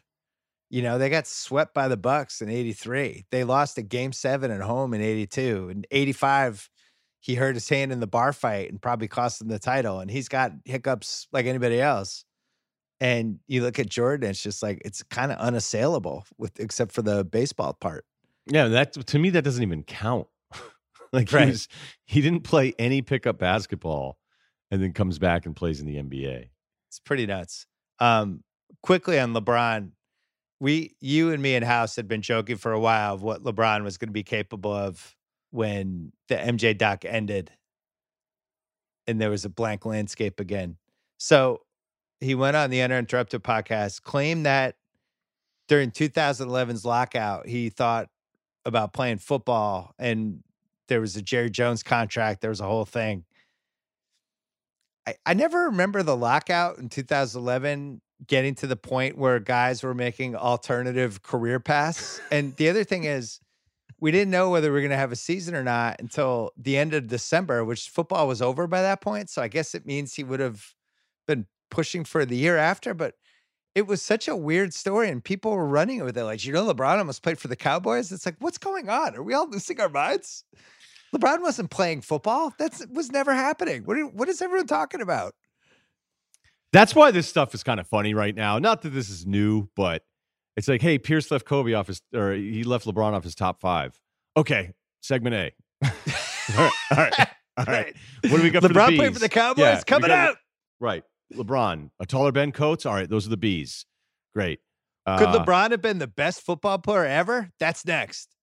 you 0.70 0.82
know, 0.82 0.98
they 0.98 1.10
got 1.10 1.28
swept 1.28 1.74
by 1.74 1.88
the 1.88 1.98
Bucks 1.98 2.42
in 2.42 2.50
83. 2.50 3.26
They 3.32 3.44
lost 3.44 3.78
a 3.78 3.82
game 3.82 4.12
seven 4.12 4.52
at 4.52 4.62
home 4.62 4.94
in 4.94 5.02
82. 5.02 5.70
In 5.70 5.86
85, 5.92 6.70
he 7.20 7.36
hurt 7.36 7.56
his 7.56 7.70
hand 7.70 7.92
in 7.92 8.00
the 8.00 8.08
bar 8.08 8.34
fight 8.34 8.72
and 8.72 8.82
probably 8.82 9.08
cost 9.08 9.42
him 9.42 9.48
the 9.48 9.60
title. 9.60 10.00
And 10.00 10.10
he's 10.10 10.28
got 10.28 10.52
hiccups 10.66 11.28
like 11.32 11.46
anybody 11.46 11.80
else. 11.80 12.26
And 13.00 13.40
you 13.48 13.62
look 13.62 13.78
at 13.78 13.90
Jordan, 13.90 14.30
it's 14.30 14.42
just 14.42 14.64
like 14.64 14.82
it's 14.86 15.04
kind 15.04 15.32
of 15.32 15.38
unassailable 15.38 16.26
with 16.38 16.60
except 16.60 16.92
for 16.92 17.02
the 17.02 17.24
baseball 17.24 17.74
part. 17.74 18.06
Yeah, 18.48 18.68
that 18.70 18.94
to 18.94 19.20
me 19.20 19.30
that 19.32 19.44
doesn't 19.44 19.64
even 19.64 19.84
count. 19.84 20.28
like 21.12 21.32
right. 21.32 21.46
he, 21.46 21.52
was, 21.52 21.68
he 22.06 22.22
didn't 22.22 22.44
play 22.44 22.74
any 22.80 23.02
pickup 23.02 23.38
basketball 23.38 24.18
and 24.72 24.82
then 24.82 24.94
comes 24.94 25.20
back 25.20 25.46
and 25.46 25.56
plays 25.56 25.80
in 25.80 25.86
the 25.86 25.96
NBA. 25.96 26.50
It's 26.90 27.00
pretty 27.00 27.26
nuts. 27.26 27.68
Um, 28.00 28.44
quickly 28.82 29.20
on 29.20 29.34
LeBron, 29.34 29.92
we, 30.60 30.96
you 31.02 31.32
and 31.32 31.42
me 31.42 31.56
and 31.56 31.66
House 31.66 31.96
had 31.96 32.08
been 32.08 32.22
joking 32.22 32.58
for 32.58 32.72
a 32.72 32.80
while 32.80 33.14
of 33.14 33.22
what 33.22 33.44
LeBron 33.44 33.84
was 33.84 33.98
going 33.98 34.10
to 34.10 34.14
be 34.14 34.24
capable 34.24 34.74
of 34.74 35.16
when 35.52 36.12
the 36.28 36.36
MJ 36.36 36.78
doc 36.78 37.06
ended 37.06 37.52
and 39.08 39.22
there 39.22 39.30
was 39.30 39.46
a 39.46 39.50
blank 39.50 39.86
landscape 39.86 40.40
again. 40.40 40.78
So 41.18 41.62
he 42.20 42.36
went 42.36 42.56
on 42.56 42.70
the 42.70 42.82
Uninterrupted 42.82 43.44
podcast, 43.44 44.02
claimed 44.02 44.46
that 44.46 44.76
during 45.68 45.92
2011's 45.92 46.86
lockout, 46.86 47.48
he 47.48 47.70
thought 47.70 48.10
about 48.66 48.94
playing 48.94 49.20
football 49.20 49.94
and 50.00 50.44
there 50.88 51.02
was 51.02 51.16
a 51.16 51.22
Jerry 51.22 51.50
Jones 51.50 51.84
contract. 51.84 52.42
There 52.42 52.50
was 52.50 52.62
a 52.62 52.66
whole 52.66 52.86
thing. 52.86 53.26
I, 55.08 55.16
I 55.26 55.34
never 55.34 55.66
remember 55.66 56.04
the 56.04 56.16
lockout 56.16 56.78
in 56.78 56.90
2011 56.90 58.02
getting 58.28 58.56
to 58.56 58.68
the 58.68 58.76
point 58.76 59.18
where 59.18 59.40
guys 59.40 59.84
were 59.84 59.94
making 59.94 60.36
alternative 60.36 61.22
career 61.22 61.60
paths. 61.60 62.20
and 62.32 62.56
the 62.56 62.70
other 62.70 62.84
thing 62.84 63.04
is, 63.04 63.40
we 64.00 64.12
didn't 64.12 64.32
know 64.32 64.50
whether 64.50 64.68
we 64.68 64.74
were 64.74 64.82
going 64.82 64.92
to 64.92 64.98
have 64.98 65.12
a 65.12 65.18
season 65.18 65.56
or 65.56 65.64
not 65.64 66.00
until 66.00 66.52
the 66.58 66.78
end 66.78 66.94
of 66.94 67.08
December, 67.08 67.64
which 67.64 67.90
football 67.90 68.28
was 68.28 68.42
over 68.42 68.68
by 68.68 68.82
that 68.82 69.02
point. 69.02 69.30
So 69.30 69.42
I 69.42 69.48
guess 69.48 69.74
it 69.74 69.86
means 69.86 70.14
he 70.14 70.24
would 70.24 70.42
have 70.42 70.74
been 71.28 71.48
pushing 71.72 72.04
for 72.04 72.26
the 72.26 72.36
year 72.36 72.58
after. 72.58 72.94
But 72.94 73.16
it 73.74 73.88
was 73.88 74.02
such 74.02 74.28
a 74.28 74.36
weird 74.36 74.74
story, 74.74 75.10
and 75.10 75.24
people 75.24 75.52
were 75.52 75.66
running 75.66 76.04
with 76.04 76.18
it. 76.18 76.24
Like, 76.24 76.46
you 76.46 76.54
know, 76.54 76.72
LeBron 76.72 76.98
almost 76.98 77.24
played 77.24 77.40
for 77.40 77.48
the 77.48 77.56
Cowboys. 77.56 78.12
It's 78.12 78.26
like, 78.26 78.36
what's 78.40 78.58
going 78.58 78.90
on? 78.90 79.16
Are 79.16 79.24
we 79.24 79.34
all 79.34 79.50
losing 79.50 79.80
our 79.80 79.90
minds? 79.90 80.44
LeBron 81.16 81.42
wasn't 81.42 81.72
playing 81.72 82.02
football. 82.02 82.54
That's 82.58 82.86
was 82.88 83.12
never 83.12 83.34
happening. 83.34 83.84
What 83.84 83.98
are, 83.98 84.08
what 84.08 84.30
is 84.30 84.42
everyone 84.42 84.68
talking 84.68 85.02
about? 85.02 85.34
That's 86.74 86.94
why 86.94 87.12
this 87.12 87.28
stuff 87.28 87.54
is 87.54 87.64
kind 87.64 87.80
of 87.80 87.88
funny 87.88 88.14
right 88.14 88.36
now. 88.36 88.60
Not 88.60 88.82
that 88.82 88.90
this 88.90 89.10
is 89.10 89.26
new, 89.26 89.70
but 89.76 90.04
it's 90.58 90.68
like, 90.68 90.82
hey, 90.82 90.98
Pierce 90.98 91.32
left 91.32 91.46
Kobe 91.46 91.74
off 91.74 91.88
his, 91.88 92.02
or 92.14 92.34
he 92.34 92.64
left 92.64 92.86
LeBron 92.86 93.14
off 93.14 93.24
his 93.24 93.36
top 93.36 93.62
five. 93.62 94.00
Okay, 94.36 94.74
segment 95.02 95.36
A. 95.36 95.52
all 95.86 95.92
right, 96.58 96.72
all 96.92 96.98
right, 96.98 97.28
all 97.58 97.66
right. 97.66 97.96
What 98.30 98.38
do 98.38 98.44
we 98.44 98.50
got? 98.50 98.64
LeBron 98.64 98.86
for 98.86 98.92
the 98.92 98.98
played 98.98 99.14
for 99.14 99.20
the 99.20 99.30
Cowboys. 99.30 99.62
Yeah, 99.62 99.82
coming 99.84 100.10
got, 100.10 100.30
out. 100.30 100.38
Right, 100.80 101.04
LeBron, 101.34 101.92
a 102.00 102.06
taller 102.06 102.32
Ben 102.32 102.52
Coates. 102.52 102.86
All 102.86 102.94
right, 102.94 103.10
those 103.10 103.26
are 103.26 103.30
the 103.30 103.38
B's. 103.38 103.86
Great. 104.34 104.60
Uh, 105.06 105.20
Could 105.20 105.30
LeBron 105.30 105.72
have 105.72 105.82
been 105.82 106.00
the 106.00 106.08
best 106.08 106.42
football 106.42 106.80
player 106.80 107.06
ever? 107.06 107.52
That's 107.60 107.86
next. 107.86 108.36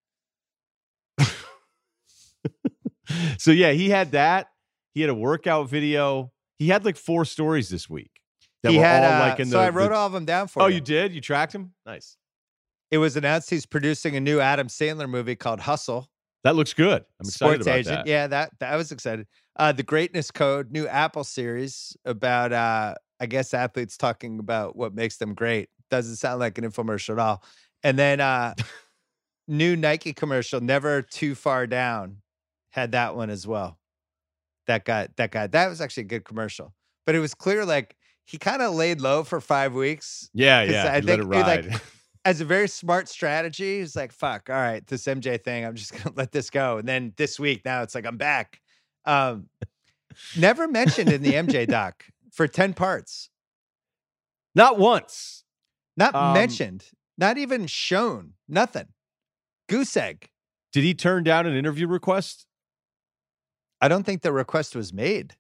so 3.39 3.51
yeah, 3.51 3.73
he 3.73 3.91
had 3.91 4.13
that. 4.13 4.49
He 4.95 5.01
had 5.01 5.11
a 5.11 5.15
workout 5.15 5.69
video. 5.69 6.33
He 6.59 6.69
had 6.69 6.85
like 6.85 6.97
four 6.97 7.25
stories 7.25 7.69
this 7.69 7.89
week. 7.89 8.11
That 8.63 8.73
he 8.73 8.79
were 8.79 8.85
had, 8.85 9.05
all 9.05 9.29
like 9.29 9.41
in 9.41 9.47
so 9.47 9.53
the. 9.53 9.57
So 9.57 9.67
I 9.67 9.71
wrote 9.71 9.89
the, 9.89 9.97
all 9.97 10.07
of 10.07 10.13
them 10.13 10.25
down 10.25 10.49
for 10.49 10.63
oh, 10.63 10.67
you. 10.67 10.77
you 10.77 10.81
did? 10.81 11.13
You 11.13 11.21
tracked 11.21 11.55
him? 11.55 11.73
Nice. 11.85 12.17
It 12.91 12.99
was 12.99 13.17
announced 13.17 13.51
he's 13.51 13.67
producing 13.67 14.17
a 14.17 14.21
new 14.21 14.39
Adam 14.39 14.69
Sandler 14.69 15.09
movie 15.09 15.35
called 15.35 15.61
Hustle. 15.61 16.09
That 16.45 16.57
looks 16.57 16.75
good. 16.75 17.05
I'm 17.21 17.27
excited 17.27 17.33
Sports 17.33 17.67
about 17.67 17.79
agent. 17.79 17.97
that. 17.97 18.07
Yeah, 18.07 18.27
that, 18.27 18.51
that 18.61 18.73
I 18.73 18.77
was 18.77 18.93
excited. 18.93 19.27
Uh, 19.57 19.73
the 19.73 19.83
Greatness 19.83 20.31
Code, 20.31 20.71
new 20.71 20.87
Apple 20.87 21.25
series 21.25 21.97
about 22.05 22.53
uh, 22.53 22.95
I 23.21 23.27
guess 23.27 23.55
athletes 23.55 23.97
talking 23.97 24.39
about 24.39 24.77
what 24.77 24.95
makes 24.95 25.17
them 25.17 25.35
great. 25.35 25.69
Doesn't 25.91 26.17
sound 26.17 26.41
like 26.41 26.59
an 26.59 26.65
infomercial 26.65 27.11
at 27.11 27.19
all. 27.19 27.45
And 27.85 27.99
then 27.99 28.21
uh, 28.21 28.55
new 29.49 29.77
Nike 29.77 30.13
commercial, 30.13 30.61
Never 30.61 31.03
Too 31.03 31.35
Far 31.35 31.67
Down 31.67 32.22
had 32.73 32.93
that 32.93 33.15
one 33.15 33.31
as 33.31 33.47
well. 33.47 33.79
That 34.67 34.85
guy, 34.85 35.09
that 35.17 35.31
guy, 35.31 35.47
that 35.47 35.69
was 35.69 35.81
actually 35.81 36.05
a 36.05 36.07
good 36.07 36.25
commercial. 36.25 36.75
But 37.07 37.15
it 37.15 37.21
was 37.21 37.35
clear 37.35 37.65
like 37.65 37.97
he 38.25 38.39
kind 38.39 38.63
of 38.63 38.75
laid 38.75 39.01
low 39.01 39.25
for 39.25 39.41
five 39.41 39.75
weeks. 39.75 40.29
Yeah, 40.35 40.63
yeah. 40.63 40.93
I 40.93 41.01
think 41.01 41.25
like 41.25 41.67
as 42.25 42.41
a 42.41 42.45
very 42.45 42.69
smart 42.69 43.09
strategy, 43.09 43.81
he's 43.81 43.97
like, 43.97 44.13
fuck, 44.13 44.49
all 44.49 44.57
right, 44.57 44.87
this 44.87 45.05
MJ 45.05 45.43
thing, 45.43 45.65
I'm 45.65 45.75
just 45.75 45.93
gonna 45.93 46.13
let 46.17 46.33
this 46.33 46.51
go. 46.51 46.79
And 46.79 46.89
then 46.89 47.13
this 47.17 47.39
week, 47.39 47.63
now 47.65 47.83
it's 47.83 47.95
like 47.95 48.07
I'm 48.07 48.17
back. 48.17 48.61
Um, 49.05 49.49
never 50.37 50.69
mentioned 50.69 51.11
in 51.13 51.23
the 51.23 51.33
MJ 51.33 51.67
doc 51.67 52.05
for 52.33 52.47
10 52.47 52.75
parts. 52.75 53.31
Not 54.55 54.79
once. 54.79 55.45
Not 55.97 56.15
um, 56.15 56.35
mentioned. 56.35 56.85
Not 57.19 57.39
even 57.39 57.67
shown. 57.67 58.35
Nothing. 58.49 58.89
Goose 59.69 59.97
egg. 59.97 60.31
Did 60.73 60.85
he 60.85 60.95
turn 60.95 61.25
down 61.25 61.47
an 61.47 61.55
interview 61.55 61.87
request? 61.87 62.47
I 63.83 63.89
don't 63.89 64.05
think 64.05 64.23
the 64.23 64.33
request 64.33 64.77
was 64.77 64.93
made. 64.93 65.35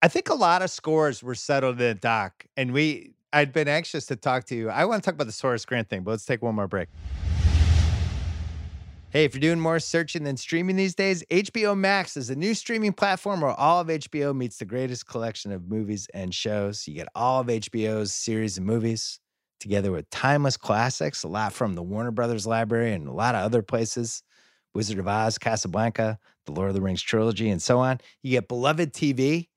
I 0.00 0.06
think 0.06 0.30
a 0.30 0.34
lot 0.34 0.62
of 0.62 0.70
scores 0.70 1.20
were 1.20 1.34
settled 1.34 1.80
in 1.80 1.88
the 1.88 1.94
doc, 1.94 2.46
and 2.56 2.72
we 2.72 3.14
I'd 3.32 3.52
been 3.52 3.66
anxious 3.66 4.06
to 4.06 4.16
talk 4.16 4.44
to 4.44 4.54
you. 4.54 4.70
I 4.70 4.84
want 4.84 5.02
to 5.02 5.06
talk 5.06 5.14
about 5.14 5.26
the 5.26 5.36
Horace 5.42 5.64
Grant 5.64 5.90
thing, 5.90 6.04
but 6.04 6.12
let's 6.12 6.24
take 6.24 6.40
one 6.40 6.54
more 6.54 6.68
break. 6.68 6.88
Hey, 9.10 9.24
if 9.24 9.34
you're 9.34 9.40
doing 9.40 9.58
more 9.58 9.80
searching 9.80 10.22
than 10.22 10.36
streaming 10.36 10.76
these 10.76 10.94
days, 10.94 11.24
HBO 11.30 11.76
Max 11.76 12.16
is 12.16 12.30
a 12.30 12.36
new 12.36 12.54
streaming 12.54 12.92
platform 12.92 13.40
where 13.40 13.50
all 13.50 13.80
of 13.80 13.88
HBO 13.88 14.34
meets 14.34 14.58
the 14.58 14.64
greatest 14.64 15.08
collection 15.08 15.50
of 15.50 15.68
movies 15.68 16.06
and 16.14 16.32
shows. 16.32 16.86
You 16.86 16.94
get 16.94 17.08
all 17.16 17.40
of 17.40 17.48
HBO's 17.48 18.14
series 18.14 18.58
and 18.58 18.66
movies 18.66 19.18
together 19.58 19.90
with 19.90 20.08
timeless 20.10 20.56
classics, 20.56 21.24
a 21.24 21.28
lot 21.28 21.52
from 21.52 21.74
the 21.74 21.82
Warner 21.82 22.12
Brothers 22.12 22.46
library 22.46 22.92
and 22.92 23.08
a 23.08 23.12
lot 23.12 23.34
of 23.34 23.42
other 23.42 23.62
places. 23.62 24.22
Wizard 24.74 24.98
of 24.98 25.08
Oz, 25.08 25.38
Casablanca, 25.38 26.18
the 26.46 26.52
Lord 26.52 26.68
of 26.68 26.74
the 26.74 26.82
Rings 26.82 27.02
trilogy, 27.02 27.48
and 27.50 27.62
so 27.62 27.78
on. 27.78 28.00
You 28.22 28.32
get 28.32 28.48
beloved 28.48 28.92
TV, 28.92 29.48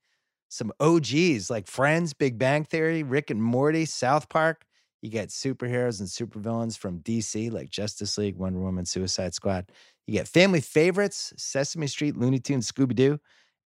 some 0.49 0.72
OGs 0.80 1.49
like 1.49 1.68
Friends, 1.68 2.14
Big 2.14 2.38
Bang 2.38 2.64
Theory, 2.66 3.03
Rick 3.03 3.30
and 3.30 3.41
Morty, 3.43 3.86
South 3.86 4.30
Park. 4.30 4.66
You 5.01 5.09
get 5.09 5.30
superheroes 5.30 5.99
and 5.99 6.09
supervillains 6.09 6.78
from 6.78 6.99
DC 6.99 7.51
like 7.51 7.70
Justice 7.70 8.18
League, 8.18 8.38
Wonder 8.38 8.59
Woman, 8.59 8.86
Suicide 8.86 9.34
Squad. 9.34 9.72
You 10.07 10.14
get 10.14 10.28
family 10.28 10.62
favorites, 10.62 11.34
Sesame 11.38 11.88
Street, 11.88 12.18
Looney 12.18 12.39
Tunes, 12.39 12.72
Scooby 12.72 12.95
Doo, 12.95 13.20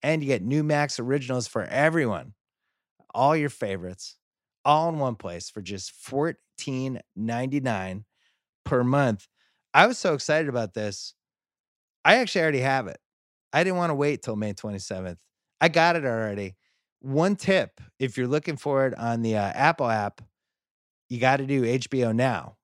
and 0.03 0.21
you 0.23 0.27
get 0.27 0.43
new 0.43 0.63
Max 0.63 0.99
originals 0.99 1.47
for 1.47 1.63
everyone. 1.63 2.33
all 3.13 3.35
your 3.35 3.49
favorites 3.49 4.17
all 4.65 4.89
in 4.89 4.99
one 4.99 5.15
place 5.15 5.49
for 5.49 5.61
just 5.61 5.93
$14.99 5.93 8.03
per 8.65 8.83
month. 8.83 9.27
I 9.73 9.87
was 9.87 9.97
so 9.97 10.13
excited 10.13 10.49
about 10.49 10.73
this. 10.73 11.13
I 12.05 12.17
actually 12.17 12.41
already 12.41 12.59
have 12.59 12.87
it. 12.87 12.99
I 13.51 13.63
didn't 13.63 13.77
want 13.77 13.89
to 13.89 13.95
wait 13.95 14.21
till 14.21 14.35
May 14.35 14.53
27th. 14.53 15.17
I 15.59 15.69
got 15.69 15.95
it 15.95 16.05
already. 16.05 16.55
One 16.99 17.35
tip 17.35 17.81
if 17.99 18.17
you're 18.17 18.27
looking 18.27 18.57
for 18.57 18.85
it 18.85 18.97
on 18.97 19.23
the 19.23 19.37
uh, 19.37 19.51
Apple 19.53 19.89
app, 19.89 20.21
you 21.09 21.19
got 21.19 21.37
to 21.37 21.45
do 21.45 21.63
HBO 21.63 22.15
Now. 22.15 22.57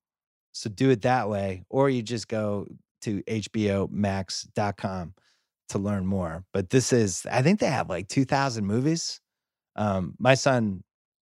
So 0.51 0.69
do 0.69 0.89
it 0.89 1.01
that 1.03 1.29
way, 1.29 1.63
or 1.69 1.89
you 1.89 2.01
just 2.01 2.27
go 2.27 2.67
to 3.01 3.23
HBOMax.com 3.23 5.13
to 5.69 5.79
learn 5.79 6.05
more. 6.05 6.43
But 6.53 6.69
this 6.69 6.91
is, 6.91 7.25
I 7.31 7.41
think 7.41 7.59
they 7.59 7.67
have 7.67 7.89
like 7.89 8.09
2,000 8.09 8.65
movies. 8.65 9.21
Um, 9.75 10.15
my 10.19 10.35
son 10.35 10.83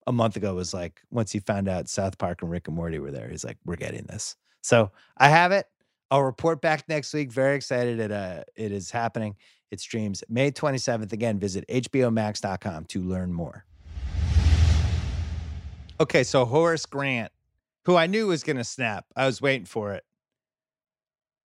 a 0.07 0.11
month 0.11 0.35
ago 0.35 0.55
was 0.55 0.73
like, 0.73 1.01
once 1.11 1.31
he 1.31 1.39
found 1.39 1.69
out 1.69 1.87
South 1.87 2.17
Park 2.17 2.41
and 2.41 2.49
Rick 2.49 2.67
and 2.67 2.75
Morty 2.75 2.97
were 2.99 3.11
there, 3.11 3.29
he's 3.29 3.45
like, 3.45 3.57
we're 3.63 3.75
getting 3.75 4.05
this. 4.05 4.35
So 4.63 4.91
I 5.17 5.29
have 5.29 5.51
it. 5.51 5.67
I'll 6.11 6.23
report 6.23 6.61
back 6.61 6.89
next 6.89 7.13
week. 7.13 7.31
Very 7.31 7.55
excited. 7.55 8.01
It, 8.01 8.11
uh, 8.11 8.43
it 8.57 8.73
is 8.73 8.91
happening. 8.91 9.37
It 9.71 9.79
streams 9.79 10.25
May 10.27 10.51
27th. 10.51 11.13
Again, 11.13 11.39
visit 11.39 11.65
HBOMax.com 11.69 12.85
to 12.85 13.01
learn 13.01 13.31
more. 13.31 13.65
Okay, 16.01 16.23
so 16.23 16.43
Horace 16.43 16.85
Grant, 16.85 17.31
who 17.85 17.95
I 17.95 18.07
knew 18.07 18.27
was 18.27 18.43
going 18.43 18.57
to 18.57 18.65
snap, 18.65 19.05
I 19.15 19.25
was 19.25 19.41
waiting 19.41 19.65
for 19.65 19.93
it. 19.93 20.03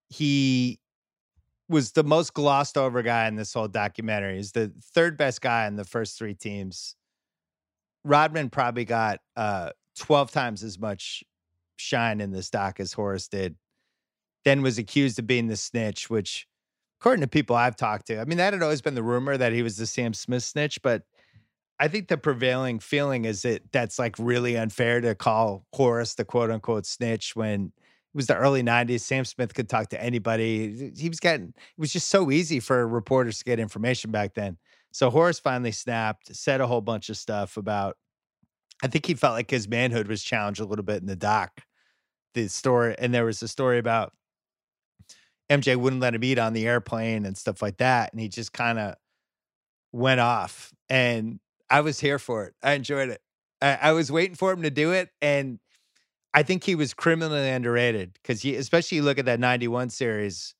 He 0.09 0.79
was 1.69 1.93
the 1.93 2.03
most 2.03 2.33
glossed 2.33 2.77
over 2.77 3.01
guy 3.01 3.27
in 3.27 3.35
this 3.35 3.53
whole 3.53 3.67
documentary. 3.69 4.35
He's 4.35 4.51
the 4.51 4.73
third 4.93 5.17
best 5.17 5.41
guy 5.41 5.67
in 5.67 5.77
the 5.77 5.85
first 5.85 6.17
three 6.17 6.33
teams. 6.33 6.95
Rodman 8.03 8.49
probably 8.49 8.85
got 8.85 9.19
uh, 9.35 9.71
12 9.97 10.31
times 10.31 10.63
as 10.63 10.77
much 10.77 11.23
shine 11.77 12.19
in 12.19 12.31
this 12.31 12.49
doc 12.49 12.79
as 12.79 12.93
Horace 12.93 13.27
did. 13.27 13.55
Then 14.47 14.61
was 14.61 14.77
accused 14.77 15.19
of 15.19 15.27
being 15.27 15.47
the 15.47 15.57
snitch, 15.57 16.09
which, 16.09 16.47
according 17.01 17.19
to 17.19 17.27
people 17.27 17.53
I've 17.53 17.75
talked 17.75 18.07
to, 18.07 18.21
I 18.21 18.23
mean, 18.23 18.37
that 18.37 18.53
had 18.53 18.63
always 18.63 18.81
been 18.81 18.95
the 18.95 19.03
rumor 19.03 19.35
that 19.35 19.51
he 19.51 19.61
was 19.61 19.75
the 19.75 19.85
Sam 19.85 20.13
Smith 20.13 20.41
snitch, 20.41 20.81
but 20.81 21.03
I 21.81 21.89
think 21.89 22.07
the 22.07 22.17
prevailing 22.17 22.79
feeling 22.79 23.25
is 23.25 23.41
that 23.41 23.63
that's 23.73 23.99
like 23.99 24.15
really 24.17 24.55
unfair 24.55 25.01
to 25.01 25.15
call 25.15 25.65
Horace 25.73 26.15
the 26.15 26.23
quote 26.23 26.49
unquote 26.49 26.85
snitch 26.85 27.35
when 27.35 27.73
it 27.75 28.15
was 28.15 28.27
the 28.27 28.37
early 28.37 28.63
90s. 28.63 29.01
Sam 29.01 29.25
Smith 29.25 29.53
could 29.53 29.67
talk 29.67 29.89
to 29.89 30.01
anybody. 30.01 30.93
He 30.95 31.09
was 31.09 31.19
getting, 31.19 31.49
it 31.49 31.77
was 31.77 31.91
just 31.91 32.07
so 32.07 32.31
easy 32.31 32.61
for 32.61 32.87
reporters 32.87 33.39
to 33.39 33.43
get 33.43 33.59
information 33.59 34.11
back 34.11 34.33
then. 34.33 34.57
So 34.93 35.09
Horace 35.09 35.41
finally 35.41 35.73
snapped, 35.73 36.33
said 36.33 36.61
a 36.61 36.67
whole 36.67 36.79
bunch 36.79 37.09
of 37.09 37.17
stuff 37.17 37.57
about, 37.57 37.97
I 38.81 38.87
think 38.87 39.07
he 39.07 39.13
felt 39.13 39.33
like 39.33 39.51
his 39.51 39.67
manhood 39.67 40.07
was 40.07 40.23
challenged 40.23 40.61
a 40.61 40.65
little 40.65 40.85
bit 40.85 41.01
in 41.01 41.07
the 41.07 41.17
doc. 41.17 41.51
The 42.33 42.47
story, 42.47 42.95
and 42.97 43.13
there 43.13 43.25
was 43.25 43.43
a 43.43 43.49
story 43.49 43.77
about 43.77 44.13
MJ 45.49 45.75
wouldn't 45.75 46.01
let 46.01 46.15
him 46.15 46.23
eat 46.23 46.39
on 46.39 46.53
the 46.53 46.67
airplane 46.67 47.25
and 47.25 47.37
stuff 47.37 47.61
like 47.61 47.77
that. 47.77 48.11
And 48.11 48.19
he 48.19 48.27
just 48.27 48.51
kind 48.53 48.77
of 48.77 48.95
went 49.91 50.19
off. 50.19 50.73
And 50.89 51.39
I 51.69 51.81
was 51.81 51.99
here 51.99 52.19
for 52.19 52.45
it. 52.45 52.53
I 52.63 52.73
enjoyed 52.73 53.09
it. 53.09 53.21
I, 53.61 53.77
I, 53.81 53.91
was 53.91 54.11
waiting 54.11 54.35
for 54.35 54.51
him 54.51 54.61
to 54.61 54.69
do 54.69 54.91
it, 54.91 55.09
and 55.21 55.59
I 56.33 56.43
think 56.43 56.63
he 56.63 56.75
was 56.75 56.93
criminally 56.93 57.49
underrated 57.49 58.13
because 58.13 58.41
he, 58.41 58.55
especially 58.55 58.97
you 58.97 59.03
look 59.03 59.17
at 59.17 59.25
that 59.25 59.39
'91 59.39 59.89
series, 59.89 60.53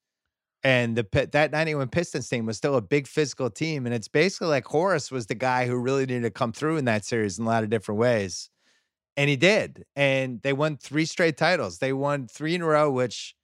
and 0.64 0.96
the 0.96 1.30
that 1.32 1.52
'91 1.52 1.90
Pistons 1.90 2.28
team 2.28 2.46
was 2.46 2.58
still 2.58 2.76
a 2.76 2.82
big 2.82 3.08
physical 3.08 3.50
team, 3.50 3.86
and 3.86 3.94
it's 3.94 4.08
basically 4.08 4.48
like 4.48 4.66
Horace 4.66 5.12
was 5.12 5.28
the 5.28 5.36
guy 5.36 5.68
who 5.68 5.78
really 5.78 6.06
needed 6.06 6.24
to 6.24 6.32
come 6.32 6.52
through 6.52 6.78
in 6.78 6.86
that 6.86 7.06
series 7.06 7.38
in 7.38 7.46
a 7.46 7.48
lot 7.48 7.64
of 7.64 7.70
different 7.70 8.00
ways, 8.00 8.50
and 9.16 9.30
he 9.30 9.36
did, 9.36 9.86
and 9.96 10.42
they 10.42 10.54
won 10.54 10.78
three 10.78 11.06
straight 11.06 11.38
titles. 11.38 11.78
They 11.78 11.94
won 11.94 12.28
three 12.28 12.56
in 12.56 12.62
a 12.62 12.66
row, 12.66 12.90
which, 12.90 13.36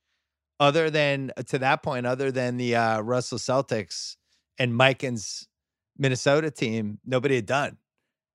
other 0.64 0.89
than 0.89 1.30
to 1.47 1.59
that 1.59 1.84
point, 1.84 2.05
other 2.05 2.32
than 2.32 2.55
the 2.55 2.74
uh, 2.74 3.01
Russell 3.01 3.38
Celtics 3.38 4.16
and 4.57 4.74
Mikan's 4.74 5.49
Minnesota 5.97 6.49
team, 6.51 6.99
nobody 7.05 7.36
had 7.36 7.45
done. 7.45 7.78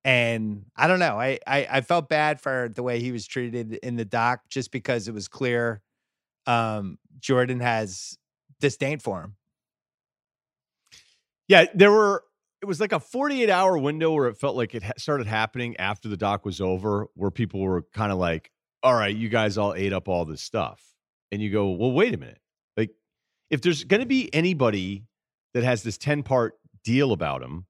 And 0.04 0.66
I 0.76 0.88
don't 0.88 0.98
know. 0.98 1.18
I, 1.18 1.38
I, 1.46 1.66
I 1.70 1.80
felt 1.80 2.10
bad 2.10 2.38
for 2.38 2.70
the 2.74 2.82
way 2.82 3.00
he 3.00 3.12
was 3.12 3.26
treated 3.26 3.74
in 3.82 3.96
the 3.96 4.04
doc, 4.04 4.42
just 4.50 4.70
because 4.72 5.08
it 5.08 5.14
was 5.14 5.26
clear 5.26 5.80
um, 6.46 6.98
Jordan 7.18 7.60
has 7.60 8.18
disdain 8.60 8.98
for 8.98 9.22
him. 9.22 9.36
Yeah, 11.48 11.64
there 11.74 11.90
were. 11.90 12.24
It 12.60 12.66
was 12.66 12.78
like 12.80 12.92
a 12.92 13.00
48 13.00 13.48
hour 13.48 13.78
window 13.78 14.12
where 14.12 14.26
it 14.26 14.36
felt 14.36 14.56
like 14.56 14.74
it 14.74 14.82
started 14.98 15.26
happening 15.28 15.76
after 15.78 16.08
the 16.08 16.16
doc 16.16 16.44
was 16.44 16.60
over, 16.60 17.06
where 17.14 17.30
people 17.30 17.60
were 17.60 17.82
kind 17.94 18.12
of 18.12 18.18
like, 18.18 18.50
"All 18.82 18.94
right, 18.94 19.14
you 19.14 19.30
guys 19.30 19.56
all 19.56 19.74
ate 19.74 19.92
up 19.94 20.08
all 20.08 20.24
this 20.26 20.42
stuff," 20.42 20.82
and 21.32 21.42
you 21.42 21.50
go, 21.50 21.70
"Well, 21.70 21.92
wait 21.92 22.14
a 22.14 22.18
minute. 22.18 22.40
Like, 22.76 22.90
if 23.50 23.60
there's 23.60 23.84
going 23.84 24.00
to 24.00 24.06
be 24.06 24.32
anybody 24.34 25.04
that 25.54 25.64
has 25.64 25.82
this 25.82 25.98
10 25.98 26.22
part 26.22 26.54
deal 26.84 27.12
about 27.12 27.42
him 27.42 27.66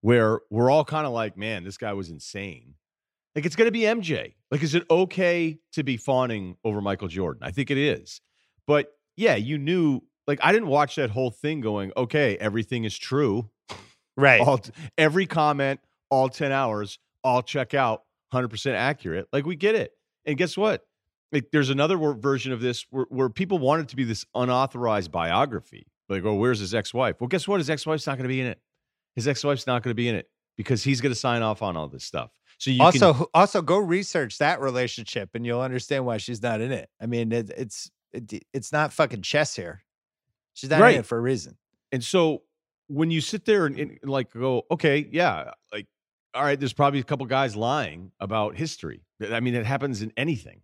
where 0.00 0.40
we're 0.50 0.70
all 0.70 0.84
kind 0.84 1.06
of 1.06 1.12
like, 1.12 1.36
man, 1.36 1.64
this 1.64 1.76
guy 1.76 1.92
was 1.92 2.10
insane. 2.10 2.74
Like 3.34 3.46
it's 3.46 3.56
going 3.56 3.68
to 3.68 3.72
be 3.72 3.82
MJ. 3.82 4.34
Like, 4.50 4.62
is 4.62 4.74
it 4.74 4.84
okay 4.90 5.58
to 5.72 5.82
be 5.82 5.96
fawning 5.96 6.56
over 6.64 6.80
Michael 6.80 7.08
Jordan? 7.08 7.42
I 7.44 7.52
think 7.52 7.70
it 7.70 7.78
is. 7.78 8.20
But 8.66 8.92
yeah, 9.16 9.36
you 9.36 9.58
knew. 9.58 10.02
Like, 10.26 10.40
I 10.42 10.52
didn't 10.52 10.68
watch 10.68 10.96
that 10.96 11.10
whole 11.10 11.30
thing 11.30 11.60
going, 11.60 11.92
okay, 11.96 12.36
everything 12.36 12.84
is 12.84 12.96
true. 12.96 13.50
Right. 14.16 14.40
All, 14.40 14.60
every 14.98 15.26
comment, 15.26 15.80
all 16.08 16.28
10 16.28 16.52
hours, 16.52 16.98
all 17.24 17.42
check 17.42 17.74
out, 17.74 18.04
100% 18.32 18.74
accurate. 18.74 19.28
Like, 19.32 19.46
we 19.46 19.56
get 19.56 19.74
it. 19.74 19.92
And 20.24 20.36
guess 20.36 20.56
what? 20.56 20.84
Like, 21.32 21.50
there's 21.52 21.70
another 21.70 21.96
version 21.96 22.52
of 22.52 22.60
this 22.60 22.86
where, 22.90 23.06
where 23.08 23.28
people 23.28 23.58
want 23.58 23.82
it 23.82 23.88
to 23.88 23.96
be 23.96 24.04
this 24.04 24.24
unauthorized 24.34 25.12
biography. 25.12 25.86
Like, 26.08 26.24
oh, 26.24 26.34
where's 26.34 26.58
his 26.58 26.74
ex 26.74 26.92
wife? 26.92 27.20
Well, 27.20 27.28
guess 27.28 27.46
what? 27.46 27.58
His 27.58 27.70
ex 27.70 27.86
wife's 27.86 28.06
not 28.06 28.16
going 28.16 28.24
to 28.24 28.28
be 28.28 28.40
in 28.40 28.46
it. 28.46 28.60
His 29.14 29.28
ex 29.28 29.44
wife's 29.44 29.66
not 29.66 29.82
going 29.82 29.90
to 29.90 29.94
be 29.96 30.08
in 30.08 30.16
it 30.16 30.28
because 30.56 30.82
he's 30.82 31.00
going 31.00 31.12
to 31.12 31.18
sign 31.18 31.42
off 31.42 31.62
on 31.62 31.76
all 31.76 31.88
this 31.88 32.04
stuff. 32.04 32.30
So 32.58 32.70
you 32.70 32.82
also 32.82 33.14
can, 33.14 33.26
also 33.32 33.62
go 33.62 33.78
research 33.78 34.36
that 34.38 34.60
relationship 34.60 35.30
and 35.34 35.46
you'll 35.46 35.62
understand 35.62 36.04
why 36.04 36.18
she's 36.18 36.42
not 36.42 36.60
in 36.60 36.72
it. 36.72 36.90
I 37.00 37.06
mean, 37.06 37.32
it, 37.32 37.50
it's 37.56 37.90
it, 38.12 38.44
it's 38.52 38.70
not 38.70 38.92
fucking 38.92 39.22
chess 39.22 39.56
here. 39.56 39.82
She's 40.52 40.68
not 40.68 40.80
right. 40.80 40.94
in 40.94 41.00
it 41.00 41.06
for 41.06 41.16
a 41.16 41.20
reason. 41.22 41.56
And 41.92 42.04
so 42.04 42.42
when 42.88 43.10
you 43.10 43.22
sit 43.22 43.46
there 43.46 43.64
and, 43.64 43.78
and 43.78 43.98
like 44.04 44.32
go, 44.32 44.64
okay, 44.70 45.08
yeah, 45.10 45.52
like 45.72 45.86
all 46.34 46.44
right, 46.44 46.60
there's 46.60 46.74
probably 46.74 47.00
a 47.00 47.04
couple 47.04 47.24
guys 47.24 47.56
lying 47.56 48.12
about 48.20 48.56
history. 48.56 49.02
I 49.32 49.40
mean, 49.40 49.54
it 49.54 49.64
happens 49.64 50.02
in 50.02 50.12
anything, 50.16 50.60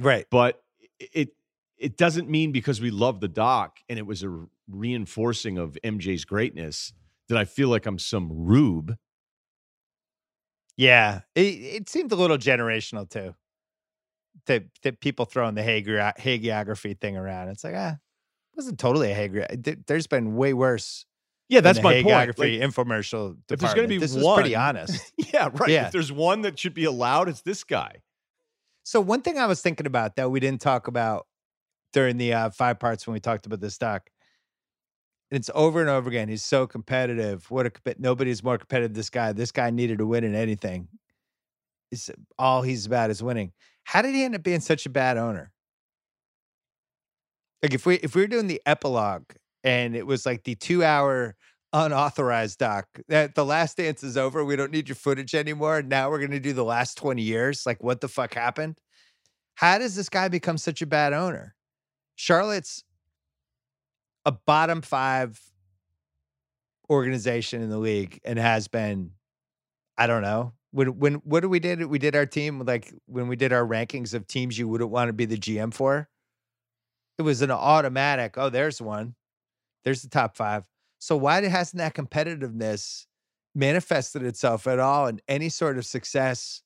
right? 0.00 0.26
But 0.30 0.62
it 0.98 1.30
it 1.78 1.96
doesn't 1.96 2.28
mean 2.28 2.52
because 2.52 2.80
we 2.80 2.90
love 2.90 3.20
the 3.20 3.28
doc 3.28 3.78
and 3.88 3.98
it 3.98 4.06
was 4.06 4.22
a 4.22 4.46
reinforcing 4.68 5.58
of 5.58 5.78
MJ's 5.82 6.24
greatness 6.24 6.92
that 7.28 7.38
I 7.38 7.44
feel 7.44 7.68
like 7.68 7.86
I'm 7.86 7.98
some 7.98 8.28
rube. 8.30 8.96
Yeah, 10.76 11.20
it, 11.34 11.40
it 11.40 11.88
seemed 11.88 12.12
a 12.12 12.16
little 12.16 12.38
generational 12.38 13.08
too. 13.08 13.34
That 14.46 14.64
that 14.82 15.00
people 15.00 15.24
throwing 15.24 15.54
the 15.54 15.62
hagiography 15.62 16.98
thing 16.98 17.16
around. 17.16 17.48
It's 17.48 17.64
like 17.64 17.74
ah, 17.76 17.92
it 17.92 18.56
wasn't 18.56 18.78
totally 18.78 19.12
a 19.12 19.16
hagiography. 19.16 19.86
There's 19.86 20.06
been 20.06 20.36
way 20.36 20.54
worse. 20.54 21.06
Yeah, 21.48 21.60
that's 21.60 21.82
my 21.82 21.94
hagiography 21.94 22.36
point. 22.36 22.60
Like, 22.60 22.70
infomercial. 22.70 23.36
If 23.50 23.58
there's 23.58 23.74
going 23.74 23.88
to 23.88 23.88
be 23.88 23.98
this 23.98 24.14
one, 24.14 24.36
pretty 24.36 24.54
honest. 24.54 25.12
yeah, 25.34 25.50
right. 25.52 25.68
Yeah. 25.68 25.86
If 25.86 25.92
there's 25.92 26.12
one 26.12 26.42
that 26.42 26.58
should 26.58 26.74
be 26.74 26.84
allowed, 26.84 27.28
it's 27.28 27.42
this 27.42 27.64
guy. 27.64 28.02
So 28.90 29.00
one 29.00 29.22
thing 29.22 29.38
I 29.38 29.46
was 29.46 29.62
thinking 29.62 29.86
about 29.86 30.16
that 30.16 30.32
we 30.32 30.40
didn't 30.40 30.60
talk 30.60 30.88
about 30.88 31.28
during 31.92 32.16
the 32.16 32.34
uh, 32.34 32.50
five 32.50 32.80
parts 32.80 33.06
when 33.06 33.14
we 33.14 33.20
talked 33.20 33.46
about 33.46 33.60
this 33.60 33.78
doc. 33.78 34.10
And 35.30 35.38
it's 35.38 35.48
over 35.54 35.80
and 35.80 35.88
over 35.88 36.08
again. 36.08 36.28
He's 36.28 36.44
so 36.44 36.66
competitive. 36.66 37.48
What 37.52 37.66
a 37.66 37.94
nobody's 38.00 38.42
more 38.42 38.58
competitive. 38.58 38.94
This 38.94 39.08
guy. 39.08 39.30
This 39.30 39.52
guy 39.52 39.70
needed 39.70 39.98
to 39.98 40.06
win 40.06 40.24
in 40.24 40.34
anything. 40.34 40.88
It's 41.92 42.10
all 42.36 42.62
he's 42.62 42.84
about 42.84 43.10
is 43.10 43.22
winning. 43.22 43.52
How 43.84 44.02
did 44.02 44.12
he 44.12 44.24
end 44.24 44.34
up 44.34 44.42
being 44.42 44.58
such 44.58 44.86
a 44.86 44.90
bad 44.90 45.16
owner? 45.16 45.52
Like 47.62 47.72
if 47.72 47.86
we 47.86 47.94
if 47.98 48.16
we 48.16 48.22
were 48.22 48.26
doing 48.26 48.48
the 48.48 48.60
epilogue 48.66 49.26
and 49.62 49.94
it 49.94 50.04
was 50.04 50.26
like 50.26 50.42
the 50.42 50.56
two 50.56 50.82
hour 50.82 51.36
unauthorized 51.72 52.58
doc 52.58 52.86
that 53.08 53.34
the 53.34 53.44
last 53.44 53.76
dance 53.76 54.02
is 54.02 54.16
over 54.16 54.44
we 54.44 54.56
don't 54.56 54.72
need 54.72 54.88
your 54.88 54.96
footage 54.96 55.34
anymore 55.34 55.82
now 55.82 56.10
we're 56.10 56.18
going 56.18 56.30
to 56.30 56.40
do 56.40 56.52
the 56.52 56.64
last 56.64 56.96
20 56.98 57.22
years 57.22 57.64
like 57.64 57.80
what 57.82 58.00
the 58.00 58.08
fuck 58.08 58.34
happened 58.34 58.76
how 59.54 59.78
does 59.78 59.94
this 59.94 60.08
guy 60.08 60.26
become 60.26 60.58
such 60.58 60.82
a 60.82 60.86
bad 60.86 61.12
owner 61.12 61.54
Charlotte's 62.20 62.84
a 64.26 64.32
bottom 64.32 64.82
five 64.82 65.40
organization 66.90 67.62
in 67.62 67.70
the 67.70 67.78
league 67.78 68.20
and 68.26 68.38
has 68.38 68.68
been, 68.68 69.12
I 69.96 70.06
don't 70.06 70.20
know. 70.20 70.52
When 70.72 70.98
when 70.98 71.14
what 71.24 71.40
did 71.40 71.46
we 71.46 71.60
did? 71.60 71.82
We 71.86 71.98
did 71.98 72.14
our 72.14 72.26
team 72.26 72.60
like 72.60 72.92
when 73.06 73.26
we 73.26 73.36
did 73.36 73.54
our 73.54 73.66
rankings 73.66 74.12
of 74.12 74.26
teams 74.26 74.58
you 74.58 74.68
wouldn't 74.68 74.90
want 74.90 75.08
to 75.08 75.14
be 75.14 75.24
the 75.24 75.38
GM 75.38 75.72
for. 75.72 76.10
It 77.18 77.22
was 77.22 77.40
an 77.40 77.50
automatic. 77.50 78.34
Oh, 78.36 78.50
there's 78.50 78.82
one. 78.82 79.14
There's 79.84 80.02
the 80.02 80.10
top 80.10 80.36
five. 80.36 80.64
So 81.00 81.16
why 81.16 81.42
hasn't 81.42 81.78
that 81.78 81.94
competitiveness 81.94 83.06
manifested 83.54 84.22
itself 84.22 84.66
at 84.66 84.78
all 84.78 85.06
in 85.06 85.20
any 85.28 85.48
sort 85.48 85.78
of 85.78 85.84
success 85.84 86.62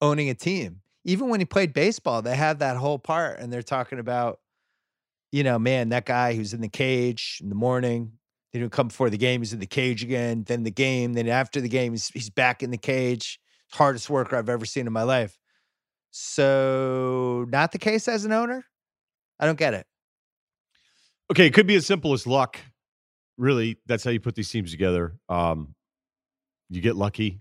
owning 0.00 0.30
a 0.30 0.34
team. 0.34 0.80
Even 1.04 1.28
when 1.28 1.40
he 1.40 1.46
played 1.46 1.72
baseball, 1.72 2.22
they 2.22 2.36
have 2.36 2.58
that 2.58 2.76
whole 2.76 2.98
part 2.98 3.38
and 3.38 3.52
they're 3.52 3.62
talking 3.62 3.98
about, 3.98 4.40
you 5.32 5.42
know, 5.42 5.58
man, 5.58 5.90
that 5.90 6.06
guy 6.06 6.34
who's 6.34 6.52
in 6.52 6.60
the 6.60 6.68
cage 6.68 7.38
in 7.42 7.48
the 7.48 7.54
morning, 7.54 8.12
they 8.52 8.58
don't 8.58 8.72
come 8.72 8.88
before 8.88 9.10
the 9.10 9.18
game, 9.18 9.40
he's 9.40 9.52
in 9.52 9.60
the 9.60 9.66
cage 9.66 10.02
again, 10.02 10.44
then 10.46 10.62
the 10.62 10.70
game, 10.70 11.14
then 11.14 11.28
after 11.28 11.60
the 11.60 11.68
game, 11.68 11.92
he's, 11.92 12.08
he's 12.08 12.30
back 12.30 12.62
in 12.62 12.70
the 12.70 12.78
cage. 12.78 13.38
Hardest 13.72 14.10
worker 14.10 14.36
I've 14.36 14.48
ever 14.48 14.64
seen 14.64 14.86
in 14.86 14.92
my 14.92 15.04
life. 15.04 15.38
So, 16.10 17.46
not 17.50 17.70
the 17.70 17.78
case 17.78 18.08
as 18.08 18.24
an 18.24 18.32
owner? 18.32 18.64
I 19.38 19.46
don't 19.46 19.58
get 19.58 19.74
it. 19.74 19.86
Okay, 21.30 21.46
it 21.46 21.54
could 21.54 21.68
be 21.68 21.76
as 21.76 21.86
simple 21.86 22.12
as 22.12 22.26
luck. 22.26 22.58
Really, 23.40 23.78
that's 23.86 24.04
how 24.04 24.10
you 24.10 24.20
put 24.20 24.34
these 24.34 24.50
teams 24.50 24.70
together. 24.70 25.14
Um, 25.28 25.74
you 26.68 26.80
get 26.80 26.94
lucky, 26.94 27.40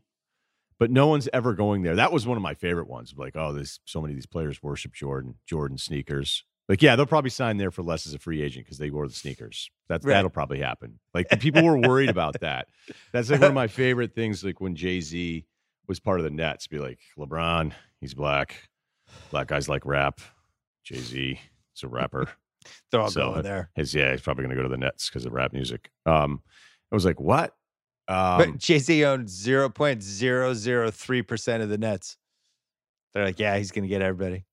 but 0.79 0.89
no 0.89 1.07
one's 1.07 1.27
ever 1.33 1.53
going 1.53 1.81
there. 1.83 1.97
That 1.97 2.11
was 2.11 2.25
one 2.25 2.37
of 2.37 2.41
my 2.43 2.53
favorite 2.53 2.87
ones. 2.87 3.13
Like, 3.17 3.35
oh, 3.35 3.51
there's 3.53 3.79
so 3.85 4.01
many 4.01 4.13
of 4.13 4.17
these 4.17 4.25
players 4.25 4.63
worship 4.63 4.93
Jordan, 4.93 5.35
Jordan 5.45 5.77
sneakers. 5.77 6.45
Like, 6.69 6.81
yeah, 6.81 6.95
they'll 6.95 7.05
probably 7.05 7.31
sign 7.31 7.57
there 7.57 7.71
for 7.71 7.81
less 7.83 8.07
as 8.07 8.13
a 8.13 8.19
free 8.19 8.41
agent 8.41 8.65
because 8.65 8.77
they 8.77 8.89
wore 8.91 9.07
the 9.07 9.13
sneakers. 9.13 9.69
That's 9.89 10.05
Right. 10.05 10.13
that'll 10.13 10.29
probably 10.29 10.59
happen. 10.59 10.99
Like, 11.13 11.27
people 11.39 11.63
were 11.63 11.77
worried 11.77 12.09
about 12.09 12.39
that. 12.41 12.67
That's 13.11 13.29
like 13.29 13.41
one 13.41 13.49
of 13.49 13.55
my 13.55 13.67
favorite 13.67 14.13
things. 14.15 14.43
Like 14.43 14.61
when 14.61 14.75
Jay 14.75 15.01
Z 15.01 15.45
was 15.87 15.99
part 15.99 16.19
of 16.19 16.23
the 16.23 16.29
Nets, 16.29 16.67
be 16.67 16.79
like, 16.79 16.99
LeBron, 17.17 17.73
he's 17.99 18.13
black. 18.13 18.69
Black 19.31 19.47
guys 19.47 19.67
like 19.67 19.85
rap. 19.85 20.21
Jay 20.83 20.99
Z 20.99 21.39
is 21.75 21.83
a 21.83 21.87
rapper. 21.87 22.29
They're 22.91 23.01
all 23.01 23.09
So, 23.11 23.31
going 23.31 23.43
there. 23.43 23.69
His 23.75 23.93
yeah, 23.93 24.11
he's 24.11 24.21
probably 24.21 24.43
going 24.43 24.55
to 24.55 24.61
go 24.61 24.63
to 24.63 24.69
the 24.69 24.77
Nets 24.77 25.09
because 25.09 25.25
of 25.25 25.33
rap 25.33 25.53
music. 25.53 25.89
Um, 26.05 26.41
I 26.91 26.95
was 26.95 27.05
like, 27.05 27.19
what? 27.19 27.53
But 28.07 28.47
Um, 28.47 28.57
Jay 28.57 28.79
Z 28.79 29.05
owns 29.05 29.45
0.003% 29.45 31.61
of 31.61 31.69
the 31.69 31.77
Nets. 31.77 32.17
They're 33.13 33.25
like, 33.25 33.39
yeah, 33.39 33.57
he's 33.57 33.71
going 33.71 33.83
to 33.83 33.89
get 33.89 34.01
everybody. 34.01 34.45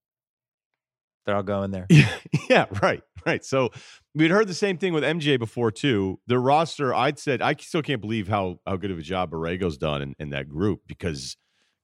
They're 1.24 1.36
all 1.36 1.42
going 1.42 1.70
there. 1.72 1.86
yeah, 1.90 2.12
yeah, 2.48 2.66
right, 2.82 3.02
right. 3.24 3.44
So 3.44 3.70
we'd 4.14 4.30
heard 4.30 4.46
the 4.46 4.54
same 4.54 4.78
thing 4.78 4.92
with 4.92 5.02
MJ 5.02 5.38
before 5.38 5.72
too. 5.72 6.20
The 6.26 6.38
roster, 6.38 6.94
I'd 6.94 7.18
said, 7.18 7.42
I 7.42 7.54
still 7.58 7.82
can't 7.82 8.00
believe 8.00 8.28
how 8.28 8.60
how 8.66 8.76
good 8.76 8.90
of 8.92 8.98
a 8.98 9.02
job 9.02 9.32
Borrego's 9.32 9.76
done 9.76 10.02
in, 10.02 10.14
in 10.18 10.30
that 10.30 10.48
group 10.48 10.82
because 10.86 11.36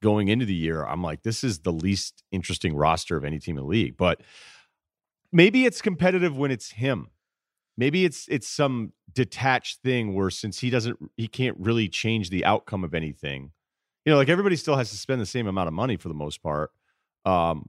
going 0.02 0.28
into 0.28 0.46
the 0.46 0.54
year, 0.54 0.84
I'm 0.84 1.02
like, 1.02 1.22
this 1.22 1.42
is 1.42 1.60
the 1.60 1.72
least 1.72 2.22
interesting 2.30 2.76
roster 2.76 3.16
of 3.16 3.24
any 3.24 3.40
team 3.40 3.56
in 3.58 3.64
the 3.64 3.68
league. 3.68 3.96
But 3.96 4.20
maybe 5.32 5.64
it's 5.64 5.82
competitive 5.82 6.36
when 6.36 6.50
it's 6.50 6.72
him. 6.72 7.08
Maybe 7.76 8.04
it's 8.04 8.28
it's 8.28 8.48
some 8.48 8.92
detached 9.12 9.80
thing 9.82 10.14
where 10.14 10.30
since 10.30 10.58
he 10.58 10.70
doesn't 10.70 10.98
he 11.16 11.26
can't 11.26 11.56
really 11.58 11.88
change 11.88 12.30
the 12.30 12.44
outcome 12.44 12.84
of 12.84 12.94
anything. 12.94 13.52
You 14.04 14.12
know, 14.12 14.18
like 14.18 14.28
everybody 14.28 14.56
still 14.56 14.76
has 14.76 14.90
to 14.90 14.96
spend 14.96 15.20
the 15.20 15.26
same 15.26 15.46
amount 15.46 15.68
of 15.68 15.74
money 15.74 15.96
for 15.96 16.08
the 16.08 16.14
most 16.14 16.42
part. 16.42 16.70
Um 17.24 17.68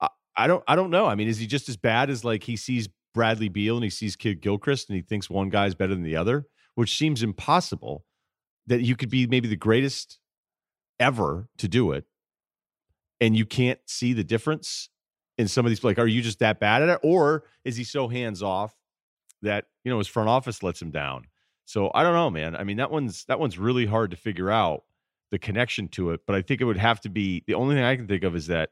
I, 0.00 0.08
I 0.36 0.46
don't 0.46 0.62
I 0.68 0.76
don't 0.76 0.90
know. 0.90 1.06
I 1.06 1.16
mean, 1.16 1.28
is 1.28 1.38
he 1.38 1.46
just 1.46 1.68
as 1.68 1.76
bad 1.76 2.08
as 2.08 2.24
like 2.24 2.44
he 2.44 2.56
sees 2.56 2.88
Bradley 3.14 3.48
Beal 3.48 3.76
and 3.76 3.84
he 3.84 3.90
sees 3.90 4.16
Kidd-Gilchrist 4.16 4.88
and 4.88 4.96
he 4.96 5.02
thinks 5.02 5.28
one 5.28 5.48
guy's 5.48 5.74
better 5.74 5.94
than 5.94 6.04
the 6.04 6.16
other, 6.16 6.46
which 6.74 6.96
seems 6.96 7.22
impossible 7.22 8.04
that 8.66 8.82
you 8.82 8.96
could 8.96 9.10
be 9.10 9.26
maybe 9.26 9.48
the 9.48 9.56
greatest 9.56 10.18
ever 11.00 11.48
to 11.58 11.68
do 11.68 11.92
it 11.92 12.04
and 13.20 13.36
you 13.36 13.44
can't 13.44 13.80
see 13.86 14.12
the 14.12 14.24
difference 14.24 14.88
in 15.38 15.48
some 15.48 15.66
of 15.66 15.70
these 15.70 15.82
like 15.84 15.98
are 15.98 16.06
you 16.06 16.22
just 16.22 16.38
that 16.40 16.60
bad 16.60 16.82
at 16.82 16.88
it? 16.88 17.00
Or 17.02 17.44
is 17.64 17.76
he 17.76 17.84
so 17.84 18.08
hands 18.08 18.42
off 18.42 18.74
that 19.42 19.66
you 19.84 19.90
know 19.90 19.98
his 19.98 20.08
front 20.08 20.28
office 20.28 20.62
lets 20.62 20.80
him 20.80 20.90
down? 20.90 21.26
So 21.66 21.90
i 21.94 22.02
don't 22.02 22.14
know 22.14 22.30
man. 22.30 22.56
I 22.56 22.64
mean 22.64 22.76
that 22.78 22.90
one's 22.90 23.24
that 23.26 23.40
one's 23.40 23.58
really 23.58 23.86
hard 23.86 24.10
to 24.10 24.16
figure 24.16 24.50
out 24.50 24.84
the 25.30 25.38
connection 25.38 25.88
to 25.88 26.10
it 26.10 26.20
but 26.26 26.36
i 26.36 26.42
think 26.42 26.60
it 26.60 26.64
would 26.64 26.76
have 26.76 27.00
to 27.00 27.08
be 27.08 27.42
the 27.48 27.54
only 27.54 27.74
thing 27.74 27.82
i 27.82 27.96
can 27.96 28.06
think 28.06 28.22
of 28.22 28.36
is 28.36 28.46
that 28.46 28.70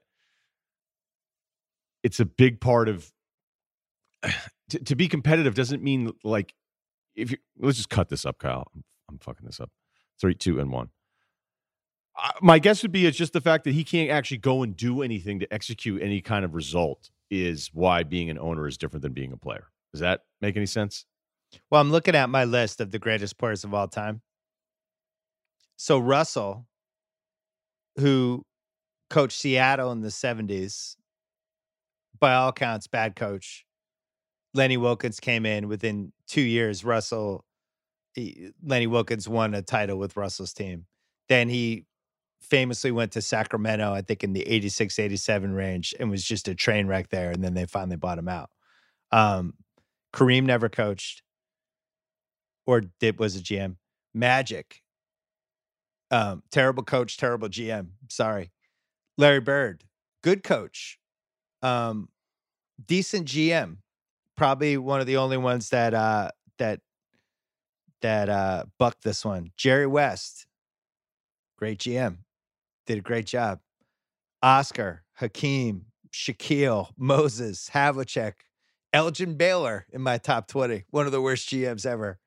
it's 2.02 2.20
a 2.20 2.24
big 2.24 2.60
part 2.60 2.88
of 2.88 3.10
to, 4.68 4.78
to 4.78 4.94
be 4.94 5.08
competitive 5.08 5.54
doesn't 5.54 5.82
mean 5.82 6.12
like 6.24 6.54
if 7.14 7.30
you 7.30 7.38
let's 7.58 7.76
just 7.76 7.90
cut 7.90 8.08
this 8.08 8.24
up 8.24 8.38
kyle. 8.38 8.66
I'm, 8.74 8.84
I'm 9.10 9.18
fucking 9.18 9.46
this 9.46 9.60
up. 9.60 9.70
Three 10.20 10.34
two 10.34 10.60
and 10.60 10.70
one 10.70 10.90
my 12.40 12.58
guess 12.58 12.82
would 12.82 12.92
be 12.92 13.06
it's 13.06 13.16
just 13.16 13.32
the 13.32 13.40
fact 13.40 13.64
that 13.64 13.72
he 13.72 13.84
can't 13.84 14.10
actually 14.10 14.38
go 14.38 14.62
and 14.62 14.76
do 14.76 15.02
anything 15.02 15.40
to 15.40 15.52
execute 15.52 16.02
any 16.02 16.20
kind 16.20 16.44
of 16.44 16.54
result 16.54 17.10
is 17.30 17.70
why 17.72 18.02
being 18.02 18.28
an 18.30 18.38
owner 18.38 18.66
is 18.66 18.76
different 18.76 19.02
than 19.02 19.12
being 19.12 19.32
a 19.32 19.36
player. 19.36 19.68
Does 19.92 20.00
that 20.00 20.20
make 20.40 20.56
any 20.56 20.66
sense? 20.66 21.06
Well, 21.70 21.80
I'm 21.80 21.90
looking 21.90 22.14
at 22.14 22.28
my 22.30 22.44
list 22.44 22.80
of 22.80 22.90
the 22.90 22.98
greatest 22.98 23.38
players 23.38 23.64
of 23.64 23.74
all 23.74 23.88
time. 23.88 24.20
So 25.76 25.98
Russell, 25.98 26.66
who 27.98 28.44
coached 29.10 29.38
Seattle 29.38 29.92
in 29.92 30.00
the 30.00 30.08
70s, 30.08 30.96
by 32.18 32.34
all 32.34 32.50
accounts, 32.50 32.86
bad 32.86 33.16
coach. 33.16 33.64
Lenny 34.54 34.76
Wilkens 34.76 35.18
came 35.20 35.44
in 35.44 35.66
within 35.66 36.12
two 36.26 36.42
years. 36.42 36.84
Russell, 36.84 37.44
he- 38.14 38.50
Lenny 38.62 38.86
Wilkens 38.86 39.26
won 39.28 39.54
a 39.54 39.62
title 39.62 39.98
with 39.98 40.16
Russell's 40.16 40.52
team. 40.52 40.86
Then 41.28 41.48
he 41.48 41.86
famously 42.42 42.90
went 42.90 43.12
to 43.12 43.22
Sacramento, 43.22 43.92
I 43.92 44.02
think 44.02 44.22
in 44.24 44.32
the 44.32 44.42
86, 44.42 44.98
87 44.98 45.52
range, 45.52 45.94
and 45.98 46.10
was 46.10 46.24
just 46.24 46.48
a 46.48 46.54
train 46.54 46.86
wreck 46.86 47.08
there. 47.08 47.30
And 47.30 47.42
then 47.42 47.54
they 47.54 47.66
finally 47.66 47.96
bought 47.96 48.18
him 48.18 48.28
out. 48.28 48.50
Um, 49.10 49.54
Kareem 50.12 50.44
never 50.44 50.68
coached 50.68 51.22
or 52.66 52.82
did 53.00 53.18
was 53.18 53.36
a 53.36 53.40
GM. 53.40 53.76
Magic. 54.14 54.82
Um, 56.10 56.42
terrible 56.50 56.82
coach, 56.82 57.16
terrible 57.16 57.48
GM. 57.48 57.88
Sorry. 58.08 58.50
Larry 59.18 59.40
Bird, 59.40 59.84
good 60.22 60.42
coach. 60.42 60.98
Um, 61.62 62.08
decent 62.84 63.28
GM. 63.28 63.78
Probably 64.36 64.76
one 64.76 65.00
of 65.00 65.06
the 65.06 65.18
only 65.18 65.36
ones 65.36 65.68
that 65.70 65.94
uh 65.94 66.30
that 66.58 66.80
that 68.00 68.28
uh 68.28 68.64
bucked 68.78 69.04
this 69.04 69.24
one. 69.24 69.52
Jerry 69.56 69.86
West, 69.86 70.46
great 71.56 71.78
GM. 71.78 72.18
Did 72.86 72.98
a 72.98 73.02
great 73.02 73.26
job. 73.26 73.60
Oscar, 74.42 75.04
Hakeem, 75.14 75.86
Shaquille, 76.12 76.88
Moses, 76.96 77.70
Havlicek, 77.72 78.32
Elgin 78.92 79.36
Baylor 79.36 79.86
in 79.90 80.02
my 80.02 80.18
top 80.18 80.48
20. 80.48 80.84
One 80.90 81.06
of 81.06 81.12
the 81.12 81.20
worst 81.20 81.48
GMs 81.48 81.86
ever. 81.86 82.18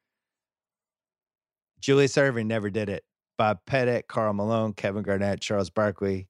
Julius 1.80 2.16
Erving 2.16 2.47
never 2.47 2.70
did 2.70 2.89
it. 2.89 3.03
Bob 3.38 3.60
Pettit, 3.66 4.08
Karl 4.08 4.34
Malone, 4.34 4.74
Kevin 4.74 5.03
Garnett, 5.03 5.41
Charles 5.41 5.70
Barkley, 5.70 6.30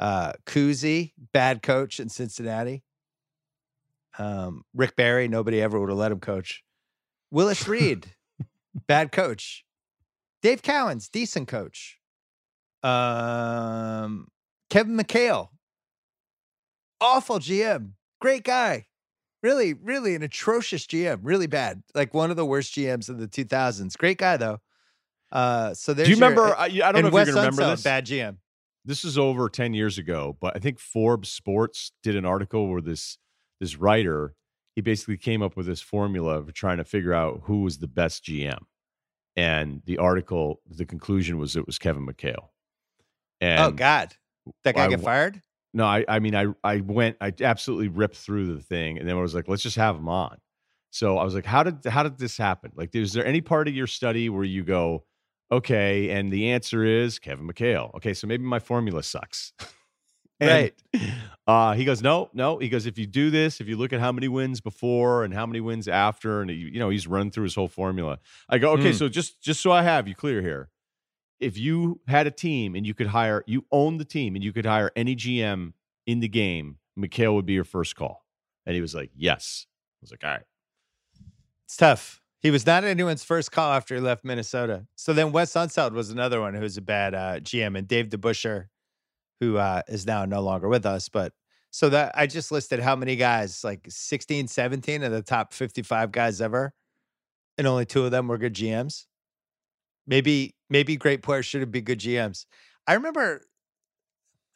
uh, 0.00 0.32
Cousy, 0.46 1.12
bad 1.32 1.62
coach 1.62 2.00
in 2.00 2.08
Cincinnati. 2.08 2.82
Um, 4.18 4.64
Rick 4.74 4.96
Barry, 4.96 5.28
nobody 5.28 5.60
ever 5.60 5.78
would 5.78 5.90
have 5.90 5.98
let 5.98 6.10
him 6.10 6.20
coach. 6.20 6.64
Willis 7.30 7.68
Reed, 7.68 8.14
bad 8.86 9.12
coach. 9.12 9.64
Dave 10.42 10.62
Cowens, 10.62 11.10
decent 11.10 11.48
coach. 11.48 11.97
Um, 12.82 14.28
Kevin 14.70 14.96
McHale, 14.96 15.48
awful 17.00 17.38
GM, 17.38 17.92
great 18.20 18.44
guy. 18.44 18.86
Really, 19.42 19.72
really 19.72 20.16
an 20.16 20.22
atrocious 20.24 20.84
GM, 20.86 21.20
really 21.22 21.46
bad. 21.46 21.82
Like 21.94 22.12
one 22.12 22.30
of 22.30 22.36
the 22.36 22.44
worst 22.44 22.74
GMs 22.74 23.08
of 23.08 23.18
the 23.18 23.28
2000s. 23.28 23.96
Great 23.96 24.18
guy 24.18 24.36
though. 24.36 24.58
Uh, 25.30 25.74
so 25.74 25.94
there's 25.94 26.08
Do 26.08 26.14
you 26.14 26.18
your- 26.18 26.28
remember? 26.30 26.56
I, 26.56 26.64
I 26.64 26.92
don't 26.92 27.02
know 27.02 27.08
if 27.08 27.14
Wes 27.14 27.26
you're 27.28 27.36
remember 27.36 27.64
this. 27.66 27.82
bad 27.82 28.06
GM. 28.06 28.38
This 28.84 29.04
is 29.04 29.16
over 29.18 29.48
10 29.48 29.74
years 29.74 29.98
ago, 29.98 30.36
but 30.40 30.56
I 30.56 30.60
think 30.60 30.80
Forbes 30.80 31.30
Sports 31.30 31.92
did 32.02 32.16
an 32.16 32.24
article 32.24 32.68
where 32.68 32.80
this 32.80 33.18
this 33.60 33.76
writer 33.76 34.34
he 34.74 34.80
basically 34.80 35.16
came 35.16 35.42
up 35.42 35.56
with 35.56 35.66
this 35.66 35.80
formula 35.82 36.42
for 36.44 36.52
trying 36.52 36.78
to 36.78 36.84
figure 36.84 37.12
out 37.12 37.40
who 37.44 37.62
was 37.62 37.78
the 37.78 37.88
best 37.88 38.24
GM. 38.24 38.60
And 39.36 39.82
the 39.86 39.98
article, 39.98 40.60
the 40.68 40.84
conclusion 40.86 41.36
was 41.38 41.56
it 41.56 41.66
was 41.66 41.78
Kevin 41.78 42.06
McHale. 42.06 42.48
And 43.40 43.64
oh 43.64 43.70
God, 43.70 44.14
that 44.64 44.74
guy 44.74 44.84
I 44.84 44.88
get 44.88 45.00
fired? 45.00 45.42
No, 45.74 45.84
I, 45.84 46.04
I 46.08 46.18
mean, 46.18 46.34
I, 46.34 46.46
I 46.64 46.78
went, 46.80 47.16
I 47.20 47.32
absolutely 47.40 47.88
ripped 47.88 48.16
through 48.16 48.54
the 48.54 48.62
thing, 48.62 48.98
and 48.98 49.08
then 49.08 49.16
I 49.16 49.20
was 49.20 49.34
like, 49.34 49.48
let's 49.48 49.62
just 49.62 49.76
have 49.76 49.96
him 49.96 50.08
on. 50.08 50.38
So 50.90 51.18
I 51.18 51.24
was 51.24 51.34
like, 51.34 51.44
how 51.44 51.62
did, 51.62 51.84
how 51.84 52.02
did 52.02 52.18
this 52.18 52.38
happen? 52.38 52.72
Like, 52.74 52.94
is 52.94 53.12
there 53.12 53.26
any 53.26 53.42
part 53.42 53.68
of 53.68 53.74
your 53.74 53.86
study 53.86 54.28
where 54.30 54.44
you 54.44 54.64
go, 54.64 55.04
okay, 55.52 56.10
and 56.10 56.32
the 56.32 56.50
answer 56.50 56.84
is 56.84 57.18
Kevin 57.18 57.46
McHale? 57.46 57.94
Okay, 57.96 58.14
so 58.14 58.26
maybe 58.26 58.44
my 58.44 58.58
formula 58.58 59.02
sucks. 59.02 59.52
And, 60.40 60.48
Right. 60.94 61.12
Uh, 61.48 61.72
he 61.74 61.84
goes, 61.84 62.00
no, 62.00 62.30
no. 62.32 62.58
He 62.58 62.68
goes, 62.68 62.86
if 62.86 62.96
you 62.96 63.06
do 63.06 63.28
this, 63.30 63.60
if 63.60 63.66
you 63.66 63.76
look 63.76 63.92
at 63.92 63.98
how 63.98 64.12
many 64.12 64.28
wins 64.28 64.60
before 64.60 65.24
and 65.24 65.34
how 65.34 65.46
many 65.46 65.60
wins 65.60 65.88
after, 65.88 66.40
and 66.42 66.48
you, 66.50 66.68
you 66.68 66.78
know, 66.78 66.90
he's 66.90 67.08
run 67.08 67.32
through 67.32 67.42
his 67.42 67.56
whole 67.56 67.66
formula. 67.66 68.20
I 68.48 68.58
go, 68.58 68.70
okay, 68.74 68.90
Mm. 68.90 68.98
so 68.98 69.08
just 69.08 69.42
just 69.42 69.60
so 69.60 69.72
I 69.72 69.82
have 69.82 70.06
you 70.06 70.14
clear 70.14 70.40
here, 70.40 70.68
if 71.40 71.56
you 71.56 72.00
had 72.06 72.26
a 72.26 72.30
team 72.30 72.74
and 72.74 72.86
you 72.86 72.94
could 72.94 73.08
hire, 73.08 73.44
you 73.46 73.64
own 73.70 73.98
the 73.98 74.04
team 74.04 74.34
and 74.34 74.44
you 74.44 74.52
could 74.52 74.66
hire 74.66 74.90
any 74.96 75.14
GM 75.14 75.72
in 76.06 76.20
the 76.20 76.28
game, 76.28 76.78
McHale 76.98 77.34
would 77.34 77.46
be 77.46 77.52
your 77.52 77.64
first 77.64 77.96
call. 77.96 78.24
And 78.66 78.74
he 78.74 78.80
was 78.80 78.94
like, 78.94 79.10
yes. 79.14 79.66
I 79.66 79.98
was 80.02 80.10
like, 80.10 80.24
all 80.24 80.30
right. 80.30 80.42
It's 81.64 81.76
tough. 81.76 82.22
He 82.40 82.50
was 82.50 82.64
not 82.66 82.84
anyone's 82.84 83.24
first 83.24 83.50
call 83.50 83.72
after 83.72 83.96
he 83.96 84.00
left 84.00 84.24
Minnesota. 84.24 84.86
So 84.94 85.12
then 85.12 85.32
Wes 85.32 85.52
Unseld 85.54 85.92
was 85.92 86.10
another 86.10 86.40
one 86.40 86.54
who 86.54 86.60
was 86.60 86.76
a 86.76 86.82
bad 86.82 87.14
uh, 87.14 87.40
GM, 87.40 87.76
and 87.76 87.88
Dave 87.88 88.08
DeBusschere, 88.08 88.66
who 89.40 89.56
uh, 89.56 89.82
is 89.88 90.06
now 90.06 90.24
no 90.24 90.40
longer 90.40 90.68
with 90.68 90.86
us. 90.86 91.08
But 91.08 91.32
so 91.70 91.88
that 91.88 92.12
I 92.14 92.26
just 92.26 92.52
listed 92.52 92.80
how 92.80 92.94
many 92.94 93.16
guys, 93.16 93.64
like 93.64 93.86
16, 93.88 94.46
17 94.48 95.02
of 95.02 95.10
the 95.10 95.22
top 95.22 95.52
55 95.52 96.12
guys 96.12 96.40
ever, 96.40 96.72
and 97.58 97.66
only 97.66 97.84
two 97.84 98.04
of 98.04 98.12
them 98.12 98.28
were 98.28 98.38
good 98.38 98.54
GMs. 98.54 99.06
Maybe, 100.08 100.56
maybe 100.68 100.96
great 100.96 101.22
players 101.22 101.46
should 101.46 101.60
have 101.60 101.70
been 101.70 101.84
good 101.84 102.00
GMs. 102.00 102.46
I 102.86 102.94
remember, 102.94 103.42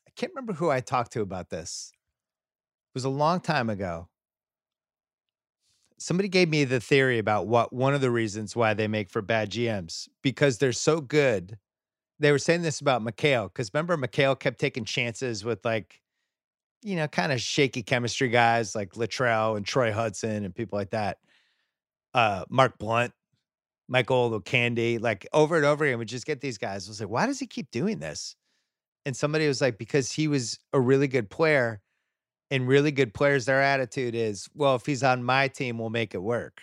I 0.08 0.10
can't 0.16 0.32
remember 0.34 0.54
who 0.54 0.70
I 0.70 0.80
talked 0.80 1.12
to 1.12 1.20
about 1.20 1.50
this. 1.50 1.92
It 1.92 2.96
was 2.96 3.04
a 3.04 3.10
long 3.10 3.38
time 3.38 3.70
ago 3.70 4.08
somebody 6.02 6.28
gave 6.28 6.48
me 6.48 6.64
the 6.64 6.80
theory 6.80 7.18
about 7.18 7.46
what 7.46 7.72
one 7.72 7.94
of 7.94 8.00
the 8.00 8.10
reasons 8.10 8.56
why 8.56 8.74
they 8.74 8.88
make 8.88 9.08
for 9.08 9.22
bad 9.22 9.50
GMs 9.50 10.08
because 10.22 10.58
they're 10.58 10.72
so 10.72 11.00
good. 11.00 11.58
They 12.18 12.32
were 12.32 12.38
saying 12.38 12.62
this 12.62 12.80
about 12.80 13.02
McHale 13.02 13.44
because 13.44 13.70
remember 13.72 13.96
McHale 13.96 14.38
kept 14.38 14.58
taking 14.58 14.84
chances 14.84 15.44
with 15.44 15.64
like, 15.64 16.00
you 16.82 16.96
know, 16.96 17.06
kind 17.06 17.32
of 17.32 17.40
shaky 17.40 17.82
chemistry 17.82 18.28
guys 18.28 18.74
like 18.74 18.94
Latrell 18.94 19.56
and 19.56 19.64
Troy 19.64 19.92
Hudson 19.92 20.44
and 20.44 20.54
people 20.54 20.78
like 20.78 20.90
that. 20.90 21.18
Uh, 22.12 22.44
Mark 22.50 22.78
Blount, 22.78 23.12
Michael 23.92 24.40
Candy, 24.40 24.96
like 24.96 25.28
over 25.34 25.54
and 25.54 25.66
over 25.66 25.84
again, 25.84 25.98
would 25.98 26.08
just 26.08 26.24
get 26.24 26.40
these 26.40 26.56
guys. 26.56 26.88
I 26.88 26.90
was 26.90 27.00
like, 27.00 27.10
why 27.10 27.26
does 27.26 27.38
he 27.38 27.46
keep 27.46 27.70
doing 27.70 27.98
this? 27.98 28.34
And 29.04 29.14
somebody 29.14 29.46
was 29.46 29.60
like, 29.60 29.76
because 29.76 30.10
he 30.10 30.28
was 30.28 30.58
a 30.72 30.80
really 30.80 31.08
good 31.08 31.28
player 31.28 31.82
and 32.50 32.66
really 32.66 32.90
good 32.90 33.12
players, 33.12 33.44
their 33.44 33.60
attitude 33.60 34.14
is, 34.14 34.48
well, 34.54 34.76
if 34.76 34.86
he's 34.86 35.02
on 35.02 35.22
my 35.22 35.46
team, 35.46 35.76
we'll 35.76 35.90
make 35.90 36.14
it 36.14 36.22
work. 36.22 36.62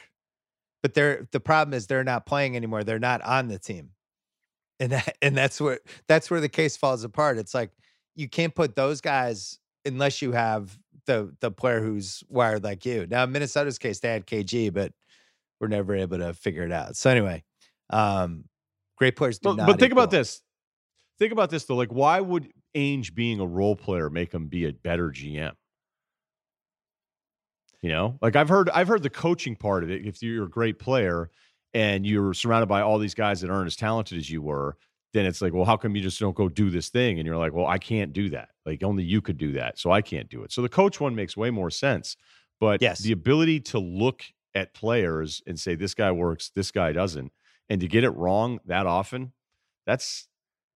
But 0.81 0.95
they're 0.95 1.27
the 1.31 1.39
problem 1.39 1.75
is 1.75 1.85
they're 1.85 2.03
not 2.03 2.25
playing 2.25 2.55
anymore. 2.55 2.83
They're 2.83 2.97
not 2.97 3.21
on 3.21 3.47
the 3.47 3.59
team. 3.59 3.91
And 4.79 4.91
that 4.93 5.15
and 5.21 5.37
that's 5.37 5.61
where 5.61 5.79
that's 6.07 6.31
where 6.31 6.41
the 6.41 6.49
case 6.49 6.77
falls 6.77 7.03
apart. 7.03 7.37
It's 7.37 7.53
like 7.53 7.69
you 8.15 8.27
can't 8.27 8.55
put 8.55 8.75
those 8.75 9.01
guys 9.01 9.59
unless 9.85 10.21
you 10.21 10.31
have 10.31 10.79
the 11.05 11.35
the 11.41 11.51
player 11.51 11.81
who's 11.81 12.23
wired 12.27 12.63
like 12.63 12.85
you. 12.85 13.05
Now 13.07 13.25
in 13.25 13.31
Minnesota's 13.31 13.77
case, 13.77 13.99
they 13.99 14.09
had 14.09 14.25
KG, 14.25 14.73
but 14.73 14.93
we're 15.59 15.67
never 15.67 15.95
able 15.95 16.17
to 16.17 16.33
figure 16.33 16.63
it 16.63 16.71
out. 16.71 16.95
So 16.95 17.09
anyway, 17.09 17.43
um, 17.89 18.45
great 18.97 19.15
players. 19.15 19.39
but, 19.39 19.57
but 19.57 19.79
think 19.79 19.91
about 19.91 20.11
this. 20.11 20.41
Think 21.17 21.31
about 21.33 21.49
this 21.49 21.65
though. 21.65 21.75
Like, 21.75 21.91
why 21.91 22.19
would 22.19 22.51
Ainge 22.75 23.13
being 23.13 23.39
a 23.39 23.45
role 23.45 23.75
player 23.75 24.09
make 24.09 24.33
him 24.33 24.47
be 24.47 24.65
a 24.65 24.71
better 24.71 25.09
GM? 25.09 25.53
You 27.81 27.89
know, 27.89 28.17
like 28.21 28.35
I've 28.35 28.49
heard 28.49 28.69
I've 28.71 28.87
heard 28.87 29.03
the 29.03 29.09
coaching 29.09 29.55
part 29.55 29.83
of 29.83 29.89
it. 29.89 30.05
If 30.05 30.21
you're 30.21 30.45
a 30.45 30.49
great 30.49 30.79
player 30.79 31.29
and 31.73 32.05
you're 32.05 32.33
surrounded 32.33 32.67
by 32.67 32.81
all 32.81 32.99
these 32.99 33.13
guys 33.13 33.41
that 33.41 33.49
aren't 33.49 33.67
as 33.67 33.75
talented 33.75 34.17
as 34.17 34.29
you 34.29 34.41
were, 34.41 34.75
then 35.13 35.25
it's 35.25 35.41
like, 35.41 35.53
well, 35.53 35.65
how 35.65 35.77
come 35.77 35.95
you 35.95 36.01
just 36.01 36.19
don't 36.19 36.35
go 36.35 36.49
do 36.49 36.69
this 36.69 36.89
thing? 36.89 37.19
And 37.19 37.25
you're 37.25 37.37
like, 37.37 37.53
well, 37.53 37.67
I 37.67 37.77
can't 37.77 38.11
do 38.11 38.29
that. 38.31 38.49
Like 38.65 38.83
only 38.83 39.03
you 39.03 39.21
could 39.21 39.37
do 39.37 39.53
that, 39.53 39.79
so 39.79 39.91
I 39.91 40.01
can't 40.01 40.29
do 40.29 40.43
it. 40.43 40.51
So 40.51 40.61
the 40.61 40.69
coach 40.69 40.99
one 40.99 41.15
makes 41.15 41.37
way 41.37 41.51
more 41.51 41.69
sense. 41.69 42.17
But 42.59 42.81
yes. 42.81 42.99
the 42.99 43.13
ability 43.13 43.61
to 43.61 43.79
look 43.79 44.23
at 44.55 44.73
players 44.73 45.41
and 45.45 45.59
say 45.59 45.75
this 45.75 45.93
guy 45.93 46.11
works, 46.11 46.51
this 46.55 46.71
guy 46.71 46.91
doesn't, 46.91 47.31
and 47.69 47.81
to 47.81 47.87
get 47.87 48.03
it 48.03 48.11
wrong 48.11 48.59
that 48.65 48.85
often, 48.85 49.33
that's 49.85 50.27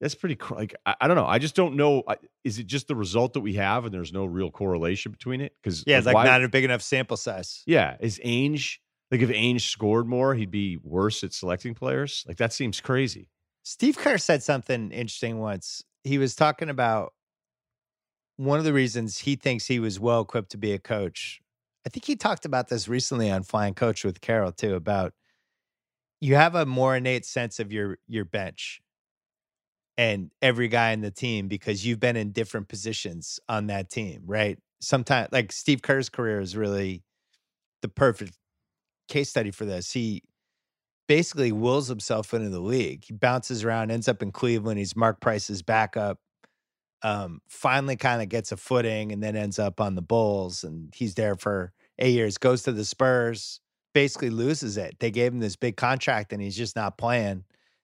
that's 0.01 0.15
pretty 0.15 0.37
like 0.49 0.75
I, 0.85 0.95
I, 1.01 1.07
don't 1.07 1.15
know. 1.15 1.25
I 1.25 1.39
just 1.39 1.55
don't 1.55 1.75
know. 1.75 2.03
Is 2.43 2.59
it 2.59 2.67
just 2.67 2.87
the 2.87 2.95
result 2.95 3.33
that 3.33 3.41
we 3.41 3.53
have, 3.53 3.85
and 3.85 3.93
there's 3.93 4.13
no 4.13 4.25
real 4.25 4.51
correlation 4.51 5.11
between 5.11 5.41
it? 5.41 5.53
Because 5.61 5.83
yeah, 5.87 5.97
it's 5.97 6.05
like, 6.05 6.15
like 6.15 6.25
not 6.25 6.43
a 6.43 6.49
big 6.49 6.63
enough 6.63 6.81
sample 6.81 7.17
size. 7.17 7.63
Yeah, 7.65 7.95
is 7.99 8.19
Ainge 8.19 8.77
like 9.13 9.21
if 9.21 9.29
Ainge 9.29 9.61
scored 9.61 10.07
more, 10.07 10.33
he'd 10.33 10.49
be 10.49 10.79
worse 10.83 11.23
at 11.23 11.33
selecting 11.33 11.75
players? 11.75 12.25
Like 12.27 12.37
that 12.37 12.51
seems 12.51 12.81
crazy. 12.81 13.29
Steve 13.61 13.95
Kerr 13.95 14.17
said 14.17 14.41
something 14.41 14.91
interesting 14.91 15.39
once. 15.39 15.83
He 16.03 16.17
was 16.17 16.35
talking 16.35 16.67
about 16.67 17.13
one 18.37 18.57
of 18.57 18.65
the 18.65 18.73
reasons 18.73 19.19
he 19.19 19.35
thinks 19.35 19.67
he 19.67 19.79
was 19.79 19.99
well 19.99 20.21
equipped 20.21 20.49
to 20.51 20.57
be 20.57 20.73
a 20.73 20.79
coach. 20.79 21.42
I 21.85 21.89
think 21.89 22.05
he 22.05 22.15
talked 22.15 22.45
about 22.45 22.69
this 22.69 22.87
recently 22.87 23.29
on 23.29 23.43
Flying 23.43 23.73
Coach 23.73 24.03
with 24.03 24.21
Carroll 24.21 24.51
too 24.51 24.75
about 24.75 25.13
you 26.21 26.35
have 26.35 26.55
a 26.55 26.65
more 26.65 26.95
innate 26.95 27.25
sense 27.25 27.59
of 27.59 27.71
your 27.71 27.97
your 28.07 28.25
bench 28.25 28.81
and 29.97 30.31
every 30.41 30.67
guy 30.67 30.91
in 30.91 31.01
the 31.01 31.11
team 31.11 31.47
because 31.47 31.85
you've 31.85 31.99
been 31.99 32.15
in 32.15 32.31
different 32.31 32.67
positions 32.67 33.39
on 33.47 33.67
that 33.67 33.89
team, 33.89 34.23
right? 34.25 34.57
Sometimes, 34.81 35.29
like 35.31 35.51
Steve 35.51 35.81
Kerr's 35.81 36.09
career 36.09 36.39
is 36.39 36.55
really 36.55 37.03
the 37.81 37.89
perfect 37.89 38.37
case 39.07 39.29
study 39.29 39.51
for 39.51 39.65
this. 39.65 39.91
He 39.91 40.23
basically 41.07 41.51
wills 41.51 41.87
himself 41.87 42.33
into 42.33 42.49
the 42.49 42.59
league. 42.59 43.03
He 43.05 43.13
bounces 43.13 43.63
around, 43.63 43.91
ends 43.91 44.07
up 44.07 44.23
in 44.23 44.31
Cleveland. 44.31 44.79
He's 44.79 44.95
Mark 44.95 45.21
Price's 45.21 45.61
backup. 45.61 46.19
Um, 47.03 47.41
finally, 47.47 47.97
kind 47.97 48.21
of 48.21 48.29
gets 48.29 48.51
a 48.51 48.57
footing, 48.57 49.11
and 49.11 49.21
then 49.21 49.35
ends 49.35 49.59
up 49.59 49.81
on 49.81 49.95
the 49.95 50.01
Bulls. 50.01 50.63
And 50.63 50.93
he's 50.95 51.15
there 51.15 51.35
for 51.35 51.73
eight 51.99 52.13
years. 52.13 52.37
Goes 52.37 52.63
to 52.63 52.71
the 52.71 52.85
Spurs, 52.85 53.59
basically 53.93 54.29
loses 54.29 54.77
it. 54.77 54.97
They 54.99 55.11
gave 55.11 55.33
him 55.33 55.39
this 55.39 55.55
big 55.55 55.75
contract, 55.77 56.33
and 56.33 56.41
he's 56.41 56.57
just 56.57 56.75
not 56.75 56.97
playing 56.97 57.43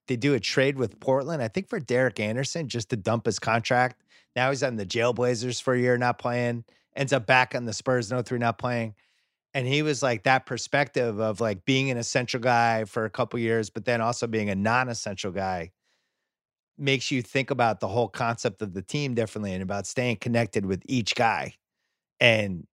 they 0.10 0.18
do 0.18 0.34
a 0.34 0.40
trade 0.40 0.76
with 0.76 1.00
Portland, 1.00 1.42
I 1.42 1.48
think 1.48 1.70
for 1.70 1.80
Derek 1.80 2.20
Anderson, 2.20 2.68
just 2.68 2.90
to 2.90 2.98
dump 2.98 3.28
his 3.28 3.40
contract. 3.40 4.04
Now 4.36 4.50
he's 4.50 4.64
on 4.64 4.76
the 4.76 4.86
Jailblazers 4.86 5.62
for 5.62 5.76
a 5.76 5.80
year, 5.80 5.98
not 5.98 6.18
playing. 6.18 6.66
Ends 6.96 7.14
up 7.14 7.28
back 7.28 7.54
on 7.56 7.66
the 7.66 7.74
Spurs, 7.74 8.12
no 8.12 8.22
three, 8.22 8.40
not 8.40 8.58
playing. 8.58 8.96
And 9.54 9.68
he 9.68 9.84
was 9.84 10.04
like 10.04 10.24
that 10.24 10.48
perspective 10.48 11.20
of 11.20 11.40
like 11.40 11.64
being 11.64 11.92
an 11.92 11.98
essential 11.98 12.40
guy 12.40 12.86
for 12.86 13.06
a 13.06 13.10
couple 13.10 13.40
years, 13.40 13.70
but 13.70 13.86
then 13.86 14.02
also 14.02 14.26
being 14.28 14.50
a 14.50 14.56
non-essential 14.56 15.32
guy 15.32 15.72
makes 16.80 17.12
you 17.12 17.22
think 17.22 17.52
about 17.52 17.80
the 17.80 17.88
whole 17.88 18.08
concept 18.08 18.62
of 18.62 18.74
the 18.74 18.82
team 18.82 19.14
differently 19.14 19.54
and 19.54 19.64
about 19.64 19.86
staying 19.86 20.18
connected 20.18 20.66
with 20.66 20.82
each 20.86 21.16
guy. 21.16 21.54
And 22.20 22.66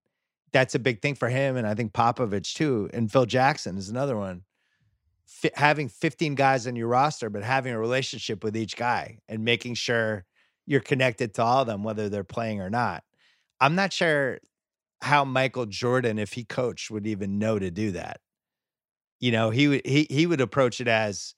that's 0.52 0.74
a 0.74 0.78
big 0.78 1.02
thing 1.02 1.14
for 1.14 1.28
him. 1.28 1.56
And 1.56 1.66
I 1.66 1.74
think 1.74 1.92
Popovich 1.92 2.54
too. 2.54 2.88
And 2.92 3.10
Phil 3.10 3.26
Jackson 3.26 3.76
is 3.76 3.88
another 3.88 4.16
one 4.16 4.42
having 5.54 5.88
15 5.88 6.34
guys 6.34 6.66
on 6.66 6.76
your 6.76 6.88
roster, 6.88 7.28
but 7.28 7.42
having 7.42 7.72
a 7.72 7.78
relationship 7.78 8.44
with 8.44 8.56
each 8.56 8.76
guy 8.76 9.18
and 9.28 9.44
making 9.44 9.74
sure 9.74 10.24
you're 10.66 10.80
connected 10.80 11.34
to 11.34 11.42
all 11.42 11.62
of 11.62 11.66
them, 11.66 11.82
whether 11.82 12.08
they're 12.08 12.24
playing 12.24 12.60
or 12.60 12.70
not. 12.70 13.02
I'm 13.60 13.74
not 13.74 13.92
sure 13.92 14.38
how 15.02 15.24
Michael 15.24 15.66
Jordan, 15.66 16.18
if 16.18 16.32
he 16.32 16.44
coached, 16.44 16.90
would 16.90 17.06
even 17.06 17.38
know 17.38 17.58
to 17.58 17.70
do 17.70 17.92
that. 17.92 18.20
You 19.20 19.32
know, 19.32 19.50
he 19.50 19.68
would 19.68 19.86
he 19.86 20.06
he 20.10 20.26
would 20.26 20.40
approach 20.40 20.80
it 20.80 20.88
as 20.88 21.34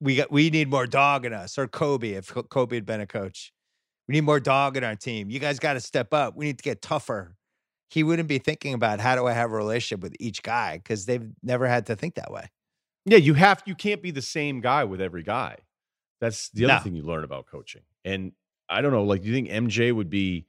we 0.00 0.16
got 0.16 0.30
we 0.30 0.50
need 0.50 0.68
more 0.68 0.86
dog 0.86 1.24
in 1.24 1.32
us, 1.32 1.58
or 1.58 1.66
Kobe, 1.66 2.12
if 2.12 2.32
Kobe 2.50 2.76
had 2.76 2.86
been 2.86 3.00
a 3.00 3.06
coach. 3.06 3.52
We 4.08 4.14
need 4.14 4.22
more 4.22 4.40
dog 4.40 4.76
in 4.76 4.84
our 4.84 4.94
team. 4.94 5.30
You 5.30 5.40
guys 5.40 5.58
got 5.58 5.72
to 5.72 5.80
step 5.80 6.14
up. 6.14 6.36
We 6.36 6.44
need 6.44 6.58
to 6.58 6.62
get 6.62 6.80
tougher. 6.80 7.34
He 7.88 8.02
wouldn't 8.04 8.28
be 8.28 8.38
thinking 8.38 8.72
about 8.72 9.00
how 9.00 9.16
do 9.16 9.26
I 9.26 9.32
have 9.32 9.50
a 9.50 9.54
relationship 9.54 10.00
with 10.00 10.14
each 10.20 10.42
guy 10.42 10.78
because 10.78 11.06
they've 11.06 11.28
never 11.42 11.66
had 11.66 11.86
to 11.86 11.96
think 11.96 12.14
that 12.14 12.30
way. 12.30 12.50
Yeah, 13.04 13.18
you 13.18 13.34
have 13.34 13.62
you 13.66 13.74
can't 13.74 14.02
be 14.02 14.10
the 14.10 14.22
same 14.22 14.60
guy 14.60 14.84
with 14.84 15.00
every 15.00 15.22
guy. 15.22 15.56
That's 16.20 16.48
the 16.50 16.64
other 16.64 16.74
no. 16.74 16.80
thing 16.80 16.94
you 16.94 17.02
learn 17.02 17.24
about 17.24 17.46
coaching. 17.46 17.82
And 18.04 18.32
I 18.68 18.80
don't 18.80 18.92
know, 18.92 19.04
like, 19.04 19.22
do 19.22 19.28
you 19.28 19.34
think 19.34 19.48
MJ 19.48 19.92
would 19.92 20.10
be, 20.10 20.46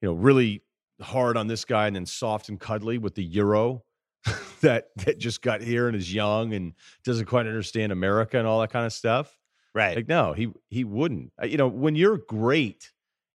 you 0.00 0.08
know, 0.08 0.12
really 0.14 0.62
hard 1.00 1.36
on 1.36 1.46
this 1.48 1.64
guy 1.64 1.86
and 1.86 1.96
then 1.96 2.06
soft 2.06 2.48
and 2.48 2.58
cuddly 2.58 2.98
with 2.98 3.14
the 3.14 3.24
Euro 3.24 3.82
that 4.60 4.88
that 4.96 5.18
just 5.18 5.42
got 5.42 5.60
here 5.60 5.88
and 5.88 5.96
is 5.96 6.12
young 6.12 6.54
and 6.54 6.74
doesn't 7.04 7.26
quite 7.26 7.46
understand 7.46 7.92
America 7.92 8.38
and 8.38 8.46
all 8.46 8.60
that 8.60 8.70
kind 8.70 8.86
of 8.86 8.92
stuff? 8.92 9.38
Right. 9.74 9.96
Like, 9.96 10.08
no, 10.08 10.32
he 10.32 10.52
he 10.68 10.84
wouldn't. 10.84 11.32
Uh, 11.42 11.46
you 11.46 11.56
know, 11.56 11.68
when 11.68 11.94
you're 11.96 12.18
great 12.18 12.92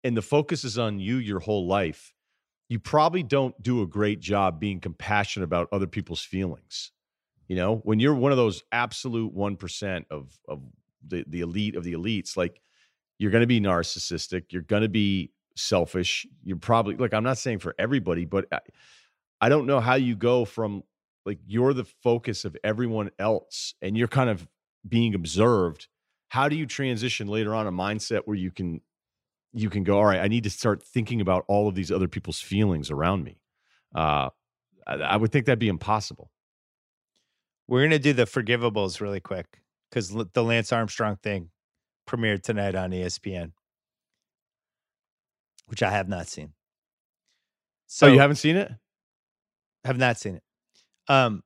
and 0.02 0.16
the 0.16 0.22
focus 0.22 0.64
is 0.64 0.78
on 0.78 0.98
you 0.98 1.16
your 1.16 1.40
whole 1.40 1.66
life, 1.66 2.14
you 2.68 2.78
probably 2.78 3.22
don't 3.22 3.60
do 3.62 3.82
a 3.82 3.86
great 3.86 4.20
job 4.20 4.58
being 4.58 4.80
compassionate 4.80 5.44
about 5.44 5.68
other 5.72 5.86
people's 5.86 6.22
feelings. 6.22 6.90
You 7.48 7.56
know, 7.56 7.76
when 7.84 8.00
you're 8.00 8.14
one 8.14 8.32
of 8.32 8.38
those 8.38 8.62
absolute 8.72 9.36
1% 9.36 10.04
of, 10.10 10.38
of 10.48 10.62
the, 11.06 11.24
the 11.28 11.40
elite 11.40 11.76
of 11.76 11.84
the 11.84 11.92
elites, 11.92 12.34
like 12.34 12.62
you're 13.18 13.30
going 13.30 13.42
to 13.42 13.46
be 13.46 13.60
narcissistic. 13.60 14.44
You're 14.50 14.62
going 14.62 14.82
to 14.82 14.88
be 14.88 15.32
selfish. 15.54 16.26
You're 16.44 16.56
probably, 16.56 16.96
like, 16.96 17.12
I'm 17.12 17.24
not 17.24 17.38
saying 17.38 17.58
for 17.58 17.74
everybody, 17.78 18.24
but 18.24 18.46
I, 18.50 18.60
I 19.42 19.48
don't 19.48 19.66
know 19.66 19.80
how 19.80 19.96
you 19.96 20.14
go 20.14 20.44
from 20.44 20.84
like 21.26 21.40
you're 21.46 21.74
the 21.74 21.84
focus 21.84 22.44
of 22.44 22.56
everyone 22.62 23.10
else 23.18 23.74
and 23.82 23.96
you're 23.96 24.06
kind 24.06 24.30
of 24.30 24.46
being 24.88 25.16
observed. 25.16 25.88
How 26.28 26.48
do 26.48 26.54
you 26.54 26.64
transition 26.64 27.26
later 27.26 27.52
on 27.52 27.66
a 27.66 27.72
mindset 27.72 28.20
where 28.24 28.36
you 28.36 28.52
can 28.52 28.80
you 29.52 29.68
can 29.68 29.82
go, 29.82 29.98
all 29.98 30.04
right, 30.06 30.20
I 30.20 30.28
need 30.28 30.44
to 30.44 30.50
start 30.50 30.82
thinking 30.82 31.20
about 31.20 31.44
all 31.48 31.68
of 31.68 31.74
these 31.74 31.90
other 31.90 32.08
people's 32.08 32.40
feelings 32.40 32.90
around 32.90 33.24
me. 33.24 33.40
Uh, 33.94 34.30
I, 34.86 34.94
I 34.94 35.16
would 35.16 35.32
think 35.32 35.46
that'd 35.46 35.58
be 35.58 35.68
impossible. 35.68 36.30
We're 37.66 37.82
gonna 37.82 37.98
do 37.98 38.12
the 38.12 38.26
forgivables 38.26 39.00
really 39.00 39.20
quick 39.20 39.58
because 39.90 40.08
the 40.08 40.44
Lance 40.44 40.72
Armstrong 40.72 41.16
thing 41.16 41.50
premiered 42.08 42.44
tonight 42.44 42.76
on 42.76 42.92
ESPN, 42.92 43.52
which 45.66 45.82
I 45.82 45.90
have 45.90 46.08
not 46.08 46.28
seen. 46.28 46.52
So 47.88 48.06
oh, 48.06 48.12
you 48.12 48.20
haven't 48.20 48.36
seen 48.36 48.56
it? 48.56 48.70
Have 49.84 49.98
not 49.98 50.18
seen 50.18 50.36
it. 50.36 50.42
Um, 51.08 51.42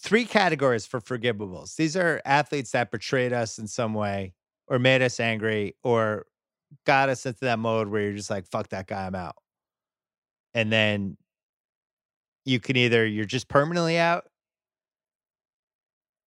three 0.00 0.24
categories 0.24 0.86
for 0.86 1.00
forgivables. 1.00 1.76
These 1.76 1.96
are 1.96 2.22
athletes 2.24 2.70
that 2.72 2.90
betrayed 2.90 3.32
us 3.32 3.58
in 3.58 3.66
some 3.66 3.94
way 3.94 4.34
or 4.66 4.78
made 4.78 5.02
us 5.02 5.20
angry 5.20 5.76
or 5.82 6.26
got 6.86 7.08
us 7.08 7.26
into 7.26 7.40
that 7.40 7.58
mode 7.58 7.88
where 7.88 8.02
you're 8.02 8.12
just 8.12 8.30
like, 8.30 8.46
fuck 8.46 8.68
that 8.68 8.86
guy, 8.86 9.06
I'm 9.06 9.14
out. 9.14 9.36
And 10.54 10.72
then 10.72 11.16
you 12.44 12.60
can 12.60 12.76
either, 12.76 13.06
you're 13.06 13.24
just 13.24 13.48
permanently 13.48 13.98
out. 13.98 14.24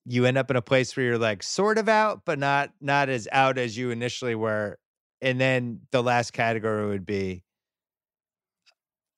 You 0.06 0.26
end 0.26 0.38
up 0.38 0.50
in 0.50 0.58
a 0.58 0.62
place 0.62 0.96
where 0.96 1.06
you're 1.06 1.18
like 1.18 1.44
sort 1.44 1.78
of 1.78 1.88
out, 1.88 2.22
but 2.26 2.40
not 2.40 2.72
not 2.82 3.08
as 3.10 3.28
out 3.32 3.60
as 3.60 3.78
you 3.78 3.92
initially 3.92 4.34
were. 4.34 4.80
And 5.22 5.40
then 5.40 5.82
the 5.92 6.02
last 6.02 6.34
category 6.34 6.88
would 6.88 7.06
be 7.06 7.44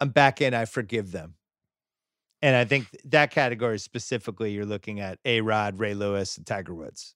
I'm 0.01 0.09
back 0.09 0.41
in, 0.41 0.53
I 0.53 0.65
forgive 0.65 1.13
them. 1.13 1.35
And 2.43 2.57
I 2.57 2.65
think 2.65 2.87
that 3.05 3.31
category 3.31 3.79
specifically, 3.79 4.51
you're 4.51 4.65
looking 4.65 4.99
at 4.99 5.17
A 5.23 5.39
Rod, 5.39 5.79
Ray 5.79 5.93
Lewis, 5.93 6.35
and 6.35 6.45
Tiger 6.45 6.75
Woods, 6.75 7.15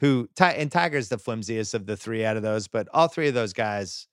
who, 0.00 0.28
and 0.40 0.72
Tiger's 0.72 1.08
the 1.08 1.18
flimsiest 1.18 1.72
of 1.72 1.86
the 1.86 1.96
three 1.96 2.24
out 2.24 2.36
of 2.36 2.42
those, 2.42 2.66
but 2.66 2.88
all 2.92 3.06
three 3.06 3.28
of 3.28 3.34
those 3.34 3.52
guys, 3.52 4.08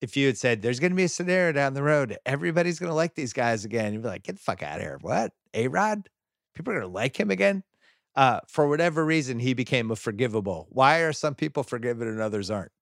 if 0.00 0.16
you 0.16 0.26
had 0.26 0.38
said 0.38 0.62
there's 0.62 0.80
going 0.80 0.92
to 0.92 0.96
be 0.96 1.04
a 1.04 1.08
scenario 1.08 1.52
down 1.52 1.74
the 1.74 1.82
road, 1.82 2.16
everybody's 2.24 2.78
going 2.78 2.88
to 2.88 2.94
like 2.94 3.14
these 3.14 3.34
guys 3.34 3.66
again, 3.66 3.92
you'd 3.92 4.02
be 4.02 4.08
like, 4.08 4.22
get 4.22 4.36
the 4.36 4.42
fuck 4.42 4.62
out 4.62 4.76
of 4.76 4.82
here. 4.82 4.96
What? 5.02 5.32
A 5.52 5.68
Rod? 5.68 6.08
People 6.54 6.72
are 6.72 6.80
going 6.80 6.90
to 6.90 6.94
like 6.94 7.20
him 7.20 7.30
again? 7.30 7.62
Uh, 8.14 8.40
for 8.48 8.66
whatever 8.66 9.04
reason, 9.04 9.38
he 9.38 9.52
became 9.52 9.90
a 9.90 9.96
forgivable. 9.96 10.66
Why 10.70 11.00
are 11.00 11.12
some 11.12 11.34
people 11.34 11.62
forgiven 11.62 12.08
and 12.08 12.22
others 12.22 12.50
aren't? 12.50 12.72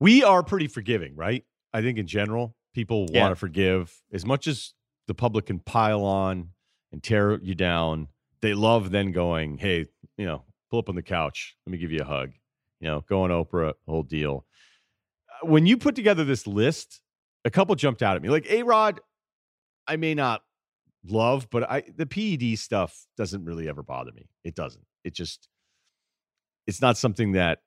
We 0.00 0.24
are 0.24 0.42
pretty 0.42 0.66
forgiving, 0.66 1.14
right? 1.14 1.44
I 1.72 1.82
think 1.82 1.98
in 1.98 2.08
general, 2.08 2.56
people 2.74 3.06
Yeah. 3.12 3.20
want 3.20 3.30
to 3.32 3.36
forgive 3.36 4.02
as 4.12 4.26
much 4.26 4.48
as 4.48 4.74
the 5.08 5.14
public 5.14 5.46
can 5.46 5.58
pile 5.58 6.04
on 6.04 6.50
and 6.92 7.02
tear 7.02 7.38
you 7.42 7.54
down. 7.54 8.08
They 8.40 8.54
love 8.54 8.90
then 8.90 9.12
going, 9.12 9.58
hey, 9.58 9.86
you 10.16 10.26
know, 10.26 10.44
pull 10.70 10.78
up 10.80 10.88
on 10.88 10.94
the 10.94 11.02
couch. 11.02 11.56
Let 11.66 11.72
me 11.72 11.78
give 11.78 11.92
you 11.92 12.00
a 12.00 12.04
hug. 12.04 12.32
You 12.80 12.88
know, 12.88 13.04
go 13.08 13.22
on 13.22 13.30
Oprah, 13.30 13.74
whole 13.86 14.02
deal. 14.02 14.44
Uh, 15.42 15.46
When 15.46 15.66
you 15.66 15.76
put 15.76 15.94
together 15.94 16.24
this 16.24 16.46
list, 16.46 17.00
a 17.44 17.50
couple 17.50 17.74
jumped 17.74 18.02
out 18.02 18.16
at 18.16 18.22
me. 18.22 18.28
Like 18.28 18.50
A 18.50 18.62
Rod, 18.62 19.00
I 19.86 19.96
may 19.96 20.14
not 20.14 20.42
love, 21.04 21.48
but 21.50 21.68
I 21.70 21.82
the 21.96 22.06
PED 22.06 22.58
stuff 22.58 23.06
doesn't 23.16 23.44
really 23.44 23.68
ever 23.68 23.82
bother 23.82 24.12
me. 24.12 24.28
It 24.44 24.54
doesn't. 24.54 24.84
It 25.04 25.14
just 25.14 25.48
it's 26.66 26.80
not 26.80 26.96
something 26.96 27.32
that 27.32 27.60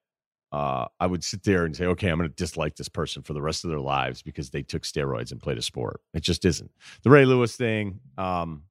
uh, 0.56 0.88
I 1.02 1.06
would 1.06 1.22
sit 1.22 1.44
there 1.44 1.66
and 1.66 1.76
say, 1.76 1.86
okay, 1.86 2.08
I'm 2.08 2.18
going 2.18 2.30
to 2.30 2.34
dislike 2.34 2.78
this 2.78 2.88
person 2.88 3.24
for 3.24 3.34
the 3.34 3.42
rest 3.42 3.66
of 3.66 3.72
their 3.72 3.82
lives 3.82 4.22
because 4.22 4.52
they 4.52 4.64
took 4.64 4.84
steroids 4.84 5.34
and 5.34 5.42
played 5.42 5.58
a 5.58 5.62
sport. 5.62 6.00
It 6.14 6.24
just 6.24 6.46
isn't. 6.46 6.72
The 7.04 7.10
Ray 7.10 7.26
Lewis 7.26 7.58
thing, 7.58 8.00
um, 8.18 8.64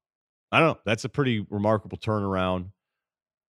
I 0.51 0.61
don't 0.61 0.69
know. 0.69 0.79
That's 0.87 1.05
a 1.05 1.11
pretty 1.11 1.45
remarkable 1.51 1.99
turnaround. 1.99 2.71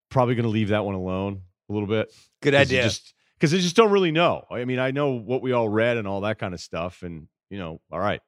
Probably 0.10 0.36
going 0.36 0.44
to 0.44 0.50
leave 0.50 0.68
that 0.68 0.84
one 0.84 0.96
alone 0.96 1.44
a 1.70 1.74
little 1.74 1.88
bit. 1.88 2.14
Good 2.42 2.56
idea. 2.56 2.92
Because 3.40 3.54
I 3.54 3.58
just 3.58 3.78
don't 3.78 3.92
really 3.92 4.12
know. 4.12 4.44
I 4.52 4.66
mean, 4.66 4.80
I 4.80 4.92
know 4.92 5.12
what 5.12 5.42
we 5.42 5.54
all 5.54 5.70
read 5.70 5.96
and 5.96 6.06
all 6.06 6.20
that 6.22 6.38
kind 6.38 6.54
of 6.54 6.60
stuff, 6.60 7.04
and 7.04 7.30
you 7.50 7.58
know, 7.58 7.80
all 7.90 8.02
right. 8.02 8.20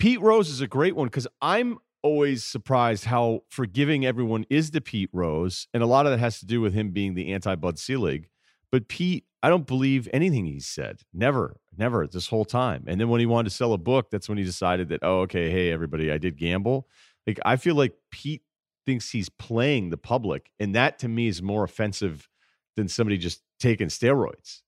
Pete 0.00 0.20
Rose 0.20 0.48
is 0.48 0.60
a 0.62 0.66
great 0.66 0.96
one 0.96 1.06
because 1.06 1.28
I'm 1.40 1.78
always 2.02 2.42
surprised 2.42 3.04
how 3.04 3.44
forgiving 3.50 4.04
everyone 4.04 4.46
is 4.50 4.70
to 4.70 4.80
Pete 4.80 5.10
Rose, 5.12 5.68
and 5.72 5.80
a 5.80 5.86
lot 5.86 6.06
of 6.06 6.12
that 6.12 6.18
has 6.18 6.40
to 6.40 6.46
do 6.46 6.60
with 6.60 6.74
him 6.74 6.90
being 6.90 7.14
the 7.14 7.32
anti-Bud 7.32 7.78
Selig. 7.78 8.28
But 8.70 8.88
Pete, 8.88 9.24
I 9.42 9.48
don't 9.48 9.66
believe 9.66 10.08
anything 10.12 10.44
he's 10.46 10.66
said. 10.66 11.00
Never, 11.12 11.60
never 11.76 12.06
this 12.06 12.28
whole 12.28 12.44
time. 12.44 12.84
And 12.86 13.00
then 13.00 13.08
when 13.08 13.20
he 13.20 13.26
wanted 13.26 13.50
to 13.50 13.54
sell 13.54 13.72
a 13.72 13.78
book, 13.78 14.10
that's 14.10 14.28
when 14.28 14.38
he 14.38 14.44
decided 14.44 14.88
that, 14.90 15.00
oh, 15.02 15.20
okay, 15.20 15.50
hey, 15.50 15.70
everybody, 15.70 16.10
I 16.10 16.18
did 16.18 16.36
gamble. 16.36 16.88
Like 17.26 17.38
I 17.44 17.56
feel 17.56 17.74
like 17.74 17.94
Pete 18.10 18.42
thinks 18.84 19.10
he's 19.10 19.28
playing 19.28 19.90
the 19.90 19.96
public, 19.96 20.50
and 20.58 20.74
that 20.74 20.98
to 21.00 21.08
me 21.08 21.28
is 21.28 21.42
more 21.42 21.64
offensive 21.64 22.28
than 22.76 22.88
somebody 22.88 23.18
just 23.18 23.42
taking 23.60 23.88
steroids. 23.88 24.62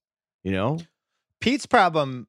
You 0.45 0.53
know? 0.53 0.79
Pete's 1.41 1.67
problem, 1.67 2.27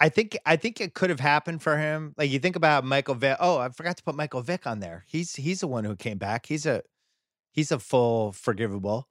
I 0.00 0.08
think 0.08 0.36
I 0.46 0.56
think 0.56 0.80
it 0.80 0.94
could 0.94 1.10
have 1.10 1.20
happened 1.20 1.62
for 1.62 1.76
him. 1.76 2.14
Like 2.16 2.30
you 2.30 2.38
think 2.38 2.56
about 2.56 2.84
Michael 2.84 3.14
Vick. 3.14 3.36
Oh, 3.38 3.58
I 3.58 3.68
forgot 3.68 3.98
to 3.98 4.02
put 4.02 4.14
Michael 4.14 4.40
Vick 4.40 4.66
on 4.66 4.80
there. 4.80 5.04
He's 5.06 5.36
he's 5.36 5.60
the 5.60 5.68
one 5.68 5.84
who 5.84 5.94
came 5.94 6.16
back. 6.16 6.46
He's 6.46 6.64
a 6.64 6.82
he's 7.52 7.70
a 7.70 7.78
full 7.78 8.32
forgivable. 8.32 9.09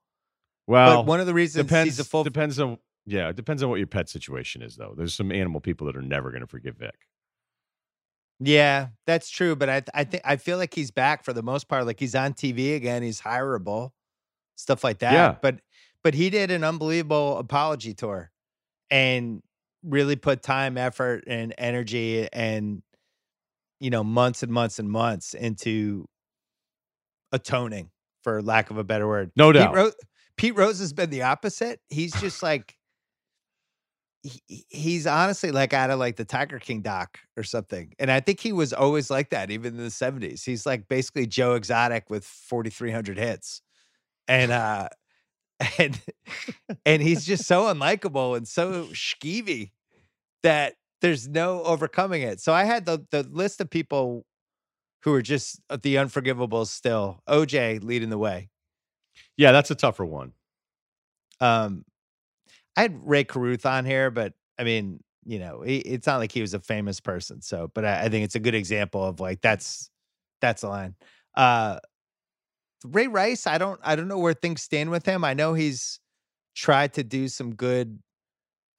Well, 0.70 0.98
but 0.98 1.08
one 1.08 1.20
of 1.20 1.26
the 1.26 1.34
reasons 1.34 1.66
depends. 1.66 1.98
he's 1.98 2.00
a 2.00 2.08
full 2.08 2.24
depends 2.24 2.60
on 2.60 2.78
yeah, 3.08 3.30
it 3.30 3.36
depends 3.36 3.64
on 3.64 3.70
what 3.70 3.78
your 3.78 3.88
pet 3.88 4.08
situation 4.08 4.62
is, 4.62 4.76
though. 4.76 4.94
There's 4.96 5.16
some 5.16 5.32
animal 5.32 5.62
people 5.62 5.88
that 5.88 5.96
are 5.96 6.02
never 6.02 6.30
going 6.30 6.42
to 6.42 6.48
forgive 6.48 6.76
Vick. 6.76 7.08
Yeah, 8.40 8.90
that's 9.08 9.32
true. 9.32 9.56
But 9.56 9.70
I 9.70 9.82
I 9.96 10.04
think 10.04 10.22
I 10.26 10.36
feel 10.36 10.60
like 10.60 10.76
he's 10.76 10.92
back 10.92 11.26
for 11.26 11.34
the 11.34 11.42
most 11.42 11.68
part. 11.68 11.88
Like 11.88 12.00
he's 12.00 12.14
on 12.14 12.34
TV 12.34 12.76
again. 12.76 13.02
He's 13.02 13.20
hireable, 13.20 13.92
stuff 14.58 14.84
like 14.84 15.00
that. 15.00 15.14
Yeah. 15.14 15.36
But 15.42 15.60
but 16.04 16.14
he 16.14 16.30
did 16.30 16.52
an 16.52 16.64
unbelievable 16.64 17.40
apology 17.40 17.96
tour, 17.96 18.32
and 18.92 19.42
really 19.84 20.16
put 20.16 20.44
time, 20.44 20.78
effort, 20.78 21.24
and 21.26 21.52
energy, 21.58 22.28
and 22.32 22.84
you 23.80 23.90
know 23.90 24.04
months 24.04 24.44
and 24.44 24.52
months 24.52 24.78
and 24.78 24.90
months 24.90 25.34
into 25.34 26.08
atoning, 27.32 27.90
for 28.24 28.44
lack 28.44 28.70
of 28.70 28.78
a 28.78 28.84
better 28.84 29.08
word. 29.08 29.32
No 29.36 29.52
doubt. 29.52 29.74
Rose, 29.74 29.96
Pete 30.40 30.56
Rose 30.56 30.80
has 30.80 30.94
been 30.94 31.10
the 31.10 31.22
opposite. 31.24 31.82
He's 31.90 32.14
just 32.22 32.42
like. 32.42 32.76
he- 34.24 34.42
he- 34.48 34.66
He's 34.70 35.06
honestly 35.08 35.52
like 35.52 35.74
out 35.74 35.90
of 35.92 36.00
like 36.00 36.16
the 36.16 36.26
Tiger 36.26 36.60
King 36.60 36.82
doc 36.82 37.20
or 37.38 37.44
something. 37.44 37.94
And 38.00 38.10
I 38.12 38.20
think 38.22 38.40
he 38.40 38.52
was 38.54 38.74
always 38.74 39.10
like 39.10 39.30
that, 39.32 39.52
even 39.52 39.76
in 39.76 39.84
the 39.84 39.92
70s. 39.92 40.44
He's 40.46 40.66
like 40.66 40.88
basically 40.88 41.28
Joe 41.28 41.56
Exotic 41.56 42.10
with 42.10 42.26
4,300 42.26 43.18
hits. 43.18 43.62
And, 44.28 44.52
uh, 44.52 44.90
and, 45.80 46.00
and 46.86 47.02
he's 47.02 47.26
just 47.26 47.46
so 47.46 47.64
unlikable 47.64 48.38
and 48.38 48.48
so 48.48 48.86
skeevy 48.94 49.72
that 50.44 50.76
there's 51.02 51.28
no 51.28 51.64
overcoming 51.64 52.22
it. 52.22 52.40
So 52.40 52.54
I 52.54 52.64
had 52.64 52.86
the, 52.86 53.06
the 53.12 53.24
list 53.24 53.60
of 53.62 53.70
people 53.70 54.26
who 55.04 55.14
are 55.14 55.22
just 55.22 55.62
uh, 55.70 55.78
the 55.82 55.96
unforgivables 55.96 56.68
still. 56.68 57.22
OJ 57.28 57.84
leading 57.84 58.10
the 58.10 58.18
way. 58.18 58.50
Yeah, 59.40 59.54
that's 59.54 59.72
a 59.72 59.76
tougher 59.76 60.04
one. 60.04 60.34
Um, 61.40 61.86
I 62.78 62.84
had 62.84 63.00
Rae 63.08 63.24
Carruth 63.24 63.66
on 63.66 63.86
here, 63.86 64.12
but 64.12 64.34
I 64.60 64.66
mean, 64.66 65.02
you 65.26 65.40
know, 65.40 65.64
it's 65.66 66.08
not 66.08 66.18
like 66.18 66.34
he 66.34 66.42
was 66.42 66.54
a 66.54 66.60
famous 66.60 67.00
person. 67.00 67.42
So, 67.42 67.72
but 67.74 67.86
I, 67.86 68.04
I 68.06 68.10
think 68.10 68.26
it's 68.26 68.36
a 68.36 68.40
good 68.42 68.56
example 68.56 69.04
of 69.06 69.22
like 69.22 69.42
that's 69.42 69.90
that's 70.42 70.62
the 70.62 70.68
line. 70.70 70.96
Uh, 71.36 71.80
Ray 72.86 73.08
Rice, 73.08 73.46
I 73.48 73.58
don't 73.58 73.80
I 73.84 73.96
don't 73.96 74.08
know 74.08 74.18
where 74.18 74.34
things 74.34 74.62
stand 74.62 74.90
with 74.90 75.06
him. 75.06 75.24
I 75.24 75.34
know 75.34 75.54
he's 75.54 76.00
tried 76.56 76.94
to 76.96 77.04
do 77.04 77.28
some 77.28 77.56
good 77.56 78.00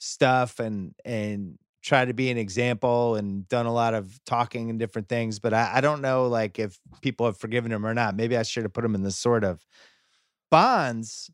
stuff 0.00 0.60
and 0.60 0.94
and 1.04 1.58
try 1.82 2.04
to 2.04 2.14
be 2.14 2.30
an 2.30 2.38
example 2.38 3.16
and 3.16 3.48
done 3.48 3.66
a 3.66 3.72
lot 3.72 3.94
of 3.94 4.18
talking 4.26 4.70
and 4.70 4.78
different 4.78 5.08
things, 5.08 5.38
but 5.38 5.54
I, 5.54 5.72
I 5.76 5.80
don't 5.82 6.02
know 6.02 6.28
like 6.28 6.58
if 6.58 6.78
people 7.02 7.26
have 7.26 7.38
forgiven 7.38 7.72
him 7.72 7.86
or 7.86 7.94
not. 7.94 8.16
Maybe 8.16 8.36
I 8.36 8.42
should 8.42 8.64
have 8.64 8.72
put 8.72 8.84
him 8.84 8.94
in 8.94 9.02
the 9.02 9.12
sort 9.12 9.44
of 9.44 9.64
Bonds 10.50 11.30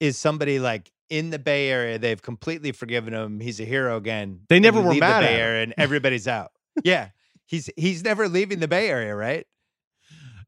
is 0.00 0.18
somebody 0.18 0.58
like 0.58 0.90
in 1.08 1.30
the 1.30 1.38
Bay 1.38 1.68
Area. 1.68 1.98
They've 1.98 2.20
completely 2.20 2.72
forgiven 2.72 3.14
him. 3.14 3.40
He's 3.40 3.60
a 3.60 3.64
hero 3.64 3.96
again. 3.96 4.40
They 4.48 4.60
never 4.60 4.80
were 4.80 4.94
mad 4.94 5.22
the 5.22 5.26
Bay. 5.28 5.40
Area, 5.40 5.62
and 5.64 5.74
everybody's 5.78 6.26
out. 6.28 6.52
yeah, 6.84 7.10
he's 7.46 7.70
he's 7.76 8.02
never 8.02 8.28
leaving 8.28 8.60
the 8.60 8.68
Bay 8.68 8.88
Area, 8.88 9.14
right? 9.14 9.46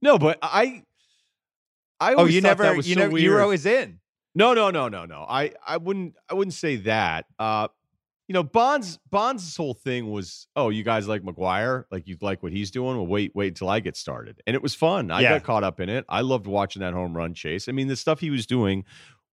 No, 0.03 0.19
but 0.19 0.39
I, 0.43 0.83
I 2.01 2.12
Oh, 2.15 2.19
always 2.19 2.35
you 2.35 2.41
never, 2.43 2.65
that 2.65 2.77
was 2.77 2.87
you 2.89 2.95
so 2.95 3.01
never, 3.01 3.16
you 3.19 3.31
were 3.31 3.41
always 3.41 3.65
in. 3.65 4.01
No, 4.35 4.53
no, 4.53 4.71
no, 4.71 4.89
no, 4.89 5.05
no. 5.07 5.25
I, 5.29 5.53
I 5.66 5.77
wouldn't, 5.79 6.16
I 6.29 6.35
wouldn't 6.35 6.53
say 6.55 6.77
that. 6.77 7.27
Uh, 7.39 7.69
you 8.29 8.33
know, 8.33 8.43
Bonds, 8.43 8.99
Bonds' 9.11 9.57
whole 9.57 9.75
thing 9.75 10.11
was, 10.11 10.47
oh, 10.57 10.71
you 10.71 10.83
guys 10.83 11.07
like 11.07 11.23
McGwire, 11.23 11.85
like 11.91 12.07
you 12.09 12.17
like 12.21 12.43
what 12.43 12.53
he's 12.53 12.71
doing. 12.71 12.97
Well, 12.97 13.07
wait, 13.07 13.33
wait 13.35 13.57
till 13.57 13.69
I 13.69 13.81
get 13.81 13.97
started, 13.97 14.41
and 14.47 14.55
it 14.57 14.63
was 14.63 14.75
fun. 14.75 15.11
I 15.11 15.21
Yeah. 15.21 15.35
got 15.35 15.45
caught 15.45 15.65
up 15.65 15.81
in 15.81 15.89
it. 15.89 16.05
I 16.09 16.23
loved 16.23 16.47
watching 16.47 16.81
that 16.81 16.95
home 16.95 17.15
run 17.17 17.35
chase. 17.35 17.69
I 17.69 17.73
mean, 17.73 17.89
the 17.89 17.97
stuff 17.97 18.21
he 18.21 18.31
was 18.31 18.47
doing 18.47 18.85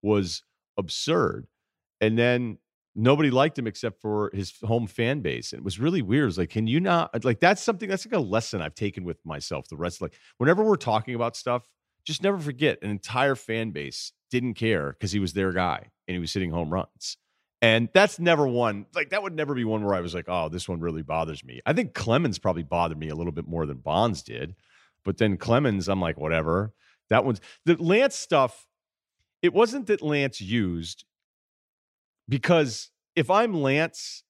was 0.01 0.43
absurd, 0.77 1.47
and 2.01 2.17
then 2.17 2.57
nobody 2.93 3.31
liked 3.31 3.57
him 3.57 3.67
except 3.67 4.01
for 4.01 4.29
his 4.33 4.53
home 4.63 4.85
fan 4.87 5.21
base. 5.21 5.53
And 5.53 5.59
it 5.59 5.63
was 5.63 5.79
really 5.79 6.01
weird. 6.01 6.23
It 6.23 6.25
was 6.25 6.37
like, 6.37 6.49
can 6.49 6.67
you 6.67 6.81
not 6.81 7.23
like 7.23 7.39
that's 7.39 7.61
something 7.61 7.87
that's 7.87 8.05
like 8.05 8.13
a 8.13 8.19
lesson 8.19 8.61
I've 8.61 8.75
taken 8.75 9.05
with 9.05 9.25
myself. 9.25 9.69
The 9.69 9.77
rest, 9.77 10.01
like, 10.01 10.13
whenever 10.37 10.63
we're 10.63 10.75
talking 10.75 11.15
about 11.15 11.37
stuff, 11.37 11.69
just 12.03 12.21
never 12.21 12.37
forget 12.39 12.79
an 12.81 12.89
entire 12.89 13.35
fan 13.35 13.71
base 13.71 14.11
didn't 14.31 14.55
care 14.55 14.91
because 14.91 15.11
he 15.13 15.19
was 15.19 15.31
their 15.33 15.53
guy 15.53 15.91
and 16.07 16.15
he 16.15 16.19
was 16.19 16.33
hitting 16.33 16.51
home 16.51 16.69
runs. 16.73 17.15
And 17.61 17.89
that's 17.93 18.17
never 18.19 18.47
one 18.47 18.87
like 18.95 19.11
that 19.11 19.21
would 19.21 19.35
never 19.35 19.53
be 19.53 19.65
one 19.65 19.83
where 19.83 19.93
I 19.93 20.01
was 20.01 20.15
like, 20.15 20.25
oh, 20.27 20.49
this 20.49 20.67
one 20.67 20.79
really 20.79 21.03
bothers 21.03 21.43
me. 21.43 21.61
I 21.65 21.73
think 21.73 21.93
Clemens 21.93 22.39
probably 22.39 22.63
bothered 22.63 22.97
me 22.97 23.09
a 23.09 23.15
little 23.15 23.31
bit 23.31 23.47
more 23.47 23.65
than 23.65 23.77
Bonds 23.77 24.23
did. 24.23 24.55
But 25.05 25.17
then 25.17 25.37
Clemens, 25.37 25.87
I'm 25.87 26.01
like, 26.01 26.17
whatever. 26.17 26.73
That 27.09 27.23
one's 27.25 27.41
the 27.65 27.75
Lance 27.75 28.15
stuff. 28.15 28.67
It 29.41 29.53
wasn't 29.53 29.87
that 29.87 30.01
Lance 30.01 30.39
used 30.41 31.05
because 32.29 32.89
if 33.15 33.29
I'm 33.29 33.53
Lance, 33.53 34.23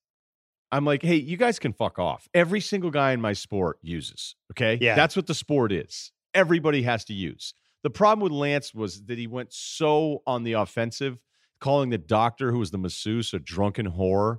I'm 0.71 0.85
like, 0.85 1.03
hey, 1.03 1.15
you 1.15 1.37
guys 1.37 1.59
can 1.59 1.73
fuck 1.73 1.99
off. 1.99 2.27
Every 2.33 2.61
single 2.61 2.91
guy 2.91 3.11
in 3.11 3.21
my 3.21 3.33
sport 3.33 3.77
uses. 3.81 4.35
Okay. 4.53 4.77
Yeah. 4.81 4.95
That's 4.95 5.15
what 5.15 5.27
the 5.27 5.33
sport 5.35 5.71
is. 5.71 6.11
everybody 6.33 6.83
has 6.83 7.03
to 7.05 7.13
use. 7.13 7.53
The 7.83 7.89
problem 7.89 8.23
with 8.23 8.31
Lance 8.31 8.73
was 8.73 9.03
that 9.05 9.17
he 9.17 9.27
went 9.27 9.53
so 9.53 10.21
on 10.27 10.43
the 10.43 10.53
offensive, 10.53 11.17
calling 11.61 11.89
the 11.89 11.97
doctor 11.97 12.51
who 12.51 12.59
was 12.59 12.71
the 12.71 12.77
masseuse 12.77 13.33
a 13.33 13.39
drunken 13.39 13.89
whore. 13.89 14.37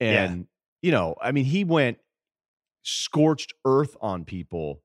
And, 0.00 0.40
yeah. 0.40 0.44
you 0.82 0.92
know, 0.92 1.14
I 1.22 1.32
mean, 1.32 1.46
he 1.46 1.64
went 1.64 1.98
scorched 2.82 3.54
earth 3.64 3.96
on 4.00 4.24
people 4.24 4.82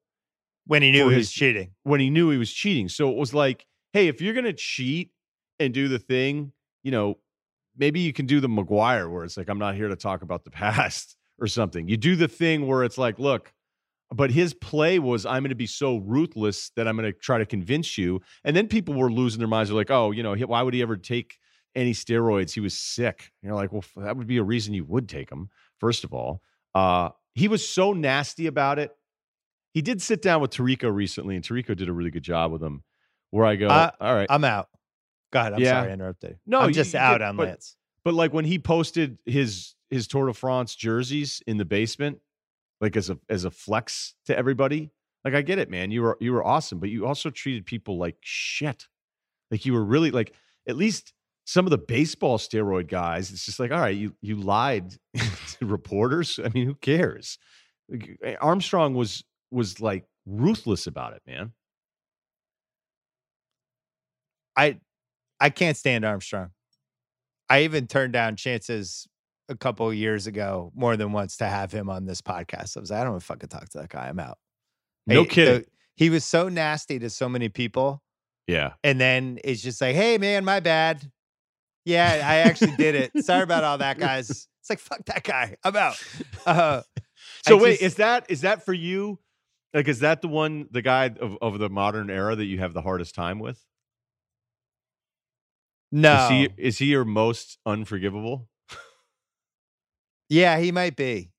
when 0.65 0.81
he 0.81 0.91
knew 0.91 1.09
he 1.09 1.17
was 1.17 1.31
cheating. 1.31 1.71
When 1.83 1.99
he 1.99 2.09
knew 2.09 2.29
he 2.29 2.37
was 2.37 2.53
cheating. 2.53 2.87
So 2.87 3.09
it 3.09 3.17
was 3.17 3.33
like, 3.33 3.65
hey, 3.91 4.07
if 4.07 4.21
you're 4.21 4.33
going 4.33 4.45
to 4.45 4.53
cheat 4.53 5.11
and 5.59 5.73
do 5.73 5.87
the 5.87 5.99
thing, 5.99 6.53
you 6.83 6.91
know, 6.91 7.17
maybe 7.75 7.99
you 7.99 8.13
can 8.13 8.25
do 8.25 8.39
the 8.39 8.47
McGwire 8.47 9.11
where 9.11 9.23
it's 9.23 9.35
like, 9.35 9.49
I'm 9.49 9.59
not 9.59 9.75
here 9.75 9.89
to 9.89 9.95
talk 9.95 10.21
about 10.21 10.45
the 10.45 10.51
past 10.51 11.17
or 11.39 11.47
something. 11.47 11.87
You 11.87 11.97
do 11.97 12.15
the 12.15 12.27
thing 12.27 12.67
where 12.67 12.83
it's 12.83 12.97
like, 12.97 13.19
look, 13.19 13.51
but 14.13 14.29
his 14.29 14.53
play 14.53 14.99
was, 14.99 15.25
I'm 15.25 15.41
going 15.41 15.49
to 15.49 15.55
be 15.55 15.67
so 15.67 15.97
ruthless 15.97 16.71
that 16.75 16.87
I'm 16.87 16.97
going 16.97 17.11
to 17.11 17.17
try 17.17 17.37
to 17.37 17.45
convince 17.45 17.97
you. 17.97 18.21
And 18.43 18.55
then 18.55 18.67
people 18.67 18.93
were 18.93 19.11
losing 19.11 19.39
their 19.39 19.47
minds. 19.47 19.69
They're 19.69 19.77
like, 19.77 19.91
oh, 19.91 20.11
you 20.11 20.21
know, 20.21 20.35
why 20.35 20.61
would 20.61 20.73
he 20.73 20.81
ever 20.81 20.97
take 20.97 21.37
any 21.75 21.93
steroids? 21.93 22.53
He 22.53 22.59
was 22.59 22.77
sick. 22.77 23.31
And 23.41 23.49
you're 23.49 23.55
like, 23.55 23.71
well, 23.71 23.83
that 23.97 24.17
would 24.17 24.27
be 24.27 24.37
a 24.37 24.43
reason 24.43 24.73
you 24.73 24.85
would 24.85 25.09
take 25.09 25.29
them, 25.29 25.49
first 25.79 26.03
of 26.03 26.13
all. 26.13 26.41
Uh, 26.73 27.09
he 27.33 27.47
was 27.47 27.67
so 27.67 27.93
nasty 27.93 28.47
about 28.47 28.79
it. 28.79 28.91
He 29.73 29.81
did 29.81 30.01
sit 30.01 30.21
down 30.21 30.41
with 30.41 30.51
Tirico 30.51 30.93
recently, 30.93 31.35
and 31.35 31.45
Tirico 31.45 31.75
did 31.75 31.87
a 31.87 31.93
really 31.93 32.11
good 32.11 32.23
job 32.23 32.51
with 32.51 32.61
him. 32.61 32.83
Where 33.29 33.45
I 33.45 33.55
go, 33.55 33.69
uh, 33.69 33.91
all 34.01 34.13
right, 34.13 34.27
I'm 34.29 34.43
out. 34.43 34.67
God, 35.31 35.53
I'm 35.53 35.59
yeah. 35.61 35.79
sorry 35.79 35.91
I 35.91 35.93
interrupted. 35.93 36.39
No, 36.45 36.59
I'm 36.59 36.73
just 36.73 36.93
you, 36.93 36.99
out 36.99 37.19
did, 37.19 37.21
on 37.21 37.37
but, 37.37 37.47
Lance. 37.47 37.77
But 38.03 38.13
like 38.13 38.33
when 38.33 38.43
he 38.43 38.59
posted 38.59 39.19
his 39.25 39.75
his 39.89 40.07
Tour 40.07 40.27
de 40.27 40.33
France 40.33 40.75
jerseys 40.75 41.41
in 41.47 41.55
the 41.55 41.63
basement, 41.63 42.19
like 42.81 42.97
as 42.97 43.09
a 43.09 43.17
as 43.29 43.45
a 43.45 43.51
flex 43.51 44.15
to 44.25 44.37
everybody. 44.37 44.91
Like 45.23 45.35
I 45.35 45.43
get 45.43 45.59
it, 45.59 45.69
man. 45.69 45.91
You 45.91 46.01
were 46.01 46.17
you 46.19 46.33
were 46.33 46.43
awesome, 46.43 46.79
but 46.79 46.89
you 46.89 47.05
also 47.05 47.29
treated 47.29 47.65
people 47.65 47.97
like 47.97 48.17
shit. 48.21 48.87
Like 49.51 49.65
you 49.65 49.73
were 49.73 49.85
really 49.85 50.11
like 50.11 50.33
at 50.67 50.75
least 50.75 51.13
some 51.51 51.65
of 51.65 51.69
the 51.69 51.77
baseball 51.77 52.37
steroid 52.37 52.87
guys. 52.87 53.29
It's 53.29 53.45
just 53.45 53.59
like, 53.59 53.71
all 53.71 53.79
right, 53.81 53.95
you 53.95 54.15
you 54.21 54.37
lied 54.37 54.95
to 55.15 55.65
reporters. 55.65 56.39
I 56.41 56.47
mean, 56.47 56.65
who 56.65 56.75
cares? 56.75 57.37
Eh, 58.23 58.35
Armstrong 58.39 58.93
was 58.93 59.25
was 59.51 59.81
like 59.81 60.05
ruthless 60.25 60.87
about 60.87 61.13
it, 61.13 61.21
man. 61.27 61.51
I 64.55 64.79
I 65.41 65.49
can't 65.49 65.75
stand 65.75 66.05
Armstrong. 66.05 66.51
I 67.49 67.63
even 67.63 67.85
turned 67.85 68.13
down 68.13 68.37
chances 68.37 69.05
a 69.49 69.57
couple 69.57 69.93
years 69.93 70.27
ago 70.27 70.71
more 70.73 70.95
than 70.95 71.11
once 71.11 71.35
to 71.37 71.47
have 71.47 71.73
him 71.73 71.89
on 71.89 72.05
this 72.05 72.21
podcast. 72.21 72.77
I 72.77 72.79
was 72.79 72.91
like, 72.91 73.01
I 73.01 73.03
don't 73.03 73.11
want 73.11 73.23
to 73.23 73.27
fucking 73.27 73.49
talk 73.49 73.67
to 73.69 73.79
that 73.79 73.89
guy. 73.89 74.07
I'm 74.07 74.19
out. 74.19 74.37
No 75.05 75.23
hey, 75.23 75.29
kidding. 75.29 75.53
The, 75.63 75.65
he 75.95 76.09
was 76.09 76.23
so 76.23 76.47
nasty 76.47 76.97
to 76.99 77.09
so 77.09 77.27
many 77.27 77.49
people. 77.49 78.01
Yeah. 78.47 78.73
And 78.85 79.01
then 79.01 79.37
it's 79.43 79.61
just 79.61 79.81
like, 79.81 79.97
hey 79.97 80.17
man, 80.17 80.45
my 80.45 80.61
bad. 80.61 81.11
Yeah, 81.85 82.21
I 82.23 82.37
actually 82.37 82.75
did 82.75 82.95
it. 82.95 83.11
Sorry 83.25 83.43
about 83.43 83.63
all 83.63 83.79
that, 83.79 83.97
guys. 83.97 84.29
It's 84.29 84.69
like 84.69 84.79
fuck 84.79 85.03
that 85.05 85.23
guy. 85.23 85.55
I'm 85.63 85.75
out. 85.75 85.95
Uh, 86.45 86.81
so 87.45 87.57
I 87.57 87.61
wait, 87.61 87.71
just, 87.71 87.81
is 87.83 87.95
that 87.95 88.25
is 88.29 88.41
that 88.41 88.63
for 88.63 88.73
you? 88.73 89.19
Like, 89.73 89.87
is 89.87 89.99
that 89.99 90.21
the 90.21 90.27
one, 90.27 90.67
the 90.69 90.81
guy 90.81 91.11
of, 91.19 91.37
of 91.41 91.57
the 91.57 91.69
modern 91.69 92.09
era 92.09 92.35
that 92.35 92.45
you 92.45 92.59
have 92.59 92.73
the 92.73 92.81
hardest 92.81 93.15
time 93.15 93.39
with? 93.39 93.63
No. 95.91 96.23
Is 96.23 96.29
he, 96.29 96.49
is 96.57 96.77
he 96.79 96.85
your 96.87 97.05
most 97.05 97.57
unforgivable? 97.65 98.47
Yeah, 100.29 100.59
he 100.59 100.71
might 100.71 100.95
be. 100.95 101.30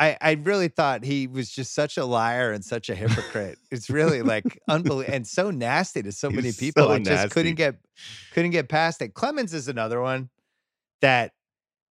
I 0.00 0.16
I 0.20 0.32
really 0.32 0.68
thought 0.68 1.04
he 1.04 1.26
was 1.26 1.50
just 1.50 1.74
such 1.74 1.96
a 1.96 2.04
liar 2.04 2.52
and 2.52 2.64
such 2.64 2.88
a 2.88 2.94
hypocrite. 2.94 3.58
it's 3.70 3.90
really 3.90 4.22
like 4.22 4.60
unbelievable 4.68 5.12
and 5.12 5.26
so 5.26 5.50
nasty 5.50 6.02
to 6.02 6.12
so 6.12 6.30
many 6.30 6.52
people. 6.52 6.84
So 6.84 6.92
I 6.92 6.98
just 6.98 7.10
nasty. 7.10 7.28
couldn't 7.30 7.54
get 7.56 7.76
couldn't 8.32 8.52
get 8.52 8.68
past 8.68 9.02
it. 9.02 9.14
Clemens 9.14 9.54
is 9.54 9.68
another 9.68 10.00
one 10.00 10.30
that 11.00 11.32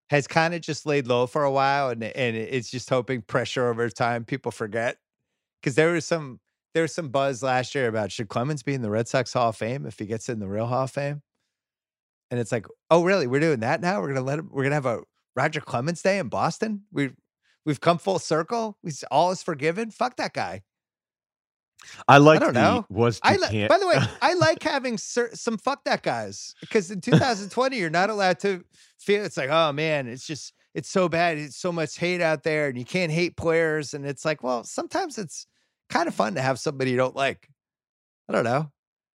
has 0.10 0.28
kind 0.28 0.54
of 0.54 0.62
just 0.62 0.86
laid 0.86 1.08
low 1.08 1.28
for 1.28 1.44
a 1.44 1.52
while 1.52 1.90
and 1.90 2.04
and 2.04 2.36
it's 2.36 2.70
just 2.70 2.90
hoping 2.90 3.22
pressure 3.22 3.68
over 3.70 3.90
time 3.90 4.24
people 4.24 4.52
forget 4.52 4.98
because 5.62 5.76
there 5.76 5.92
was 5.92 6.06
some 6.06 6.40
there 6.74 6.84
was 6.84 6.94
some 6.94 7.10
buzz 7.10 7.44
last 7.44 7.76
year 7.76 7.88
about 7.88 8.12
should 8.12 8.30
Clemens 8.30 8.64
be 8.64 8.74
in 8.74 8.82
the 8.82 8.90
Red 8.90 9.08
Sox 9.08 9.34
Hall 9.34 9.50
of 9.50 9.58
Fame 9.58 9.86
if 9.86 10.00
he 10.00 10.06
gets 10.06 10.30
in 10.30 10.40
the 10.40 10.48
real 10.48 10.66
Hall 10.66 10.84
of 10.84 10.92
Fame 10.92 11.22
and 12.32 12.40
it's 12.40 12.52
like 12.52 12.68
oh 12.90 13.04
really 13.04 13.28
we're 13.28 13.42
doing 13.42 13.60
that 13.60 13.82
now 13.82 14.00
we're 14.00 14.08
gonna 14.08 14.26
let 14.26 14.40
him 14.40 14.50
we're 14.52 14.64
gonna 14.64 14.76
have 14.76 14.86
a 14.86 15.02
Roger 15.38 15.62
Clemens 15.62 16.02
Day 16.02 16.18
in 16.18 16.30
Boston. 16.30 16.82
We've 16.92 17.14
we've 17.68 17.82
come 17.82 18.00
full 18.00 18.18
circle. 18.18 18.78
We 18.82 18.92
all 19.12 19.30
is 19.30 19.44
forgiven. 19.44 19.92
Fuck 19.92 20.16
that 20.16 20.34
guy. 20.34 20.64
I 22.08 22.18
like. 22.18 22.42
I 22.42 22.46
don't 22.46 22.56
know. 22.56 22.86
Was 22.90 23.20
I 23.22 23.36
li- 23.36 23.68
by 23.68 23.78
the 23.78 23.86
way, 23.86 23.98
I 24.22 24.34
like 24.34 24.64
having 24.64 24.98
cer- 24.98 25.36
some 25.36 25.60
fuck 25.60 25.84
that 25.84 26.02
guys 26.02 26.56
because 26.62 26.90
in 26.90 27.02
2020 27.02 27.78
you're 27.78 27.92
not 27.92 28.10
allowed 28.10 28.40
to 28.40 28.64
feel. 28.98 29.24
It's 29.24 29.38
like, 29.38 29.52
oh 29.52 29.72
man, 29.74 30.08
it's 30.08 30.26
just 30.26 30.54
it's 30.74 30.90
so 30.90 31.08
bad. 31.08 31.38
It's 31.38 31.58
so 31.58 31.72
much 31.72 31.98
hate 31.98 32.22
out 32.22 32.42
there, 32.42 32.70
and 32.70 32.78
you 32.78 32.86
can't 32.86 33.12
hate 33.12 33.38
players. 33.38 33.94
And 33.94 34.08
it's 34.08 34.26
like, 34.26 34.42
well, 34.42 34.64
sometimes 34.64 35.20
it's 35.20 35.46
kind 35.90 36.08
of 36.08 36.16
fun 36.16 36.34
to 36.36 36.42
have 36.42 36.60
somebody 36.60 36.92
you 36.92 36.98
don't 36.98 37.16
like. 37.16 37.48
I 38.28 38.34
don't 38.34 38.44
know. 38.44 38.72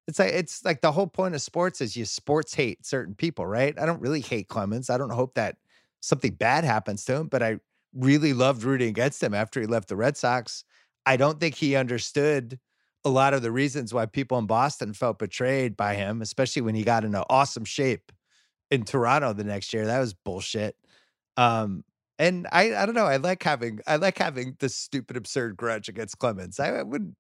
It's 0.07 0.19
like 0.19 0.33
it's 0.33 0.63
like 0.63 0.81
the 0.81 0.91
whole 0.91 1.07
point 1.07 1.33
of 1.35 1.41
sports 1.41 1.81
is 1.81 1.95
you 1.95 2.05
sports 2.05 2.53
hate 2.53 2.85
certain 2.85 3.15
people, 3.15 3.45
right? 3.45 3.77
I 3.79 3.85
don't 3.87 4.01
really 4.01 4.21
hate 4.21 4.49
Clemens. 4.49 4.89
I 4.89 4.97
don't 4.97 5.09
hope 5.09 5.33
that 5.35 5.57
something 6.01 6.33
bad 6.33 6.63
happens 6.63 7.05
to 7.05 7.15
him, 7.15 7.27
but 7.27 7.41
I 7.41 7.59
really 7.93 8.34
loved 8.34 8.63
rooting 8.63 8.89
against 8.89 9.22
him 9.22 9.34
after 9.34 9.59
he 9.59 9.68
left 9.68 9.89
the 9.89 9.95
Red 9.95 10.18
Sox. 10.18 10.63
I 11.05 11.18
don't 11.18 11.39
think 11.39 11.55
he 11.55 11.76
understood 11.76 12.59
a 13.03 13.09
lot 13.09 13.34
of 13.34 13.41
the 13.41 13.51
reasons 13.51 13.93
why 13.93 14.05
people 14.05 14.38
in 14.38 14.45
Boston 14.45 14.93
felt 14.93 15.19
betrayed 15.19 15.76
by 15.76 15.95
him, 15.95 16.22
especially 16.22 16.61
when 16.61 16.76
he 16.76 16.84
got 16.84 17.03
into 17.03 17.26
awesome 17.30 17.65
shape 17.65 18.11
in 18.69 18.84
Toronto 18.84 19.34
the 19.34 19.43
next 19.43 19.73
year. 19.73 19.85
That 19.85 19.99
was 19.99 20.13
bullshit. 20.13 20.76
Um, 21.38 21.84
and 22.19 22.47
I, 22.51 22.76
I 22.76 22.85
don't 22.85 22.93
know. 22.95 23.05
I 23.05 23.18
like 23.18 23.41
having, 23.41 23.80
I 23.88 23.95
like 23.95 24.18
having 24.18 24.55
this 24.59 24.76
stupid, 24.76 25.18
absurd 25.18 25.57
grudge 25.57 25.89
against 25.89 26.19
Clemens. 26.19 26.59
I, 26.59 26.69
I 26.76 26.84
wouldn't, 26.84 27.15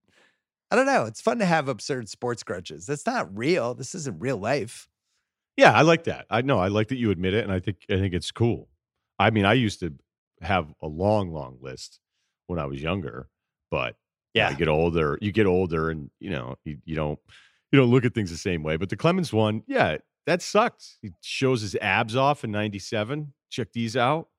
I 0.69 0.75
don't 0.75 0.85
know. 0.85 1.05
It's 1.05 1.19
fun 1.19 1.39
to 1.39 1.45
have 1.45 1.67
absurd 1.67 2.07
sports 2.07 2.43
grudges. 2.43 2.85
That's 2.85 3.05
not 3.05 3.35
real. 3.35 3.73
This 3.73 3.95
isn't 3.95 4.21
real 4.21 4.37
life. 4.37 4.87
Yeah, 5.57 5.73
I 5.73 5.81
like 5.81 6.05
that. 6.05 6.27
I 6.29 6.41
know. 6.41 6.59
I 6.59 6.69
like 6.69 6.87
that 6.89 6.97
you 6.97 7.11
admit 7.11 7.33
it, 7.33 7.43
and 7.43 7.51
I 7.51 7.59
think 7.59 7.85
I 7.89 7.95
think 7.95 8.13
it's 8.13 8.31
cool. 8.31 8.69
I 9.19 9.31
mean, 9.31 9.43
I 9.43 9.53
used 9.53 9.81
to 9.81 9.93
have 10.41 10.73
a 10.81 10.87
long, 10.87 11.31
long 11.31 11.57
list 11.61 11.99
when 12.47 12.59
I 12.59 12.65
was 12.65 12.81
younger, 12.81 13.29
but 13.69 13.95
yeah, 14.33 14.49
you 14.49 14.57
get 14.57 14.67
older, 14.67 15.17
you 15.21 15.31
get 15.31 15.45
older, 15.45 15.89
and 15.89 16.09
you 16.19 16.29
know, 16.29 16.55
you, 16.63 16.77
you 16.85 16.95
don't 16.95 17.19
you 17.71 17.79
don't 17.79 17.91
look 17.91 18.05
at 18.05 18.13
things 18.13 18.31
the 18.31 18.37
same 18.37 18.63
way. 18.63 18.77
But 18.77 18.89
the 18.89 18.97
Clemens 18.97 19.33
one, 19.33 19.63
yeah, 19.67 19.97
that 20.25 20.41
sucked. 20.41 20.97
He 21.01 21.11
shows 21.21 21.61
his 21.61 21.75
abs 21.75 22.15
off 22.15 22.43
in 22.43 22.51
'97. 22.51 23.33
Check 23.49 23.73
these 23.73 23.97
out. 23.97 24.29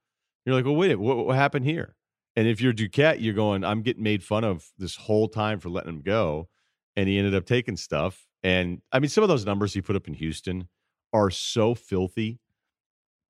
You're 0.44 0.54
like, 0.54 0.64
well, 0.64 0.74
wait, 0.74 0.96
what, 0.96 1.26
what 1.26 1.36
happened 1.36 1.66
here? 1.66 1.94
And 2.34 2.48
if 2.48 2.60
you're 2.60 2.72
Duquette, 2.72 3.20
you're 3.20 3.34
going, 3.34 3.62
I'm 3.62 3.82
getting 3.82 4.02
made 4.02 4.24
fun 4.24 4.44
of 4.44 4.66
this 4.78 4.96
whole 4.96 5.28
time 5.28 5.60
for 5.60 5.68
letting 5.68 5.90
him 5.90 6.02
go. 6.02 6.48
And 6.96 7.08
he 7.08 7.18
ended 7.18 7.34
up 7.34 7.44
taking 7.44 7.76
stuff. 7.76 8.26
And 8.42 8.80
I 8.90 8.98
mean, 8.98 9.08
some 9.08 9.22
of 9.22 9.28
those 9.28 9.46
numbers 9.46 9.74
he 9.74 9.82
put 9.82 9.96
up 9.96 10.08
in 10.08 10.14
Houston 10.14 10.68
are 11.12 11.30
so 11.30 11.74
filthy, 11.74 12.40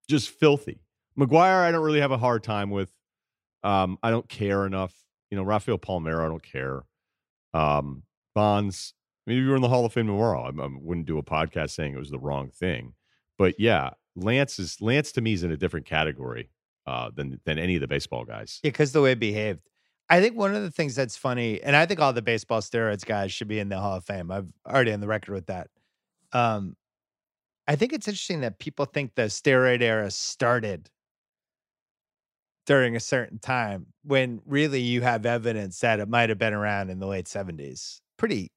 just 0.09 0.31
filthy. 0.31 0.82
McGwire, 1.19 1.63
I 1.63 1.71
don't 1.71 1.83
really 1.83 2.01
have 2.01 2.13
a 2.13 2.19
hard 2.19 2.43
time 2.43 2.71
with. 2.71 2.91
Um, 3.63 3.99
I 4.03 4.11
don't 4.11 4.29
care 4.29 4.67
enough. 4.67 4.95
You 5.31 5.37
know, 5.37 5.45
Rafael 5.45 5.79
Palmeiro, 5.79 6.25
I 6.25 6.29
don't 6.29 6.43
care. 6.43 6.85
Um, 7.55 8.03
Bonds, 8.35 8.95
maybe 9.27 9.41
you 9.41 9.49
were 9.49 9.57
in 9.57 9.63
the 9.63 9.69
Hall 9.69 9.85
of 9.85 9.93
Fame 9.93 10.07
tomorrow. 10.07 10.43
I, 10.43 10.49
I 10.49 10.69
wouldn't 10.81 11.07
do 11.07 11.19
a 11.19 11.23
podcast 11.23 11.71
saying 11.71 11.95
it 11.95 11.99
was 11.99 12.11
the 12.11 12.19
wrong 12.19 12.49
thing. 12.49 12.95
But 13.39 13.59
yeah, 13.59 13.91
Lance 14.17 14.59
is 14.59 14.81
Lance 14.81 15.13
to 15.13 15.21
me 15.21 15.35
is 15.35 15.43
in 15.43 15.51
a 15.51 15.57
different 15.57 15.87
category 15.87 16.51
uh, 16.87 17.11
than 17.15 17.41
than 17.45 17.59
any 17.59 17.75
of 17.77 17.81
the 17.81 17.89
baseball 17.89 18.25
guys. 18.25 18.61
Yeah, 18.63 18.71
because 18.71 18.93
the 18.93 19.03
way 19.03 19.13
it 19.13 19.21
behaved. 19.21 19.61
I 20.09 20.21
think 20.21 20.37
one 20.37 20.55
of 20.55 20.63
the 20.63 20.71
things 20.71 20.95
that's 20.95 21.17
funny, 21.17 21.63
and 21.63 21.75
I 21.75 21.87
think 21.87 22.01
all 22.01 22.13
the 22.13 22.23
baseball 22.23 22.61
steroids 22.61 23.05
guys 23.05 23.33
should 23.33 23.49
be 23.49 23.59
in 23.59 23.69
the 23.69 23.79
Hall 23.79 23.97
of 23.97 24.05
Fame. 24.05 24.31
I've 24.31 24.53
already 24.67 24.93
on 24.93 25.01
the 25.01 25.07
record 25.07 25.33
with 25.33 25.47
that. 25.47 25.69
Um, 26.33 26.77
I 27.67 27.77
think 27.77 27.93
it's 27.93 28.09
interesting 28.09 28.41
that 28.41 28.59
people 28.59 28.85
think 28.85 29.15
the 29.15 29.23
steroid 29.23 29.81
era 29.81 30.11
started 30.11 30.91
during 32.67 32.97
a 32.97 33.01
certain 33.01 33.39
time 33.39 33.87
when 34.05 34.41
really 34.47 34.81
you 34.81 35.01
have 35.01 35.27
evidence 35.27 35.81
that 35.81 36.01
it 36.01 36.09
might 36.09 36.29
have 36.29 36.39
been 36.39 36.53
around 36.53 36.91
in 36.91 36.99
the 36.99 37.07
late 37.07 37.27
70s. 37.27 38.01
Pretty 38.17 38.53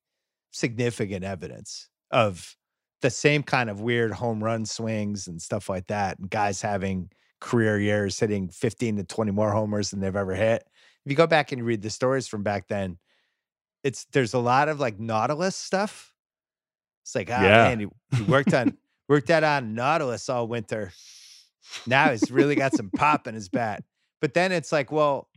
significant 0.51 1.23
evidence 1.23 1.89
of 2.11 2.55
the 3.01 3.09
same 3.09 3.43
kind 3.43 3.69
of 3.69 3.81
weird 3.81 4.11
home 4.11 4.43
run 4.43 4.65
swings 4.65 5.27
and 5.27 5.41
stuff 5.41 5.69
like 5.69 5.87
that. 5.87 6.19
And 6.19 6.29
guys 6.29 6.61
having 6.61 7.09
career 7.39 7.79
years 7.79 8.19
hitting 8.19 8.49
15 8.49 8.97
to 8.97 9.03
20 9.03 9.31
more 9.31 9.51
homers 9.51 9.91
than 9.91 9.99
they've 9.99 10.15
ever 10.15 10.35
hit. 10.35 10.63
If 11.05 11.11
you 11.11 11.15
go 11.15 11.27
back 11.27 11.51
and 11.51 11.63
read 11.63 11.81
the 11.81 11.89
stories 11.89 12.27
from 12.27 12.43
back 12.43 12.67
then, 12.67 12.97
it's 13.83 14.05
there's 14.11 14.33
a 14.33 14.39
lot 14.39 14.67
of 14.67 14.79
like 14.79 14.99
Nautilus 14.99 15.55
stuff. 15.55 16.13
It's 17.03 17.13
like, 17.13 17.29
ah, 17.31 17.43
yeah. 17.43 17.49
man, 17.49 17.79
he, 17.79 17.87
he 18.17 18.23
worked 18.23 18.53
on 18.53 18.77
worked 19.07 19.27
that 19.27 19.43
on 19.43 19.75
Nautilus 19.75 20.27
all 20.29 20.47
winter. 20.47 20.91
Now 21.85 22.11
he's 22.11 22.31
really 22.31 22.55
got 22.55 22.73
some 22.73 22.89
pop 22.89 23.27
in 23.27 23.35
his 23.35 23.49
bat. 23.49 23.83
But 24.21 24.33
then 24.33 24.51
it's 24.51 24.71
like, 24.71 24.91
well, 24.91 25.29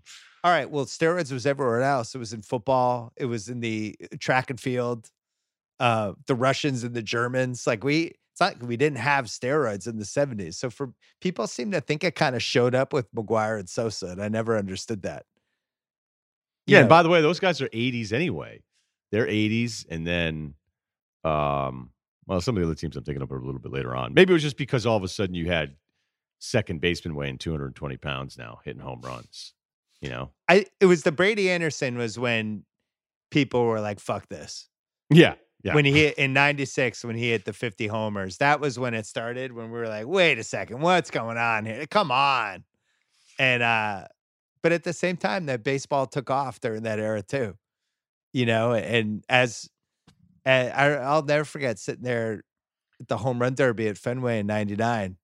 All 0.45 0.53
right. 0.53 0.71
Well, 0.71 0.87
steroids 0.87 1.33
was 1.33 1.47
everywhere 1.47 1.83
else. 1.83 2.15
It 2.15 2.19
was 2.19 2.33
in 2.33 2.43
football. 2.43 3.13
It 3.17 3.27
was 3.27 3.49
in 3.49 3.61
the 3.61 3.97
uh, 4.03 4.17
track 4.21 4.51
and 4.51 4.61
field. 4.61 5.11
Uh, 5.81 6.15
the 6.27 6.35
Russians 6.35 6.85
and 6.85 6.95
the 6.95 7.03
Germans. 7.03 7.67
Like 7.67 7.85
we, 7.85 8.15
it's 8.33 8.41
not 8.41 8.63
we 8.63 8.77
didn't 8.77 8.99
have 8.99 9.27
steroids 9.27 9.87
in 9.89 9.99
the 9.99 10.05
'70s. 10.07 10.57
So 10.59 10.71
for 10.71 10.93
people 11.21 11.47
seem 11.47 11.71
to 11.73 11.81
think 11.81 12.05
it 12.05 12.15
kind 12.17 12.37
of 12.37 12.43
showed 12.43 12.75
up 12.75 12.93
with 12.93 13.13
McGwire 13.15 13.59
and 13.61 13.69
Sosa, 13.69 14.09
and 14.09 14.23
I 14.23 14.29
never 14.29 14.57
understood 14.59 15.03
that. 15.03 15.27
You 16.67 16.75
Yeah, 16.75 16.81
know, 16.81 16.87
and 16.87 16.89
by 16.89 17.03
the 17.03 17.09
way, 17.09 17.21
those 17.21 17.41
guys 17.41 17.61
are 17.63 17.69
80s 17.73 18.13
anyway. 18.13 18.63
They're 19.11 19.27
80s, 19.27 19.87
and 19.89 20.07
then, 20.07 20.55
um, 21.25 21.91
well, 22.27 22.41
some 22.41 22.57
of 22.57 22.63
the 22.63 22.67
other 22.69 22.75
teams 22.77 22.97
I'm 22.97 23.05
thinking 23.05 23.23
of 23.23 23.31
a 23.31 23.37
little 23.37 23.61
bit 23.61 23.73
later 23.73 23.97
on. 23.97 24.15
Maybe 24.15 24.33
it 24.33 24.35
was 24.35 24.43
just 24.43 24.59
because 24.59 24.87
all 24.87 24.97
of 24.97 25.05
a 25.05 25.09
sudden 25.09 25.35
you 25.35 25.47
had 25.47 25.77
second 26.39 26.81
baseman 26.81 27.15
weighing 27.15 27.39
220 27.39 27.97
pounds 27.97 28.39
now 28.39 28.61
hitting 28.65 28.83
home 28.83 29.01
runs. 29.03 29.55
You 30.01 30.11
know? 30.11 30.31
I 30.49 30.67
it 30.81 30.87
was 30.87 31.03
the 31.03 31.13
Brady 31.13 31.51
Anderson 31.51 31.99
was 31.99 32.19
when 32.19 32.65
people 33.31 33.65
were 33.65 33.81
like, 33.81 34.01
"Fuck 34.01 34.29
this." 34.29 34.69
Yeah, 35.11 35.35
yeah. 35.63 35.75
When 35.75 35.85
he 35.85 35.93
hit 36.05 36.19
in 36.19 36.33
'96, 36.33 37.05
when 37.05 37.17
he 37.17 37.31
hit 37.31 37.45
the 37.45 37.53
50 37.53 37.89
homers, 37.89 38.39
that 38.39 38.61
was 38.61 38.79
when 38.79 38.95
it 38.95 39.07
started. 39.07 39.53
When 39.53 39.71
we 39.71 39.79
were 39.79 39.89
like, 39.89 40.07
"Wait 40.07 40.39
a 40.39 40.45
second, 40.45 40.81
what's 40.81 41.11
going 41.11 41.37
on 41.37 41.65
here? 41.65 41.87
Come 41.87 42.11
on!" 42.11 42.65
And 43.39 43.63
uh, 43.63 44.07
but 44.63 44.73
at 44.73 44.85
the 44.85 44.93
same 44.93 45.17
time, 45.17 45.47
that 45.47 45.63
baseball 45.63 46.07
took 46.07 46.31
off 46.31 46.61
during 46.61 46.83
that 46.83 46.99
era 46.99 47.23
too. 47.23 47.57
You 48.33 48.47
know, 48.47 48.73
and 48.75 49.25
as, 49.29 49.69
and 50.45 50.73
I, 50.73 50.95
I'll 50.95 51.23
never 51.23 51.45
forget 51.45 51.79
sitting 51.79 52.05
there 52.05 52.45
at 53.01 53.09
the 53.09 53.17
home 53.17 53.41
run 53.41 53.55
derby 53.55 53.89
at 53.89 53.99
Fenway 53.99 54.41
in 54.41 54.47
'99, 54.47 55.17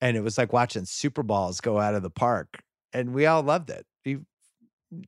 and 0.00 0.16
it 0.16 0.22
was 0.22 0.38
like 0.38 0.52
watching 0.52 0.84
Super 0.84 1.22
Balls 1.22 1.60
go 1.60 1.78
out 1.78 1.94
of 1.94 2.02
the 2.02 2.10
park, 2.10 2.62
and 2.92 3.14
we 3.14 3.26
all 3.26 3.42
loved 3.42 3.70
it. 3.70 3.86
We, 4.04 4.18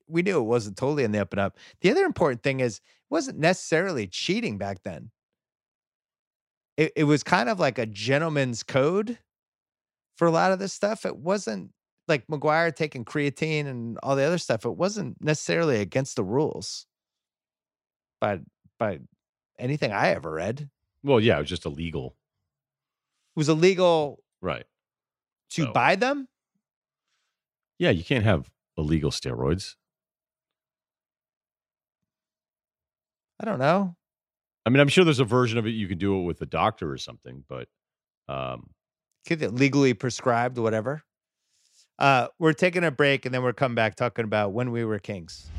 we 0.07 0.23
knew 0.23 0.39
it 0.39 0.45
wasn't 0.45 0.77
totally 0.77 1.05
in 1.05 1.13
the 1.13 1.21
up 1.21 1.33
and 1.33 1.41
up. 1.41 1.57
The 1.81 1.91
other 1.91 2.05
important 2.05 2.43
thing 2.43 2.61
is 2.61 2.77
it 2.77 2.83
wasn't 3.11 3.39
necessarily 3.39 4.07
cheating 4.07 4.59
back 4.59 4.83
then. 4.85 5.11
It, 6.77 6.93
it 6.97 7.05
was 7.05 7.23
kind 7.23 7.49
of 7.49 7.59
like 7.59 7.79
a 7.79 7.87
gentleman's 7.87 8.63
code 8.63 9.19
for 10.17 10.27
a 10.27 10.31
lot 10.31 10.53
of 10.53 10.59
this 10.59 10.73
stuff. 10.73 11.05
It 11.05 11.17
wasn't 11.17 11.71
like 12.09 12.27
McGwire 12.27 12.75
taking 12.75 13.05
creatine 13.05 13.67
and 13.67 13.99
all 14.03 14.17
the 14.17 14.25
other 14.25 14.39
stuff. 14.39 14.65
It 14.65 14.77
wasn't 14.77 15.23
necessarily 15.23 15.81
against 15.81 16.17
the 16.17 16.25
rules. 16.25 16.87
But 18.21 18.41
by 18.79 19.01
anything 19.59 19.93
I 19.93 20.11
ever 20.11 20.33
read, 20.33 20.71
well, 21.03 21.21
yeah, 21.21 21.37
it 21.37 21.41
was 21.41 21.49
just 21.49 21.67
illegal. 21.67 22.15
It 23.37 23.41
was 23.41 23.49
illegal 23.49 24.23
Right. 24.43 24.65
To 25.55 25.63
So- 25.65 25.73
buy 25.73 25.97
them. 25.97 26.29
Yeah, 27.79 27.91
you 27.91 28.05
can't 28.05 28.25
have 28.25 28.51
illegal 28.77 29.11
steroids. 29.11 29.75
I 33.41 33.45
don't 33.45 33.59
know. 33.59 33.97
I 34.65 34.71
mean, 34.71 34.79
I'm 34.81 34.89
sure 34.89 35.05
there's 35.05 35.19
a 35.19 35.25
version 35.25 35.59
of 35.59 35.67
it 35.67 35.71
you 35.71 35.89
can 35.89 35.99
do 35.99 36.21
it 36.21 36.23
with 36.23 36.41
a 36.43 36.47
doctor 36.47 36.91
or 36.93 36.97
something, 36.99 37.45
but 37.49 37.69
um, 38.29 38.71
Get 39.27 39.43
it 39.43 39.53
legally 39.55 39.95
prescribed, 39.95 40.59
whatever. 40.59 41.03
Uh, 41.99 42.29
we're 42.39 42.53
taking 42.53 42.85
a 42.85 42.91
break 42.91 43.27
and 43.27 43.35
then 43.35 43.43
we're 43.43 43.53
coming 43.53 43.75
back 43.75 43.95
talking 43.97 44.25
about 44.25 44.53
when 44.53 44.71
we 44.71 44.85
were 44.85 44.99
kings. 44.99 45.51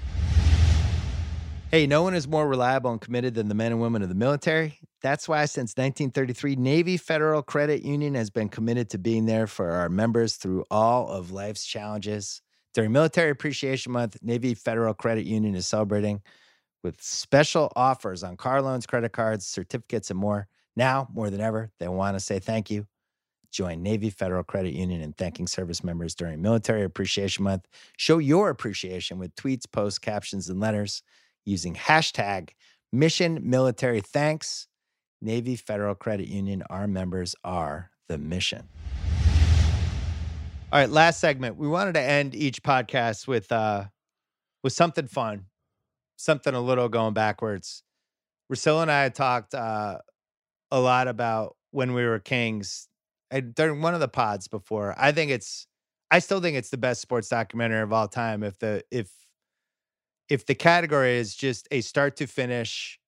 Hey, 1.71 1.87
no 1.87 2.03
one 2.03 2.13
is 2.13 2.27
more 2.27 2.47
reliable 2.47 2.91
and 2.91 3.01
committed 3.01 3.33
than 3.35 3.47
the 3.49 3.55
men 3.55 3.71
and 3.71 3.81
women 3.81 4.01
of 4.01 4.09
the 4.09 4.15
military. 4.15 4.79
That's 5.03 5.27
why, 5.27 5.43
since 5.45 5.73
1933, 5.75 6.55
Navy 6.55 6.95
Federal 6.95 7.43
Credit 7.43 7.83
Union 7.83 8.15
has 8.15 8.29
been 8.29 8.47
committed 8.47 8.89
to 8.91 8.97
being 8.97 9.25
there 9.25 9.47
for 9.47 9.69
our 9.71 9.89
members 9.89 10.37
through 10.37 10.63
all 10.71 11.09
of 11.09 11.29
life's 11.29 11.65
challenges. 11.65 12.41
During 12.73 12.93
Military 12.93 13.29
Appreciation 13.29 13.91
Month, 13.91 14.17
Navy 14.21 14.53
Federal 14.53 14.93
Credit 14.93 15.25
Union 15.25 15.55
is 15.55 15.67
celebrating 15.67 16.21
with 16.83 17.01
special 17.01 17.71
offers 17.75 18.23
on 18.23 18.37
car 18.37 18.61
loans, 18.61 18.85
credit 18.85 19.11
cards, 19.11 19.45
certificates, 19.45 20.09
and 20.09 20.17
more. 20.17 20.47
Now, 20.77 21.09
more 21.13 21.29
than 21.29 21.41
ever, 21.41 21.69
they 21.79 21.89
want 21.89 22.15
to 22.15 22.21
say 22.21 22.39
thank 22.39 22.71
you. 22.71 22.87
Join 23.51 23.83
Navy 23.83 24.09
Federal 24.09 24.43
Credit 24.43 24.73
Union 24.73 25.01
in 25.01 25.11
thanking 25.11 25.47
service 25.47 25.83
members 25.83 26.15
during 26.15 26.41
Military 26.41 26.83
Appreciation 26.83 27.43
Month. 27.43 27.67
Show 27.97 28.19
your 28.19 28.49
appreciation 28.49 29.19
with 29.19 29.35
tweets, 29.35 29.69
posts, 29.69 29.99
captions, 29.99 30.49
and 30.49 30.61
letters 30.61 31.03
using 31.45 31.75
hashtag 31.75 32.51
Mission 32.93 33.39
Military 33.43 33.99
Thanks. 33.99 34.67
Navy 35.23 35.55
Federal 35.55 35.95
Credit 35.95 36.27
Union, 36.27 36.63
our 36.69 36.85
members 36.85 37.35
are 37.43 37.91
the 38.09 38.17
mission. 38.17 38.67
All 40.71 40.79
right, 40.79 40.89
last 40.89 41.19
segment. 41.19 41.55
We 41.55 41.67
wanted 41.67 41.93
to 41.93 42.01
end 42.01 42.35
each 42.35 42.61
podcast 42.61 43.27
with 43.27 43.51
uh 43.51 43.85
with 44.63 44.73
something 44.73 45.07
fun, 45.07 45.45
something 46.15 46.53
a 46.53 46.61
little 46.61 46.89
going 46.89 47.13
backwards. 47.13 47.83
Russillo 48.51 48.81
and 48.81 48.91
I 48.91 49.03
had 49.03 49.15
talked 49.15 49.53
uh, 49.53 49.99
a 50.71 50.79
lot 50.79 51.07
about 51.07 51.55
when 51.71 51.93
we 51.93 52.05
were 52.05 52.19
kings 52.19 52.87
I, 53.31 53.41
during 53.41 53.81
one 53.81 53.93
of 53.93 53.99
the 53.99 54.07
pods 54.07 54.47
before. 54.47 54.95
I 54.97 55.11
think 55.11 55.31
it's, 55.31 55.67
I 56.11 56.19
still 56.19 56.39
think 56.39 56.55
it's 56.55 56.69
the 56.69 56.77
best 56.77 57.01
sports 57.01 57.29
documentary 57.29 57.81
of 57.81 57.91
all 57.91 58.07
time. 58.07 58.43
If 58.43 58.59
the 58.59 58.83
if 58.91 59.11
if 60.29 60.45
the 60.45 60.55
category 60.55 61.17
is 61.17 61.35
just 61.35 61.67
a 61.71 61.81
start 61.81 62.15
to 62.17 62.27
finish, 62.27 62.99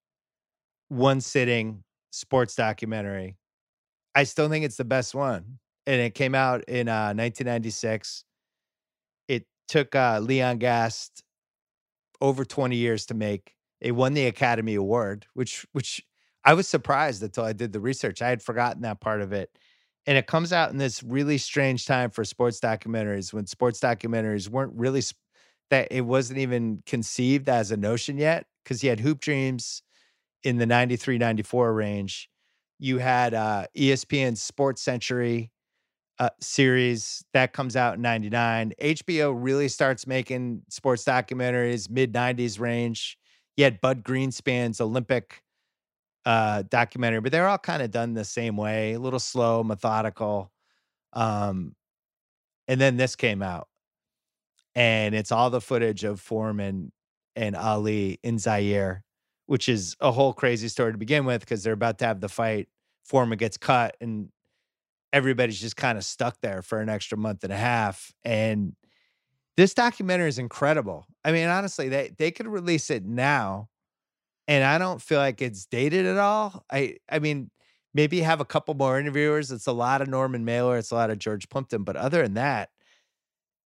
one 0.90 1.22
sitting 1.22 1.85
sports 2.16 2.56
documentary, 2.56 3.38
I 4.16 4.24
still 4.24 4.50
think 4.50 4.66
it's 4.66 4.78
the 4.78 4.86
best 4.86 5.14
one. 5.14 5.60
And 5.86 6.02
it 6.02 6.16
came 6.16 6.34
out 6.34 6.64
in 6.64 6.88
uh, 6.88 7.14
1996. 7.14 8.24
It 9.28 9.46
took 9.68 9.94
uh, 9.96 10.20
Leon 10.20 10.58
Gast 10.58 11.24
over 12.22 12.46
20 12.46 12.76
years 12.76 13.06
to 13.08 13.14
make. 13.14 13.54
It 13.82 13.92
won 13.92 14.14
the 14.14 14.26
Academy 14.26 14.76
Award, 14.76 15.28
which 15.34 15.66
which 15.74 16.02
I 16.44 16.54
was 16.54 16.68
surprised 16.68 17.22
until 17.22 17.44
I 17.44 17.54
did 17.54 17.74
the 17.74 17.80
research. 17.80 18.22
I 18.22 18.30
had 18.30 18.42
forgotten 18.42 18.82
that 18.84 19.02
part 19.02 19.22
of 19.22 19.34
it. 19.34 19.50
And 20.08 20.18
it 20.18 20.28
comes 20.28 20.54
out 20.54 20.72
in 20.72 20.78
this 20.78 21.04
really 21.04 21.38
strange 21.38 21.86
time 21.86 22.12
for 22.12 22.24
sports 22.24 22.60
documentaries 22.60 23.34
when 23.34 23.48
sports 23.48 23.80
documentaries 23.80 24.48
weren't 24.48 24.74
really 24.76 25.02
sp- 25.02 25.18
that 25.72 25.88
it 25.92 26.02
wasn't 26.02 26.40
even 26.40 26.84
conceived 26.86 27.50
as 27.50 27.72
a 27.72 27.78
notion 27.78 28.18
yet 28.18 28.46
because 28.64 28.82
he 28.82 28.88
had 28.88 29.00
Hoop 29.00 29.20
Dreams 29.20 29.82
in 30.46 30.58
the 30.58 30.66
93 30.66 31.18
94 31.18 31.74
range. 31.74 32.30
You 32.80 33.00
had 33.00 33.34
uh, 33.34 33.66
ESPN's 33.76 34.42
Sports 34.42 34.82
Century 34.82 35.52
uh, 36.20 36.30
series 36.40 37.26
that 37.34 37.52
comes 37.52 37.76
out 37.76 37.96
in 37.96 38.02
99. 38.02 38.74
HBO 38.82 39.36
really 39.38 39.68
starts 39.68 40.08
making 40.08 40.62
sports 40.70 41.04
documentaries 41.04 41.90
mid 41.90 42.14
90s 42.14 42.60
range. 42.60 43.18
You 43.58 43.64
had 43.64 43.82
Bud 43.82 44.04
Greenspan's 44.04 44.80
Olympic 44.80 45.42
uh, 46.26 46.64
documentary, 46.70 47.22
but 47.22 47.32
they're 47.32 47.48
all 47.48 47.58
kind 47.58 47.82
of 47.82 47.92
done 47.92 48.14
the 48.14 48.24
same 48.24 48.56
way, 48.56 48.94
a 48.94 49.00
little 49.00 49.20
slow, 49.20 49.64
methodical. 49.64 50.52
Um, 51.14 51.76
and 52.68 52.80
then 52.80 52.98
this 52.98 53.16
came 53.16 53.42
out, 53.42 53.68
and 54.74 55.16
it's 55.16 55.32
all 55.32 55.50
the 55.50 55.62
footage 55.62 56.04
of 56.04 56.20
Foreman 56.20 56.92
and 57.36 57.56
Ali 57.56 58.20
in 58.24 58.40
Zaire, 58.40 59.04
which 59.46 59.70
is 59.70 59.96
a 60.00 60.12
whole 60.12 60.34
crazy 60.34 60.68
story 60.68 60.92
to 60.92 60.98
begin 60.98 61.26
with 61.26 61.42
because 61.42 61.64
they're 61.64 61.74
about 61.74 62.00
to 62.00 62.06
have 62.06 62.22
the 62.22 62.30
fight. 62.30 62.68
Foreman 63.04 63.38
gets 63.38 63.58
cut, 63.58 63.96
and 64.02 64.30
everybody's 65.14 65.62
just 65.62 65.78
kind 65.78 65.98
of 65.98 66.04
stuck 66.04 66.42
there 66.42 66.62
for 66.62 66.82
an 66.82 66.90
extra 66.90 67.18
month 67.18 67.44
and 67.44 67.54
a 67.54 67.58
half. 67.58 68.12
And 68.24 68.76
this 69.58 69.74
documentary 69.74 70.30
is 70.30 70.40
incredible. 70.40 71.06
I 71.24 71.32
mean, 71.32 71.48
honestly, 71.48 71.90
they 71.90 72.12
they 72.18 72.32
could 72.32 72.48
release 72.48 72.90
it 72.90 73.06
now, 73.06 73.70
and 74.48 74.64
I 74.64 74.78
don't 74.78 75.02
feel 75.02 75.20
like 75.20 75.42
it's 75.42 75.66
dated 75.66 76.06
at 76.06 76.18
all. 76.18 76.66
I 76.72 76.98
I 77.10 77.20
mean, 77.20 77.52
maybe 77.94 78.20
have 78.22 78.42
a 78.42 78.46
couple 78.46 78.74
more 78.74 79.00
interviewers. 79.00 79.52
It's 79.52 79.68
a 79.68 79.72
lot 79.72 80.02
of 80.02 80.08
Norman 80.10 80.46
Mailer, 80.46 80.78
it's 80.78 80.92
a 80.92 80.96
lot 80.96 81.10
of 81.10 81.18
George 81.20 81.50
Plimpton, 81.50 81.84
but 81.84 81.96
other 81.96 82.22
than 82.22 82.36
that, 82.36 82.70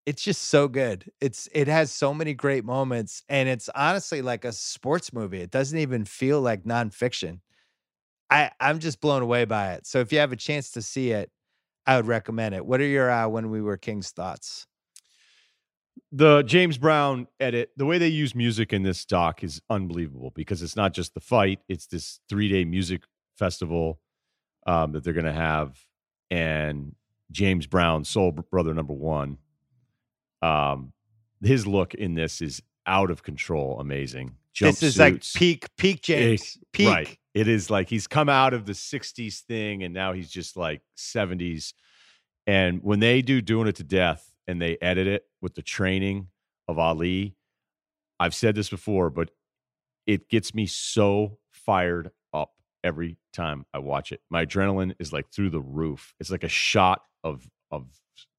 it's 0.06 0.22
just 0.22 0.42
so 0.42 0.68
good. 0.68 1.10
It's 1.20 1.48
it 1.52 1.68
has 1.68 1.92
so 1.92 2.14
many 2.14 2.34
great 2.34 2.64
moments, 2.64 3.22
and 3.28 3.48
it's 3.48 3.68
honestly 3.74 4.22
like 4.22 4.44
a 4.44 4.52
sports 4.52 5.12
movie. 5.12 5.40
It 5.40 5.50
doesn't 5.50 5.78
even 5.78 6.04
feel 6.04 6.40
like 6.40 6.64
nonfiction. 6.64 7.40
I 8.30 8.50
I'm 8.60 8.78
just 8.78 9.00
blown 9.00 9.22
away 9.22 9.44
by 9.44 9.72
it. 9.72 9.86
So 9.86 10.00
if 10.00 10.12
you 10.12 10.18
have 10.18 10.32
a 10.32 10.36
chance 10.36 10.70
to 10.72 10.82
see 10.82 11.10
it, 11.10 11.30
I 11.86 11.96
would 11.96 12.06
recommend 12.06 12.54
it. 12.54 12.64
What 12.64 12.80
are 12.80 12.86
your 12.86 13.10
uh, 13.10 13.28
when 13.28 13.50
we 13.50 13.60
were 13.60 13.76
kings 13.76 14.10
thoughts? 14.10 14.66
the 16.12 16.42
James 16.42 16.78
Brown 16.78 17.28
edit, 17.38 17.70
the 17.76 17.86
way 17.86 17.98
they 17.98 18.08
use 18.08 18.34
music 18.34 18.72
in 18.72 18.82
this 18.82 19.04
doc 19.04 19.44
is 19.44 19.60
unbelievable 19.70 20.32
because 20.34 20.62
it's 20.62 20.76
not 20.76 20.92
just 20.92 21.14
the 21.14 21.20
fight; 21.20 21.60
it's 21.68 21.86
this 21.86 22.20
three-day 22.28 22.64
music 22.64 23.02
festival 23.38 24.00
um, 24.66 24.92
that 24.92 25.04
they're 25.04 25.12
going 25.12 25.24
to 25.24 25.32
have, 25.32 25.78
and 26.30 26.94
James 27.30 27.66
Brown, 27.66 28.04
Soul 28.04 28.32
Brother 28.32 28.74
Number 28.74 28.92
One. 28.92 29.38
Um, 30.42 30.92
his 31.42 31.66
look 31.66 31.94
in 31.94 32.14
this 32.14 32.40
is 32.40 32.62
out 32.86 33.10
of 33.10 33.22
control, 33.22 33.78
amazing. 33.80 34.36
This 34.58 34.82
is 34.82 34.98
like 34.98 35.22
peak 35.34 35.68
peak 35.76 36.02
James. 36.02 36.58
Peak. 36.72 36.88
Right. 36.88 37.18
It 37.32 37.46
is 37.46 37.70
like 37.70 37.88
he's 37.88 38.06
come 38.06 38.28
out 38.28 38.52
of 38.52 38.66
the 38.66 38.72
60s 38.72 39.40
thing 39.40 39.84
and 39.84 39.94
now 39.94 40.12
he's 40.12 40.28
just 40.28 40.56
like 40.56 40.82
70s. 40.98 41.72
And 42.46 42.82
when 42.82 42.98
they 42.98 43.22
do 43.22 43.40
doing 43.40 43.68
it 43.68 43.76
to 43.76 43.84
death 43.84 44.30
and 44.48 44.60
they 44.60 44.76
edit 44.82 45.06
it 45.06 45.26
with 45.40 45.54
the 45.54 45.62
training 45.62 46.26
of 46.70 46.78
Ali. 46.78 47.36
I've 48.18 48.34
said 48.34 48.54
this 48.54 48.68
before, 48.68 49.10
but 49.10 49.30
it 50.06 50.28
gets 50.28 50.54
me 50.54 50.66
so 50.66 51.38
fired 51.50 52.10
up 52.32 52.52
every 52.82 53.16
time 53.32 53.66
I 53.74 53.78
watch 53.78 54.12
it. 54.12 54.20
My 54.30 54.46
adrenaline 54.46 54.94
is 54.98 55.12
like 55.12 55.30
through 55.30 55.50
the 55.50 55.60
roof. 55.60 56.14
It's 56.18 56.30
like 56.30 56.44
a 56.44 56.48
shot 56.48 57.02
of 57.22 57.48
of 57.70 57.86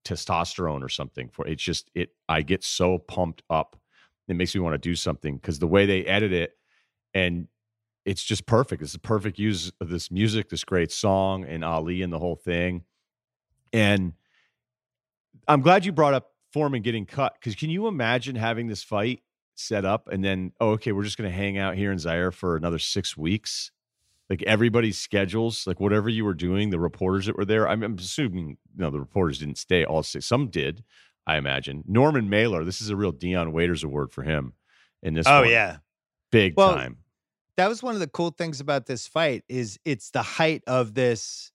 testosterone 0.04 0.84
or 0.84 0.90
something 0.90 1.30
for 1.30 1.46
it's 1.48 1.62
just 1.62 1.92
it 1.94 2.10
I 2.28 2.42
get 2.42 2.64
so 2.64 2.98
pumped 2.98 3.44
up. 3.50 3.78
It 4.28 4.36
makes 4.36 4.56
me 4.56 4.62
want 4.62 4.74
to 4.74 4.78
do 4.78 4.96
something 4.96 5.36
because 5.36 5.60
the 5.60 5.68
way 5.68 5.86
they 5.86 6.06
edit 6.06 6.32
it 6.32 6.58
and 7.14 7.48
it's 8.06 8.24
just 8.24 8.46
perfect. 8.46 8.82
It's 8.82 8.96
a 8.96 9.00
perfect 9.00 9.38
use 9.38 9.72
of 9.80 9.90
this 9.90 10.10
music, 10.10 10.50
this 10.50 10.64
great 10.64 10.92
song, 10.92 11.46
and 11.46 11.64
Ali 11.64 12.02
and 12.02 12.12
the 12.12 12.20
whole 12.20 12.36
thing. 12.36 12.84
And 13.74 14.14
I'm 15.48 15.62
glad 15.62 15.86
you 15.86 15.92
brought 15.92 16.14
up 16.14 16.32
Foreman 16.52 16.82
getting 16.82 17.06
cut 17.06 17.34
because 17.36 17.56
can 17.56 17.70
you 17.70 17.88
imagine 17.88 18.36
having 18.36 18.68
this 18.68 18.84
fight 18.84 19.22
set 19.56 19.86
up 19.86 20.08
and 20.12 20.24
then, 20.24 20.52
oh, 20.60 20.72
okay, 20.72 20.92
we're 20.92 21.04
just 21.04 21.18
going 21.18 21.30
to 21.30 21.36
hang 21.36 21.58
out 21.58 21.76
here 21.76 21.92
in 21.92 22.00
Zaire 22.00 22.32
for 22.32 22.56
another 22.56 22.80
six 22.80 23.16
weeks? 23.16 23.72
Like 24.32 24.44
everybody's 24.44 24.98
schedules, 24.98 25.68
like 25.68 25.82
whatever 25.82 26.08
you 26.08 26.24
were 26.24 26.34
doing, 26.34 26.70
the 26.70 26.80
reporters 26.80 27.26
that 27.26 27.36
were 27.36 27.44
there. 27.44 27.68
I'm, 27.68 27.84
I'm 27.84 27.98
assuming, 27.98 28.48
you 28.48 28.82
know, 28.82 28.90
the 28.90 28.98
reporters 29.02 29.40
didn't 29.40 29.58
stay 29.58 29.84
all 29.84 30.04
six. 30.04 30.26
Some 30.26 30.48
did, 30.48 30.86
I 31.28 31.36
imagine. 31.36 31.84
Norman 31.86 32.30
Mailer, 32.30 32.64
this 32.64 32.80
is 32.80 32.90
a 32.90 32.96
real 32.96 33.12
Dion 33.12 33.52
Waiters 33.52 33.84
award 33.84 34.14
for 34.14 34.24
him 34.24 34.54
in 35.04 35.16
this. 35.16 35.28
Oh 35.28 35.42
one. 35.42 35.50
yeah, 35.50 35.78
big 36.32 36.54
Well, 36.56 36.74
time. 36.76 37.00
that 37.58 37.68
was 37.68 37.84
one 37.84 37.94
of 37.94 38.00
the 38.00 38.08
cool 38.08 38.32
things 38.32 38.62
about 38.62 38.86
this 38.86 39.06
fight 39.06 39.44
is 39.50 39.78
it's 39.84 40.12
the 40.12 40.22
height 40.22 40.64
of 40.66 40.94
this 40.94 41.52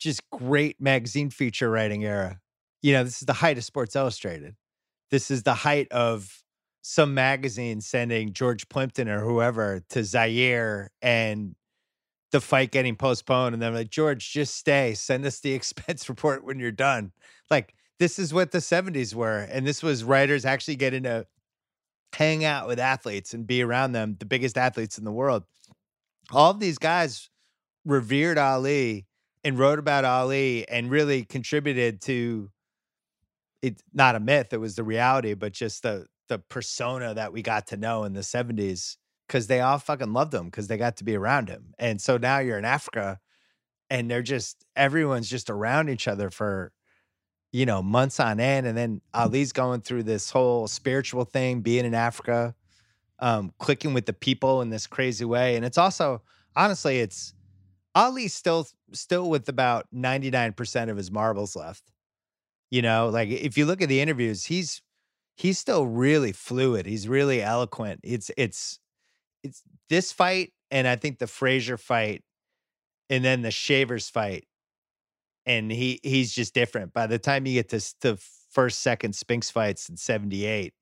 just 0.00 0.28
great 0.30 0.80
magazine 0.80 1.30
feature 1.30 1.70
writing 1.70 2.04
era. 2.04 2.40
You 2.82 2.92
know, 2.94 3.04
this 3.04 3.20
is 3.20 3.26
the 3.26 3.32
height 3.34 3.56
of 3.56 3.62
Sports 3.62 3.94
Illustrated. 3.94 4.56
This 5.12 5.30
is 5.30 5.44
the 5.44 5.54
height 5.54 5.86
of 5.92 6.42
some 6.82 7.14
magazine 7.14 7.80
sending 7.80 8.32
George 8.32 8.68
Plimpton 8.68 9.08
or 9.08 9.20
whoever 9.20 9.80
to 9.90 10.02
Zaire 10.02 10.90
and 11.02 11.54
the 12.32 12.40
fight 12.40 12.70
getting 12.70 12.96
postponed. 12.96 13.54
And 13.54 13.62
then 13.62 13.72
they're 13.72 13.82
like, 13.82 13.90
George, 13.90 14.30
just 14.30 14.56
stay. 14.56 14.94
Send 14.94 15.24
us 15.24 15.40
the 15.40 15.52
expense 15.54 16.08
report 16.08 16.44
when 16.44 16.58
you're 16.58 16.70
done. 16.70 17.12
Like, 17.50 17.74
this 17.98 18.18
is 18.18 18.32
what 18.32 18.52
the 18.52 18.58
70s 18.58 19.14
were. 19.14 19.40
And 19.50 19.66
this 19.66 19.82
was 19.82 20.04
writers 20.04 20.44
actually 20.44 20.76
getting 20.76 21.02
to 21.02 21.26
hang 22.14 22.44
out 22.44 22.66
with 22.66 22.78
athletes 22.78 23.34
and 23.34 23.46
be 23.46 23.62
around 23.62 23.92
them, 23.92 24.16
the 24.18 24.26
biggest 24.26 24.56
athletes 24.56 24.98
in 24.98 25.04
the 25.04 25.12
world. 25.12 25.44
All 26.30 26.50
of 26.50 26.60
these 26.60 26.78
guys 26.78 27.28
revered 27.84 28.38
Ali 28.38 29.06
and 29.44 29.58
wrote 29.58 29.78
about 29.78 30.04
Ali 30.04 30.68
and 30.68 30.90
really 30.90 31.24
contributed 31.24 32.00
to 32.02 32.50
it 33.62 33.82
not 33.92 34.14
a 34.14 34.20
myth, 34.20 34.52
it 34.52 34.58
was 34.58 34.76
the 34.76 34.84
reality, 34.84 35.34
but 35.34 35.52
just 35.52 35.82
the 35.82 36.06
the 36.28 36.38
persona 36.38 37.14
that 37.14 37.32
we 37.32 37.42
got 37.42 37.66
to 37.68 37.76
know 37.76 38.04
in 38.04 38.12
the 38.12 38.20
70s 38.20 38.96
because 39.28 39.46
they 39.46 39.60
all 39.60 39.78
fucking 39.78 40.12
loved 40.12 40.34
him 40.34 40.46
because 40.46 40.66
they 40.66 40.76
got 40.76 40.96
to 40.96 41.04
be 41.04 41.14
around 41.14 41.48
him. 41.48 41.74
And 41.78 42.00
so 42.00 42.16
now 42.16 42.38
you're 42.38 42.58
in 42.58 42.64
Africa 42.64 43.20
and 43.90 44.10
they're 44.10 44.22
just 44.22 44.64
everyone's 44.76 45.28
just 45.28 45.50
around 45.50 45.88
each 45.88 46.08
other 46.08 46.30
for 46.30 46.72
you 47.52 47.64
know 47.64 47.82
months 47.82 48.20
on 48.20 48.40
end 48.40 48.66
and 48.66 48.76
then 48.76 49.00
ali's 49.14 49.52
going 49.52 49.80
through 49.80 50.02
this 50.02 50.30
whole 50.30 50.68
spiritual 50.68 51.24
thing 51.24 51.60
being 51.60 51.84
in 51.84 51.94
africa 51.94 52.54
um 53.20 53.52
clicking 53.58 53.94
with 53.94 54.06
the 54.06 54.12
people 54.12 54.60
in 54.60 54.70
this 54.70 54.86
crazy 54.86 55.24
way 55.24 55.56
and 55.56 55.64
it's 55.64 55.78
also 55.78 56.22
honestly 56.54 56.98
it's 57.00 57.34
ali's 57.94 58.34
still 58.34 58.66
still 58.92 59.28
with 59.28 59.48
about 59.48 59.86
99% 59.94 60.90
of 60.90 60.96
his 60.96 61.10
marbles 61.10 61.56
left 61.56 61.84
you 62.70 62.82
know 62.82 63.08
like 63.08 63.28
if 63.28 63.56
you 63.56 63.66
look 63.66 63.80
at 63.82 63.88
the 63.88 64.00
interviews 64.00 64.44
he's 64.44 64.82
he's 65.36 65.58
still 65.58 65.86
really 65.86 66.32
fluid 66.32 66.86
he's 66.86 67.08
really 67.08 67.42
eloquent 67.42 68.00
it's 68.02 68.30
it's 68.36 68.78
it's 69.42 69.62
this 69.88 70.12
fight 70.12 70.52
and 70.70 70.86
i 70.86 70.96
think 70.96 71.18
the 71.18 71.26
frazier 71.26 71.76
fight 71.76 72.22
and 73.10 73.24
then 73.24 73.42
the 73.42 73.50
shavers 73.50 74.08
fight 74.08 74.48
and 75.48 75.72
he 75.72 75.98
he's 76.04 76.32
just 76.32 76.54
different. 76.54 76.92
By 76.92 77.08
the 77.08 77.18
time 77.18 77.46
you 77.46 77.54
get 77.54 77.70
to 77.70 77.94
the 78.02 78.22
first, 78.50 78.80
second 78.82 79.16
Spinks 79.16 79.50
fights 79.50 79.88
in 79.88 79.96
'78, 79.96 80.74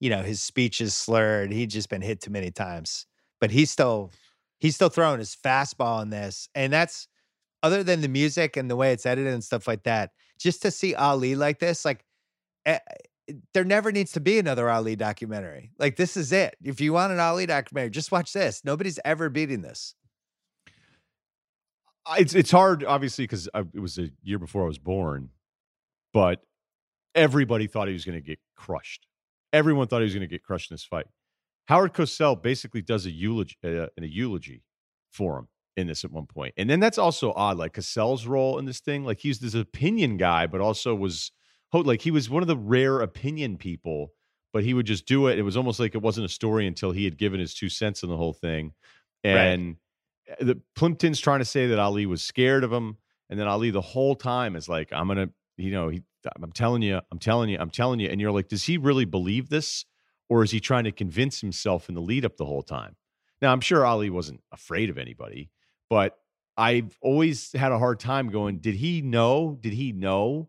you 0.00 0.10
know 0.10 0.22
his 0.22 0.42
speech 0.42 0.80
is 0.82 0.94
slurred. 0.94 1.52
He'd 1.52 1.70
just 1.70 1.88
been 1.88 2.02
hit 2.02 2.20
too 2.20 2.30
many 2.30 2.50
times, 2.50 3.06
but 3.40 3.50
he's 3.50 3.70
still 3.70 4.10
he's 4.58 4.74
still 4.74 4.88
throwing 4.90 5.20
his 5.20 5.36
fastball 5.36 6.02
in 6.02 6.10
this, 6.10 6.48
and 6.54 6.72
that's 6.72 7.08
other 7.62 7.82
than 7.82 8.00
the 8.00 8.08
music 8.08 8.56
and 8.56 8.68
the 8.68 8.76
way 8.76 8.92
it's 8.92 9.06
edited 9.06 9.32
and 9.32 9.42
stuff 9.42 9.66
like 9.68 9.84
that. 9.84 10.10
Just 10.38 10.62
to 10.62 10.70
see 10.70 10.94
Ali 10.94 11.36
like 11.36 11.60
this, 11.60 11.84
like 11.84 12.04
eh, 12.66 12.78
there 13.54 13.64
never 13.64 13.92
needs 13.92 14.12
to 14.12 14.20
be 14.20 14.38
another 14.38 14.70
Ali 14.70 14.96
documentary. 14.96 15.72
Like 15.78 15.96
this 15.96 16.16
is 16.16 16.32
it. 16.32 16.56
If 16.62 16.80
you 16.80 16.92
want 16.92 17.12
an 17.12 17.20
Ali 17.20 17.46
documentary, 17.46 17.90
just 17.90 18.12
watch 18.12 18.32
this. 18.32 18.62
Nobody's 18.64 18.98
ever 19.04 19.28
beating 19.28 19.62
this. 19.62 19.94
It's 22.16 22.34
it's 22.34 22.50
hard 22.50 22.84
obviously 22.84 23.24
because 23.24 23.48
it 23.54 23.80
was 23.80 23.98
a 23.98 24.10
year 24.22 24.38
before 24.38 24.64
I 24.64 24.66
was 24.66 24.78
born, 24.78 25.30
but 26.12 26.40
everybody 27.14 27.66
thought 27.66 27.88
he 27.88 27.92
was 27.92 28.04
going 28.04 28.18
to 28.18 28.24
get 28.24 28.38
crushed. 28.56 29.06
Everyone 29.52 29.86
thought 29.86 29.98
he 29.98 30.04
was 30.04 30.14
going 30.14 30.20
to 30.22 30.26
get 30.26 30.42
crushed 30.42 30.70
in 30.70 30.74
this 30.74 30.84
fight. 30.84 31.06
Howard 31.66 31.92
Cosell 31.92 32.42
basically 32.42 32.80
does 32.80 33.04
a 33.04 33.10
eulogy, 33.10 33.56
uh, 33.62 33.88
a 33.98 34.06
eulogy 34.06 34.62
for 35.10 35.38
him 35.38 35.48
in 35.76 35.86
this 35.86 36.04
at 36.04 36.10
one 36.10 36.26
point, 36.26 36.54
and 36.56 36.68
then 36.68 36.80
that's 36.80 36.98
also 36.98 37.32
odd. 37.32 37.58
Like 37.58 37.74
Cosell's 37.74 38.26
role 38.26 38.58
in 38.58 38.64
this 38.64 38.80
thing, 38.80 39.04
like 39.04 39.20
he's 39.20 39.40
this 39.40 39.54
opinion 39.54 40.16
guy, 40.16 40.46
but 40.46 40.62
also 40.62 40.94
was 40.94 41.30
like 41.72 42.02
he 42.02 42.10
was 42.10 42.28
one 42.30 42.42
of 42.42 42.48
the 42.48 42.56
rare 42.56 43.00
opinion 43.00 43.56
people. 43.58 44.12
But 44.50 44.64
he 44.64 44.72
would 44.72 44.86
just 44.86 45.04
do 45.06 45.26
it. 45.26 45.38
It 45.38 45.42
was 45.42 45.58
almost 45.58 45.78
like 45.78 45.94
it 45.94 46.00
wasn't 46.00 46.24
a 46.24 46.28
story 46.30 46.66
until 46.66 46.90
he 46.90 47.04
had 47.04 47.18
given 47.18 47.38
his 47.38 47.52
two 47.52 47.68
cents 47.68 48.02
in 48.02 48.08
the 48.08 48.16
whole 48.16 48.32
thing, 48.32 48.72
Right. 49.22 49.36
and 49.36 49.76
eh, 50.26 50.36
the 50.40 50.60
Plimpton's 50.74 51.20
trying 51.20 51.40
to 51.40 51.44
say 51.44 51.66
that 51.66 51.78
Ali 51.78 52.06
was 52.06 52.22
scared 52.22 52.64
of 52.64 52.72
him, 52.72 52.96
and 53.28 53.38
then 53.38 53.46
Ali 53.46 53.68
the 53.70 53.82
whole 53.82 54.14
time 54.14 54.56
is 54.56 54.66
like, 54.66 54.90
"I'm 54.90 55.06
gonna, 55.06 55.28
you 55.58 55.70
know, 55.70 55.90
he, 55.90 56.02
I'm 56.40 56.50
telling 56.52 56.80
you, 56.80 56.98
I'm 57.12 57.18
telling 57.18 57.50
you, 57.50 57.58
I'm 57.60 57.68
telling 57.68 58.00
you," 58.00 58.08
and 58.08 58.22
you're 58.22 58.32
like, 58.32 58.48
does 58.48 58.64
he 58.64 58.78
really 58.78 59.04
believe 59.04 59.50
this, 59.50 59.84
or 60.30 60.42
is 60.42 60.50
he 60.50 60.60
trying 60.60 60.84
to 60.84 60.92
convince 60.92 61.42
himself 61.42 61.90
in 61.90 61.94
the 61.94 62.00
lead 62.00 62.24
up 62.24 62.38
the 62.38 62.46
whole 62.46 62.62
time? 62.62 62.96
Now, 63.42 63.52
I'm 63.52 63.60
sure 63.60 63.84
Ali 63.84 64.08
wasn't 64.08 64.40
afraid 64.50 64.88
of 64.88 64.96
anybody, 64.96 65.50
but 65.90 66.18
I've 66.56 66.96
always 67.02 67.52
had 67.52 67.70
a 67.70 67.78
hard 67.78 68.00
time 68.00 68.30
going, 68.30 68.58
did 68.60 68.76
he 68.76 69.02
know? 69.02 69.58
Did 69.60 69.74
he 69.74 69.92
know 69.92 70.48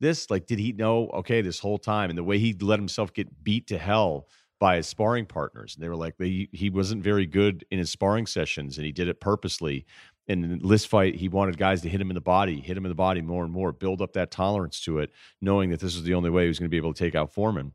this? 0.00 0.30
Like, 0.30 0.46
did 0.46 0.58
he 0.58 0.72
know? 0.72 1.08
Okay, 1.14 1.40
this 1.42 1.58
whole 1.58 1.78
time, 1.78 2.10
and 2.10 2.18
the 2.18 2.24
way 2.24 2.38
he 2.38 2.54
let 2.60 2.78
himself 2.78 3.12
get 3.12 3.44
beat 3.44 3.66
to 3.68 3.78
hell 3.78 4.26
by 4.60 4.76
his 4.76 4.86
sparring 4.86 5.24
partners. 5.24 5.74
And 5.74 5.82
they 5.82 5.88
were 5.88 5.96
like, 5.96 6.18
they, 6.18 6.48
he 6.52 6.68
wasn't 6.68 7.02
very 7.02 7.26
good 7.26 7.64
in 7.70 7.78
his 7.78 7.90
sparring 7.90 8.26
sessions 8.26 8.76
and 8.76 8.84
he 8.84 8.92
did 8.92 9.08
it 9.08 9.18
purposely. 9.18 9.86
And 10.28 10.44
in 10.44 10.68
this 10.68 10.84
fight, 10.84 11.16
he 11.16 11.28
wanted 11.28 11.56
guys 11.56 11.80
to 11.80 11.88
hit 11.88 12.00
him 12.00 12.10
in 12.10 12.14
the 12.14 12.20
body, 12.20 12.60
hit 12.60 12.76
him 12.76 12.84
in 12.84 12.90
the 12.90 12.94
body 12.94 13.22
more 13.22 13.42
and 13.42 13.52
more, 13.52 13.72
build 13.72 14.02
up 14.02 14.12
that 14.12 14.30
tolerance 14.30 14.78
to 14.82 14.98
it, 14.98 15.10
knowing 15.40 15.70
that 15.70 15.80
this 15.80 15.96
was 15.96 16.04
the 16.04 16.14
only 16.14 16.30
way 16.30 16.42
he 16.42 16.48
was 16.48 16.58
going 16.58 16.68
to 16.68 16.70
be 16.70 16.76
able 16.76 16.92
to 16.92 17.02
take 17.02 17.14
out 17.14 17.32
Foreman. 17.32 17.72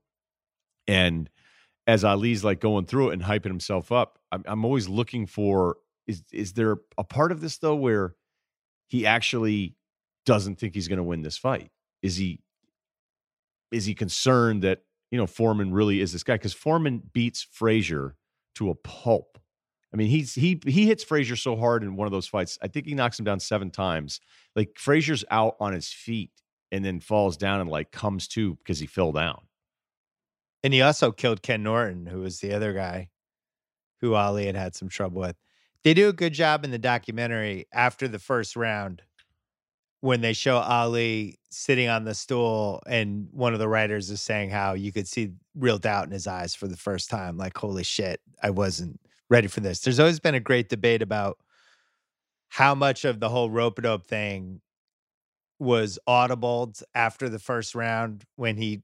And 0.88 1.30
as 1.88 2.04
Ali's 2.04 2.44
like 2.44 2.60
going 2.60 2.86
through 2.86 3.10
it 3.10 3.14
and 3.14 3.24
hyping 3.24 3.46
himself 3.46 3.92
up, 3.92 4.20
I'm, 4.32 4.44
I'm 4.46 4.64
always 4.64 4.88
looking 4.88 5.26
for 5.26 5.78
is 6.08 6.22
is 6.32 6.54
there 6.54 6.78
a 7.00 7.04
part 7.04 7.32
of 7.32 7.42
this 7.42 7.58
though 7.58 7.76
where 7.76 8.16
he 8.88 9.08
actually 9.08 9.76
doesn't 10.28 10.60
think 10.60 10.76
he's 10.76 10.88
going 10.88 10.98
to 10.98 11.04
win 11.04 11.24
this 11.24 11.38
fight? 11.38 11.72
Is 12.06 12.18
he 12.18 12.40
is 13.72 13.86
he 13.86 13.96
concerned 13.96 14.62
that 14.62 14.84
you 15.10 15.18
know 15.18 15.26
Foreman 15.26 15.74
really 15.74 16.02
is 16.02 16.14
this 16.14 16.22
guy? 16.22 16.36
Because 16.36 16.54
Foreman 16.54 17.02
beats 17.14 17.42
Frazier 17.42 18.16
to 18.56 18.70
a 18.70 18.76
pulp. 18.76 19.40
I 19.92 19.98
mean, 19.98 20.08
he's 20.08 20.36
he 20.36 20.62
he 20.68 20.86
hits 20.86 21.04
Frazier 21.04 21.36
so 21.36 21.56
hard 21.56 21.82
in 21.82 21.96
one 21.96 22.06
of 22.06 22.12
those 22.12 22.28
fights. 22.28 22.60
I 22.62 22.68
think 22.68 22.86
he 22.86 22.94
knocks 22.94 23.18
him 23.18 23.26
down 23.26 23.40
seven 23.40 23.72
times. 23.72 24.22
Like 24.56 24.78
Frazier's 24.78 25.26
out 25.32 25.56
on 25.60 25.74
his 25.74 25.90
feet 25.92 26.30
and 26.72 26.86
then 26.86 27.00
falls 27.00 27.38
down 27.38 27.60
and 27.60 27.72
like 27.72 27.92
comes 27.92 28.28
to 28.30 28.54
because 28.58 28.78
he 28.78 28.86
fell 28.86 29.12
down. 29.12 29.42
And 30.64 30.76
he 30.76 30.84
also 30.84 31.12
killed 31.12 31.42
Ken 31.42 31.64
Norton, 31.64 32.06
who 32.06 32.20
was 32.20 32.40
the 32.40 32.54
other 32.54 32.72
guy 32.74 33.10
who 34.02 34.14
Ali 34.14 34.46
had 34.46 34.56
had 34.56 34.76
some 34.76 34.90
trouble 34.90 35.22
with. 35.22 35.38
They 35.84 35.96
do 35.96 36.08
a 36.10 36.14
good 36.14 36.34
job 36.34 36.64
in 36.64 36.70
the 36.70 36.78
documentary 36.78 37.66
after 37.74 38.08
the 38.08 38.20
first 38.20 38.56
round 38.56 39.02
when 40.06 40.22
they 40.22 40.34
show 40.34 40.58
Ali 40.58 41.40
sitting 41.50 41.90
on 41.90 42.04
the 42.04 42.14
stool 42.14 42.80
and 42.86 43.28
one 43.32 43.54
of 43.54 43.60
the 43.60 43.68
writers 43.68 44.12
is 44.12 44.22
saying 44.22 44.52
how 44.52 44.74
you 44.74 44.92
could 44.92 45.08
see 45.08 45.32
real 45.56 45.80
doubt 45.80 46.06
in 46.06 46.12
his 46.12 46.28
eyes 46.28 46.54
for 46.54 46.68
the 46.68 46.78
first 46.78 47.10
time 47.10 47.38
like 47.38 47.58
holy 47.58 47.84
shit 47.84 48.22
I 48.44 48.52
wasn't 48.52 49.00
ready 49.32 49.48
for 49.48 49.62
this. 49.62 49.80
There's 49.80 50.00
always 50.00 50.20
been 50.20 50.36
a 50.36 50.40
great 50.40 50.70
debate 50.70 51.02
about 51.02 51.40
how 52.50 52.76
much 52.76 53.04
of 53.04 53.20
the 53.20 53.30
whole 53.30 53.50
rope 53.50 53.82
dope 53.82 54.06
thing 54.06 54.62
was 55.58 55.98
audible 56.06 56.72
after 56.94 57.28
the 57.28 57.40
first 57.40 57.74
round 57.74 58.26
when 58.36 58.58
he 58.58 58.84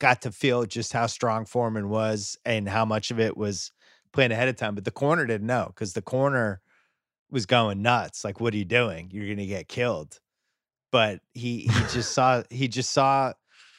got 0.00 0.22
to 0.22 0.32
feel 0.32 0.64
just 0.64 0.92
how 0.92 1.06
strong 1.06 1.44
Foreman 1.44 1.90
was 1.90 2.36
and 2.44 2.68
how 2.68 2.84
much 2.84 3.12
of 3.12 3.20
it 3.20 3.36
was 3.36 3.70
planned 4.12 4.32
ahead 4.32 4.48
of 4.48 4.56
time. 4.56 4.74
But 4.74 4.84
the 4.84 4.90
corner 4.90 5.26
didn't 5.26 5.46
know 5.46 5.66
because 5.68 5.92
the 5.92 6.02
corner 6.02 6.60
was 7.30 7.46
going 7.46 7.82
nuts. 7.82 8.24
Like, 8.24 8.40
what 8.40 8.52
are 8.52 8.56
you 8.56 8.64
doing? 8.64 9.10
You're 9.12 9.28
gonna 9.28 9.46
get 9.46 9.68
killed. 9.68 10.18
But 10.94 11.22
he 11.32 11.62
he 11.62 11.80
just 11.90 12.12
saw 12.12 12.44
he 12.50 12.68
just 12.68 12.92
saw 12.92 13.32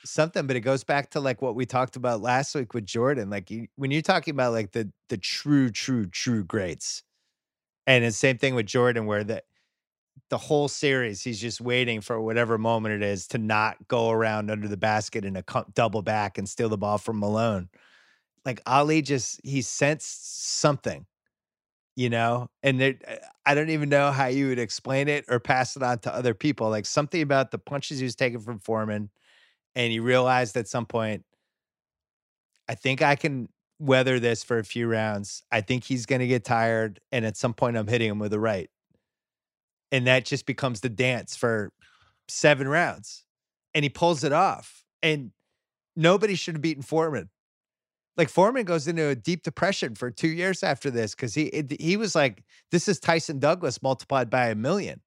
something, 0.03 0.47
but 0.47 0.57
it 0.57 0.59
goes 0.59 0.83
back 0.83 1.11
to 1.11 1.21
like 1.21 1.41
what 1.41 1.55
we 1.55 1.65
talked 1.65 1.95
about 1.95 2.19
last 2.19 2.53
week 2.53 2.73
with 2.73 2.85
Jordan. 2.85 3.29
Like 3.29 3.49
you, 3.49 3.67
when 3.77 3.89
you're 3.89 4.01
talking 4.01 4.33
about 4.33 4.51
like 4.51 4.73
the 4.73 4.91
the 5.07 5.15
true, 5.15 5.69
true, 5.69 6.07
true 6.07 6.43
greats, 6.43 7.03
and 7.87 8.03
the 8.03 8.11
same 8.11 8.37
thing 8.37 8.53
with 8.53 8.65
Jordan, 8.65 9.05
where 9.05 9.23
the 9.23 9.41
the 10.29 10.37
whole 10.37 10.67
series 10.67 11.21
he's 11.21 11.39
just 11.39 11.61
waiting 11.61 12.01
for 12.01 12.19
whatever 12.19 12.57
moment 12.57 12.95
it 12.95 13.01
is 13.01 13.27
to 13.27 13.37
not 13.37 13.77
go 13.87 14.09
around 14.09 14.51
under 14.51 14.67
the 14.67 14.75
basket 14.75 15.23
and 15.23 15.37
a 15.37 15.65
double 15.73 16.01
back 16.01 16.37
and 16.37 16.49
steal 16.49 16.67
the 16.67 16.77
ball 16.77 16.97
from 16.97 17.21
Malone. 17.21 17.69
Like 18.43 18.59
Ali 18.65 19.01
just 19.01 19.39
he 19.41 19.61
sensed 19.61 20.59
something, 20.59 21.05
you 21.95 22.09
know, 22.09 22.49
and 22.63 22.79
there, 22.79 22.95
uh, 23.07 23.15
I 23.45 23.55
don't 23.55 23.69
even 23.69 23.89
know 23.89 24.11
how 24.11 24.27
you 24.27 24.49
would 24.49 24.59
explain 24.59 25.07
it 25.07 25.25
or 25.29 25.39
pass 25.39 25.75
it 25.75 25.83
on 25.83 25.99
to 25.99 26.13
other 26.13 26.33
people. 26.33 26.69
Like 26.69 26.85
something 26.85 27.21
about 27.21 27.51
the 27.51 27.57
punches 27.57 27.99
he 27.99 28.03
was 28.03 28.15
taking 28.15 28.39
from 28.39 28.59
Foreman 28.59 29.09
and 29.75 29.91
he 29.91 29.99
realized 29.99 30.57
at 30.57 30.67
some 30.67 30.85
point, 30.85 31.23
I 32.67 32.75
think 32.75 33.01
I 33.01 33.15
can 33.15 33.49
weather 33.79 34.19
this 34.19 34.43
for 34.43 34.57
a 34.57 34.63
few 34.63 34.87
rounds. 34.87 35.43
I 35.51 35.61
think 35.61 35.83
he's 35.83 36.05
going 36.05 36.21
to 36.21 36.27
get 36.27 36.43
tired. 36.43 36.99
And 37.11 37.25
at 37.25 37.37
some 37.37 37.53
point, 37.53 37.77
I'm 37.77 37.87
hitting 37.87 38.09
him 38.09 38.19
with 38.19 38.33
a 38.33 38.39
right. 38.39 38.69
And 39.91 40.07
that 40.07 40.25
just 40.25 40.45
becomes 40.45 40.81
the 40.81 40.89
dance 40.89 41.35
for 41.35 41.71
seven 42.27 42.67
rounds. 42.67 43.23
And 43.73 43.83
he 43.83 43.89
pulls 43.89 44.23
it 44.23 44.33
off. 44.33 44.83
And 45.03 45.31
nobody 45.95 46.35
should 46.35 46.55
have 46.55 46.61
beaten 46.61 46.83
Foreman. 46.83 47.29
Like 48.17 48.29
Foreman 48.29 48.65
goes 48.65 48.87
into 48.87 49.07
a 49.07 49.15
deep 49.15 49.43
depression 49.43 49.95
for 49.95 50.09
two 50.09 50.29
years 50.29 50.63
after 50.63 50.89
this 50.89 51.13
because 51.13 51.33
he 51.33 51.43
it, 51.47 51.79
he 51.81 51.97
was 51.97 52.15
like, 52.15 52.43
"This 52.71 52.87
is 52.87 52.99
Tyson 52.99 53.39
Douglas 53.39 53.81
multiplied 53.81 54.29
by 54.29 54.47
a 54.47 54.55
million. 54.55 55.01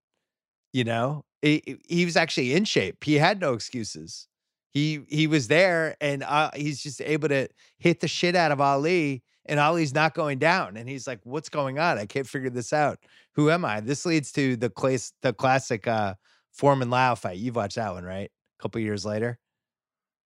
You 0.72 0.84
know, 0.84 1.24
he, 1.42 1.78
he 1.88 2.04
was 2.04 2.16
actually 2.16 2.52
in 2.54 2.64
shape. 2.64 3.04
He 3.04 3.14
had 3.14 3.40
no 3.40 3.54
excuses. 3.54 4.28
He 4.70 5.00
he 5.08 5.26
was 5.26 5.48
there 5.48 5.96
and 6.00 6.22
uh, 6.22 6.50
he's 6.54 6.82
just 6.82 7.00
able 7.00 7.28
to 7.28 7.48
hit 7.78 8.00
the 8.00 8.08
shit 8.08 8.36
out 8.36 8.52
of 8.52 8.60
Ali 8.60 9.22
and 9.46 9.58
Ali's 9.58 9.94
not 9.94 10.14
going 10.14 10.38
down. 10.38 10.76
And 10.76 10.88
he's 10.88 11.06
like 11.06 11.20
what's 11.24 11.48
going 11.48 11.78
on? 11.78 11.98
I 11.98 12.06
can't 12.06 12.26
figure 12.26 12.50
this 12.50 12.72
out. 12.72 12.98
Who 13.34 13.50
am 13.50 13.64
I? 13.64 13.80
This 13.80 14.04
leads 14.04 14.30
to 14.32 14.56
the 14.56 14.68
class 14.68 15.12
the 15.22 15.32
classic 15.32 15.86
uh 15.86 16.14
Foreman 16.52 16.90
Lyle 16.90 17.16
fight. 17.16 17.38
You've 17.38 17.56
watched 17.56 17.76
that 17.76 17.94
one 17.94 18.04
right? 18.04 18.30
A 18.58 18.62
couple 18.62 18.80
years 18.80 19.06
later? 19.06 19.38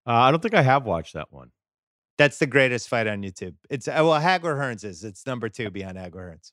Uh, 0.06 0.14
I 0.14 0.30
don't 0.32 0.42
think 0.42 0.54
I 0.54 0.62
have 0.62 0.84
watched 0.84 1.14
that 1.14 1.28
one 1.30 1.52
that's 2.22 2.38
the 2.38 2.46
greatest 2.46 2.88
fight 2.88 3.06
on 3.06 3.22
YouTube 3.22 3.54
it's 3.70 3.88
uh, 3.88 3.94
well 3.96 4.20
Hagler 4.20 4.56
Hearns 4.56 4.84
is 4.84 5.04
it's 5.04 5.26
number 5.26 5.48
2 5.48 5.70
behind 5.70 5.96
Hagler 5.98 6.32
Hearns 6.32 6.52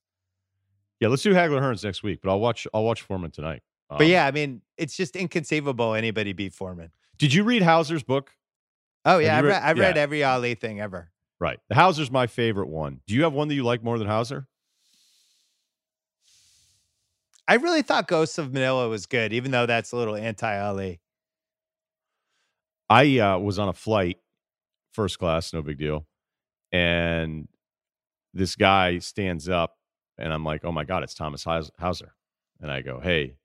yeah 1.00 1.08
let's 1.08 1.24
do 1.24 1.34
Hagler 1.34 1.62
Hearns 1.62 1.84
next 1.84 2.04
week 2.04 2.20
but 2.24 2.30
I'll 2.30 2.40
watch 2.40 2.68
I'll 2.74 2.84
watch 2.84 3.02
Foreman 3.02 3.32
tonight 3.32 3.62
um, 3.90 3.98
but 3.98 4.08
yeah 4.08 4.26
I 4.26 4.32
mean 4.32 4.62
it's 4.78 4.96
just 4.96 5.16
inconceivable 5.16 5.94
anybody 5.94 6.34
beat 6.34 6.54
Foreman 6.54 6.92
did 7.20 7.34
you 7.34 7.44
read 7.44 7.62
Hauser's 7.62 8.02
book? 8.02 8.32
Oh 9.06 9.20
yeah, 9.20 9.38
I 9.38 9.42
read, 9.42 9.50
read, 9.50 9.64
I 9.64 9.72
read 9.74 9.96
yeah. 9.98 10.02
every 10.02 10.24
Ali 10.24 10.56
thing 10.56 10.80
ever. 10.80 11.12
Right. 11.40 11.60
The 11.68 11.76
Hauser's 11.76 12.10
my 12.10 12.28
favorite 12.28 12.70
one. 12.70 13.02
Do 13.08 13.14
you 13.14 13.24
have 13.24 13.34
one 13.34 13.50
that 13.50 13.56
you 13.56 13.64
like 13.64 13.84
more 13.84 14.00
than 14.00 14.08
Hauser? 14.08 14.48
I 17.48 17.56
really 17.56 17.82
thought 17.82 18.08
Ghosts 18.08 18.38
of 18.38 18.54
Manila 18.54 18.88
was 18.90 19.06
good, 19.06 19.34
even 19.34 19.52
though 19.52 19.66
that's 19.66 19.92
a 19.92 19.98
little 19.98 20.16
anti 20.16 20.60
Ali. 20.60 21.02
I 22.90 23.20
uh, 23.20 23.38
was 23.38 23.60
on 23.60 23.68
a 23.68 23.74
flight, 23.74 24.18
first 25.00 25.20
class, 25.20 25.54
no 25.54 25.62
big 25.62 25.78
deal, 25.78 26.06
and 26.72 27.48
this 28.34 28.56
guy 28.56 29.00
stands 29.00 29.48
up, 29.48 29.78
and 30.18 30.34
I'm 30.34 30.44
like, 30.44 30.66
"Oh 30.66 30.72
my 30.72 30.84
god, 30.84 31.04
it's 31.04 31.14
Thomas 31.14 31.44
Hauser!" 31.44 32.14
And 32.62 32.72
I 32.72 32.82
go, 32.82 33.00
"Hey, 33.00 33.36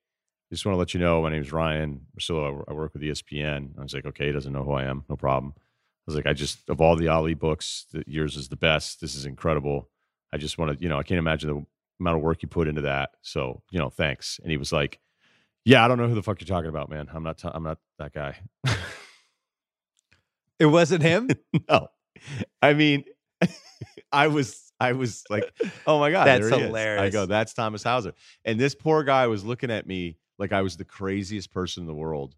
just 0.55 0.65
want 0.65 0.75
to 0.75 0.79
let 0.79 0.93
you 0.93 0.99
know 0.99 1.21
my 1.21 1.29
name 1.29 1.41
is 1.41 1.51
Ryen 1.51 2.01
Russillo. 2.17 2.63
I 2.67 2.73
work 2.73 2.93
with 2.93 3.01
ESPN. 3.01 3.77
I 3.77 3.83
was 3.83 3.93
like, 3.93 4.05
okay, 4.05 4.27
he 4.27 4.31
doesn't 4.31 4.53
know 4.53 4.63
who 4.63 4.71
I 4.71 4.83
am. 4.83 5.03
No 5.09 5.15
problem. 5.15 5.53
I 5.57 5.61
was 6.07 6.15
like, 6.15 6.25
I 6.25 6.33
just, 6.33 6.69
of 6.69 6.79
all 6.81 6.95
the 6.95 7.07
Ali 7.07 7.33
books, 7.33 7.87
yours 8.05 8.37
is 8.37 8.49
the 8.49 8.55
best. 8.55 9.01
This 9.01 9.15
is 9.15 9.25
incredible. 9.25 9.89
I 10.31 10.37
just 10.37 10.57
want 10.57 10.77
to, 10.77 10.83
you 10.83 10.87
know, 10.87 10.97
I 10.99 11.03
can't 11.03 11.19
imagine 11.19 11.49
the 11.49 11.65
amount 11.99 12.17
of 12.17 12.23
work 12.23 12.41
you 12.41 12.47
put 12.47 12.67
into 12.67 12.81
that. 12.81 13.11
So, 13.21 13.63
you 13.71 13.79
know, 13.79 13.89
thanks. 13.89 14.39
And 14.41 14.51
he 14.51 14.57
was 14.57 14.71
like, 14.71 14.99
yeah, 15.65 15.83
I 15.83 15.87
don't 15.87 15.97
know 15.97 16.07
who 16.07 16.15
the 16.15 16.23
fuck 16.23 16.39
you're 16.39 16.47
talking 16.47 16.69
about, 16.69 16.89
man. 16.89 17.09
I'm 17.11 17.23
not, 17.23 17.39
t- 17.39 17.49
I'm 17.51 17.63
not 17.63 17.79
that 17.97 18.13
guy. 18.13 18.37
it 20.59 20.65
wasn't 20.67 21.03
him? 21.03 21.29
no. 21.69 21.87
I 22.61 22.73
mean, 22.73 23.03
I 24.11 24.27
was, 24.27 24.71
I 24.79 24.93
was 24.93 25.23
like, 25.29 25.49
oh 25.85 25.99
my 25.99 26.11
God. 26.11 26.25
That's 26.25 26.49
hilarious. 26.49 27.01
I 27.01 27.09
go, 27.09 27.25
that's 27.25 27.53
Thomas 27.53 27.83
Hauser. 27.83 28.13
And 28.43 28.59
this 28.59 28.75
poor 28.75 29.03
guy 29.03 29.27
was 29.27 29.43
looking 29.43 29.71
at 29.71 29.87
me 29.87 30.17
like 30.37 30.51
I 30.51 30.61
was 30.61 30.77
the 30.77 30.85
craziest 30.85 31.51
person 31.51 31.83
in 31.83 31.87
the 31.87 31.93
world 31.93 32.35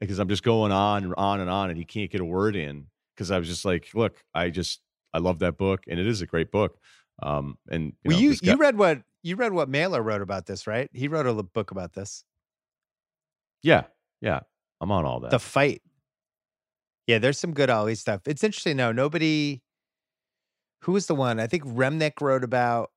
because 0.00 0.18
I'm 0.18 0.28
just 0.28 0.42
going 0.42 0.72
on 0.72 1.04
and 1.04 1.14
on 1.16 1.40
and 1.40 1.50
on, 1.50 1.70
and 1.70 1.78
he 1.78 1.84
can't 1.84 2.10
get 2.10 2.20
a 2.20 2.24
word 2.24 2.56
in 2.56 2.86
because 3.14 3.30
I 3.30 3.38
was 3.38 3.48
just 3.48 3.64
like, 3.64 3.88
look, 3.94 4.22
I 4.34 4.50
just 4.50 4.80
I 5.12 5.18
love 5.18 5.40
that 5.40 5.58
book, 5.58 5.84
and 5.88 6.00
it 6.00 6.06
is 6.06 6.22
a 6.22 6.26
great 6.26 6.50
book. 6.50 6.78
Um, 7.22 7.58
and 7.70 7.86
you, 7.86 7.92
well, 8.06 8.16
know, 8.16 8.22
you, 8.22 8.36
guy- 8.36 8.52
you 8.52 8.56
read 8.56 8.78
what 8.78 9.02
you 9.22 9.36
read 9.36 9.52
what 9.52 9.68
Mailer 9.68 10.02
wrote 10.02 10.22
about 10.22 10.46
this, 10.46 10.66
right? 10.66 10.88
He 10.92 11.08
wrote 11.08 11.26
a 11.26 11.42
book 11.42 11.70
about 11.70 11.92
this. 11.92 12.24
Yeah, 13.62 13.84
yeah, 14.22 14.40
I'm 14.80 14.90
on 14.90 15.04
all 15.04 15.20
that. 15.20 15.30
The 15.30 15.38
fight. 15.38 15.82
Yeah, 17.10 17.18
there's 17.18 17.38
some 17.40 17.52
good 17.52 17.70
Ali 17.70 17.96
stuff. 17.96 18.22
It's 18.26 18.44
interesting. 18.44 18.76
No, 18.76 18.92
nobody. 18.92 19.62
Who 20.82 20.92
was 20.92 21.06
the 21.06 21.14
one? 21.14 21.40
I 21.40 21.46
think 21.46 21.64
Remnick 21.64 22.20
wrote 22.20 22.44
about 22.44 22.90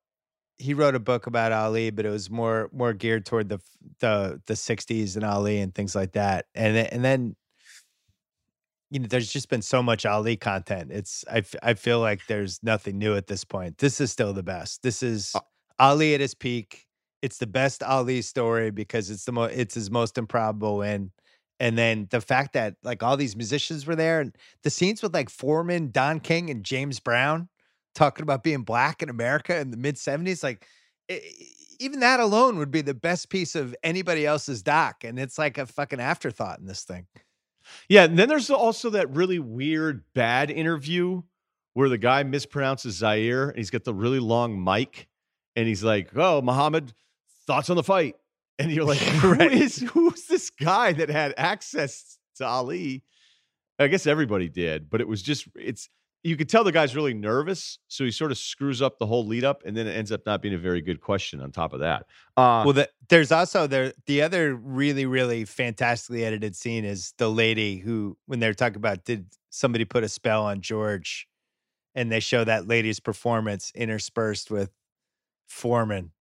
he 0.58 0.74
wrote 0.74 0.94
a 0.94 1.00
book 1.00 1.26
about 1.26 1.52
Ali, 1.52 1.90
but 1.90 2.06
it 2.06 2.10
was 2.10 2.30
more 2.30 2.70
more 2.72 2.92
geared 2.94 3.26
toward 3.26 3.48
the 3.48 3.60
the 4.00 4.40
the 4.46 4.56
'60s 4.56 5.16
and 5.16 5.24
Ali 5.24 5.60
and 5.60 5.74
things 5.74 5.94
like 5.94 6.12
that. 6.12 6.46
And 6.54 6.76
then, 6.76 6.86
and 6.86 7.04
then, 7.04 7.36
you 8.90 9.00
know, 9.00 9.06
there's 9.08 9.32
just 9.32 9.48
been 9.48 9.62
so 9.62 9.82
much 9.82 10.06
Ali 10.06 10.36
content. 10.36 10.92
It's 10.92 11.24
I 11.30 11.42
I 11.62 11.74
feel 11.74 12.00
like 12.00 12.26
there's 12.26 12.62
nothing 12.62 12.98
new 12.98 13.16
at 13.16 13.26
this 13.26 13.44
point. 13.44 13.78
This 13.78 14.00
is 14.00 14.12
still 14.12 14.32
the 14.32 14.42
best. 14.42 14.82
This 14.82 15.02
is 15.02 15.32
uh 15.34 15.40
Ali 15.78 16.14
at 16.14 16.20
his 16.20 16.34
peak. 16.34 16.86
It's 17.22 17.38
the 17.38 17.46
best 17.46 17.82
Ali 17.82 18.22
story 18.22 18.70
because 18.70 19.10
it's 19.10 19.24
the 19.24 19.32
mo- 19.32 19.44
it's 19.44 19.74
his 19.74 19.90
most 19.90 20.18
improbable 20.18 20.78
win. 20.78 21.10
And 21.60 21.78
then 21.78 22.08
the 22.10 22.20
fact 22.20 22.54
that 22.54 22.76
like 22.82 23.02
all 23.02 23.16
these 23.16 23.36
musicians 23.36 23.86
were 23.86 23.96
there 23.96 24.20
and 24.20 24.36
the 24.62 24.70
scenes 24.70 25.02
with 25.02 25.14
like 25.14 25.30
Foreman, 25.30 25.90
Don 25.90 26.20
King, 26.20 26.50
and 26.50 26.64
James 26.64 27.00
Brown 27.00 27.48
talking 27.94 28.22
about 28.24 28.42
being 28.42 28.62
black 28.62 29.02
in 29.02 29.08
America 29.08 29.58
in 29.58 29.70
the 29.70 29.76
mid 29.76 29.96
70s. 29.96 30.42
Like, 30.42 30.66
it, 31.08 31.22
even 31.80 32.00
that 32.00 32.20
alone 32.20 32.58
would 32.58 32.70
be 32.70 32.82
the 32.82 32.94
best 32.94 33.30
piece 33.30 33.54
of 33.54 33.74
anybody 33.82 34.26
else's 34.26 34.62
doc. 34.62 35.04
And 35.04 35.18
it's 35.18 35.38
like 35.38 35.58
a 35.58 35.66
fucking 35.66 36.00
afterthought 36.00 36.58
in 36.58 36.66
this 36.66 36.82
thing. 36.82 37.06
Yeah. 37.88 38.04
And 38.04 38.18
then 38.18 38.28
there's 38.28 38.50
also 38.50 38.90
that 38.90 39.14
really 39.14 39.38
weird 39.38 40.04
bad 40.14 40.50
interview 40.50 41.22
where 41.72 41.88
the 41.88 41.98
guy 41.98 42.22
mispronounces 42.22 42.90
Zaire 42.90 43.48
and 43.48 43.58
he's 43.58 43.70
got 43.70 43.84
the 43.84 43.94
really 43.94 44.20
long 44.20 44.62
mic 44.62 45.08
and 45.56 45.66
he's 45.66 45.82
like, 45.82 46.10
Oh, 46.16 46.42
Muhammad, 46.42 46.92
thoughts 47.46 47.70
on 47.70 47.76
the 47.76 47.82
fight. 47.82 48.16
And 48.58 48.70
you're 48.70 48.84
like, 48.84 48.98
who 48.98 49.34
is 49.40 49.78
who's 49.78 50.26
this 50.26 50.50
guy 50.50 50.92
that 50.92 51.08
had 51.08 51.34
access 51.36 52.18
to 52.36 52.46
Ali? 52.46 53.02
I 53.78 53.88
guess 53.88 54.06
everybody 54.06 54.48
did, 54.48 54.88
but 54.88 55.00
it 55.00 55.08
was 55.08 55.22
just 55.22 55.48
it's 55.56 55.88
you 56.24 56.38
could 56.38 56.48
tell 56.48 56.64
the 56.64 56.72
guy's 56.72 56.96
really 56.96 57.12
nervous, 57.12 57.78
so 57.88 58.02
he 58.02 58.10
sort 58.10 58.32
of 58.32 58.38
screws 58.38 58.80
up 58.80 58.98
the 58.98 59.04
whole 59.04 59.26
lead 59.26 59.44
up, 59.44 59.62
and 59.66 59.76
then 59.76 59.86
it 59.86 59.92
ends 59.92 60.10
up 60.10 60.24
not 60.24 60.40
being 60.40 60.54
a 60.54 60.58
very 60.58 60.80
good 60.80 61.00
question. 61.02 61.40
On 61.40 61.52
top 61.52 61.74
of 61.74 61.80
that, 61.80 62.06
uh, 62.38 62.62
well, 62.64 62.72
the, 62.72 62.88
there's 63.10 63.30
also 63.30 63.66
there 63.66 63.92
the 64.06 64.22
other 64.22 64.54
really 64.54 65.04
really 65.04 65.44
fantastically 65.44 66.24
edited 66.24 66.56
scene 66.56 66.84
is 66.84 67.12
the 67.18 67.28
lady 67.28 67.76
who, 67.76 68.16
when 68.26 68.40
they're 68.40 68.54
talking 68.54 68.76
about 68.76 69.04
did 69.04 69.26
somebody 69.50 69.84
put 69.84 70.02
a 70.02 70.08
spell 70.08 70.44
on 70.44 70.62
George, 70.62 71.28
and 71.94 72.10
they 72.10 72.20
show 72.20 72.42
that 72.42 72.66
lady's 72.66 73.00
performance 73.00 73.70
interspersed 73.74 74.50
with 74.50 74.70
Foreman, 75.46 76.12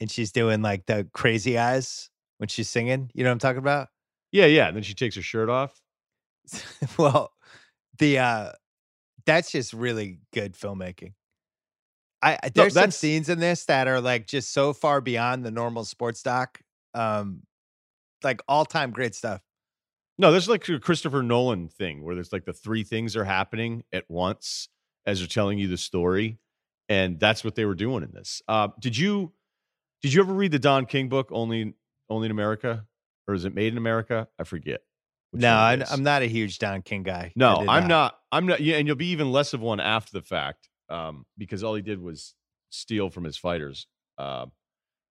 and 0.00 0.10
she's 0.10 0.32
doing 0.32 0.62
like 0.62 0.86
the 0.86 1.08
crazy 1.12 1.58
eyes 1.58 2.10
when 2.38 2.48
she's 2.48 2.68
singing. 2.68 3.10
You 3.14 3.24
know 3.24 3.30
what 3.30 3.34
I'm 3.34 3.38
talking 3.38 3.58
about? 3.58 3.88
Yeah, 4.32 4.46
yeah. 4.46 4.68
And 4.68 4.76
then 4.76 4.82
she 4.82 4.94
takes 4.94 5.16
her 5.16 5.22
shirt 5.22 5.48
off. 5.48 5.80
well, 6.98 7.32
the 7.98 8.18
uh 8.18 8.52
that's 9.26 9.52
just 9.52 9.72
really 9.72 10.18
good 10.32 10.54
filmmaking. 10.54 11.14
I 12.22 12.38
there's 12.54 12.74
no, 12.74 12.82
some 12.82 12.90
scenes 12.90 13.28
in 13.28 13.38
this 13.38 13.66
that 13.66 13.86
are 13.86 14.00
like 14.00 14.26
just 14.26 14.52
so 14.52 14.72
far 14.72 15.00
beyond 15.00 15.44
the 15.44 15.50
normal 15.50 15.84
sports 15.84 16.22
doc. 16.22 16.60
Um, 16.94 17.42
like 18.22 18.40
all 18.48 18.64
time 18.64 18.92
great 18.92 19.14
stuff. 19.14 19.42
No, 20.16 20.30
there's 20.30 20.48
like 20.48 20.68
a 20.68 20.78
Christopher 20.78 21.22
Nolan 21.22 21.68
thing 21.68 22.02
where 22.02 22.14
there's 22.14 22.32
like 22.32 22.44
the 22.44 22.52
three 22.52 22.84
things 22.84 23.16
are 23.16 23.24
happening 23.24 23.82
at 23.92 24.04
once 24.08 24.68
as 25.06 25.18
they're 25.18 25.28
telling 25.28 25.58
you 25.58 25.68
the 25.68 25.76
story, 25.76 26.38
and 26.88 27.20
that's 27.20 27.44
what 27.44 27.56
they 27.56 27.64
were 27.64 27.74
doing 27.74 28.02
in 28.02 28.12
this. 28.12 28.40
Uh, 28.48 28.68
did 28.80 28.96
you 28.96 29.32
did 30.04 30.12
you 30.12 30.20
ever 30.20 30.34
read 30.34 30.52
the 30.52 30.58
Don 30.58 30.84
King 30.84 31.08
book 31.08 31.30
Only 31.32 31.72
Only 32.10 32.26
in 32.26 32.30
America, 32.30 32.84
or 33.26 33.32
is 33.32 33.46
it 33.46 33.54
Made 33.54 33.72
in 33.72 33.78
America? 33.78 34.28
I 34.38 34.44
forget. 34.44 34.82
No, 35.32 35.48
I, 35.48 35.82
am 35.90 36.02
not 36.02 36.20
a 36.20 36.26
huge 36.26 36.58
Don 36.58 36.82
King 36.82 37.04
guy. 37.04 37.32
No, 37.34 37.54
I'm 37.56 37.88
not. 37.88 37.88
not. 37.88 38.18
I'm 38.30 38.44
not. 38.44 38.60
Yeah, 38.60 38.76
and 38.76 38.86
you'll 38.86 38.96
be 38.96 39.06
even 39.06 39.32
less 39.32 39.54
of 39.54 39.62
one 39.62 39.80
after 39.80 40.12
the 40.12 40.20
fact, 40.20 40.68
um, 40.90 41.24
because 41.38 41.64
all 41.64 41.74
he 41.74 41.80
did 41.80 42.02
was 42.02 42.34
steal 42.68 43.08
from 43.08 43.24
his 43.24 43.38
fighters. 43.38 43.86
Uh, 44.18 44.44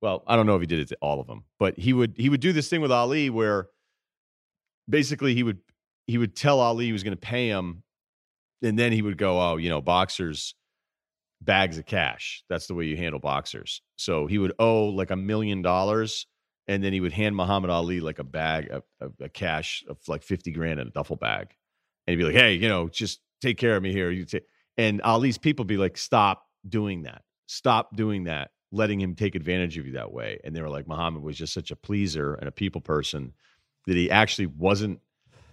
well, 0.04 0.24
I 0.28 0.36
don't 0.36 0.46
know 0.46 0.54
if 0.58 0.62
he 0.62 0.68
did 0.68 0.78
it 0.78 0.90
to 0.90 0.98
all 1.02 1.20
of 1.20 1.26
them, 1.26 1.46
but 1.58 1.80
he 1.80 1.92
would 1.92 2.14
he 2.16 2.30
would 2.30 2.40
do 2.40 2.54
this 2.54 2.70
thing 2.70 2.82
with 2.82 2.92
Ali 2.92 3.32
where 3.32 3.70
basically 4.88 5.34
he 5.34 5.42
would 5.42 5.58
he 6.06 6.20
would 6.20 6.36
tell 6.36 6.60
Ali 6.60 6.86
he 6.86 6.94
was 6.94 7.02
going 7.02 7.18
to 7.18 7.20
pay 7.20 7.48
him, 7.48 7.82
and 8.62 8.78
then 8.78 8.92
he 8.92 9.02
would 9.02 9.18
go, 9.18 9.42
"Oh, 9.42 9.58
you 9.58 9.70
know, 9.70 9.82
boxers." 9.82 10.54
Bags 11.44 11.78
of 11.78 11.86
cash. 11.86 12.44
That's 12.50 12.68
the 12.68 12.76
way 12.76 12.86
you 12.86 12.98
handle 12.98 13.20
boxers. 13.20 13.82
So 13.98 14.28
he 14.28 14.38
would 14.38 14.54
owe 14.60 14.86
like 14.86 15.12
a 15.12 15.16
million 15.16 15.62
dollars 15.62 16.28
and 16.68 16.84
then 16.84 16.94
he 16.94 17.02
would 17.02 17.12
hand 17.12 17.36
Muhammad 17.36 17.70
Ali 17.70 18.00
like 18.00 18.20
a 18.20 18.24
bag 18.24 18.72
of, 18.72 18.84
cash 19.34 19.84
of 19.88 19.98
like 20.08 20.24
50 20.24 20.52
grand 20.52 20.80
in 20.80 20.88
a 20.88 20.92
duffel 20.92 21.18
bag. 21.18 21.48
And 22.08 22.14
he'd 22.14 22.24
be 22.24 22.24
like, 22.24 22.42
hey, 22.42 22.54
you 22.54 22.70
know, 22.70 22.88
just 22.88 23.20
take 23.42 23.58
care 23.58 23.76
of 23.76 23.84
me 23.84 23.92
here. 23.92 24.10
You 24.10 24.26
take 24.26 24.44
and 24.78 25.02
Ali's 25.02 25.38
people 25.38 25.66
be 25.66 25.78
like, 25.78 25.98
stop 25.98 26.48
doing 26.68 27.04
that. 27.04 27.24
Stop 27.48 27.96
doing 27.96 28.24
that, 28.24 28.52
letting 28.72 29.00
him 29.00 29.16
take 29.16 29.36
advantage 29.36 29.78
of 29.78 29.86
you 29.86 29.94
that 29.94 30.12
way. 30.12 30.40
And 30.44 30.56
they 30.56 30.62
were 30.62 30.70
like, 30.70 30.88
Muhammad 30.88 31.22
was 31.22 31.38
just 31.38 31.54
such 31.54 31.70
a 31.72 31.76
pleaser 31.76 32.34
and 32.36 32.48
a 32.48 32.52
people 32.52 32.82
person 32.82 33.34
that 33.86 33.96
he 33.96 34.10
actually 34.10 34.48
wasn't. 34.48 35.00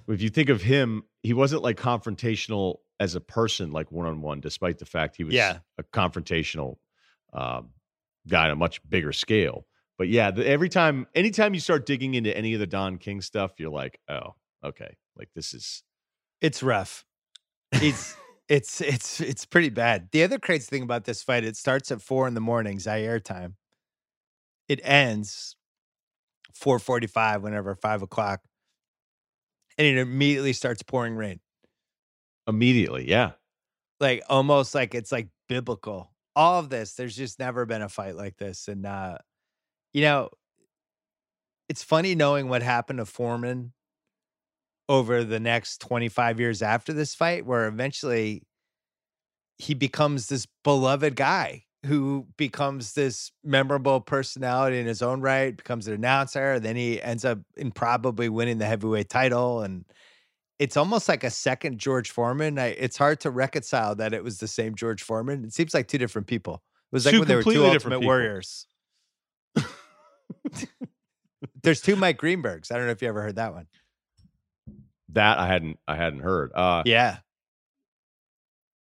If 0.08 0.22
you 0.22 0.30
think 0.30 0.48
of 0.48 0.62
him, 0.62 1.04
he 1.22 1.34
wasn't 1.34 1.62
like 1.62 1.76
confrontational 1.76 2.76
as 3.00 3.14
a 3.14 3.20
person, 3.20 3.72
like 3.72 3.90
one 3.90 4.06
on 4.06 4.20
one, 4.20 4.40
despite 4.40 4.78
the 4.78 4.84
fact 4.84 5.16
he 5.16 5.24
was 5.24 5.34
yeah. 5.34 5.58
a 5.78 5.82
confrontational 5.82 6.76
um, 7.32 7.70
guy 8.28 8.44
on 8.44 8.50
a 8.50 8.56
much 8.56 8.86
bigger 8.88 9.12
scale. 9.12 9.66
But 9.98 10.08
yeah, 10.08 10.30
the, 10.30 10.46
every 10.46 10.68
time, 10.68 11.06
anytime 11.14 11.54
you 11.54 11.60
start 11.60 11.86
digging 11.86 12.14
into 12.14 12.36
any 12.36 12.52
of 12.52 12.60
the 12.60 12.66
Don 12.66 12.98
King 12.98 13.22
stuff, 13.22 13.52
you're 13.58 13.70
like, 13.70 13.98
oh, 14.08 14.34
okay, 14.64 14.96
like 15.16 15.30
this 15.34 15.54
is. 15.54 15.82
It's 16.42 16.62
rough. 16.62 17.04
It's 17.72 18.16
it's 18.48 18.80
it's 18.80 19.20
it's 19.20 19.46
pretty 19.46 19.70
bad. 19.70 20.08
The 20.12 20.22
other 20.22 20.38
crazy 20.38 20.66
thing 20.66 20.82
about 20.82 21.04
this 21.04 21.22
fight, 21.22 21.44
it 21.44 21.56
starts 21.56 21.90
at 21.90 22.02
four 22.02 22.28
in 22.28 22.34
the 22.34 22.40
morning, 22.40 22.78
Zaire 22.78 23.20
time. 23.20 23.56
It 24.68 24.80
ends 24.82 25.56
four 26.54 26.78
forty 26.78 27.06
five, 27.06 27.42
whenever 27.42 27.74
five 27.74 28.02
o'clock, 28.02 28.40
and 29.78 29.86
it 29.86 29.98
immediately 29.98 30.52
starts 30.52 30.82
pouring 30.82 31.14
rain 31.14 31.40
immediately. 32.50 33.08
Yeah. 33.08 33.32
Like 33.98 34.22
almost 34.28 34.74
like 34.74 34.94
it's 34.94 35.12
like 35.12 35.28
biblical. 35.48 36.10
All 36.36 36.58
of 36.58 36.68
this, 36.68 36.94
there's 36.94 37.16
just 37.16 37.38
never 37.38 37.64
been 37.64 37.82
a 37.82 37.88
fight 37.88 38.16
like 38.16 38.36
this. 38.36 38.68
And 38.68 38.84
uh, 38.84 39.18
you 39.92 40.02
know, 40.02 40.28
it's 41.68 41.82
funny 41.82 42.14
knowing 42.14 42.48
what 42.48 42.62
happened 42.62 42.98
to 42.98 43.06
Foreman 43.06 43.72
over 44.88 45.22
the 45.22 45.40
next 45.40 45.80
25 45.80 46.40
years 46.40 46.62
after 46.62 46.92
this 46.92 47.14
fight, 47.14 47.46
where 47.46 47.68
eventually 47.68 48.42
he 49.58 49.74
becomes 49.74 50.26
this 50.26 50.46
beloved 50.64 51.14
guy 51.14 51.64
who 51.86 52.26
becomes 52.36 52.92
this 52.92 53.30
memorable 53.42 54.00
personality 54.00 54.78
in 54.78 54.86
his 54.86 55.00
own 55.00 55.20
right, 55.20 55.56
becomes 55.56 55.86
an 55.86 55.94
announcer, 55.94 56.60
then 56.60 56.76
he 56.76 57.00
ends 57.00 57.24
up 57.24 57.38
in 57.56 57.70
probably 57.70 58.28
winning 58.28 58.58
the 58.58 58.66
heavyweight 58.66 59.08
title 59.08 59.62
and 59.62 59.84
it's 60.60 60.76
almost 60.76 61.08
like 61.08 61.24
a 61.24 61.30
second 61.30 61.78
George 61.78 62.10
Foreman. 62.10 62.58
I, 62.58 62.66
it's 62.66 62.98
hard 62.98 63.18
to 63.20 63.30
reconcile 63.30 63.94
that 63.94 64.12
it 64.12 64.22
was 64.22 64.38
the 64.38 64.46
same 64.46 64.74
George 64.74 65.02
Foreman. 65.02 65.42
It 65.42 65.54
seems 65.54 65.72
like 65.72 65.88
two 65.88 65.96
different 65.96 66.26
people. 66.26 66.56
It 66.56 66.60
was 66.92 67.06
like 67.06 67.14
two 67.14 67.20
when 67.20 67.28
they 67.28 67.36
were 67.36 67.42
two 67.42 67.64
Ultimate. 67.64 68.02
Warriors. 68.02 68.66
There's 71.62 71.80
two 71.80 71.96
Mike 71.96 72.20
Greenbergs. 72.20 72.70
I 72.70 72.76
don't 72.76 72.84
know 72.84 72.92
if 72.92 73.00
you 73.00 73.08
ever 73.08 73.22
heard 73.22 73.36
that 73.36 73.54
one. 73.54 73.68
That 75.14 75.38
I 75.38 75.46
hadn't 75.46 75.78
I 75.88 75.96
hadn't 75.96 76.20
heard. 76.20 76.52
Uh, 76.54 76.82
yeah. 76.84 77.18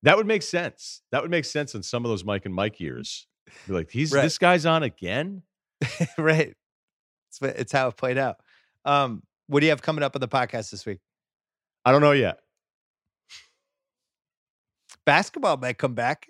That 0.02 0.18
would 0.18 0.26
make 0.26 0.42
sense. 0.42 1.04
That 1.12 1.22
would 1.22 1.30
make 1.30 1.46
sense 1.46 1.76
in 1.76 1.84
some 1.84 2.04
of 2.06 2.10
those 2.10 2.26
Mike 2.26 2.46
and 2.46 2.56
Mike 2.56 2.80
years. 2.80 3.28
Be 3.68 3.74
like, 3.74 3.92
he's 3.92 4.12
right. 4.12 4.24
this 4.24 4.40
guy's 4.40 4.66
on 4.66 4.82
again. 4.82 5.44
right. 6.18 6.56
It's, 7.30 7.42
it's 7.42 7.72
how 7.72 7.90
it 7.90 7.98
played 7.98 8.18
out. 8.18 8.38
Um, 8.84 9.22
what 9.46 9.60
do 9.60 9.68
you 9.68 9.70
have 9.70 9.84
coming 9.84 10.04
up 10.04 10.16
on 10.16 10.22
the 10.22 10.28
podcast 10.28 10.72
this 10.72 10.84
week? 10.84 11.00
I 11.88 11.92
don't 11.94 12.02
know 12.02 12.12
yet. 12.12 12.40
Basketball 15.06 15.56
might 15.56 15.78
come 15.78 15.94
back. 15.94 16.28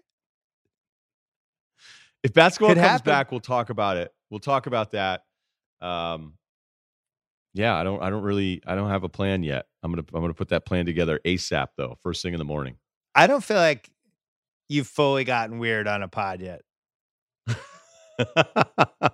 If 2.21 2.31
basketball 2.31 2.69
Could 2.69 2.77
comes 2.77 2.88
happen. 2.88 3.11
back, 3.11 3.31
we'll 3.31 3.39
talk 3.39 3.71
about 3.71 3.97
it. 3.97 4.11
We'll 4.29 4.39
talk 4.39 4.67
about 4.67 4.91
that. 4.91 5.23
Um, 5.81 6.34
yeah, 7.55 7.75
I 7.75 7.84
don't. 7.84 8.03
I 8.03 8.11
don't 8.11 8.21
really. 8.21 8.61
I 8.67 8.75
don't 8.75 8.91
have 8.91 9.03
a 9.03 9.09
plan 9.09 9.41
yet. 9.41 9.65
I'm 9.81 9.91
gonna. 9.91 10.05
I'm 10.13 10.21
gonna 10.21 10.35
put 10.35 10.49
that 10.49 10.63
plan 10.63 10.85
together 10.85 11.19
asap 11.25 11.69
though. 11.75 11.97
First 12.03 12.21
thing 12.21 12.35
in 12.35 12.38
the 12.38 12.45
morning. 12.45 12.75
I 13.15 13.25
don't 13.25 13.43
feel 13.43 13.57
like 13.57 13.89
you've 14.69 14.85
fully 14.85 15.23
gotten 15.23 15.57
weird 15.57 15.88
on 15.88 16.03
a 16.03 16.07
pod 16.07 16.39
yet. 16.39 16.61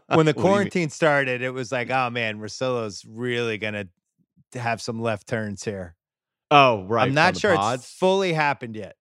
when 0.08 0.26
the 0.26 0.34
quarantine 0.38 0.90
started, 0.90 1.42
it 1.42 1.52
was 1.52 1.72
like, 1.72 1.90
oh 1.90 2.10
man, 2.10 2.40
Russillo's 2.40 3.06
really 3.08 3.58
gonna 3.58 3.88
have 4.56 4.82
some 4.82 5.02
left 5.02 5.26
turns 5.26 5.64
here. 5.64 5.96
Oh, 6.54 6.86
right. 6.88 7.08
I'm 7.08 7.14
not 7.14 7.38
sure 7.38 7.56
pods. 7.56 7.84
it's 7.84 7.94
fully 7.94 8.34
happened 8.34 8.76
yet. 8.76 8.96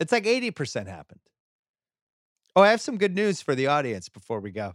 It's 0.00 0.12
like 0.12 0.24
80% 0.24 0.86
happened. 0.86 1.20
Oh, 2.56 2.62
I 2.62 2.70
have 2.70 2.80
some 2.80 2.98
good 2.98 3.14
news 3.14 3.40
for 3.40 3.54
the 3.54 3.68
audience 3.68 4.08
before 4.08 4.40
we 4.40 4.50
go. 4.50 4.74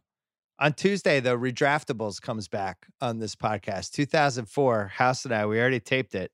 On 0.59 0.73
Tuesday, 0.73 1.19
the 1.19 1.37
Redraftables 1.37 2.21
comes 2.21 2.47
back 2.47 2.87
on 2.99 3.19
this 3.19 3.35
podcast. 3.35 3.91
2004, 3.91 4.87
House 4.87 5.23
and 5.23 5.33
I, 5.33 5.45
we 5.45 5.59
already 5.59 5.79
taped 5.79 6.15
it. 6.15 6.31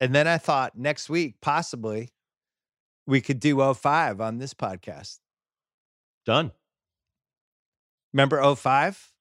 And 0.00 0.14
then 0.14 0.26
I 0.26 0.38
thought 0.38 0.76
next 0.76 1.08
week, 1.08 1.36
possibly, 1.40 2.10
we 3.06 3.20
could 3.20 3.38
do 3.38 3.72
05 3.74 4.20
on 4.20 4.38
this 4.38 4.54
podcast. 4.54 5.18
Done. 6.24 6.50
Remember 8.12 8.54
05? 8.54 9.12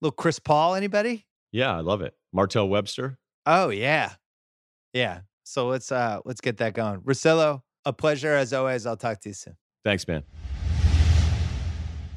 Little 0.00 0.12
Chris 0.12 0.38
Paul, 0.38 0.74
anybody? 0.74 1.26
Yeah, 1.50 1.76
I 1.76 1.80
love 1.80 2.02
it. 2.02 2.14
Martell 2.32 2.68
Webster. 2.68 3.18
Oh, 3.44 3.70
yeah. 3.70 4.12
Yeah. 4.92 5.20
So 5.44 5.68
let's 5.68 5.90
uh 5.90 6.20
let's 6.24 6.40
get 6.40 6.58
that 6.58 6.74
going. 6.74 7.00
Russillo, 7.00 7.62
a 7.84 7.92
pleasure 7.92 8.34
as 8.34 8.52
always. 8.52 8.86
I'll 8.86 8.96
talk 8.96 9.20
to 9.20 9.30
you 9.30 9.34
soon. 9.34 9.56
Thanks, 9.84 10.06
man. 10.06 10.22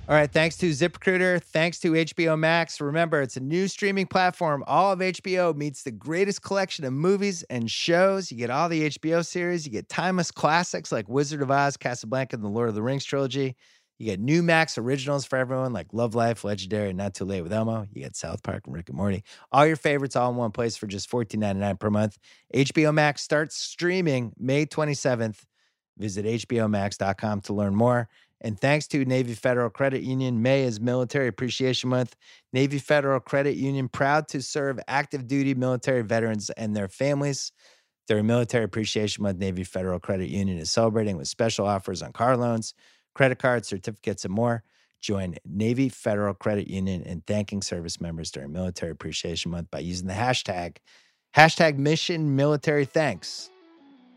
All 0.08 0.14
right. 0.14 0.32
Thanks 0.32 0.56
to 0.58 0.70
ZipRecruiter. 0.70 1.42
Thanks 1.42 1.80
to 1.80 1.94
HBO 1.94 2.38
Max. 2.38 2.80
Remember, 2.80 3.24
it's 3.24 3.38
a 3.38 3.40
new 3.40 3.68
streaming 3.68 4.06
platform. 4.06 4.64
All 4.68 4.92
of 4.92 5.00
HBO 5.00 5.56
meets 5.56 5.82
the 5.82 5.92
greatest 5.92 6.44
collection 6.44 6.86
of 6.86 6.94
movies 6.94 7.42
and 7.50 7.72
shows. 7.72 8.32
You 8.32 8.38
get 8.38 8.52
all 8.52 8.70
the 8.70 8.90
HBO 8.90 9.26
series. 9.26 9.66
You 9.66 9.72
get 9.72 9.90
timeless 9.90 10.30
classics 10.30 10.92
like 10.92 11.10
Wizard 11.10 11.42
of 11.42 11.50
Oz, 11.50 11.76
Casablanca, 11.76 12.36
and 12.36 12.46
the 12.46 12.50
Lord 12.50 12.70
of 12.70 12.76
the 12.76 12.84
Rings 12.84 13.04
trilogy. 13.04 13.56
You 13.98 14.08
get 14.08 14.20
new 14.20 14.44
Max 14.44 14.78
originals 14.78 15.24
for 15.24 15.38
everyone 15.38 15.72
like 15.72 15.88
Love 15.94 16.16
Life, 16.16 16.44
Legendary, 16.44 16.90
and 16.90 16.98
Not 16.98 17.14
Too 17.14 17.24
Late 17.24 17.42
with 17.42 17.54
Elmo. 17.54 17.88
You 17.94 18.04
get 18.04 18.16
South 18.18 18.44
Park 18.44 18.64
and 18.66 18.76
Rick 18.76 18.90
and 18.90 18.98
Morty. 18.98 19.24
All 19.54 19.66
your 19.66 19.78
favorites 19.78 20.18
all 20.18 20.32
in 20.32 20.36
one 20.36 20.52
place 20.52 20.76
for 20.76 20.86
just 20.86 21.10
$14.99 21.10 21.80
per 21.80 21.90
month. 21.90 22.18
HBO 22.54 22.94
Max 22.94 23.22
starts 23.22 23.56
streaming 23.56 24.34
May 24.38 24.66
27th. 24.66 25.46
Visit 25.98 26.26
HBOMax.com 26.26 27.42
to 27.42 27.54
learn 27.54 27.74
more. 27.74 28.10
And 28.42 28.60
thanks 28.60 28.86
to 28.88 29.06
Navy 29.06 29.34
Federal 29.34 29.70
Credit 29.70 30.04
Union, 30.04 30.42
May 30.42 30.64
is 30.64 30.82
Military 30.82 31.30
Appreciation 31.30 31.90
Month. 31.90 32.18
Navy 32.52 32.80
Federal 32.80 33.22
Credit 33.22 33.56
Union 33.56 33.88
proud 33.88 34.28
to 34.28 34.42
serve 34.42 34.78
active 34.90 35.26
duty 35.26 35.56
military 35.56 36.02
veterans 36.02 36.50
and 36.52 36.76
their 36.76 36.90
families. 36.90 37.54
During 38.10 38.28
Military 38.28 38.66
Appreciation 38.66 39.24
Month, 39.24 39.40
Navy 39.40 39.64
Federal 39.64 40.02
Credit 40.02 40.30
Union 40.30 40.58
is 40.58 40.70
celebrating 40.70 41.16
with 41.16 41.30
special 41.30 41.66
offers 41.66 42.04
on 42.04 42.12
car 42.12 42.36
loans 42.36 42.74
credit 43.16 43.40
cards, 43.40 43.68
certificates, 43.68 44.26
and 44.26 44.34
more. 44.34 44.64
Join 45.02 45.36
Navy 45.46 45.90
Federal 45.90 46.34
Credit 46.36 46.68
Union 46.68 47.02
in 47.04 47.22
thanking 47.22 47.62
service 47.62 48.00
members 48.00 48.32
during 48.32 48.52
Military 48.52 48.92
Appreciation 48.92 49.52
Month 49.52 49.72
by 49.72 49.80
using 49.80 50.08
the 50.08 50.14
hashtag 50.14 50.78
hashtag 51.36 51.78
Mission 51.78 52.36
Military 52.36 52.86
Thanks. 52.86 53.50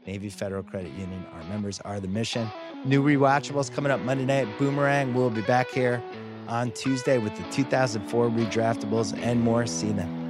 Navy 0.07 0.31
Federal 0.31 0.63
Credit 0.63 0.93
Union, 0.93 1.27
our 1.35 1.45
members 1.45 1.81
are 1.81 2.01
the 2.01 2.09
mission. 2.09 2.51
New 2.85 3.03
rewatchables 3.03 3.73
coming 3.73 3.93
up 3.93 4.01
Monday 4.01 4.25
night. 4.25 4.49
Boomerang. 4.59 5.13
We'll 5.15 5.31
be 5.31 5.43
back 5.43 5.69
here 5.71 6.03
on 6.49 6.71
Tuesday 6.73 7.19
with 7.19 7.37
the 7.37 7.43
2004 7.51 8.31
redraftables 8.31 9.19
and 9.19 9.43
more. 9.43 9.67
See 9.67 9.89
you 9.89 9.93
then. 9.95 10.28